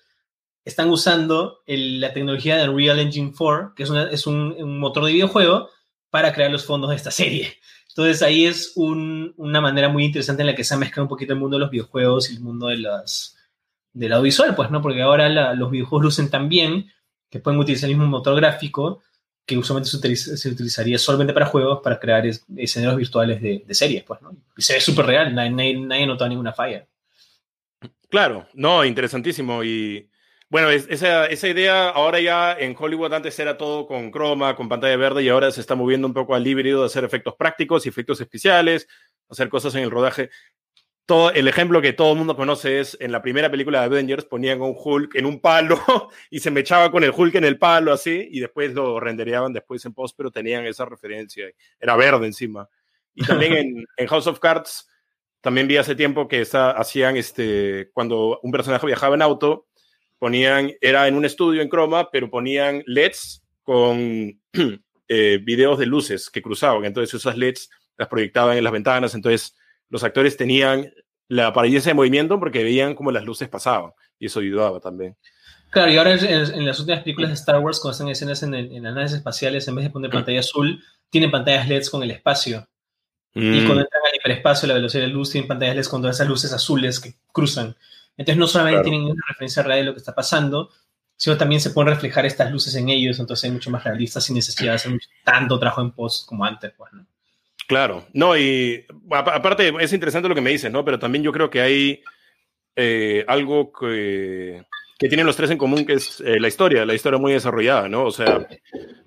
están 0.62 0.90
usando 0.90 1.62
la 1.66 2.12
tecnología 2.12 2.58
de 2.58 2.66
Real 2.66 2.98
Engine 2.98 3.32
4, 3.34 3.72
que 3.74 3.84
es, 3.84 3.90
es 4.10 4.26
un, 4.26 4.54
un, 4.58 4.78
motor 4.78 5.06
de 5.06 5.12
videojuego, 5.12 5.70
para 6.10 6.34
crear 6.34 6.50
los 6.50 6.66
fondos 6.66 6.90
de 6.90 6.96
esta 6.96 7.10
serie. 7.10 7.56
Entonces 7.88 8.20
ahí 8.20 8.44
es 8.44 8.74
una 8.76 9.62
manera 9.62 9.88
muy 9.88 10.04
interesante 10.04 10.42
en 10.42 10.48
la 10.48 10.54
que 10.54 10.62
se 10.62 10.76
mezcla 10.76 11.02
un 11.02 11.08
poquito 11.08 11.32
el 11.32 11.38
mundo 11.38 11.56
de 11.56 11.60
los 11.60 11.70
videojuegos 11.70 12.30
y 12.30 12.34
el 12.34 12.42
mundo 12.42 12.66
de 12.66 12.76
las, 12.76 13.38
del 13.94 14.12
audiovisual, 14.12 14.54
pues, 14.54 14.70
¿no? 14.70 14.82
Porque 14.82 15.00
ahora 15.00 15.54
los 15.54 15.70
videojuegos 15.70 16.04
lucen 16.04 16.28
tan 16.28 16.50
bien 16.50 16.92
que 17.30 17.38
pueden 17.38 17.58
utilizar 17.58 17.88
el 17.88 17.96
mismo 17.96 18.10
motor 18.10 18.36
gráfico 18.36 19.00
que 19.44 19.58
usualmente 19.58 20.16
se, 20.16 20.48
utilizaría 20.48 20.98
solamente 20.98 21.32
para 21.32 21.46
juegos 21.46 21.80
para 21.82 21.98
crear 21.98 22.24
escenarios 22.26 22.96
virtuales 22.96 23.40
de, 23.42 23.64
series, 23.70 24.04
pues, 24.04 24.22
¿no? 24.22 24.36
Y 24.56 24.62
se 24.62 24.74
ve 24.74 24.80
súper 24.80 25.06
real, 25.06 25.34
nadie, 25.34 25.76
nadie, 25.76 26.06
notó 26.06 26.28
ninguna 26.28 26.52
falla. 26.52 26.86
Claro, 28.08 28.46
no, 28.54 28.84
interesantísimo. 28.84 29.64
Y 29.64 30.08
bueno, 30.48 30.70
esa, 30.70 31.26
esa, 31.26 31.48
idea 31.48 31.88
ahora 31.88 32.20
ya 32.20 32.52
en 32.52 32.76
Hollywood 32.78 33.14
antes 33.14 33.38
era 33.38 33.56
todo 33.56 33.86
con 33.86 34.10
croma, 34.10 34.54
con 34.54 34.68
pantalla 34.68 34.96
verde 34.96 35.22
y 35.22 35.28
ahora 35.28 35.50
se 35.50 35.60
está 35.60 35.74
moviendo 35.74 36.06
un 36.06 36.14
poco 36.14 36.34
al 36.34 36.46
híbrido 36.46 36.80
de 36.80 36.86
hacer 36.86 37.04
efectos 37.04 37.34
prácticos 37.36 37.84
y 37.84 37.88
efectos 37.88 38.20
especiales, 38.20 38.86
hacer 39.28 39.48
cosas 39.48 39.74
en 39.74 39.82
el 39.82 39.90
rodaje. 39.90 40.30
Todo, 41.04 41.32
el 41.32 41.48
ejemplo 41.48 41.82
que 41.82 41.92
todo 41.92 42.12
el 42.12 42.18
mundo 42.18 42.36
conoce 42.36 42.80
es 42.80 42.96
en 43.00 43.10
la 43.10 43.22
primera 43.22 43.50
película 43.50 43.80
de 43.80 43.86
Avengers 43.86 44.24
ponían 44.24 44.60
un 44.62 44.74
Hulk 44.76 45.16
en 45.16 45.26
un 45.26 45.40
palo 45.40 45.80
y 46.30 46.38
se 46.38 46.50
me 46.50 46.60
echaba 46.60 46.90
con 46.92 47.02
el 47.02 47.12
Hulk 47.14 47.34
en 47.34 47.44
el 47.44 47.58
palo 47.58 47.92
así 47.92 48.28
y 48.30 48.38
después 48.38 48.72
lo 48.72 49.00
rendereaban 49.00 49.52
después 49.52 49.84
en 49.84 49.94
post, 49.94 50.16
pero 50.16 50.30
tenían 50.30 50.64
esa 50.64 50.84
referencia. 50.84 51.46
Era 51.80 51.96
verde 51.96 52.26
encima. 52.26 52.68
Y 53.14 53.24
también 53.26 53.52
en, 53.54 53.84
en 53.96 54.06
House 54.06 54.26
of 54.26 54.38
Cards 54.38 54.88
también 55.42 55.66
vi 55.66 55.76
hace 55.76 55.96
tiempo 55.96 56.28
que 56.28 56.46
hacían 56.52 57.16
este, 57.16 57.90
cuando 57.92 58.38
un 58.42 58.52
personaje 58.52 58.86
viajaba 58.86 59.16
en 59.16 59.22
auto, 59.22 59.66
ponían, 60.20 60.72
era 60.80 61.08
en 61.08 61.16
un 61.16 61.24
estudio 61.24 61.62
en 61.62 61.68
croma, 61.68 62.10
pero 62.12 62.30
ponían 62.30 62.84
LEDs 62.86 63.42
con 63.64 64.40
eh, 65.08 65.40
videos 65.42 65.80
de 65.80 65.86
luces 65.86 66.30
que 66.30 66.40
cruzaban. 66.40 66.84
Entonces 66.84 67.12
esas 67.12 67.36
LEDs 67.36 67.70
las 67.98 68.06
proyectaban 68.06 68.56
en 68.56 68.62
las 68.62 68.72
ventanas. 68.72 69.16
Entonces 69.16 69.56
los 69.92 70.02
actores 70.02 70.38
tenían 70.38 70.90
la 71.28 71.48
apariencia 71.48 71.90
de 71.90 71.94
movimiento 71.94 72.40
porque 72.40 72.64
veían 72.64 72.94
cómo 72.94 73.12
las 73.12 73.24
luces 73.24 73.48
pasaban. 73.48 73.92
Y 74.18 74.26
eso 74.26 74.40
ayudaba 74.40 74.80
también. 74.80 75.16
Claro, 75.70 75.92
y 75.92 75.98
ahora 75.98 76.14
en, 76.14 76.66
las 76.66 76.80
últimas 76.80 77.02
películas 77.02 77.30
de 77.30 77.34
Star 77.34 77.58
Wars, 77.58 77.78
cuando 77.78 77.92
están 77.92 78.08
escenas 78.08 78.42
en, 78.42 78.54
en 78.54 78.82
las 78.82 78.94
naves 78.94 79.12
espaciales, 79.12 79.68
en 79.68 79.74
vez 79.74 79.84
de 79.84 79.90
poner 79.90 80.10
mm. 80.10 80.14
pantalla 80.14 80.40
azul, 80.40 80.82
tienen 81.10 81.30
pantallas 81.30 81.68
LEDs 81.68 81.90
con 81.90 82.02
el 82.02 82.10
espacio. 82.10 82.66
Y 83.34 83.40
mm. 83.40 83.66
cuando 83.66 83.82
entran 83.82 84.02
al 84.10 84.16
hiperespacio, 84.16 84.66
la 84.66 84.74
velocidad 84.74 85.02
de 85.02 85.08
la 85.08 85.14
luz, 85.14 85.30
tienen 85.30 85.48
pantallas 85.48 85.76
LEDs 85.76 85.88
con 85.88 86.00
todas 86.00 86.16
esas 86.16 86.28
luces 86.28 86.52
azules 86.54 86.98
que 86.98 87.14
cruzan. 87.30 87.76
Entonces 88.16 88.38
no 88.38 88.46
solamente 88.46 88.82
tienen 88.82 89.02
una 89.02 89.22
referencia 89.28 89.62
real 89.62 89.80
de 89.80 89.84
lo 89.84 89.92
que 89.92 89.98
está 89.98 90.14
pasando, 90.14 90.70
sino 91.16 91.36
también 91.36 91.60
se 91.60 91.70
pueden 91.70 91.92
reflejar 91.92 92.24
estas 92.24 92.50
luces 92.50 92.74
en 92.76 92.88
ellos, 92.88 93.18
entonces 93.18 93.44
hay 93.44 93.50
mucho 93.50 93.70
más 93.70 93.84
realistas 93.84 94.24
sin 94.24 94.36
necesidad 94.36 94.72
de 94.72 94.76
hacer 94.76 94.98
tanto 95.22 95.58
trabajo 95.58 95.82
en 95.82 95.92
post 95.92 96.26
como 96.26 96.44
antes, 96.46 96.72
pues, 96.76 96.92
¿no? 96.94 97.06
Claro, 97.72 98.04
no, 98.12 98.36
y 98.36 98.84
aparte 99.10 99.72
es 99.80 99.94
interesante 99.94 100.28
lo 100.28 100.34
que 100.34 100.42
me 100.42 100.50
dices, 100.50 100.70
¿no? 100.70 100.84
Pero 100.84 100.98
también 100.98 101.24
yo 101.24 101.32
creo 101.32 101.48
que 101.48 101.62
hay 101.62 102.02
eh, 102.76 103.24
algo 103.26 103.72
que, 103.72 104.62
que, 104.98 105.08
tienen 105.08 105.24
los 105.24 105.36
tres 105.36 105.50
en 105.50 105.56
común, 105.56 105.86
que 105.86 105.94
es 105.94 106.20
eh, 106.20 106.38
la 106.38 106.48
historia, 106.48 106.84
la 106.84 106.92
historia 106.92 107.18
muy 107.18 107.32
desarrollada, 107.32 107.88
¿no? 107.88 108.04
O 108.04 108.10
sea, 108.10 108.46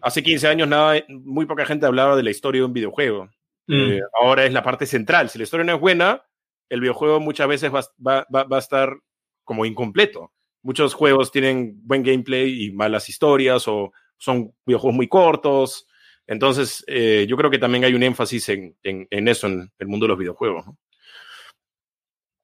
hace 0.02 0.24
15 0.24 0.48
años 0.48 0.68
nada, 0.68 1.00
muy 1.10 1.46
poca 1.46 1.64
gente 1.68 1.86
hablaba 1.86 2.16
de 2.16 2.24
la 2.24 2.32
historia 2.32 2.62
de 2.62 2.66
un 2.66 2.74
videojuego. 2.74 3.30
Mm. 3.68 3.92
Eh, 3.92 4.00
ahora 4.20 4.46
es 4.46 4.52
la 4.52 4.64
parte 4.64 4.88
central. 4.88 5.30
Si 5.30 5.38
la 5.38 5.44
historia 5.44 5.64
no 5.64 5.76
es 5.76 5.80
buena, 5.80 6.24
el 6.68 6.82
videojuego 6.82 7.20
muchas 7.20 7.48
veces 7.48 7.72
va, 7.72 7.86
va, 8.04 8.26
va, 8.46 8.56
a 8.56 8.60
estar 8.60 8.98
como 9.44 9.68
incompleto. 9.68 10.32
Muchos 10.64 10.96
juegos 10.96 11.32
tienen 11.32 11.80
buen 11.84 12.02
gameplay 12.02 12.66
y 12.66 12.72
malas 12.72 13.10
historias 13.10 13.68
o 13.68 13.92
son 14.18 14.56
videojuegos 14.66 14.96
muy 14.96 15.08
cortos. 15.08 15.86
Entonces, 16.28 16.84
eh, 16.88 17.26
yo 17.30 17.38
creo 17.38 17.52
que 17.52 17.60
también 17.60 17.84
hay 17.84 17.94
un 17.94 18.04
énfasis 18.04 18.50
en, 18.50 18.78
en, 18.84 19.28
eso 19.28 19.48
en 19.48 19.72
el 19.78 19.88
mundo 19.88 20.06
de 20.06 20.10
los 20.10 20.18
videojuegos. 20.18 20.66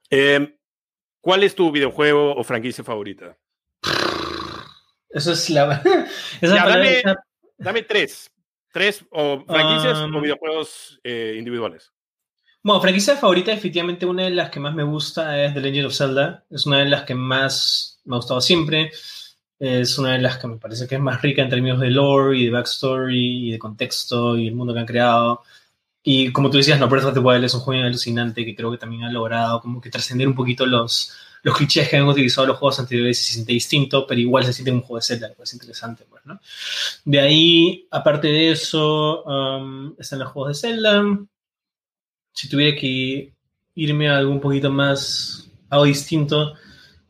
Em, 0.10 0.56
¿Cuál 1.20 1.44
es 1.44 1.56
tu 1.56 1.72
videojuego 1.72 2.36
o 2.36 2.44
franquicia 2.44 2.84
favorita? 2.84 3.38
Eso 5.10 5.34
es 5.34 5.50
la. 5.50 5.82
dame, 7.58 7.84
tres. 7.84 8.32
Tres 8.72 9.06
o 9.12 9.44
franquicias 9.46 10.00
o 10.00 10.22
videojuegos 10.22 11.00
eh, 11.04 11.36
individuales. 11.38 11.92
Bueno, 12.64 12.82
franquicia 12.82 13.18
favorita, 13.18 13.52
definitivamente 13.52 14.06
una 14.06 14.24
de 14.24 14.30
las 14.30 14.50
que 14.50 14.60
más 14.60 14.74
me 14.74 14.84
gusta 14.84 15.44
es 15.44 15.54
The 15.54 15.60
Legend 15.60 15.88
of 15.88 15.96
Zelda. 15.96 16.46
Es 16.50 16.66
una 16.66 16.80
de 16.80 16.86
las 16.86 17.04
que 17.04 17.16
más 17.16 18.00
me 18.06 18.16
ha 18.16 18.20
gustado 18.20 18.40
siempre. 18.40 18.92
Es 19.64 20.00
una 20.00 20.14
de 20.14 20.18
las 20.18 20.40
que 20.40 20.48
me 20.48 20.58
parece 20.58 20.88
que 20.88 20.96
es 20.96 21.02
más 21.02 21.22
rica 21.22 21.44
en 21.44 21.50
términos 21.50 21.80
de 21.80 21.92
lore 21.92 22.36
y 22.36 22.46
de 22.46 22.50
backstory 22.50 23.50
y 23.50 23.52
de 23.52 23.60
contexto 23.60 24.36
y 24.36 24.48
el 24.48 24.56
mundo 24.56 24.74
que 24.74 24.80
han 24.80 24.88
creado. 24.88 25.44
Y 26.02 26.32
como 26.32 26.50
tú 26.50 26.58
decías, 26.58 26.80
no, 26.80 26.88
Breath 26.88 27.06
of 27.06 27.14
the 27.14 27.20
Wild 27.20 27.44
es 27.44 27.54
un 27.54 27.60
juego 27.60 27.84
alucinante 27.84 28.44
que 28.44 28.56
creo 28.56 28.72
que 28.72 28.80
también 28.80 29.04
ha 29.04 29.12
logrado 29.12 29.62
como 29.62 29.80
que 29.80 29.92
trascender 29.92 30.28
un 30.28 30.34
poquito 30.34 30.66
los, 30.66 31.14
los 31.44 31.56
clichés 31.56 31.90
que 31.90 31.98
han 31.98 32.08
utilizado 32.08 32.48
los 32.48 32.58
juegos 32.58 32.80
anteriores 32.80 33.22
y 33.22 33.24
se 33.24 33.34
siente 33.34 33.54
distinto, 33.54 34.08
pero 34.08 34.20
igual 34.20 34.46
se 34.46 34.54
siente 34.54 34.72
un 34.72 34.82
juego 34.82 34.96
de 34.96 35.04
Zelda, 35.04 35.32
que 35.32 35.44
es 35.44 35.54
interesante, 35.54 36.06
pues, 36.10 36.26
¿no? 36.26 36.42
De 37.06 37.20
ahí, 37.20 37.88
aparte 37.92 38.30
de 38.30 38.50
eso, 38.54 39.24
um, 39.26 39.94
están 40.00 40.18
los 40.18 40.32
juegos 40.32 40.60
de 40.60 40.70
Zelda, 40.70 41.04
si 42.34 42.50
tuviera 42.50 42.76
que 42.76 43.32
irme 43.76 44.10
a 44.10 44.18
algo 44.18 44.32
un 44.32 44.42
poquito 44.42 44.72
más, 44.72 45.52
algo 45.70 45.86
distinto, 45.86 46.56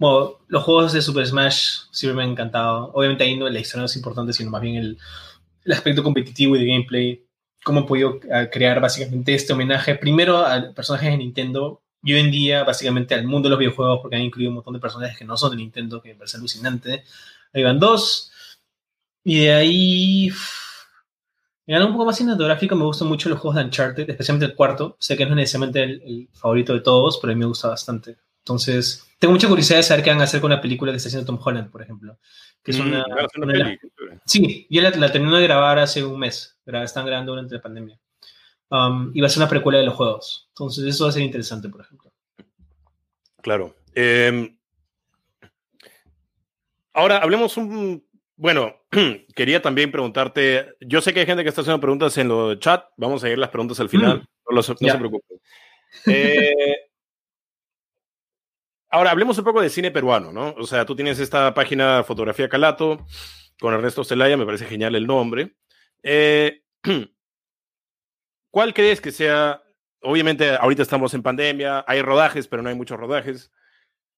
bueno, 0.02 0.40
los 0.48 0.64
juegos 0.64 0.94
de 0.94 1.02
Super 1.04 1.28
Smash 1.28 1.82
siempre 1.92 2.16
me 2.18 2.24
han 2.24 2.32
encantado. 2.32 2.90
Obviamente 2.96 3.24
ahí 3.24 3.38
no 3.38 3.48
la 3.48 3.60
historia 3.60 3.82
no 3.82 3.86
es 3.86 3.96
importante, 3.96 4.34
sino 4.34 4.50
más 4.50 4.60
bien 4.60 4.78
el, 4.78 4.98
el 5.64 5.72
aspecto 5.72 6.02
competitivo 6.02 6.56
y 6.56 6.60
de 6.60 6.66
gameplay. 6.66 7.24
Cómo 7.64 7.82
he 7.82 7.84
podido 7.84 8.20
ah, 8.34 8.48
crear 8.52 8.82
básicamente 8.82 9.36
este 9.36 9.54
homenaje 9.54 9.94
primero 9.94 10.40
a 10.40 10.74
personajes 10.74 11.12
de 11.12 11.18
Nintendo 11.18 11.84
y 12.02 12.14
hoy 12.14 12.22
en 12.22 12.32
día 12.32 12.64
básicamente 12.64 13.14
al 13.14 13.26
mundo 13.28 13.48
de 13.48 13.52
los 13.52 13.60
videojuegos 13.60 14.00
porque 14.02 14.16
han 14.16 14.24
incluido 14.24 14.50
un 14.50 14.56
montón 14.56 14.74
de 14.74 14.80
personajes 14.80 15.16
que 15.20 15.26
no 15.26 15.38
son 15.38 15.52
de 15.52 15.58
Nintendo, 15.58 16.02
que 16.02 16.10
me 16.10 16.16
parece 16.16 16.38
alucinante. 16.38 17.04
Ahí 17.54 17.62
van 17.62 17.80
dos. 17.80 18.32
Y 19.24 19.42
de 19.42 19.54
ahí 19.54 20.32
en 21.68 21.84
un 21.84 21.92
poco 21.92 22.06
más 22.06 22.18
cinematográfico 22.18 22.76
me 22.76 22.86
gustan 22.86 23.08
mucho 23.08 23.30
los 23.30 23.40
juegos 23.40 23.58
de 23.58 23.66
Uncharted, 23.66 24.10
especialmente 24.10 24.48
el 24.48 24.56
cuarto. 24.56 24.98
Sé 25.00 25.16
que 25.16 25.26
no 25.26 25.34
es 25.34 25.38
necesariamente 25.38 25.84
el, 25.84 26.28
favorito 26.34 26.74
de 26.74 26.82
todos, 26.82 27.20
pero 27.22 27.34
a 27.34 27.36
mí 27.36 27.40
me 27.40 27.46
gusta 27.46 27.68
bastante. 27.68 28.18
Entonces, 28.42 29.08
tengo 29.20 29.34
mucha 29.34 29.48
curiosidad 29.48 29.78
de 29.78 29.84
saber 29.84 30.04
qué 30.04 30.10
van 30.10 30.22
a 30.22 30.26
hacer 30.26 30.42
con 30.42 30.52
la 30.52 30.62
película 30.62 30.92
que 30.92 30.98
está 30.98 31.10
haciendo 31.10 31.26
Tom 31.26 31.40
Holland, 31.44 31.72
por 31.72 31.82
ejemplo. 31.82 32.18
Que 32.64 32.72
es 32.72 32.80
mm, 32.80 32.82
una, 32.82 33.06
Sí, 34.26 34.68
yo 34.70 34.82
la, 34.82 34.92
la 34.92 35.12
terminé 35.12 35.38
de 35.38 35.44
grabar 35.44 35.80
hace 35.80 36.04
un 36.04 36.20
mes. 36.20 36.58
Están 36.66 37.06
grabando 37.06 37.34
durante 37.34 37.56
la 37.56 37.62
pandemia. 37.62 38.00
Um, 38.70 39.12
y 39.14 39.22
va 39.22 39.28
a 39.28 39.30
ser 39.30 39.40
una 39.42 39.50
precuela 39.50 39.80
de 39.80 39.86
los 39.86 39.96
juegos. 39.96 40.48
Entonces, 40.50 40.86
eso 40.86 41.04
va 41.04 41.10
a 41.10 41.14
ser 41.14 41.24
interesante, 41.24 41.70
por 41.70 41.82
ejemplo. 41.82 42.12
Claro. 43.42 43.76
Em, 43.94 44.58
ahora, 46.94 47.18
hablemos 47.18 47.58
un 47.58 48.04
bueno, 48.42 48.76
quería 49.36 49.62
también 49.62 49.92
preguntarte, 49.92 50.74
yo 50.80 51.00
sé 51.00 51.14
que 51.14 51.20
hay 51.20 51.26
gente 51.28 51.44
que 51.44 51.50
está 51.50 51.62
haciendo 51.62 51.80
preguntas 51.80 52.18
en 52.18 52.28
los 52.28 52.58
chat, 52.58 52.86
vamos 52.98 53.24
a 53.24 53.30
ir 53.30 53.38
las 53.38 53.52
preguntas 53.52 53.80
al 53.80 53.88
final, 53.88 54.28
mm. 54.50 54.56
no, 54.56 54.64
se 54.64 54.74
preocupen. 54.74 55.40
Eh, 56.08 56.76
ahora, 58.92 59.12
hablemos 59.12 59.38
un 59.38 59.44
poco 59.44 59.62
de 59.62 59.70
cine 59.70 59.92
peruano, 59.92 60.32
¿no? 60.32 60.54
O 60.58 60.68
sea, 60.68 60.86
tú 60.86 60.96
tienes 60.96 61.20
esta 61.20 61.54
página 61.54 62.04
Fotografía 62.04 62.50
Calato 62.50 63.06
con 63.60 63.74
Ernesto 63.74 64.04
Celaya, 64.04 64.38
me 64.38 64.46
parece 64.46 64.66
genial 64.66 64.96
el 64.96 65.08
nombre. 65.08 65.56
Eh, 66.04 66.62
¿Cuál 68.52 68.74
crees 68.74 69.00
que 69.00 69.12
sea, 69.12 69.64
obviamente 70.02 70.56
ahorita 70.56 70.82
estamos 70.82 71.14
en 71.14 71.24
pandemia, 71.24 71.86
hay 71.88 72.02
rodajes, 72.02 72.48
pero 72.48 72.62
no 72.62 72.70
hay 72.70 72.76
muchos 72.76 73.00
rodajes. 73.00 73.52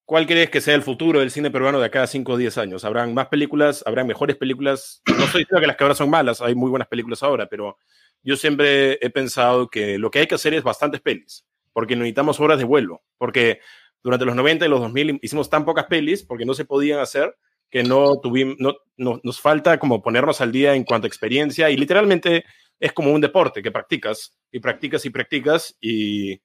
¿Cuál 0.06 0.26
crees 0.26 0.50
que 0.50 0.60
sea 0.60 0.74
el 0.74 0.82
futuro 0.82 1.20
del 1.20 1.30
cine 1.30 1.50
peruano 1.50 1.80
de 1.80 1.86
acá 1.86 2.02
a 2.02 2.06
5 2.06 2.32
o 2.32 2.36
10 2.36 2.58
años? 2.58 2.84
¿Habrán 2.84 3.14
más 3.14 3.28
películas? 3.28 3.82
¿Habrán 3.86 4.06
mejores 4.06 4.36
películas? 4.36 5.02
No 5.18 5.24
estoy 5.24 5.42
diciendo 5.42 5.60
que 5.60 5.66
las 5.66 5.76
que 5.76 5.84
ahora 5.84 5.94
son 5.94 6.10
malas, 6.10 6.42
hay 6.42 6.54
muy 6.54 6.68
buenas 6.68 6.88
películas 6.88 7.22
ahora, 7.22 7.46
pero 7.46 7.78
yo 8.22 8.36
siempre 8.36 8.98
he 9.00 9.10
pensado 9.10 9.68
que 9.68 9.98
lo 9.98 10.10
que 10.10 10.18
hay 10.18 10.26
que 10.26 10.34
hacer 10.34 10.52
es 10.54 10.62
bastantes 10.62 11.00
pelis, 11.00 11.46
porque 11.72 11.94
necesitamos 11.94 12.40
horas 12.40 12.58
de 12.58 12.64
vuelo, 12.64 13.02
porque 13.18 13.60
durante 14.04 14.26
los 14.26 14.36
90 14.36 14.66
y 14.66 14.68
los 14.68 14.80
2000 14.80 15.18
hicimos 15.22 15.50
tan 15.50 15.64
pocas 15.64 15.86
pelis 15.86 16.22
porque 16.22 16.44
no 16.44 16.54
se 16.54 16.66
podían 16.66 17.00
hacer 17.00 17.34
que 17.70 17.82
no 17.82 18.20
tuvimos, 18.20 18.56
no, 18.58 19.20
nos 19.22 19.40
falta 19.40 19.78
como 19.78 20.00
ponernos 20.00 20.40
al 20.40 20.52
día 20.52 20.74
en 20.74 20.84
cuanto 20.84 21.06
a 21.06 21.08
experiencia 21.08 21.70
y 21.70 21.76
literalmente 21.76 22.44
es 22.78 22.92
como 22.92 23.10
un 23.10 23.20
deporte 23.20 23.62
que 23.62 23.72
practicas 23.72 24.38
y 24.52 24.60
practicas 24.60 25.04
y 25.06 25.10
practicas 25.10 25.76
y 25.80 26.40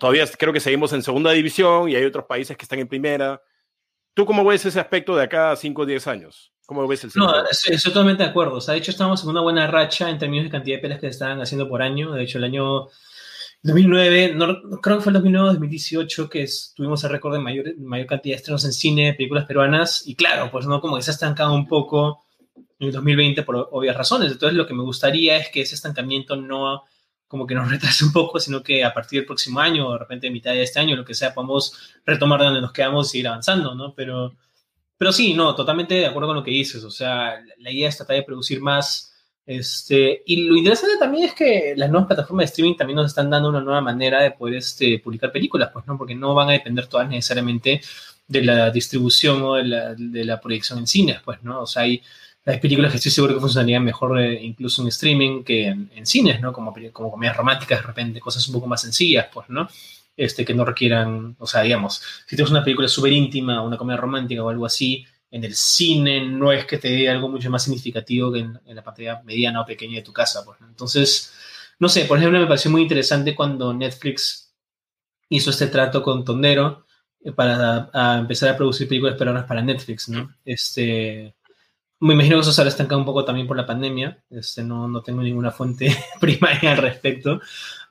todavía 0.00 0.26
creo 0.38 0.52
que 0.52 0.60
seguimos 0.60 0.92
en 0.92 1.02
segunda 1.02 1.30
división 1.30 1.88
y 1.88 1.94
hay 1.94 2.04
otros 2.04 2.24
países 2.24 2.56
que 2.56 2.64
están 2.64 2.78
en 2.78 2.88
primera. 2.88 3.40
¿Tú 4.14 4.26
cómo 4.26 4.44
ves 4.44 4.64
ese 4.66 4.80
aspecto 4.80 5.14
de 5.14 5.24
acá 5.24 5.52
a 5.52 5.56
5 5.56 5.82
o 5.82 5.86
10 5.86 6.06
años? 6.08 6.52
¿Cómo 6.66 6.86
ves 6.88 7.04
el 7.04 7.10
No, 7.14 7.32
estoy, 7.48 7.78
totalmente 7.78 8.22
de 8.22 8.30
acuerdo. 8.30 8.56
O 8.56 8.60
sea, 8.60 8.74
de 8.74 8.80
hecho, 8.80 8.90
estamos 8.90 9.22
en 9.22 9.30
una 9.30 9.40
buena 9.40 9.66
racha 9.68 10.10
en 10.10 10.18
términos 10.18 10.44
de 10.44 10.50
cantidad 10.50 10.76
de 10.76 10.82
pelas 10.82 10.98
que 10.98 11.06
se 11.06 11.12
estaban 11.12 11.40
haciendo 11.40 11.68
por 11.68 11.82
año. 11.82 12.12
De 12.12 12.24
hecho, 12.24 12.38
el 12.38 12.44
año 12.44 12.88
2009, 13.62 14.34
no, 14.34 14.80
creo 14.80 14.98
que 14.98 15.02
fue 15.02 15.10
el 15.10 15.14
2009 15.14 15.48
2018 15.48 16.28
que 16.28 16.46
tuvimos 16.76 17.02
el 17.04 17.10
récord 17.10 17.34
de 17.34 17.40
mayor, 17.40 17.78
mayor 17.78 18.06
cantidad 18.06 18.34
de 18.34 18.36
estrenos 18.36 18.64
en 18.64 18.72
cine, 18.72 19.14
películas 19.14 19.46
peruanas. 19.46 20.06
Y 20.06 20.14
claro, 20.14 20.50
pues 20.50 20.66
no, 20.66 20.80
como 20.80 20.96
que 20.96 21.02
se 21.02 21.10
ha 21.10 21.14
estancado 21.14 21.54
un 21.54 21.66
poco 21.66 22.24
en 22.78 22.88
el 22.88 22.92
2020 22.92 23.42
por 23.42 23.68
obvias 23.72 23.96
razones. 23.96 24.32
Entonces, 24.32 24.56
lo 24.56 24.66
que 24.66 24.74
me 24.74 24.82
gustaría 24.82 25.36
es 25.36 25.48
que 25.50 25.62
ese 25.62 25.74
estancamiento 25.74 26.36
no 26.36 26.84
como 27.28 27.46
que 27.46 27.54
nos 27.54 27.70
retrase 27.70 28.04
un 28.04 28.12
poco, 28.12 28.40
sino 28.40 28.62
que 28.62 28.84
a 28.84 28.92
partir 28.92 29.20
del 29.20 29.26
próximo 29.26 29.60
año, 29.60 29.88
o 29.88 29.92
de 29.92 29.98
repente 29.98 30.28
a 30.28 30.32
mitad 30.32 30.52
de 30.52 30.62
este 30.62 30.80
año, 30.80 30.96
lo 30.96 31.04
que 31.04 31.14
sea, 31.14 31.34
podamos 31.34 31.94
retomar 32.04 32.40
de 32.40 32.46
donde 32.46 32.60
nos 32.62 32.72
quedamos 32.72 33.08
y 33.08 33.10
seguir 33.10 33.28
avanzando, 33.28 33.74
¿no? 33.74 33.94
Pero, 33.94 34.34
pero 34.96 35.12
sí, 35.12 35.34
no, 35.34 35.54
totalmente 35.54 35.94
de 35.94 36.06
acuerdo 36.06 36.28
con 36.28 36.36
lo 36.36 36.44
que 36.44 36.50
dices, 36.50 36.82
o 36.82 36.90
sea, 36.90 37.40
la 37.58 37.70
idea 37.70 37.88
es 37.88 37.96
tratar 37.96 38.16
de 38.16 38.22
producir 38.22 38.60
más, 38.60 39.07
este, 39.50 40.24
y 40.26 40.42
lo 40.42 40.56
interesante 40.58 40.98
también 40.98 41.24
es 41.24 41.32
que 41.32 41.72
las 41.74 41.88
nuevas 41.88 42.06
plataformas 42.06 42.42
de 42.42 42.48
streaming 42.50 42.76
también 42.76 42.96
nos 42.96 43.06
están 43.06 43.30
dando 43.30 43.48
una 43.48 43.62
nueva 43.62 43.80
manera 43.80 44.22
de 44.22 44.32
poder 44.32 44.56
este, 44.56 44.98
publicar 44.98 45.32
películas, 45.32 45.70
pues, 45.72 45.86
¿no? 45.86 45.96
Porque 45.96 46.14
no 46.14 46.34
van 46.34 46.50
a 46.50 46.52
depender 46.52 46.86
todas 46.86 47.08
necesariamente 47.08 47.80
de 48.26 48.42
la 48.42 48.70
distribución 48.70 49.42
o 49.42 49.54
de 49.54 49.64
la, 49.64 49.94
de 49.94 50.24
la 50.26 50.38
proyección 50.38 50.80
en 50.80 50.86
cines, 50.86 51.20
pues, 51.24 51.42
¿no? 51.42 51.62
O 51.62 51.66
sea, 51.66 51.84
hay 51.84 52.02
hay 52.44 52.60
películas 52.60 52.90
que 52.90 52.98
estoy 52.98 53.10
seguro 53.10 53.34
que 53.34 53.40
funcionarían 53.40 53.84
mejor 53.84 54.20
eh, 54.20 54.38
incluso 54.42 54.82
en 54.82 54.88
streaming 54.88 55.44
que 55.44 55.68
en, 55.68 56.06
cines, 56.06 56.42
¿no? 56.42 56.52
Como, 56.52 56.74
como 56.92 57.10
comedias 57.10 57.36
románticas, 57.36 57.80
de 57.80 57.86
repente, 57.86 58.20
cosas 58.20 58.46
un 58.48 58.54
poco 58.54 58.66
más 58.66 58.82
sencillas, 58.82 59.28
pues, 59.32 59.48
¿no? 59.48 59.66
Este, 60.14 60.44
que 60.44 60.52
no 60.52 60.66
requieran, 60.66 61.36
o 61.38 61.46
sea, 61.46 61.62
digamos, 61.62 62.02
si 62.26 62.36
tienes 62.36 62.50
una 62.50 62.62
película 62.62 62.88
súper 62.88 63.12
íntima, 63.12 63.62
una 63.62 63.78
comedia 63.78 63.98
romántica 63.98 64.42
o 64.42 64.50
algo 64.50 64.66
así, 64.66 65.06
en 65.30 65.44
el 65.44 65.54
cine 65.54 66.26
no 66.26 66.52
es 66.52 66.64
que 66.64 66.78
te 66.78 66.88
dé 66.88 67.08
algo 67.08 67.28
mucho 67.28 67.50
más 67.50 67.64
significativo 67.64 68.32
que 68.32 68.40
en, 68.40 68.60
la 68.64 68.82
pantalla 68.82 69.22
mediana 69.24 69.60
o 69.60 69.66
pequeña 69.66 69.96
de 69.96 70.02
tu 70.02 70.12
casa, 70.12 70.44
pues. 70.44 70.58
Entonces, 70.62 71.32
no 71.78 71.88
sé, 71.88 72.04
por 72.04 72.18
ejemplo, 72.18 72.40
me 72.40 72.46
pareció 72.46 72.70
muy 72.70 72.82
interesante 72.82 73.34
cuando 73.34 73.72
Netflix 73.74 74.54
hizo 75.28 75.50
este 75.50 75.66
trato 75.66 76.02
con 76.02 76.24
Tondero 76.24 76.86
eh, 77.20 77.32
para 77.32 77.90
empezar 78.18 78.50
a 78.50 78.56
producir 78.56 78.88
películas 78.88 79.16
peruanas 79.16 79.44
para 79.44 79.62
Netflix, 79.62 80.08
¿no? 80.08 80.34
Este, 80.44 81.34
me 82.00 82.14
imagino 82.14 82.36
que 82.36 82.42
eso 82.42 82.52
se 82.52 82.62
ha 82.62 82.66
estancado 82.66 83.00
un 83.00 83.04
poco 83.04 83.24
también 83.24 83.46
por 83.46 83.56
la 83.56 83.66
pandemia. 83.66 84.22
Este, 84.30 84.62
no, 84.62 84.88
no 84.88 85.02
tengo 85.02 85.22
ninguna 85.22 85.50
fuente 85.50 85.94
primaria 86.20 86.72
al 86.72 86.78
respecto. 86.78 87.40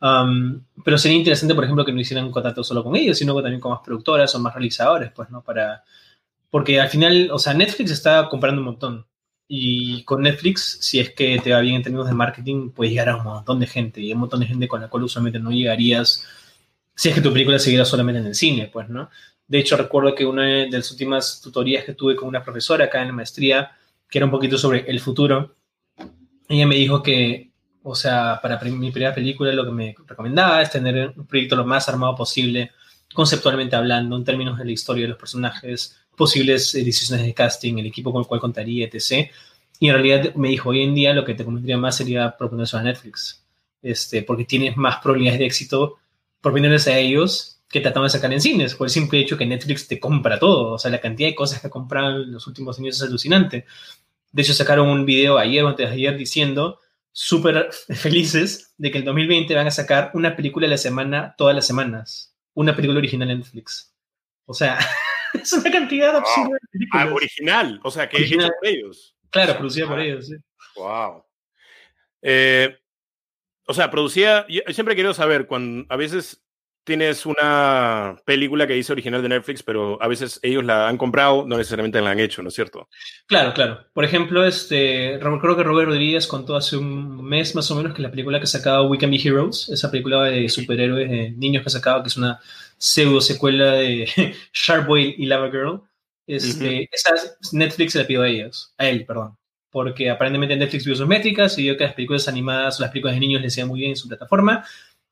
Um, 0.01 0.61
pero 0.83 0.97
sería 0.97 1.17
interesante, 1.17 1.53
por 1.53 1.63
ejemplo, 1.63 1.85
que 1.85 1.91
no 1.91 1.99
hicieran 1.99 2.25
un 2.25 2.31
contrato 2.31 2.63
solo 2.63 2.83
con 2.83 2.95
ellos, 2.95 3.17
sino 3.17 3.35
también 3.35 3.59
con 3.59 3.71
más 3.71 3.81
productoras 3.83 4.33
o 4.33 4.39
más 4.39 4.53
realizadores, 4.53 5.11
pues, 5.11 5.29
¿no? 5.29 5.41
Para, 5.41 5.83
porque 6.49 6.79
al 6.79 6.89
final, 6.89 7.29
o 7.31 7.39
sea, 7.39 7.53
Netflix 7.53 7.91
está 7.91 8.27
comprando 8.29 8.61
un 8.61 8.65
montón. 8.65 9.07
Y 9.47 10.03
con 10.03 10.21
Netflix, 10.23 10.79
si 10.81 10.99
es 10.99 11.11
que 11.11 11.39
te 11.39 11.53
va 11.53 11.61
bien 11.61 11.75
en 11.75 11.83
términos 11.83 12.07
de 12.07 12.13
marketing, 12.13 12.71
puedes 12.71 12.91
llegar 12.91 13.09
a 13.09 13.17
un 13.17 13.23
montón 13.23 13.59
de 13.59 13.67
gente. 13.67 14.01
Y 14.01 14.07
hay 14.07 14.13
un 14.13 14.19
montón 14.19 14.41
de 14.41 14.47
gente 14.47 14.67
con 14.67 14.81
la 14.81 14.89
cual 14.89 15.03
usualmente 15.03 15.39
no 15.39 15.51
llegarías 15.51 16.25
si 16.97 17.09
es 17.09 17.15
que 17.15 17.21
tu 17.21 17.31
película 17.31 17.59
siguiera 17.59 17.85
solamente 17.85 18.19
en 18.21 18.25
el 18.25 18.35
cine, 18.35 18.69
pues, 18.73 18.89
¿no? 18.89 19.09
De 19.47 19.59
hecho, 19.59 19.77
recuerdo 19.77 20.15
que 20.15 20.25
una 20.25 20.43
de 20.43 20.69
las 20.71 20.91
últimas 20.91 21.39
tutorías 21.41 21.85
que 21.85 21.93
tuve 21.93 22.15
con 22.15 22.27
una 22.27 22.43
profesora 22.43 22.85
acá 22.85 23.01
en 23.01 23.09
la 23.09 23.13
maestría, 23.13 23.71
que 24.09 24.17
era 24.17 24.25
un 24.25 24.31
poquito 24.31 24.57
sobre 24.57 24.79
el 24.89 24.99
futuro, 24.99 25.55
ella 26.49 26.65
me 26.65 26.75
dijo 26.75 27.03
que, 27.03 27.51
o 27.83 27.93
sea, 27.93 28.39
para 28.41 28.59
mi 28.61 28.91
primera 28.91 29.13
película 29.13 29.53
lo 29.53 29.63
que 29.63 29.71
me 29.71 29.95
recomendaba 30.07 30.59
es 30.61 30.71
tener 30.71 31.13
un 31.15 31.27
proyecto 31.27 31.55
lo 31.55 31.65
más 31.65 31.87
armado 31.87 32.15
posible, 32.15 32.71
conceptualmente 33.13 33.75
hablando, 33.75 34.15
en 34.15 34.23
términos 34.23 34.57
de 34.57 34.65
la 34.65 34.71
historia 34.71 35.03
de 35.03 35.09
los 35.09 35.17
personajes, 35.17 35.97
posibles 36.15 36.73
decisiones 36.73 37.25
de 37.25 37.33
casting, 37.33 37.77
el 37.77 37.85
equipo 37.85 38.11
con 38.11 38.21
el 38.21 38.27
cual 38.27 38.39
contaría, 38.39 38.87
etc. 38.91 39.29
Y 39.79 39.87
en 39.87 39.93
realidad 39.93 40.35
me 40.35 40.49
dijo, 40.49 40.69
hoy 40.69 40.83
en 40.83 40.95
día 40.95 41.13
lo 41.13 41.23
que 41.23 41.33
te 41.33 41.45
convendría 41.45 41.77
más 41.77 41.97
sería 41.97 42.35
proponerse 42.37 42.75
a 42.77 42.83
Netflix, 42.83 43.43
este, 43.81 44.23
porque 44.23 44.45
tienes 44.45 44.75
más 44.77 44.97
probabilidades 44.97 45.39
de 45.39 45.45
éxito 45.45 45.97
proponiéndoles 46.41 46.87
a 46.87 46.97
ellos 46.97 47.57
que 47.69 47.81
tratando 47.81 48.05
de 48.05 48.09
sacar 48.11 48.31
en 48.31 48.41
cines, 48.41 48.75
por 48.75 48.87
el 48.87 48.91
simple 48.91 49.19
hecho 49.19 49.37
que 49.37 49.45
Netflix 49.45 49.87
te 49.87 49.99
compra 49.99 50.39
todo, 50.39 50.73
o 50.73 50.79
sea, 50.79 50.89
la 50.89 51.01
cantidad 51.01 51.29
de 51.29 51.35
cosas 51.35 51.59
que 51.59 51.67
ha 51.67 51.99
en 51.99 52.31
los 52.31 52.47
últimos 52.47 52.79
años 52.79 52.95
es 52.95 53.01
alucinante. 53.03 53.65
De 54.31 54.41
hecho, 54.41 54.53
sacaron 54.53 54.87
un 54.87 55.05
video 55.05 55.37
ayer 55.37 55.63
o 55.63 55.67
antes 55.67 55.89
de 55.89 55.93
ayer 55.93 56.17
diciendo, 56.17 56.79
súper 57.11 57.69
felices, 57.89 58.73
de 58.77 58.91
que 58.91 58.99
en 58.99 59.05
2020 59.05 59.53
van 59.53 59.67
a 59.67 59.71
sacar 59.71 60.11
una 60.13 60.35
película 60.35 60.67
a 60.67 60.69
la 60.69 60.77
semana, 60.77 61.35
todas 61.37 61.55
las 61.55 61.67
semanas. 61.67 62.33
Una 62.57 62.75
película 62.75 62.97
original 62.97 63.29
en 63.29 63.37
Netflix. 63.37 63.95
O 64.45 64.53
sea, 64.53 64.79
es 65.33 65.53
una 65.53 65.71
cantidad 65.71 66.15
absurda 66.15 66.57
de 66.59 66.67
películas. 66.71 67.07
Ah, 67.07 67.13
original, 67.13 67.79
o 67.83 67.91
sea, 67.91 68.09
que 68.09 68.17
es 68.17 68.31
hecho 68.31 68.47
por 68.47 68.67
ellos. 68.67 69.15
Claro, 69.29 69.57
producida 69.59 69.87
por 69.87 69.99
ellos, 69.99 70.25
sí. 70.25 70.35
Wow. 70.75 71.23
Eh, 72.23 72.75
o 73.67 73.73
sea, 73.75 73.91
producía. 73.91 74.47
Yo 74.49 74.61
siempre 74.73 74.93
he 74.93 74.95
querido 74.95 75.13
saber, 75.13 75.45
cuando 75.45 75.85
a 75.89 75.97
veces 75.97 76.43
tienes 76.87 77.25
una 77.25 78.15
película 78.23 78.65
que 78.65 78.71
dice 78.71 78.93
original 78.93 79.21
de 79.21 79.27
Netflix, 79.27 79.61
pero 79.61 80.01
a 80.01 80.07
veces 80.07 80.39
ellos 80.41 80.63
la 80.63 80.87
han 80.87 80.97
comprado, 80.97 81.45
no 81.45 81.57
necesariamente 81.57 81.99
la 81.99 82.11
han 82.11 82.19
hecho, 82.21 82.41
¿no 82.41 82.47
es 82.47 82.55
cierto? 82.55 82.87
Claro, 83.25 83.53
claro. 83.53 83.85
Por 83.91 84.05
ejemplo, 84.05 84.45
este, 84.45 85.19
creo 85.19 85.57
que 85.57 85.63
Robert 85.63 85.89
Rodríguez 85.89 86.27
contó 86.27 86.55
hace 86.55 86.77
un 86.77 87.25
mes 87.25 87.53
más 87.55 87.69
o 87.71 87.75
menos 87.75 87.93
que 87.93 88.01
la 88.01 88.09
película 88.09 88.39
que 88.39 88.45
ha 88.45 88.47
sacado 88.47 88.87
We 88.87 88.97
Can 88.97 89.11
Be 89.11 89.19
Heroes, 89.21 89.67
esa 89.67 89.91
película 89.91 90.23
de 90.23 90.47
superhéroes 90.47 91.09
de 91.09 91.31
niños 91.31 91.61
que 91.61 91.67
ha 91.67 91.71
sacado, 91.71 92.01
que 92.03 92.07
es 92.07 92.15
una 92.15 92.39
pseudo 92.77 93.19
secuela 93.19 93.73
de 93.73 94.07
Sharp 94.53 94.87
Boy 94.87 95.13
y 95.17 95.25
Lava 95.25 95.51
Girl, 95.51 95.81
este, 96.25 96.87
esa 96.89 97.09
Netflix 97.51 97.93
se 97.93 97.99
la 97.99 98.07
pidió 98.07 98.21
a 98.21 98.29
ellos, 98.29 98.73
a 98.77 98.87
él, 98.87 99.05
perdón. 99.05 99.37
Porque 99.69 100.09
aparentemente 100.09 100.55
Netflix 100.55 100.85
vio 100.85 100.95
sus 100.95 101.05
métricas 101.05 101.57
y 101.57 101.63
vio 101.63 101.75
que 101.75 101.83
las 101.83 101.93
películas 101.95 102.29
animadas 102.29 102.79
o 102.79 102.83
las 102.83 102.91
películas 102.91 103.17
de 103.17 103.19
niños 103.19 103.41
le 103.41 103.47
hacían 103.47 103.67
muy 103.67 103.81
bien 103.81 103.91
en 103.91 103.97
su 103.97 104.07
plataforma 104.07 104.63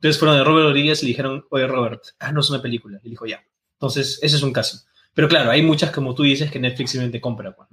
entonces 0.05 0.19
fueron 0.19 0.37
de 0.37 0.43
Robert 0.43 0.67
Rodríguez 0.67 1.01
y 1.01 1.07
le 1.07 1.09
dijeron, 1.09 1.45
oye 1.49 1.65
Robert, 1.65 2.03
haznos 2.19 2.51
una 2.51 2.61
película. 2.61 2.99
Y 3.03 3.09
dijo, 3.09 3.25
ya. 3.25 3.43
Entonces, 3.73 4.19
ese 4.21 4.35
es 4.35 4.43
un 4.43 4.53
caso. 4.53 4.85
Pero 5.15 5.27
claro, 5.27 5.49
hay 5.49 5.63
muchas, 5.63 5.89
como 5.89 6.13
tú 6.13 6.21
dices, 6.21 6.51
que 6.51 6.59
Netflix 6.59 6.91
simplemente 6.91 7.19
compra. 7.19 7.55
Pues, 7.55 7.69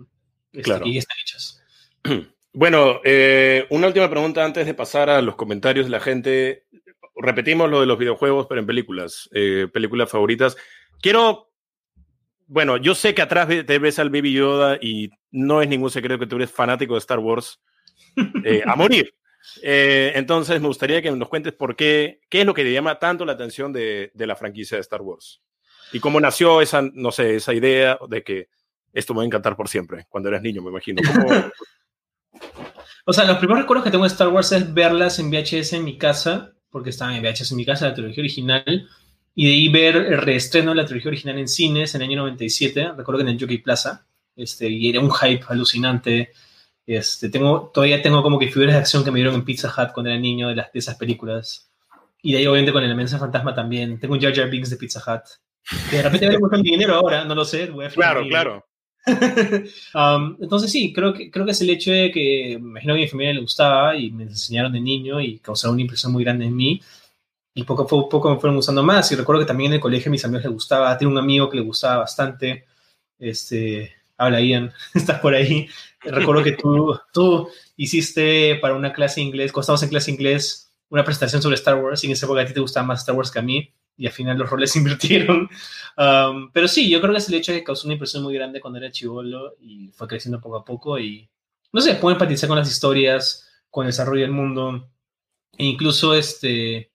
este, 0.52 0.62
claro. 0.62 0.86
Y 0.86 0.96
están 0.96 1.18
hechas. 1.22 1.62
Bueno, 2.54 3.00
eh, 3.02 3.64
una 3.70 3.86
última 3.86 4.10
pregunta 4.10 4.44
antes 4.44 4.66
de 4.66 4.74
pasar 4.74 5.08
a 5.08 5.22
los 5.22 5.36
comentarios 5.36 5.86
de 5.86 5.90
la 5.90 6.00
gente. 6.00 6.66
Repetimos 7.16 7.70
lo 7.70 7.80
de 7.80 7.86
los 7.86 7.98
videojuegos, 7.98 8.46
pero 8.46 8.60
en 8.60 8.66
películas, 8.66 9.30
eh, 9.32 9.68
películas 9.72 10.10
favoritas. 10.10 10.58
Quiero, 11.00 11.50
bueno, 12.46 12.76
yo 12.76 12.94
sé 12.94 13.14
que 13.14 13.22
atrás 13.22 13.48
te 13.48 13.78
ves 13.78 13.98
al 13.98 14.10
Baby 14.10 14.34
Yoda 14.34 14.76
y 14.78 15.08
no 15.30 15.62
es 15.62 15.68
ningún 15.70 15.90
secreto 15.90 16.18
que 16.18 16.26
tú 16.26 16.36
eres 16.36 16.50
fanático 16.50 16.92
de 16.92 16.98
Star 16.98 17.20
Wars 17.20 17.58
eh, 18.44 18.62
a 18.66 18.76
morir. 18.76 19.14
Eh, 19.62 20.12
entonces, 20.14 20.61
me 20.61 20.68
gustaría 20.68 21.03
que 21.03 21.11
nos 21.11 21.28
cuentes 21.28 21.53
por 21.53 21.76
qué, 21.76 22.20
qué 22.28 22.40
es 22.40 22.47
lo 22.47 22.55
que 22.55 22.64
te 22.64 22.72
llama 22.72 22.99
tanto 22.99 23.24
la 23.24 23.32
atención 23.32 23.72
de, 23.72 24.11
de, 24.14 24.26
la 24.26 24.36
franquicia 24.36 24.76
de 24.76 24.82
Star 24.82 25.03
Wars. 25.03 25.43
Y 25.93 26.01
cómo 26.01 26.20
nació 26.20 26.61
esa, 26.61 26.82
no 26.82 27.12
sé, 27.12 27.36
esa 27.36 27.53
idea 27.53 27.99
de 28.09 28.22
que 28.22 28.49
esto 28.93 29.14
me 29.14 29.18
va 29.18 29.22
a 29.24 29.26
encantar 29.26 29.57
por 29.57 29.68
siempre, 29.68 30.07
cuando 30.09 30.28
eras 30.28 30.43
niño, 30.43 30.62
me 30.62 30.70
imagino. 30.70 31.01
o 33.05 33.12
sea, 33.12 33.24
los 33.24 33.38
primeros 33.38 33.62
recuerdos 33.62 33.84
que 33.84 33.90
tengo 33.90 34.05
de 34.05 34.09
Star 34.09 34.28
Wars 34.28 34.53
es 34.53 34.72
verlas 34.72 35.18
en 35.18 35.30
VHS 35.30 35.74
en 35.74 35.84
mi 35.84 35.99
casa, 35.99 36.53
porque 36.70 36.90
estaban 36.90 37.14
en 37.14 37.22
VHS 37.22 37.53
en 37.53 37.57
mi 37.57 37.64
casa, 37.64 37.88
la 37.88 37.95
trilogía 37.95 38.22
original, 38.22 38.88
y 39.34 39.47
de 39.47 39.53
ahí 39.53 39.68
ver 39.68 39.97
el 39.97 40.18
reestreno 40.18 40.70
de 40.70 40.76
la 40.76 40.86
trilogía 40.86 41.11
original 41.11 41.38
en 41.38 41.49
cines 41.49 41.95
en 41.95 42.03
el 42.03 42.09
año 42.09 42.18
97, 42.18 42.93
recuerdo 42.97 43.18
que 43.18 43.22
en 43.22 43.28
el 43.28 43.40
Jockey 43.40 43.59
Plaza, 43.59 44.07
este, 44.36 44.68
y 44.68 44.90
era 44.90 45.01
un 45.01 45.11
hype 45.11 45.45
alucinante 45.49 46.32
este, 46.97 47.28
tengo, 47.28 47.70
todavía 47.72 48.03
tengo 48.03 48.22
como 48.22 48.38
que 48.38 48.51
figuras 48.51 48.74
de 48.74 48.80
acción 48.80 49.05
que 49.05 49.11
me 49.11 49.18
dieron 49.18 49.34
en 49.34 49.45
Pizza 49.45 49.68
Hut 49.68 49.93
cuando 49.93 50.11
era 50.11 50.18
niño 50.18 50.49
de, 50.49 50.57
las, 50.57 50.72
de 50.72 50.78
esas 50.78 50.97
películas. 50.97 51.70
Y 52.22 52.32
de 52.32 52.38
ahí, 52.38 52.47
obviamente, 52.47 52.72
con 52.72 52.84
el 52.84 52.95
Mensa 52.95 53.18
Fantasma 53.18 53.55
también. 53.55 53.99
Tengo 53.99 54.14
un 54.14 54.20
Jar 54.20 54.34
Jar 54.34 54.49
Binks 54.49 54.70
de 54.70 54.76
Pizza 54.76 55.01
Hut. 55.01 55.22
Que 55.90 55.97
de 55.97 56.03
repente 56.03 56.26
vale 56.26 56.36
un 56.36 56.43
montón 56.43 56.62
de 56.62 56.70
dinero 56.70 56.95
ahora, 56.95 57.24
no 57.24 57.34
lo 57.34 57.45
sé. 57.45 57.70
claro, 57.95 58.26
claro. 58.28 58.64
um, 59.95 60.36
entonces 60.40 60.70
sí, 60.70 60.93
creo 60.93 61.12
que, 61.12 61.28
creo 61.28 61.45
que 61.45 61.51
es 61.51 61.61
el 61.61 61.70
hecho 61.70 61.90
de 61.90 62.12
que 62.12 62.57
me 62.61 62.70
imagino 62.70 62.95
que 62.95 63.01
a 63.01 63.03
mi 63.03 63.09
familia 63.09 63.34
le 63.34 63.40
gustaba 63.40 63.97
y 63.97 64.12
me 64.12 64.22
enseñaron 64.24 64.72
de 64.72 64.80
niño 64.80 65.20
y 65.20 65.40
causaron 65.40 65.74
una 65.74 65.82
impresión 65.82 66.12
muy 66.12 66.22
grande 66.22 66.45
en 66.45 66.55
mí. 66.55 66.80
Y 67.55 67.64
poco 67.64 67.82
a 67.82 67.86
poco 67.86 68.30
me 68.30 68.38
fueron 68.38 68.57
gustando 68.57 68.82
más. 68.82 69.11
Y 69.12 69.16
recuerdo 69.16 69.40
que 69.43 69.47
también 69.47 69.72
en 69.72 69.74
el 69.74 69.80
colegio 69.80 70.09
a 70.09 70.12
mis 70.12 70.24
amigos 70.24 70.45
les 70.45 70.53
gustaba. 70.53 70.97
Tengo 70.97 71.12
un 71.12 71.18
amigo 71.18 71.51
que 71.51 71.57
le 71.57 71.64
gustaba 71.64 71.99
bastante. 71.99 72.66
Este, 73.18 73.93
habla 74.16 74.40
Ian, 74.40 74.72
estás 74.95 75.20
por 75.20 75.34
ahí. 75.34 75.68
Recuerdo 76.05 76.42
que 76.42 76.53
tú, 76.53 76.98
tú 77.12 77.48
hiciste 77.76 78.57
para 78.57 78.74
una 78.74 78.92
clase 78.92 79.20
de 79.20 79.26
inglés, 79.26 79.53
cuando 79.53 79.62
estábamos 79.62 79.82
en 79.82 79.88
clase 79.88 80.11
de 80.11 80.14
inglés, 80.14 80.72
una 80.88 81.05
presentación 81.05 81.40
sobre 81.40 81.55
Star 81.55 81.82
Wars 81.82 82.03
y 82.03 82.07
en 82.07 82.12
esa 82.12 82.26
época 82.26 82.42
a 82.42 82.44
ti 82.44 82.53
te 82.53 82.61
gustaba 82.61 82.86
más 82.86 83.00
Star 83.00 83.14
Wars 83.14 83.30
que 83.30 83.38
a 83.38 83.42
mí 83.42 83.72
y 83.96 84.07
al 84.07 84.12
final 84.12 84.38
los 84.38 84.50
roles 84.50 84.72
se 84.72 84.78
invirtieron. 84.80 85.48
Um, 85.96 86.50
pero 86.53 86.68
sí, 86.68 86.90
yo 86.90 87.00
creo 87.00 87.12
que 87.12 87.18
es 87.18 87.28
el 87.28 87.34
hecho 87.34 87.53
de 87.53 87.59
que 87.59 87.64
causó 87.64 87.86
una 87.86 87.94
impresión 87.94 88.22
muy 88.22 88.34
grande 88.34 88.61
cuando 88.61 88.78
era 88.78 88.90
chivolo 88.90 89.55
y 89.61 89.88
fue 89.88 90.09
creciendo 90.09 90.40
poco 90.40 90.57
a 90.57 90.64
poco 90.64 90.98
y, 90.98 91.28
no 91.72 91.80
sé, 91.80 91.94
puedo 91.94 92.14
empatizar 92.14 92.48
con 92.48 92.59
las 92.59 92.70
historias, 92.70 93.48
con 93.70 93.84
el 93.84 93.90
desarrollo 93.90 94.22
del 94.22 94.32
mundo 94.32 94.88
e 95.57 95.64
incluso 95.64 96.14
este, 96.14 96.92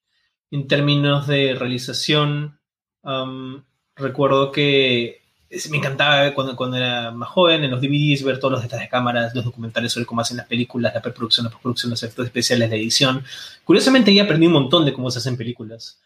en 0.51 0.67
términos 0.67 1.27
de 1.27 1.55
realización, 1.55 2.59
um, 3.03 3.63
recuerdo 3.95 4.51
que 4.51 5.21
me 5.69 5.77
encantaba 5.77 6.33
cuando, 6.33 6.55
cuando 6.55 6.77
era 6.77 7.11
más 7.11 7.29
joven, 7.29 7.63
en 7.63 7.71
los 7.71 7.81
DVDs, 7.81 8.23
ver 8.23 8.39
todos 8.39 8.51
los 8.51 8.61
detalles 8.61 8.85
de 8.85 8.89
cámaras, 8.89 9.33
los 9.33 9.45
documentales 9.45 9.93
sobre 9.93 10.05
cómo 10.05 10.21
hacen 10.21 10.37
las 10.37 10.47
películas, 10.47 10.93
la 10.93 11.01
preproducción, 11.01 11.45
la 11.45 11.49
postproducción, 11.49 11.89
los 11.89 12.03
efectos 12.03 12.25
especiales, 12.25 12.69
la 12.69 12.75
edición. 12.75 13.23
Curiosamente, 13.63 14.11
ahí 14.11 14.19
aprendí 14.19 14.47
un 14.47 14.53
montón 14.53 14.85
de 14.85 14.93
cómo 14.93 15.09
se 15.09 15.19
hacen 15.19 15.37
películas. 15.37 15.99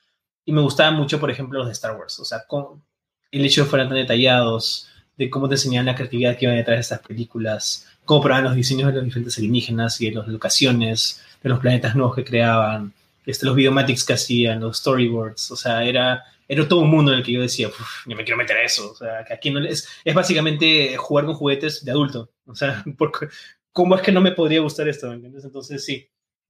Y 0.45 0.53
me 0.53 0.61
gustaban 0.61 0.95
mucho, 0.95 1.19
por 1.19 1.31
ejemplo, 1.31 1.59
los 1.59 1.67
de 1.67 1.73
Star 1.73 1.95
Wars. 1.97 2.19
O 2.19 2.25
sea, 2.25 2.45
con 2.45 2.83
el 3.31 3.45
hecho 3.45 3.61
de 3.61 3.65
que 3.65 3.69
fueran 3.69 3.89
tan 3.89 3.97
detallados, 3.97 4.87
de 5.17 5.29
cómo 5.29 5.47
te 5.47 5.55
enseñaban 5.55 5.87
la 5.87 5.95
creatividad 5.95 6.37
que 6.37 6.45
iba 6.45 6.53
detrás 6.53 6.77
de 6.77 6.81
estas 6.81 6.99
películas, 6.99 7.87
cómo 8.05 8.21
probaban 8.21 8.45
los 8.45 8.55
diseños 8.55 8.87
de 8.87 8.93
los 8.93 9.05
diferentes 9.05 9.37
alienígenas 9.37 9.99
y 10.01 10.09
de 10.09 10.15
las 10.15 10.27
locaciones, 10.27 11.21
de 11.41 11.49
los 11.49 11.59
planetas 11.59 11.95
nuevos 11.95 12.15
que 12.15 12.23
creaban, 12.23 12.93
este, 13.25 13.45
los 13.45 13.55
videomatics 13.55 14.03
que 14.03 14.13
hacían, 14.13 14.59
los 14.61 14.77
storyboards. 14.77 15.51
O 15.51 15.55
sea, 15.55 15.83
era 15.83 16.23
era 16.51 16.67
todo 16.67 16.81
un 16.81 16.89
mundo 16.89 17.13
en 17.13 17.19
el 17.19 17.23
que 17.23 17.31
yo 17.31 17.39
decía, 17.39 17.69
ni 18.05 18.13
me 18.13 18.25
quiero 18.25 18.37
meter 18.37 18.57
a 18.57 18.63
eso. 18.63 18.91
O 18.91 18.95
sea, 18.95 19.23
que 19.23 19.33
aquí 19.33 19.51
no 19.51 19.63
es, 19.63 19.87
es 20.03 20.13
básicamente 20.13 20.97
jugar 20.97 21.23
con 21.23 21.35
juguetes 21.35 21.85
de 21.85 21.91
adulto. 21.91 22.29
O 22.45 22.53
sea, 22.53 22.83
porque, 22.97 23.29
¿cómo 23.71 23.95
es 23.95 24.01
que 24.01 24.11
no 24.11 24.19
me 24.19 24.33
podría 24.33 24.59
gustar 24.59 24.89
esto? 24.89 25.07
¿me 25.07 25.13
entiendes? 25.13 25.45
Entonces, 25.45 25.85
sí. 25.85 26.09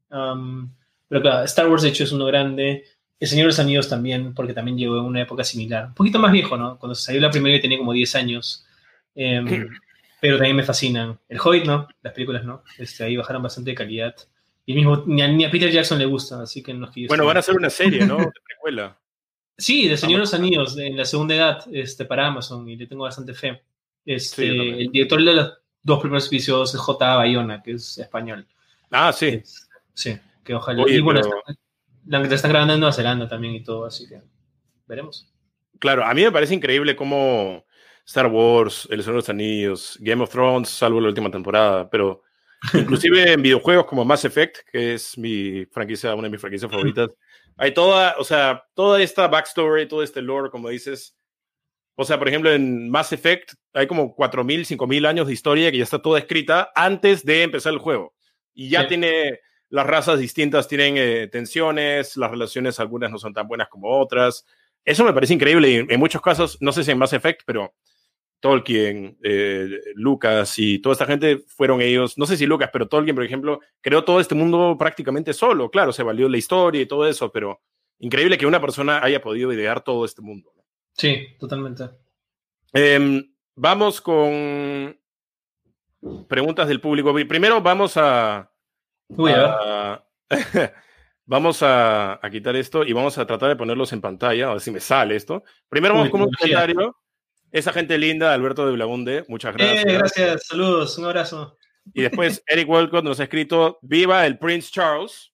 Um, 0.10 0.74
pero 1.08 1.22
claro, 1.22 1.44
Star 1.44 1.70
Wars, 1.70 1.84
de 1.84 1.90
hecho, 1.90 2.04
es 2.04 2.12
uno 2.12 2.26
grande. 2.26 2.84
El 3.20 3.28
Señor 3.28 3.44
de 3.44 3.48
los 3.50 3.60
Anillos 3.60 3.88
también, 3.88 4.34
porque 4.34 4.56
también 4.56 4.76
llegó 4.76 4.98
en 4.98 5.06
una 5.06 5.22
época 5.22 5.44
similar. 5.44 5.86
Un 5.90 5.94
poquito 5.94 6.18
más 6.18 6.32
viejo, 6.32 6.58
¿no? 6.58 6.80
Cuando 6.80 6.96
salió 6.96 7.22
la 7.22 7.30
primera 7.30 7.56
yo 7.56 7.62
tenía 7.62 7.78
como 7.78 7.94
10 7.94 8.16
años. 8.16 8.66
Em, 9.14 9.70
pero 10.20 10.38
también 10.38 10.56
me 10.56 10.64
fascinan. 10.64 11.20
El 11.30 11.40
Hobbit, 11.40 11.66
¿no? 11.66 11.88
Las 12.02 12.14
películas, 12.14 12.44
¿no? 12.44 12.64
Este, 12.80 13.04
ahí 13.04 13.18
bajaron 13.18 13.44
bastante 13.44 13.70
de 13.70 13.76
calidad. 13.76 14.16
Y 14.72 14.76
mismo, 14.76 15.04
ni 15.06 15.44
a, 15.44 15.52
Peter 15.52 15.70
Jackson 15.70 16.00
le 16.00 16.06
gusta, 16.06 16.42
así 16.42 16.64
que 16.64 16.74
no 16.74 16.86
es 16.86 16.92
que 16.92 17.08
Bueno, 17.08 17.26
van 17.26 17.36
a 17.36 17.42
hacer 17.42 17.56
una 17.56 17.70
serie, 17.70 18.06
¿no? 18.06 18.18
De 18.18 18.32
precuela. 18.46 18.98
Sí, 19.58 19.88
de 19.88 19.98
Señor 19.98 20.18
de 20.18 20.22
los 20.22 20.34
Anillos, 20.34 20.78
en 20.78 20.96
la 20.96 21.06
segunda 21.06 21.36
edad, 21.36 21.66
este, 21.72 22.06
para 22.06 22.28
Amazon, 22.28 22.68
y 22.70 22.78
le 22.78 22.88
tengo 22.88 23.04
bastante 23.04 23.34
fe. 23.34 23.62
Este, 24.06 24.48
el 24.48 24.92
director 24.92 25.24
de 25.24 25.34
los 25.34 25.54
dos 25.84 26.00
primeros 26.00 26.28
episodios 26.28 26.74
es 26.74 26.80
J. 26.80 27.16
Bayona, 27.16 27.62
que 27.62 27.74
es 27.74 27.98
español. 27.98 28.48
Ah, 28.90 29.12
sí. 29.12 29.42
sí, 29.94 30.18
que 30.44 30.56
ojalá. 30.56 30.84
y 30.88 31.00
bueno, 31.02 31.22
la 32.08 32.22
están 32.34 32.52
grabando 32.52 32.74
en 32.74 32.80
Nueva 32.80 32.94
Zelanda 32.94 33.28
también 33.28 33.54
y 33.54 33.64
todo, 33.64 33.86
así 33.86 34.08
que 34.08 34.22
veremos. 34.88 35.30
Claro, 35.80 36.06
a 36.06 36.14
mí 36.14 36.24
me 36.24 36.32
parece 36.32 36.56
increíble 36.56 36.96
cómo 36.96 37.66
Star 38.06 38.28
Wars, 38.28 38.88
El 38.90 39.02
Señor 39.02 39.16
de 39.16 39.20
los 39.20 39.30
Anillos, 39.30 39.98
Game 40.00 40.24
of 40.24 40.32
Thrones, 40.32 40.70
salvo 40.70 41.02
la 41.02 41.10
última 41.10 41.30
temporada, 41.30 41.90
pero 41.90 42.24
inclusive 42.74 43.34
en 43.34 43.42
videojuegos 43.42 43.86
como 43.86 44.06
Mass 44.06 44.26
Effect, 44.26 44.58
que 44.72 44.94
es 44.94 45.18
mi 45.18 45.66
franquicia, 45.66 46.14
una 46.14 46.24
de 46.24 46.32
mis 46.32 46.42
franquicias 46.42 46.72
favoritas, 46.72 47.10
hay 47.58 47.74
toda, 47.74 48.16
o 48.18 48.24
sea, 48.24 48.66
toda 48.74 49.02
esta 49.02 49.28
backstory, 49.28 49.88
todo 49.88 50.04
este 50.04 50.22
lore, 50.22 50.50
como 50.50 50.70
dices. 50.70 51.16
O 51.96 52.06
sea, 52.06 52.18
por 52.18 52.28
ejemplo, 52.28 52.52
en 52.52 52.90
Mass 52.90 53.14
Effect 53.14 53.54
hay 53.74 53.86
como 53.86 54.16
4.000, 54.16 54.78
5.000 54.78 55.08
años 55.08 55.28
de 55.28 55.34
historia 55.34 55.72
que 55.72 55.78
ya 55.78 55.84
está 55.84 56.02
toda 56.02 56.20
escrita 56.20 56.72
antes 56.74 57.24
de 57.26 57.44
empezar 57.44 57.74
el 57.74 57.80
juego. 57.80 58.14
Y 58.54 58.70
ya 58.70 58.88
tiene, 58.88 59.40
las 59.70 59.86
razas 59.86 60.20
distintas 60.20 60.68
tienen 60.68 60.96
eh, 60.98 61.28
tensiones, 61.28 62.18
las 62.18 62.32
relaciones 62.32 62.80
algunas 62.80 63.12
no 63.12 63.20
son 63.20 63.34
tan 63.34 63.48
buenas 63.48 63.70
como 63.70 63.90
otras. 64.00 64.46
eso 64.84 65.04
me 65.04 65.14
parece 65.14 65.34
increíble 65.34 65.70
y 65.70 65.76
en 65.76 66.00
muchos 66.00 66.22
casos, 66.22 66.58
no 66.62 66.72
sé 66.72 66.84
si 66.84 66.92
en 66.92 66.98
Mass 66.98 67.14
Effect, 67.14 67.42
pero 67.46 67.74
Tolkien, 68.42 69.18
eh, 69.24 69.70
Lucas 69.94 70.58
y 70.58 70.80
toda 70.80 70.94
esta 70.94 71.06
gente 71.06 71.44
fueron 71.48 71.80
ellos, 71.80 72.18
no 72.18 72.26
sé 72.26 72.36
si 72.36 72.48
Lucas, 72.48 72.72
pero 72.74 72.88
Tolkien, 72.88 73.16
por 73.16 73.24
ejemplo, 73.24 73.62
creó 73.80 74.04
todo 74.04 74.20
este 74.20 74.36
mundo 74.36 74.76
prácticamente 74.78 75.32
solo. 75.32 75.70
Claro, 75.70 75.94
se 75.94 76.04
valió 76.04 76.28
la 76.28 76.38
historia 76.38 76.82
y 76.82 76.88
todo 76.88 77.08
eso, 77.08 77.32
pero 77.32 77.62
increíble 78.00 78.38
que 78.38 78.48
una 78.48 78.60
persona 78.60 79.00
haya 79.02 79.22
podido 79.22 79.54
idear 79.54 79.82
todo 79.82 80.04
este 80.04 80.24
mundo. 80.24 80.52
Sí, 80.94 81.28
totalmente. 81.40 81.86
Em, 82.74 83.32
vamos 83.56 84.02
con 84.02 85.00
preguntas 86.28 86.68
del 86.68 86.82
público. 86.82 87.14
Primero 87.14 87.62
vamos 87.62 87.96
a... 87.96 88.52
vamos 91.26 91.60
a, 91.62 92.20
quitar 92.32 92.56
esto 92.56 92.84
y 92.84 92.94
vamos 92.94 93.18
a 93.18 93.26
tratar 93.28 93.50
de 93.50 93.56
ponerlos 93.56 93.94
en 93.94 94.02
pantalla, 94.02 94.50
a 94.50 94.54
ver 94.54 94.62
si 94.62 94.72
me 94.72 94.80
sale 94.80 95.16
esto. 95.16 95.44
Primero 95.70 95.94
vamos 95.94 96.10
con 96.10 96.22
un 96.22 96.32
comentario. 96.32 96.96
Esa 97.52 97.74
gente 97.74 97.98
linda, 97.98 98.34
Alberto 98.34 98.66
de 98.66 98.72
Blabunde, 98.72 99.26
muchas 99.28 99.56
gracias. 99.56 99.86
Eh, 99.86 99.94
gracias, 99.94 100.48
saludos, 100.48 100.98
un 100.98 101.06
abrazo. 101.06 101.58
Y 101.94 102.04
después 102.04 102.42
Eric 102.48 102.70
Walcott 102.70 103.04
nos 103.04 103.20
ha 103.20 103.24
escrito, 103.24 103.78
viva 103.82 104.26
el 104.26 104.38
Prince 104.38 104.70
Charles. 104.72 105.34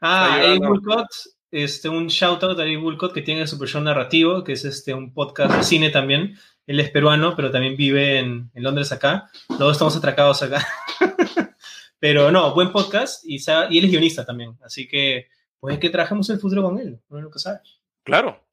Ah, 0.00 0.40
Eric 0.42 0.62
Walcott, 0.62 1.08
este, 1.50 1.88
un 1.88 2.08
shout 2.08 2.42
out 2.42 2.58
a 2.58 2.64
Eric 2.64 2.84
Walcott 2.84 3.14
que 3.14 3.22
tiene 3.22 3.46
Super 3.46 3.66
Show 3.66 3.80
Narrativo, 3.80 4.44
que 4.44 4.52
es 4.52 4.64
este, 4.66 4.92
un 4.92 5.14
podcast 5.14 5.54
de 5.54 5.62
cine 5.62 5.88
también. 5.88 6.36
Él 6.66 6.80
es 6.80 6.90
peruano, 6.90 7.34
pero 7.34 7.50
también 7.50 7.76
vive 7.76 8.18
en, 8.18 8.50
en 8.52 8.62
Londres 8.62 8.92
acá. 8.92 9.30
Todos 9.48 9.72
estamos 9.72 9.96
atracados 9.96 10.42
acá. 10.42 10.66
pero 11.98 12.30
no, 12.30 12.52
buen 12.54 12.72
podcast 12.72 13.24
y, 13.24 13.36
y, 13.36 13.78
él 13.78 13.84
es 13.86 13.90
guionista 13.90 14.26
también. 14.26 14.58
Así 14.62 14.86
que, 14.86 15.28
pues 15.58 15.78
que 15.78 15.88
trabajemos 15.88 16.28
el 16.28 16.38
futuro 16.38 16.62
con 16.62 16.78
él, 16.78 17.00
no 17.08 17.22
lo 17.22 17.30
que 17.30 17.38
sabes. 17.38 17.80
Claro, 18.02 18.43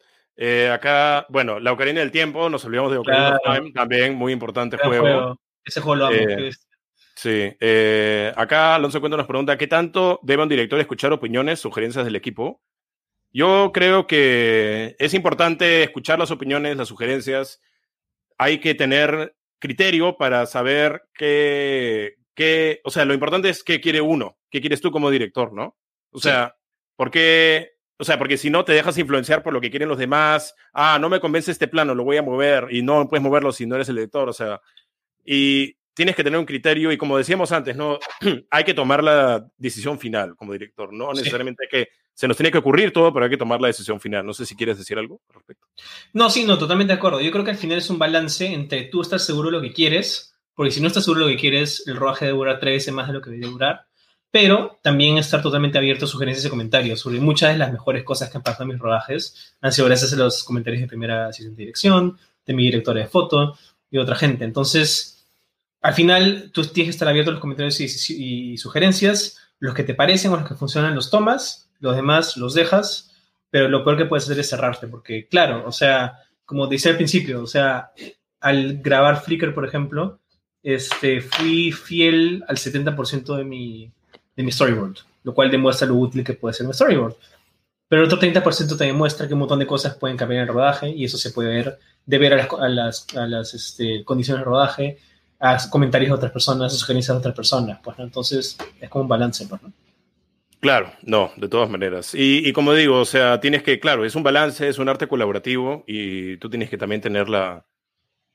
eh, 0.43 0.72
acá, 0.72 1.27
bueno, 1.30 1.59
La 1.59 1.72
Ocarina 1.72 1.99
del 1.99 2.09
Tiempo, 2.09 2.49
nos 2.49 2.65
olvidamos 2.65 2.91
de 2.91 2.97
Ocarina 2.97 3.35
of 3.35 3.41
Time, 3.45 3.72
también 3.73 4.15
muy 4.15 4.34
importante 4.34 4.76
juego. 4.76 5.39
Ese 5.63 5.81
juego 5.81 5.97
lo 5.97 6.05
amo. 6.07 6.15
Eh, 6.15 6.51
sí, 7.15 7.55
eh, 7.59 8.34
acá 8.35 8.73
Alonso 8.73 8.99
Cuento 8.99 9.18
nos 9.18 9.27
pregunta, 9.27 9.55
¿qué 9.55 9.68
tanto 9.68 10.19
debe 10.23 10.41
un 10.41 10.49
director 10.49 10.80
escuchar 10.80 11.13
opiniones, 11.13 11.59
sugerencias 11.59 12.05
del 12.05 12.15
equipo? 12.15 12.59
Yo 13.31 13.69
creo 13.72 14.07
que 14.07 14.95
es 14.97 15.13
importante 15.13 15.84
escuchar 15.84 16.18
las 16.18 16.31
opiniones, 16.31 16.76
las 16.76 16.88
sugerencias. 16.88 17.61
Hay 18.39 18.59
que 18.59 18.73
tener 18.73 19.35
criterio 19.59 20.18
para 20.18 20.47
saber 20.47 21.03
qué, 21.13 22.15
qué, 22.34 22.81
o 22.84 22.89
sea, 22.89 23.05
lo 23.05 23.13
importante 23.13 23.47
es 23.49 23.63
qué 23.63 23.80
quiere 23.80 24.01
uno, 24.01 24.39
qué 24.49 24.59
quieres 24.59 24.81
tú 24.81 24.89
como 24.89 25.11
director, 25.11 25.53
¿no? 25.53 25.77
O 26.09 26.18
sea, 26.18 26.55
¿por 26.95 27.11
qué 27.11 27.73
o 28.02 28.03
sea, 28.03 28.18
porque 28.18 28.36
si 28.36 28.49
no 28.49 28.65
te 28.65 28.73
dejas 28.73 28.98
influenciar 28.98 29.44
por 29.44 29.53
lo 29.53 29.61
que 29.61 29.69
quieren 29.69 29.88
los 29.88 29.99
demás, 29.99 30.56
ah, 30.73 30.98
no 30.99 31.07
me 31.07 31.19
convence 31.19 31.52
este 31.52 31.68
plano, 31.68 31.94
lo 31.94 32.03
voy 32.03 32.18
a 32.18 32.23
mover. 32.23 32.68
Y 32.72 32.82
no 32.82 33.07
puedes 33.07 33.22
moverlo 33.22 33.52
si 33.52 33.68
no 33.68 33.76
eres 33.76 33.90
el 33.90 33.99
editor, 33.99 34.28
o 34.28 34.34
sea, 34.34 34.60
y 35.23 35.76
tienes 35.94 36.15
que 36.15 36.23
tener 36.23 36.40
un 36.40 36.48
criterio. 36.48 36.91
Y 36.91 36.98
como 36.98 37.15
decíamos 37.15 37.52
antes, 37.52 37.76
no 37.76 37.99
hay 38.49 38.64
que 38.64 38.73
tomar 38.73 39.03
la 39.03 39.45
decisión 39.56 39.99
final 39.99 40.36
como 40.36 40.53
director, 40.53 40.91
no 40.91 41.14
necesariamente 41.14 41.65
hay 41.65 41.69
que 41.69 41.90
se 42.15 42.28
nos 42.28 42.36
tiene 42.36 42.49
que 42.49 42.57
ocurrir 42.57 42.91
todo, 42.91 43.14
pero 43.14 43.26
hay 43.26 43.30
que 43.30 43.38
tomar 43.38 43.61
la 43.61 43.68
decisión 43.68 43.99
final. 43.99 44.26
No 44.26 44.34
sé 44.34 44.48
si 44.48 44.56
quieres 44.56 44.80
decir 44.80 44.98
algo 44.98 45.22
al 45.30 45.36
respecto. 45.36 45.68
No, 46.14 46.32
sí, 46.32 46.44
no, 46.44 46.57
totalmente 46.57 46.94
de 46.94 46.98
acuerdo. 46.98 47.22
Yo 47.22 47.32
creo 47.32 47.45
que 47.45 47.52
al 47.52 47.57
final 47.57 47.78
es 47.78 47.90
un 47.91 47.99
balance 47.99 48.48
entre 48.48 48.86
tú 48.86 49.02
estás 49.02 49.23
seguro 49.23 49.52
de 49.52 49.57
lo 49.57 49.61
que 49.61 49.73
quieres, 49.73 50.36
porque 50.56 50.72
si 50.72 50.82
no 50.82 50.88
estás 50.88 51.03
seguro 51.03 51.22
de 51.22 51.32
lo 51.32 51.38
que 51.38 51.41
quieres, 51.41 51.88
el 51.88 51.98
rodaje 51.98 52.30
durar 52.30 52.60
tres 52.60 52.73
veces 52.78 52.94
más 52.95 53.07
de 53.07 53.14
lo 53.14 53.22
que 53.22 53.30
debe 53.30 53.45
durar 53.45 53.86
pero 54.32 54.80
también 54.82 55.18
estar 55.18 55.41
totalmente 55.41 55.78
abierto 55.78 56.06
a 56.06 56.08
sugerencias 56.08 56.45
y 56.45 56.49
comentarios 56.49 57.02
sobre 57.02 57.20
muchas 57.20 57.52
de 57.52 57.58
las 57.58 57.72
mejores 57.72 58.03
cosas 58.03 58.30
que 58.30 58.38
han 58.38 58.44
pasado 58.44 58.64
en 58.64 58.70
mis 58.70 58.80
rodajes. 58.80 59.56
Han 59.60 59.74
sido 59.74 59.88
gracias 59.88 60.14
a 60.14 60.16
los 60.16 60.44
comentarios 60.44 60.82
de 60.82 60.88
primera 60.88 61.28
asistente 61.28 61.58
de 61.58 61.64
dirección, 61.64 62.18
de 62.45 62.53
mi 62.53 62.64
directora 62.64 63.02
de 63.02 63.08
foto 63.08 63.58
y 63.90 63.98
otra 63.98 64.16
gente. 64.16 64.45
Entonces, 64.45 65.28
al 65.82 65.94
final, 65.94 66.52
tú 66.53 66.64
tienes 66.64 66.88
que 66.88 66.95
estar 66.95 67.10
abierto 67.10 67.32
a 67.32 67.34
los 67.34 67.41
comentarios 67.41 67.80
y, 67.82 68.58
sugerencias. 68.58 69.38
Los 69.60 69.76
que 69.76 69.84
te 69.84 69.95
parecen 69.95 70.32
o 70.32 70.38
los 70.38 70.48
que 70.48 70.56
funcionan 70.56 70.95
los 70.95 71.12
tomas, 71.12 71.70
los 71.80 71.95
demás 71.95 72.38
los 72.38 72.53
dejas, 72.53 73.12
pero 73.49 73.68
lo 73.68 73.84
peor 73.84 73.98
que 73.98 74.06
puedes 74.06 74.24
hacer 74.24 74.40
es 74.40 74.49
cerrarte, 74.49 74.88
porque 74.88 75.28
claro, 75.28 75.64
o 75.68 75.72
sea, 75.72 76.20
como 76.45 76.68
decía 76.68 76.91
al 76.91 76.98
principio, 76.98 77.44
o 77.44 77.48
sea, 77.48 77.91
al 78.40 78.78
grabar 78.78 79.22
Flickr, 79.22 79.53
por 79.53 79.68
ejemplo, 79.68 80.20
este, 80.64 81.22
fui 81.22 81.72
fiel 81.72 82.44
al 82.48 82.58
70% 82.58 83.36
de 83.36 83.44
mi, 83.44 83.91
de 84.41 84.45
mi 84.45 84.51
storyboard, 84.51 84.97
lo 85.23 85.34
cual 85.34 85.49
demuestra 85.49 85.88
lo 85.88 85.95
útil 85.95 86.23
que 86.23 86.34
puede 86.34 86.53
ser 86.53 86.68
mi 86.68 86.73
storyboard. 86.73 87.15
Pero 87.88 88.03
el 88.03 88.07
otro 88.07 88.19
30% 88.19 88.69
también 88.69 88.95
muestra 88.95 89.27
que 89.27 89.34
un 89.34 89.39
montón 89.39 89.59
de 89.59 89.68
cosas 89.68 89.95
pueden 89.95 90.18
cambiar 90.18 90.43
en 90.43 90.47
el 90.47 90.53
rodaje 90.53 90.89
y 90.89 91.05
eso 91.05 91.18
se 91.18 91.31
puede 91.31 91.49
ver 91.49 91.80
de 92.05 92.18
ver 92.18 92.34
a 92.34 92.69
las, 92.69 93.07
a 93.15 93.27
las, 93.27 93.53
este, 93.53 94.03
condiciones 94.03 94.41
de 94.41 94.45
rodaje, 94.45 94.97
a 95.39 95.57
comentarios 95.69 96.09
de 96.09 96.15
otras 96.15 96.31
personas, 96.31 96.73
a 96.73 96.77
sugerencias 96.77 97.15
de 97.15 97.19
otras 97.19 97.35
personas. 97.35 97.80
Pues, 97.84 97.99
Entonces 97.99 98.57
es 98.80 98.89
como 98.89 99.03
un 99.03 99.07
balance. 99.09 99.45
Pues, 99.47 99.61
¿no? 99.61 99.72
Claro, 100.59 100.91
no, 101.03 101.31
de 101.35 101.47
todas 101.47 101.69
maneras. 101.69 102.13
Y, 102.15 102.47
y, 102.47 102.53
como 102.53 102.73
digo, 102.73 102.99
o 102.99 103.05
sea, 103.05 103.39
tienes 103.39 103.63
que, 103.63 103.80
claro, 103.80 104.05
es 104.05 104.15
un 104.15 104.23
balance, 104.23 104.68
es 104.68 104.77
un 104.77 104.89
arte 104.89 105.07
colaborativo 105.07 105.84
y 105.88 106.38
tú 106.38 106.49
tienes 106.49 106.69
que 106.69 106.77
también 106.77 107.01
tener 107.01 107.30
la, 107.30 107.65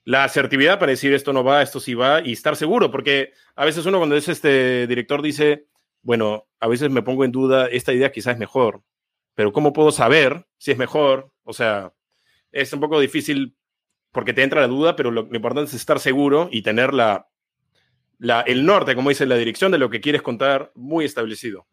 la 0.06 0.24
asertividad 0.24 0.78
para 0.78 0.90
decir 0.90 1.12
esto 1.12 1.32
no 1.32 1.44
va, 1.44 1.62
esto 1.62 1.80
sí 1.80 1.94
va 1.94 2.20
y 2.20 2.32
estar 2.32 2.56
seguro, 2.56 2.90
porque 2.90 3.32
a 3.54 3.64
veces 3.64 3.86
uno 3.86 3.98
cuando 3.98 4.16
es 4.16 4.28
este 4.28 4.86
director 4.86 5.20
dice, 5.20 5.66
bueno, 6.06 6.46
a 6.60 6.68
veces 6.68 6.88
me 6.88 7.02
pongo 7.02 7.24
en 7.24 7.32
duda, 7.32 7.66
esta 7.66 7.92
idea 7.92 8.12
quizás 8.12 8.34
es 8.34 8.38
mejor, 8.38 8.80
pero 9.34 9.52
¿cómo 9.52 9.72
puedo 9.72 9.90
saber 9.90 10.46
si 10.56 10.70
es 10.70 10.78
mejor? 10.78 11.32
O 11.42 11.52
sea, 11.52 11.92
es 12.52 12.72
un 12.72 12.78
poco 12.78 13.00
difícil 13.00 13.56
porque 14.12 14.32
te 14.32 14.44
entra 14.44 14.60
la 14.60 14.68
duda, 14.68 14.94
pero 14.94 15.10
lo, 15.10 15.22
importante 15.34 15.68
es 15.68 15.74
estar 15.74 15.98
seguro 15.98 16.48
y 16.52 16.62
tener 16.62 16.94
la, 16.94 17.26
la, 18.18 18.42
el 18.42 18.64
norte, 18.64 18.94
como 18.94 19.08
dice 19.08 19.26
la 19.26 19.34
dirección 19.34 19.72
de 19.72 19.78
lo 19.78 19.90
que 19.90 20.00
quieres 20.00 20.22
contar, 20.22 20.70
muy 20.76 21.04
establecido. 21.04 21.66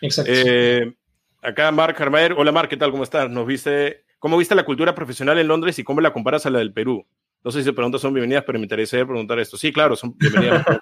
Exacto. 0.00 0.30
Eh, 0.32 0.94
acá 1.42 1.72
Mark 1.72 2.00
Harmaer, 2.00 2.34
hola 2.34 2.52
Mark, 2.52 2.68
¿qué 2.68 2.76
tal? 2.76 2.92
¿Cómo 2.92 3.02
estás? 3.02 3.28
Nos 3.28 3.44
viste, 3.44 4.04
¿cómo 4.20 4.38
viste 4.38 4.54
la 4.54 4.64
cultura 4.64 4.94
profesional 4.94 5.36
en 5.40 5.48
Londres 5.48 5.80
y 5.80 5.82
cómo 5.82 6.00
la 6.00 6.12
comparas 6.12 6.46
a 6.46 6.50
la 6.50 6.60
del 6.60 6.72
Perú? 6.72 7.04
No 7.42 7.50
sé 7.50 7.58
si 7.58 7.64
se 7.64 7.72
preguntas 7.72 8.00
son 8.00 8.14
bienvenidas, 8.14 8.44
pero 8.46 8.60
me 8.60 8.66
interesa 8.66 8.98
preguntar 8.98 9.40
esto. 9.40 9.56
Sí, 9.56 9.72
claro, 9.72 9.96
son 9.96 10.16
bienvenidas. 10.16 10.64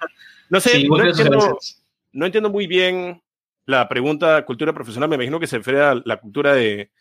No 0.51 0.59
sé, 0.59 0.83
no 0.83 1.03
entiendo, 1.03 1.59
no 2.11 2.25
entiendo 2.25 2.49
muy 2.49 2.67
bien 2.67 3.21
la 3.65 3.87
pregunta 3.87 4.45
cultura 4.45 4.73
profesional. 4.73 5.09
Me 5.09 5.15
imagino 5.15 5.39
que 5.39 5.47
se 5.47 5.57
refiere 5.57 5.81
a 5.81 6.01
la 6.03 6.17
cultura 6.17 6.53
de, 6.53 6.91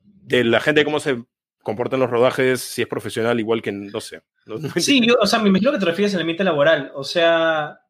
de 0.00 0.44
la 0.44 0.60
gente, 0.60 0.84
cómo 0.84 1.00
se 1.00 1.24
comportan 1.62 2.00
los 2.00 2.10
rodajes, 2.10 2.60
si 2.60 2.82
es 2.82 2.88
profesional, 2.88 3.38
igual 3.38 3.62
que, 3.62 3.72
no 3.72 4.00
sé. 4.00 4.22
sí, 4.76 5.06
yo, 5.06 5.16
o 5.20 5.26
sea, 5.26 5.38
me 5.38 5.48
imagino 5.48 5.72
que 5.72 5.78
te 5.78 5.84
refieres 5.84 6.14
al 6.14 6.22
ambiente 6.22 6.44
laboral. 6.44 6.92
O 6.94 7.04
sea, 7.04 7.80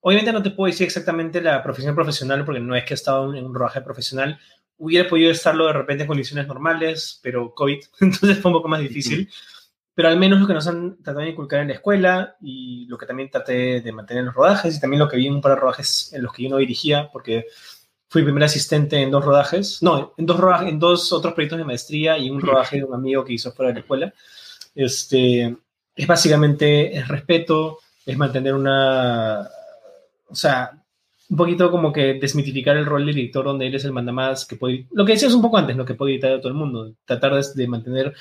obviamente 0.00 0.32
no 0.32 0.42
te 0.42 0.50
puedo 0.50 0.70
decir 0.70 0.84
exactamente 0.84 1.40
la 1.40 1.62
profesión 1.62 1.94
profesional, 1.94 2.44
porque 2.44 2.60
no 2.60 2.76
es 2.76 2.84
que 2.84 2.94
he 2.94 2.96
estado 2.96 3.34
en 3.34 3.44
un 3.44 3.54
rodaje 3.54 3.80
profesional. 3.80 4.38
Hubiera 4.76 5.08
podido 5.08 5.30
estarlo 5.30 5.66
de 5.66 5.72
repente 5.74 6.04
en 6.04 6.08
condiciones 6.08 6.46
normales, 6.46 7.20
pero 7.22 7.54
COVID, 7.54 7.80
entonces 8.00 8.38
fue 8.38 8.50
un 8.50 8.58
poco 8.58 8.68
más 8.68 8.80
difícil 8.80 9.28
pero 10.00 10.08
al 10.08 10.18
menos 10.18 10.40
lo 10.40 10.46
que 10.46 10.54
nos 10.54 10.66
han 10.66 10.96
tratado 11.02 11.18
de 11.26 11.32
inculcar 11.32 11.60
en 11.60 11.68
la 11.68 11.74
escuela 11.74 12.34
y 12.40 12.86
lo 12.86 12.96
que 12.96 13.04
también 13.04 13.28
traté 13.28 13.82
de 13.82 13.92
mantener 13.92 14.22
en 14.22 14.26
los 14.28 14.34
rodajes 14.34 14.74
y 14.74 14.80
también 14.80 14.98
lo 14.98 15.06
que 15.06 15.18
vi 15.18 15.26
en 15.26 15.34
un 15.34 15.42
par 15.42 15.52
de 15.52 15.60
rodajes 15.60 16.10
en 16.14 16.22
los 16.22 16.32
que 16.32 16.44
yo 16.44 16.48
no 16.48 16.56
dirigía, 16.56 17.10
porque 17.12 17.44
fui 18.08 18.22
primer 18.22 18.44
asistente 18.44 18.96
en 18.96 19.10
dos 19.10 19.22
rodajes, 19.22 19.82
no, 19.82 20.14
en 20.16 20.24
dos, 20.24 20.40
rodajes, 20.40 20.70
en 20.70 20.78
dos 20.78 21.12
otros 21.12 21.34
proyectos 21.34 21.58
de 21.58 21.66
maestría 21.66 22.16
y 22.16 22.30
un 22.30 22.40
rodaje 22.40 22.78
de 22.78 22.84
un 22.84 22.94
amigo 22.94 23.26
que 23.26 23.34
hizo 23.34 23.52
fuera 23.52 23.68
de 23.68 23.74
la 23.74 23.80
escuela. 23.80 24.14
Este, 24.74 25.54
es 25.94 26.06
básicamente 26.06 26.96
el 26.96 27.06
respeto, 27.06 27.80
es 28.06 28.16
mantener 28.16 28.54
una, 28.54 29.50
o 30.28 30.34
sea, 30.34 30.82
un 31.28 31.36
poquito 31.36 31.70
como 31.70 31.92
que 31.92 32.14
desmitificar 32.14 32.74
el 32.78 32.86
rol 32.86 33.04
del 33.04 33.16
director 33.16 33.44
donde 33.44 33.66
él 33.66 33.74
es 33.74 33.84
el 33.84 33.92
mandamás 33.92 34.46
que 34.46 34.56
puede, 34.56 34.86
lo 34.92 35.04
que 35.04 35.12
decías 35.12 35.34
un 35.34 35.42
poco 35.42 35.58
antes, 35.58 35.76
lo 35.76 35.84
que 35.84 35.92
puede 35.92 36.14
editar 36.14 36.32
a 36.32 36.38
todo 36.38 36.48
el 36.48 36.54
mundo, 36.54 36.94
tratar 37.04 37.34
de, 37.34 37.44
de 37.54 37.68
mantener 37.68 38.14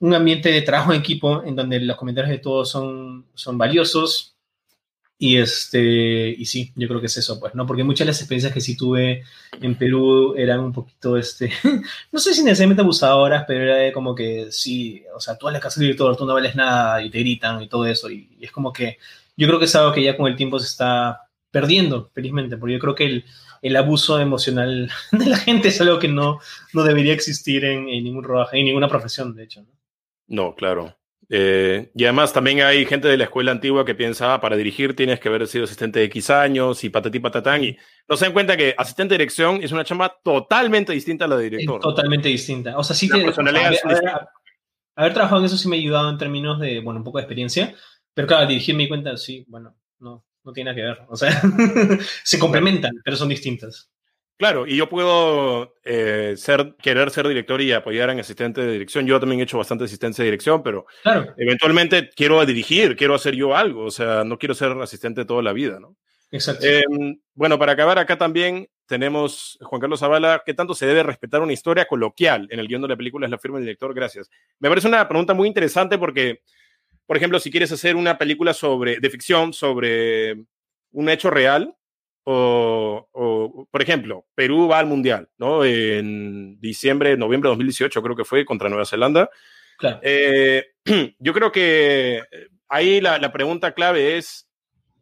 un 0.00 0.14
ambiente 0.14 0.50
de 0.50 0.62
trabajo 0.62 0.92
en 0.92 1.00
equipo 1.00 1.42
en 1.44 1.56
donde 1.56 1.80
los 1.80 1.96
comentarios 1.96 2.30
de 2.30 2.38
todos 2.38 2.70
son, 2.70 3.26
son 3.34 3.58
valiosos. 3.58 4.34
Y, 5.18 5.38
este, 5.38 6.28
y 6.28 6.44
sí, 6.44 6.72
yo 6.76 6.88
creo 6.88 7.00
que 7.00 7.06
es 7.06 7.16
eso, 7.16 7.40
pues, 7.40 7.54
¿no? 7.54 7.66
Porque 7.66 7.84
muchas 7.84 8.00
de 8.00 8.10
las 8.10 8.20
experiencias 8.20 8.52
que 8.52 8.60
sí 8.60 8.76
tuve 8.76 9.24
en 9.62 9.74
Perú 9.76 10.34
eran 10.36 10.60
un 10.60 10.72
poquito, 10.74 11.16
este, 11.16 11.50
no 12.12 12.18
sé 12.18 12.34
si 12.34 12.42
necesariamente 12.44 12.82
abusadoras, 12.82 13.44
pero 13.48 13.64
era 13.64 13.92
como 13.94 14.14
que 14.14 14.48
sí, 14.50 15.02
o 15.14 15.20
sea, 15.20 15.38
tú 15.38 15.48
la 15.48 15.60
casa 15.60 15.80
director, 15.80 16.14
tú 16.16 16.26
no 16.26 16.34
vales 16.34 16.54
nada 16.54 17.02
y 17.02 17.08
te 17.10 17.20
gritan 17.20 17.62
y 17.62 17.68
todo 17.68 17.86
eso. 17.86 18.10
Y, 18.10 18.36
es 18.40 18.52
como 18.52 18.72
que 18.72 18.98
yo 19.36 19.46
creo 19.46 19.58
que 19.58 19.64
es 19.66 19.76
algo 19.76 19.92
que 19.94 20.02
ya 20.02 20.16
con 20.16 20.26
el 20.26 20.36
tiempo 20.36 20.58
se 20.58 20.66
está 20.66 21.22
perdiendo, 21.50 22.10
felizmente, 22.14 22.58
porque 22.58 22.74
yo 22.74 22.80
creo 22.80 22.94
que 22.94 23.06
el, 23.06 23.24
el 23.62 23.76
abuso 23.76 24.20
emocional 24.20 24.90
de 25.12 25.26
la 25.26 25.38
gente 25.38 25.68
es 25.68 25.80
algo 25.80 25.98
que 25.98 26.08
no, 26.08 26.40
no 26.74 26.84
debería 26.84 27.14
existir 27.14 27.64
en, 27.64 27.88
en 27.88 28.04
ningún 28.04 28.24
rodaje, 28.24 28.58
en 28.58 28.66
ninguna 28.66 28.88
profesión, 28.88 29.34
de 29.34 29.44
hecho. 29.44 29.62
¿no? 29.62 29.75
No, 30.26 30.54
claro. 30.54 30.96
Eh, 31.28 31.90
y 31.94 32.04
además 32.04 32.32
también 32.32 32.62
hay 32.62 32.86
gente 32.86 33.08
de 33.08 33.16
la 33.16 33.24
escuela 33.24 33.50
antigua 33.50 33.84
que 33.84 33.96
piensa, 33.96 34.34
ah, 34.34 34.40
para 34.40 34.56
dirigir 34.56 34.94
tienes 34.94 35.18
que 35.18 35.28
haber 35.28 35.46
sido 35.48 35.64
asistente 35.64 35.98
de 35.98 36.04
X 36.04 36.30
años 36.30 36.84
y 36.84 36.90
patatí 36.90 37.18
patatán. 37.18 37.64
Y 37.64 37.76
no 38.08 38.16
se 38.16 38.26
dan 38.26 38.32
cuenta 38.32 38.56
que 38.56 38.74
asistente 38.76 39.14
de 39.14 39.18
dirección 39.18 39.62
es 39.62 39.72
una 39.72 39.84
chamba 39.84 40.16
totalmente 40.22 40.92
distinta 40.92 41.24
a 41.24 41.28
la 41.28 41.36
de 41.36 41.44
director. 41.44 41.80
totalmente 41.80 42.28
distinta. 42.28 42.78
O 42.78 42.84
sea, 42.84 42.94
sí 42.94 43.08
que... 43.08 43.24
haber, 44.94 45.12
trabajado 45.12 45.40
en 45.40 45.46
eso 45.46 45.56
sí 45.56 45.68
me 45.68 45.76
ha 45.76 45.78
ayudado 45.78 46.10
en 46.10 46.18
términos 46.18 46.60
de, 46.60 46.80
bueno, 46.80 47.00
un 47.00 47.04
poco 47.04 47.18
de 47.18 47.22
experiencia. 47.22 47.74
Pero 48.14 48.28
claro, 48.28 48.46
dirigir 48.46 48.74
me 48.74 48.84
di 48.84 48.88
cuenta, 48.88 49.16
sí, 49.16 49.44
bueno, 49.48 49.76
no, 49.98 50.24
no 50.42 50.52
tiene 50.52 50.70
nada 50.70 50.76
que 50.76 50.86
ver. 50.86 51.06
O 51.08 51.16
sea, 51.16 51.30
se 52.24 52.38
complementan, 52.38 52.92
pero 53.04 53.16
son 53.16 53.28
distintas. 53.28 53.90
Claro, 54.38 54.66
y 54.66 54.76
yo 54.76 54.88
puedo 54.88 55.74
eh, 55.82 56.34
ser, 56.36 56.76
querer 56.82 57.10
ser 57.10 57.26
director 57.26 57.60
y 57.62 57.72
apoyar 57.72 58.10
en 58.10 58.20
asistente 58.20 58.60
de 58.60 58.72
dirección. 58.72 59.06
Yo 59.06 59.18
también 59.18 59.40
he 59.40 59.44
hecho 59.44 59.56
bastante 59.56 59.84
asistencia 59.84 60.22
de 60.22 60.30
dirección, 60.30 60.62
pero 60.62 60.86
eventualmente 61.38 62.10
quiero 62.14 62.44
dirigir, 62.44 62.96
quiero 62.96 63.14
hacer 63.14 63.34
yo 63.34 63.56
algo. 63.56 63.84
O 63.84 63.90
sea, 63.90 64.24
no 64.24 64.38
quiero 64.38 64.54
ser 64.54 64.72
asistente 64.72 65.24
toda 65.24 65.42
la 65.42 65.54
vida, 65.54 65.80
¿no? 65.80 65.96
Exacto. 66.30 66.66
Em, 66.66 67.18
bueno, 67.34 67.58
para 67.58 67.72
acabar 67.72 67.98
acá 67.98 68.18
también 68.18 68.68
tenemos 68.86 69.58
Juan 69.62 69.80
Carlos 69.80 70.00
Zavala, 70.00 70.42
¿qué 70.44 70.52
tanto 70.52 70.74
se 70.74 70.86
debe 70.86 71.02
respetar 71.02 71.40
una 71.40 71.52
historia 71.52 71.86
coloquial 71.86 72.46
en 72.50 72.60
el 72.60 72.68
guion 72.68 72.82
de 72.82 72.88
la 72.88 72.96
película? 72.96 73.26
Es 73.26 73.30
la 73.30 73.38
firma 73.38 73.58
del 73.58 73.66
director, 73.66 73.94
gracias. 73.94 74.30
Me 74.58 74.68
parece 74.68 74.88
una 74.88 75.08
pregunta 75.08 75.32
muy 75.34 75.48
interesante 75.48 75.98
porque, 75.98 76.42
por 77.06 77.16
ejemplo, 77.16 77.40
si 77.40 77.50
quieres 77.50 77.72
hacer 77.72 77.96
una 77.96 78.18
película 78.18 78.52
sobre, 78.52 79.00
de 79.00 79.10
ficción 79.10 79.52
sobre 79.52 80.44
un 80.92 81.08
hecho 81.08 81.30
real, 81.30 81.74
o, 82.28 83.68
por 83.70 83.82
ejemplo, 83.82 84.26
Perú 84.34 84.66
va 84.68 84.80
al 84.80 84.86
Mundial, 84.86 85.28
¿no? 85.38 85.64
En 85.64 86.58
diciembre, 86.60 87.16
noviembre 87.16 87.48
de 87.48 87.52
2018 87.52 88.02
creo 88.02 88.16
que 88.16 88.24
fue 88.24 88.44
contra 88.44 88.68
Nueva 88.68 88.84
Zelanda. 88.84 89.30
Claro. 89.78 90.00
Eh, 90.02 90.64
yo 91.20 91.32
creo 91.32 91.52
que 91.52 92.22
ahí 92.68 93.00
la, 93.00 93.32
pregunta 93.32 93.72
clave 93.72 94.16
es 94.16 94.48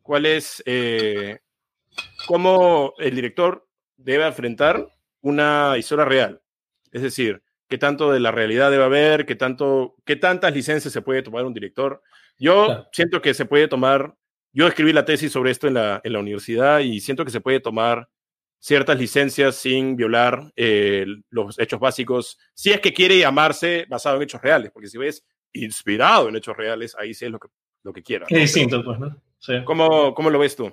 cuál 0.03 0.27
es, 0.27 0.63
eh, 0.67 1.39
cómo 2.27 2.93
el 2.99 3.15
director 3.15 3.67
debe 3.97 4.27
enfrentar 4.27 4.87
una 5.23 5.77
historia 5.79 6.05
real. 6.05 6.43
Es 6.93 7.01
decir, 7.01 7.43
qué 7.69 7.79
tanto 7.79 8.13
de 8.13 8.21
la 8.21 8.33
realidad 8.33 8.71
debe 8.71 8.85
haber, 8.85 9.25
qué, 9.25 9.35
tanto, 9.35 9.97
qué 10.05 10.17
tantas 10.17 10.53
licencias 10.53 10.93
se 10.93 11.01
puede 11.01 11.23
tomar 11.23 11.47
un 11.47 11.55
director. 11.55 12.03
Yo 12.37 12.87
siento 12.93 13.23
que 13.23 13.33
se 13.33 13.47
puede 13.47 13.67
tomar 13.67 14.15
yo 14.55 14.67
escribí 14.69 14.93
la 14.93 15.05
tesis 15.05 15.33
sobre 15.33 15.51
esto 15.51 15.67
en 15.67 15.75
la, 15.75 16.01
en 16.03 16.13
la 16.13 16.21
universidad 16.21 16.79
y 16.79 17.01
siento 17.01 17.25
que 17.25 17.31
se 17.33 17.41
puede 17.41 17.61
tomar 17.61 18.09
ciertas 18.65 18.99
licencias 18.99 19.57
sin 19.57 19.95
violar 19.95 20.51
eh, 20.57 21.05
los 21.29 21.59
hechos 21.59 21.79
básicos, 21.79 22.39
si 22.55 22.71
es 22.71 22.81
que 22.81 22.95
quiere 22.95 23.19
llamarse 23.19 23.85
basado 23.91 24.17
en 24.17 24.23
hechos 24.23 24.41
reales, 24.41 24.71
porque 24.73 24.89
si 24.89 24.97
ves 24.97 25.23
inspirado 25.53 26.29
en 26.31 26.37
hechos 26.37 26.57
reales, 26.57 26.97
ahí 26.99 27.13
sí 27.13 27.27
es 27.27 27.31
lo 27.31 27.39
que, 27.39 27.49
lo 27.83 27.93
que 27.93 28.03
quiera. 28.03 28.25
Es 28.29 28.41
distinto, 28.41 28.83
pues, 28.83 28.99
¿no? 28.99 29.21
Sí. 29.39 29.53
¿Cómo, 29.65 30.15
¿Cómo, 30.15 30.31
lo 30.31 30.39
ves 30.39 30.57
tú? 30.57 30.73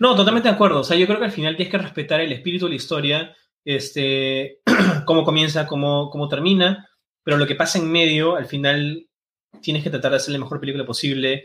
No, 0.00 0.16
totalmente 0.16 0.48
de 0.48 0.54
acuerdo. 0.54 0.80
O 0.80 0.84
sea, 0.84 0.96
yo 0.96 1.06
creo 1.06 1.20
que 1.20 1.26
al 1.26 1.30
final 1.30 1.54
tienes 1.54 1.70
que 1.70 1.78
respetar 1.78 2.20
el 2.20 2.32
espíritu 2.32 2.64
de 2.64 2.70
la 2.70 2.76
historia, 2.76 3.36
este, 3.64 4.58
cómo 5.06 5.22
comienza, 5.22 5.68
cómo, 5.68 6.10
cómo 6.10 6.28
termina, 6.28 6.88
pero 7.22 7.36
lo 7.36 7.46
que 7.46 7.54
pasa 7.54 7.78
en 7.78 7.92
medio, 7.92 8.34
al 8.34 8.46
final 8.46 9.06
tienes 9.62 9.84
que 9.84 9.90
tratar 9.90 10.10
de 10.10 10.16
hacer 10.16 10.32
la 10.32 10.40
mejor 10.40 10.58
película 10.58 10.84
posible, 10.84 11.44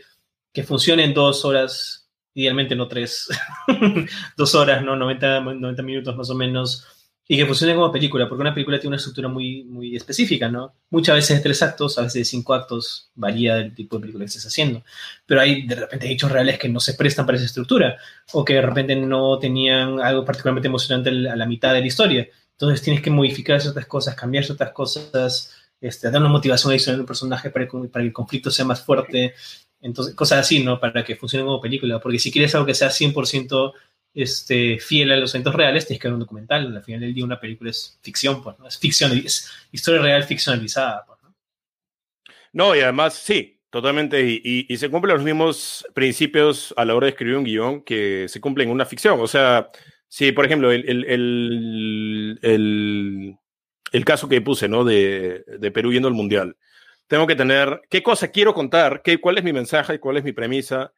que 0.54 0.64
funcione 0.64 1.04
en 1.04 1.14
dos 1.14 1.46
horas, 1.46 2.10
idealmente 2.34 2.76
no 2.76 2.88
tres, 2.88 3.28
dos 4.38 4.56
horas, 4.56 4.84
¿no? 4.84 4.96
90, 4.96 5.42
90 5.42 5.84
minutos 5.84 6.16
más 6.16 6.30
o 6.30 6.36
menos, 6.36 6.86
y 7.32 7.38
que 7.38 7.46
funcione 7.46 7.76
como 7.76 7.92
película, 7.92 8.28
porque 8.28 8.42
una 8.42 8.56
película 8.56 8.80
tiene 8.80 8.90
una 8.90 8.98
estructura 8.98 9.28
muy, 9.28 9.64
muy 9.66 9.96
específica, 9.96 10.50
¿no? 10.50 10.74
Muchas 10.90 11.16
veces 11.16 11.38
de 11.38 11.44
tres 11.44 11.62
actos, 11.62 12.00
a 12.00 12.02
veces 12.02 12.22
de 12.22 12.26
cinco 12.26 12.56
actos, 12.56 13.12
varía 13.14 13.54
del 13.54 13.76
tipo 13.76 13.98
de 13.98 14.02
película 14.02 14.24
que 14.24 14.30
estés 14.30 14.48
haciendo, 14.48 14.84
pero 15.28 15.40
hay 15.40 15.68
de 15.68 15.76
repente 15.76 16.12
hechos 16.12 16.32
reales 16.32 16.58
que 16.58 16.70
no 16.70 16.80
se 16.80 16.96
prestan 16.96 17.28
para 17.28 17.38
esa 17.38 17.46
estructura, 17.46 17.98
o 18.34 18.44
que 18.44 18.56
de 18.56 18.62
repente 18.64 18.96
no 18.96 19.38
tenían 19.38 20.00
algo 20.02 20.26
particularmente 20.26 20.70
emocionante 20.70 21.10
a 21.10 21.36
la 21.36 21.46
mitad 21.46 21.72
de 21.72 21.82
la 21.82 21.88
historia. 21.88 22.28
Entonces 22.54 22.82
tienes 22.82 23.04
que 23.04 23.12
modificar 23.12 23.62
ciertas 23.62 23.86
cosas, 23.86 24.16
cambiar 24.16 24.44
ciertas 24.44 24.72
cosas, 24.72 25.56
este, 25.80 26.10
dar 26.10 26.22
una 26.22 26.32
motivación 26.32 26.72
adicional 26.72 27.02
al 27.02 27.06
personaje 27.06 27.52
para, 27.52 27.68
para 27.68 28.04
que 28.04 28.08
el 28.08 28.14
conflicto 28.14 28.50
sea 28.50 28.66
más 28.66 28.82
fuerte. 28.82 29.36
Entonces, 29.82 30.14
cosas 30.16 30.40
así, 30.40 30.64
¿no? 30.64 30.80
Para 30.80 31.04
que 31.04 31.16
funcione 31.16 31.46
como 31.46 31.62
película. 31.62 32.00
Porque 32.00 32.20
si 32.20 32.32
quieres 32.32 32.54
algo 32.56 32.68
que 32.68 32.74
sea 32.74 32.90
100% 32.90 33.74
este, 34.14 34.80
fiel 34.80 35.12
a 35.12 35.18
los 35.18 35.34
eventos 35.34 35.56
reales, 35.56 35.88
tienes 35.88 36.02
que 36.02 36.08
ver 36.08 36.14
un 36.14 36.20
documental. 36.20 36.76
Al 36.76 36.84
final 36.84 37.02
del 37.02 37.14
día, 37.14 37.24
una 37.24 37.40
película 37.40 37.70
es 37.70 37.98
ficción, 38.02 38.44
pues, 38.44 38.58
¿no? 38.60 38.68
Es 38.68 38.78
ficción, 38.78 39.12
es 39.14 39.50
historia 39.72 40.02
real 40.02 40.24
ficcionalizada, 40.24 41.06
pues, 41.06 41.20
¿no? 42.54 42.76
Y 42.76 42.80
además, 42.80 43.14
sí, 43.14 43.62
totalmente. 43.70 44.22
Y, 44.44 44.76
se 44.78 44.90
cumplen 44.90 45.16
los 45.16 45.24
mismos 45.24 45.86
principios 45.94 46.74
a 46.78 46.86
la 46.86 46.96
hora 46.96 47.06
de 47.06 47.12
escribir 47.12 47.38
un 47.38 47.44
guion 47.44 47.82
que 47.82 48.28
se 48.28 48.42
cumplen 48.42 48.70
en 48.70 48.74
una 48.74 48.86
ficción. 48.86 49.20
O 49.22 49.28
sea, 49.28 49.70
si, 50.08 50.32
por 50.32 50.46
ejemplo, 50.46 50.72
el, 50.72 50.90
el, 50.90 52.40
el, 52.42 53.38
el 53.92 54.06
caso 54.06 54.28
que 54.28 54.42
puse, 54.42 54.68
¿no? 54.68 54.84
De, 54.84 55.46
de 55.60 55.72
Perú 55.72 55.94
yendo 55.94 56.08
al 56.08 56.14
Mundial 56.14 56.58
tengo 57.10 57.26
que 57.26 57.36
tener 57.36 57.82
qué 57.90 58.04
cosa 58.04 58.28
quiero 58.30 58.54
contar, 58.54 59.02
qué, 59.02 59.20
cuál 59.20 59.40
es 59.40 59.44
mi 59.44 59.52
mensaje, 59.52 60.00
cuál 60.00 60.18
es 60.18 60.24
mi 60.24 60.32
premisa, 60.32 60.94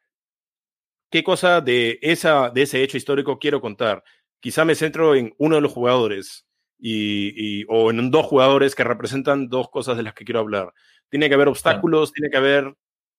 qué 1.10 1.24
cosa 1.24 1.62
de, 1.62 1.98
esa, 2.02 2.50
de 2.50 2.62
ese 2.62 2.82
hecho 2.82 2.98
histórico 2.98 3.38
quiero 3.38 3.62
contar. 3.62 4.04
Quizá 4.38 4.66
me 4.66 4.74
centro 4.74 5.14
en 5.14 5.34
uno 5.38 5.54
de 5.56 5.62
los 5.62 5.72
jugadores 5.72 6.46
y, 6.78 7.64
o 7.66 7.90
en 7.90 8.10
dos 8.10 8.26
jugadores 8.26 8.74
que 8.74 8.84
representan 8.84 9.48
dos 9.48 9.70
cosas 9.70 9.96
de 9.96 10.02
las 10.02 10.12
que 10.12 10.26
quiero 10.26 10.40
hablar. 10.40 10.74
Tiene 11.08 11.30
que 11.30 11.34
haber 11.34 11.48
obstáculos, 11.48 12.12
tiene 12.12 12.28
que 12.28 12.36
haber 12.36 12.74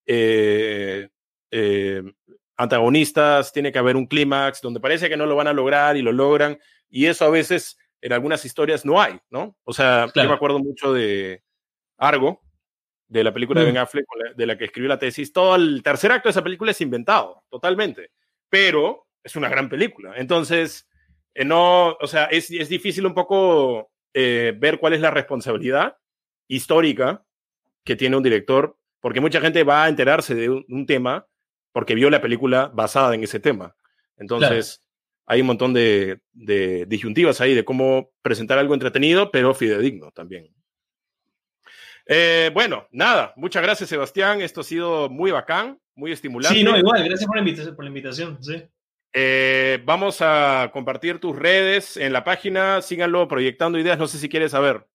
eh, 0.06 1.10
eh, 1.50 2.04
antagonistas, 2.58 3.52
tiene 3.52 3.72
que 3.72 3.80
haber 3.80 3.96
un 3.96 4.06
clímax 4.06 4.62
donde 4.62 4.80
parece 4.80 5.10
que 5.10 5.18
no 5.18 5.26
lo 5.26 5.36
van 5.36 5.48
a 5.48 5.54
lograr 5.54 5.98
y 5.98 6.04
lo 6.04 6.12
logran. 6.12 6.60
Y 6.92 7.08
eso 7.08 7.26
a 7.26 7.32
veces 7.32 7.76
en 8.02 8.14
algunas 8.14 8.46
historias 8.46 8.86
no 8.86 9.02
hay, 9.02 9.20
¿no? 9.32 9.58
O 9.64 9.74
sea, 9.74 10.12
yo 10.14 10.24
me 10.26 10.34
acuerdo 10.34 10.60
mucho 10.60 10.94
de 10.94 11.42
Argo, 11.98 12.43
de 13.08 13.24
la 13.24 13.34
película 13.34 13.60
de 13.60 13.68
Ben 13.68 13.76
mm. 13.76 13.80
Affleck, 13.80 14.06
de 14.36 14.46
la 14.46 14.58
que 14.58 14.66
escribió 14.66 14.90
la 14.90 15.00
tesis, 15.00 15.32
todo 15.32 15.56
el 15.56 15.84
tercer 15.84 16.12
acto 16.12 16.30
de 16.30 16.32
esa 16.32 16.44
película 16.44 16.72
es 16.72 16.82
inventado, 16.82 17.44
totalmente. 17.50 18.12
Pero 18.50 19.08
es 19.24 19.36
una 19.36 19.50
gran 19.50 19.70
película. 19.70 20.14
Entonces, 20.18 20.88
eh, 21.34 21.46
no, 21.46 21.94
o 21.94 22.08
sea, 22.08 22.26
es, 22.26 22.52
es 22.52 22.70
difícil 22.70 23.06
un 23.06 23.14
poco 23.14 23.92
eh, 24.14 24.54
ver 24.58 24.80
cuál 24.80 24.94
es 24.94 25.02
la 25.02 25.12
responsabilidad 25.12 25.98
histórica 26.48 27.24
que 27.84 27.96
tiene 27.96 28.18
un 28.18 28.24
director, 28.24 28.78
porque 29.00 29.22
mucha 29.22 29.42
gente 29.42 29.64
va 29.64 29.84
a 29.84 29.90
enterarse 29.90 30.36
de 30.36 30.50
un, 30.50 30.86
tema 30.86 31.28
porque 31.72 31.96
vio 31.96 32.10
la 32.10 32.22
película 32.22 32.72
basada 32.74 33.16
en 33.16 33.24
ese 33.24 33.40
tema. 33.40 33.76
Entonces, 34.18 34.82
hay 35.26 35.42
un 35.42 35.48
montón 35.48 35.74
de, 35.74 36.22
de 36.32 36.86
disyuntivas 36.86 37.42
ahí 37.42 37.54
de 37.54 37.66
cómo 37.66 38.12
presentar 38.22 38.60
algo 38.60 38.74
entretenido, 38.74 39.32
pero 39.32 39.54
fidedigno 39.54 40.12
también. 40.12 40.54
Eh, 42.06 42.52
bueno, 42.54 42.88
nada, 42.92 43.34
muchas 43.38 43.64
gracias 43.64 43.90
Sebastián, 43.90 44.42
esto 44.42 44.62
ha 44.62 44.64
sido 44.64 45.10
muy 45.10 45.32
bacán, 45.32 45.80
muy 45.96 46.12
estimulante. 46.12 46.58
Sí, 46.58 46.64
no, 46.64 46.78
igual, 46.78 47.04
gracias 47.04 47.28
por 47.28 47.84
la 47.86 47.88
invitación. 47.88 48.40
Eh, 49.14 49.80
vamos 49.86 50.18
a 50.22 50.72
compartir 50.74 51.20
tus 51.20 51.36
redes 51.36 51.98
en 51.98 52.14
la 52.14 52.24
página, 52.24 52.82
síganlo 52.82 53.28
proyectando 53.28 53.80
ideas, 53.80 54.00
no 54.00 54.08
sé 54.08 54.18
si 54.18 54.28
quieres 54.28 54.52
saber. 54.52 54.88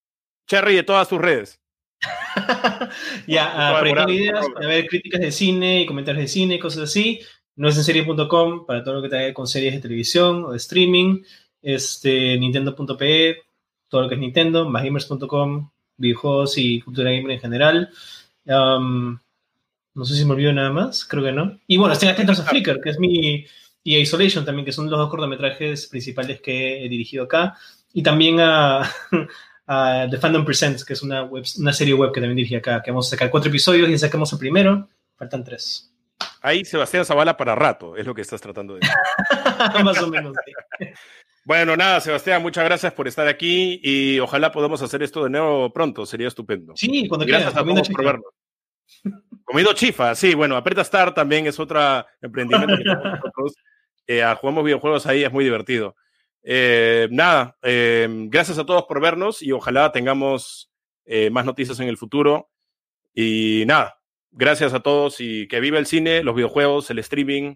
Cherry 0.47 0.75
de 0.75 0.83
todas 0.83 1.09
tus 1.09 1.21
redes. 1.21 1.61
ya, 3.27 3.77
proyectando 3.79 4.13
ideas, 4.13 4.47
para 4.55 4.67
ver 4.67 4.87
críticas 4.87 5.21
de 5.21 5.33
cine 5.33 5.83
y 5.83 5.87
comentarios 5.87 6.23
de 6.23 6.29
cine, 6.29 6.59
cosas 6.59 6.85
así. 6.85 7.21
No 7.57 7.69
es 7.69 7.77
en 7.77 7.85
serie.com 7.85 8.67
para 8.67 8.85
todo 8.85 8.95
lo 8.95 9.03
que 9.03 9.09
tenga 9.09 9.35
con 9.35 9.47
series 9.47 9.75
de 9.75 9.81
televisión 9.81 10.45
o 10.45 10.51
de 10.53 10.59
streaming. 10.59 11.23
Este, 11.61 12.39
Nintendo.pe, 12.39 13.43
todo 13.89 14.03
lo 14.03 14.09
que 14.09 14.15
es 14.15 14.21
Nintendo, 14.21 14.69
másgamers.com, 14.69 15.71
videojuegos 15.99 16.57
y 16.57 16.81
cultura 16.81 17.11
gamer 17.11 17.33
en 17.33 17.41
general. 17.41 17.91
no 18.47 20.05
sé 20.05 20.15
si 20.15 20.25
me 20.25 20.33
olvido 20.33 20.53
nada 20.53 20.71
más, 20.71 21.05
creo 21.05 21.23
que 21.23 21.33
no. 21.33 21.59
Y 21.67 21.77
bueno, 21.77 21.93
estén 21.93 22.09
atentos 22.09 22.41
a 22.41 22.45
Flickr, 22.45 22.81
que 22.81 22.91
es 22.91 22.99
mi. 22.99 23.45
Y 23.85 23.97
a 23.97 24.01
Isolation 24.01 24.45
también, 24.45 24.65
que 24.65 24.73
son 24.73 24.91
los 24.91 24.99
dos 24.99 25.09
cortometrajes 25.09 25.87
principales 25.87 26.41
que 26.41 26.85
he 26.85 26.89
dirigido 26.89 27.25
acá. 27.25 27.57
Y 27.93 28.03
también 28.03 28.39
a, 28.41 28.91
The 30.11 30.19
Fandom 30.19 30.45
Presents, 30.45 30.85
que 30.85 30.95
es 30.95 31.03
una, 31.03 31.25
web, 31.25 31.45
una 31.59 31.73
serie 31.73 31.95
web 31.95 32.13
que 32.13 32.21
también 32.21 32.37
dirigí 32.37 32.55
acá, 32.55 32.83
que 32.83 32.91
vamos 32.91 33.07
a 33.07 33.11
sacar 33.11 33.31
cuatro 33.31 33.51
episodios 33.51 33.89
y 33.89 33.99
sacamos 33.99 34.33
el 34.33 34.39
primero. 34.39 34.89
Faltan 35.17 35.45
tres. 35.45 35.93
Ahí 36.41 36.65
Sebastián 36.65 37.05
Zavala 37.05 37.37
para 37.37 37.55
rato, 37.55 37.97
es 37.97 38.07
lo 38.07 38.15
que 38.15 38.23
estás 38.23 38.41
tratando 38.41 38.75
de 38.75 38.81
decir. 38.81 38.97
Más 39.85 40.01
o 40.01 40.09
menos. 40.09 40.35
Bueno, 41.49 41.79
nada, 41.79 41.99
Sebastián, 42.03 42.43
muchas 42.43 42.63
gracias 42.63 42.93
por 42.93 43.09
estar 43.09 43.27
aquí 43.27 43.81
y 43.83 44.21
ojalá 44.21 44.53
podamos 44.53 44.83
hacer 44.83 45.03
esto 45.03 45.25
de 45.25 45.31
nuevo 45.31 45.73
pronto, 45.73 46.05
sería 46.05 46.29
estupendo. 46.29 46.75
Sí, 46.77 47.09
cuando 47.09 47.25
quieras. 47.25 47.45
Gracias 47.45 47.63
a 47.63 47.67
todos 47.67 47.89
por 47.89 48.05
vernos. 48.05 48.33
Comido 49.45 49.73
chifa, 49.73 50.15
sí, 50.15 50.35
bueno, 50.35 50.59
Aprieta 50.59 50.83
Star 50.83 51.15
también 51.15 51.47
es 51.47 51.59
otro 51.59 51.81
emprendimiento 52.21 52.77
que 52.77 52.83
tenemos 52.85 53.03
nosotros. 53.25 53.55
Eh, 54.07 54.23
jugamos 54.39 54.63
videojuegos 54.63 55.07
ahí, 55.07 55.25
es 55.25 55.33
muy 55.33 55.43
divertido. 55.43 55.97
Eh, 56.43 57.09
nada, 57.11 57.57
eh, 57.63 58.07
gracias 58.29 58.59
a 58.59 58.67
todos 58.67 58.85
por 58.85 59.01
vernos 59.01 59.41
y 59.41 59.51
ojalá 59.51 59.91
tengamos 59.91 60.71
más 61.31 61.47
noticias 61.47 61.81
en 61.81 61.89
el 61.89 61.97
futuro. 61.97 62.51
Y 63.15 63.65
nada, 63.67 63.99
Gracias 64.33 64.75
a 64.75 64.81
todos 64.81 65.17
y 65.21 65.49
que 65.49 65.61
viva 65.61 65.79
el 65.79 65.87
cine, 65.87 66.23
los 66.23 66.35
videojuegos, 66.35 66.91
el 66.91 66.99
streaming, 66.99 67.55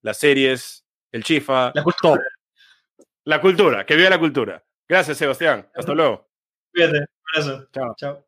las 0.00 0.16
series, 0.16 0.86
el 1.12 1.22
chifa, 1.22 1.70
la 1.74 1.82
cultura. 1.82 2.22
La 3.24 3.40
cultura, 3.40 3.86
que 3.86 3.96
viva 3.96 4.10
la 4.10 4.18
cultura. 4.18 4.62
Gracias, 4.88 5.16
Sebastián. 5.16 5.68
Hasta 5.74 5.94
luego. 5.94 6.28
Cuídate. 6.72 6.98
Un 6.98 7.06
abrazo. 7.34 7.68
Chao. 7.72 7.94
Chao. 7.96 8.26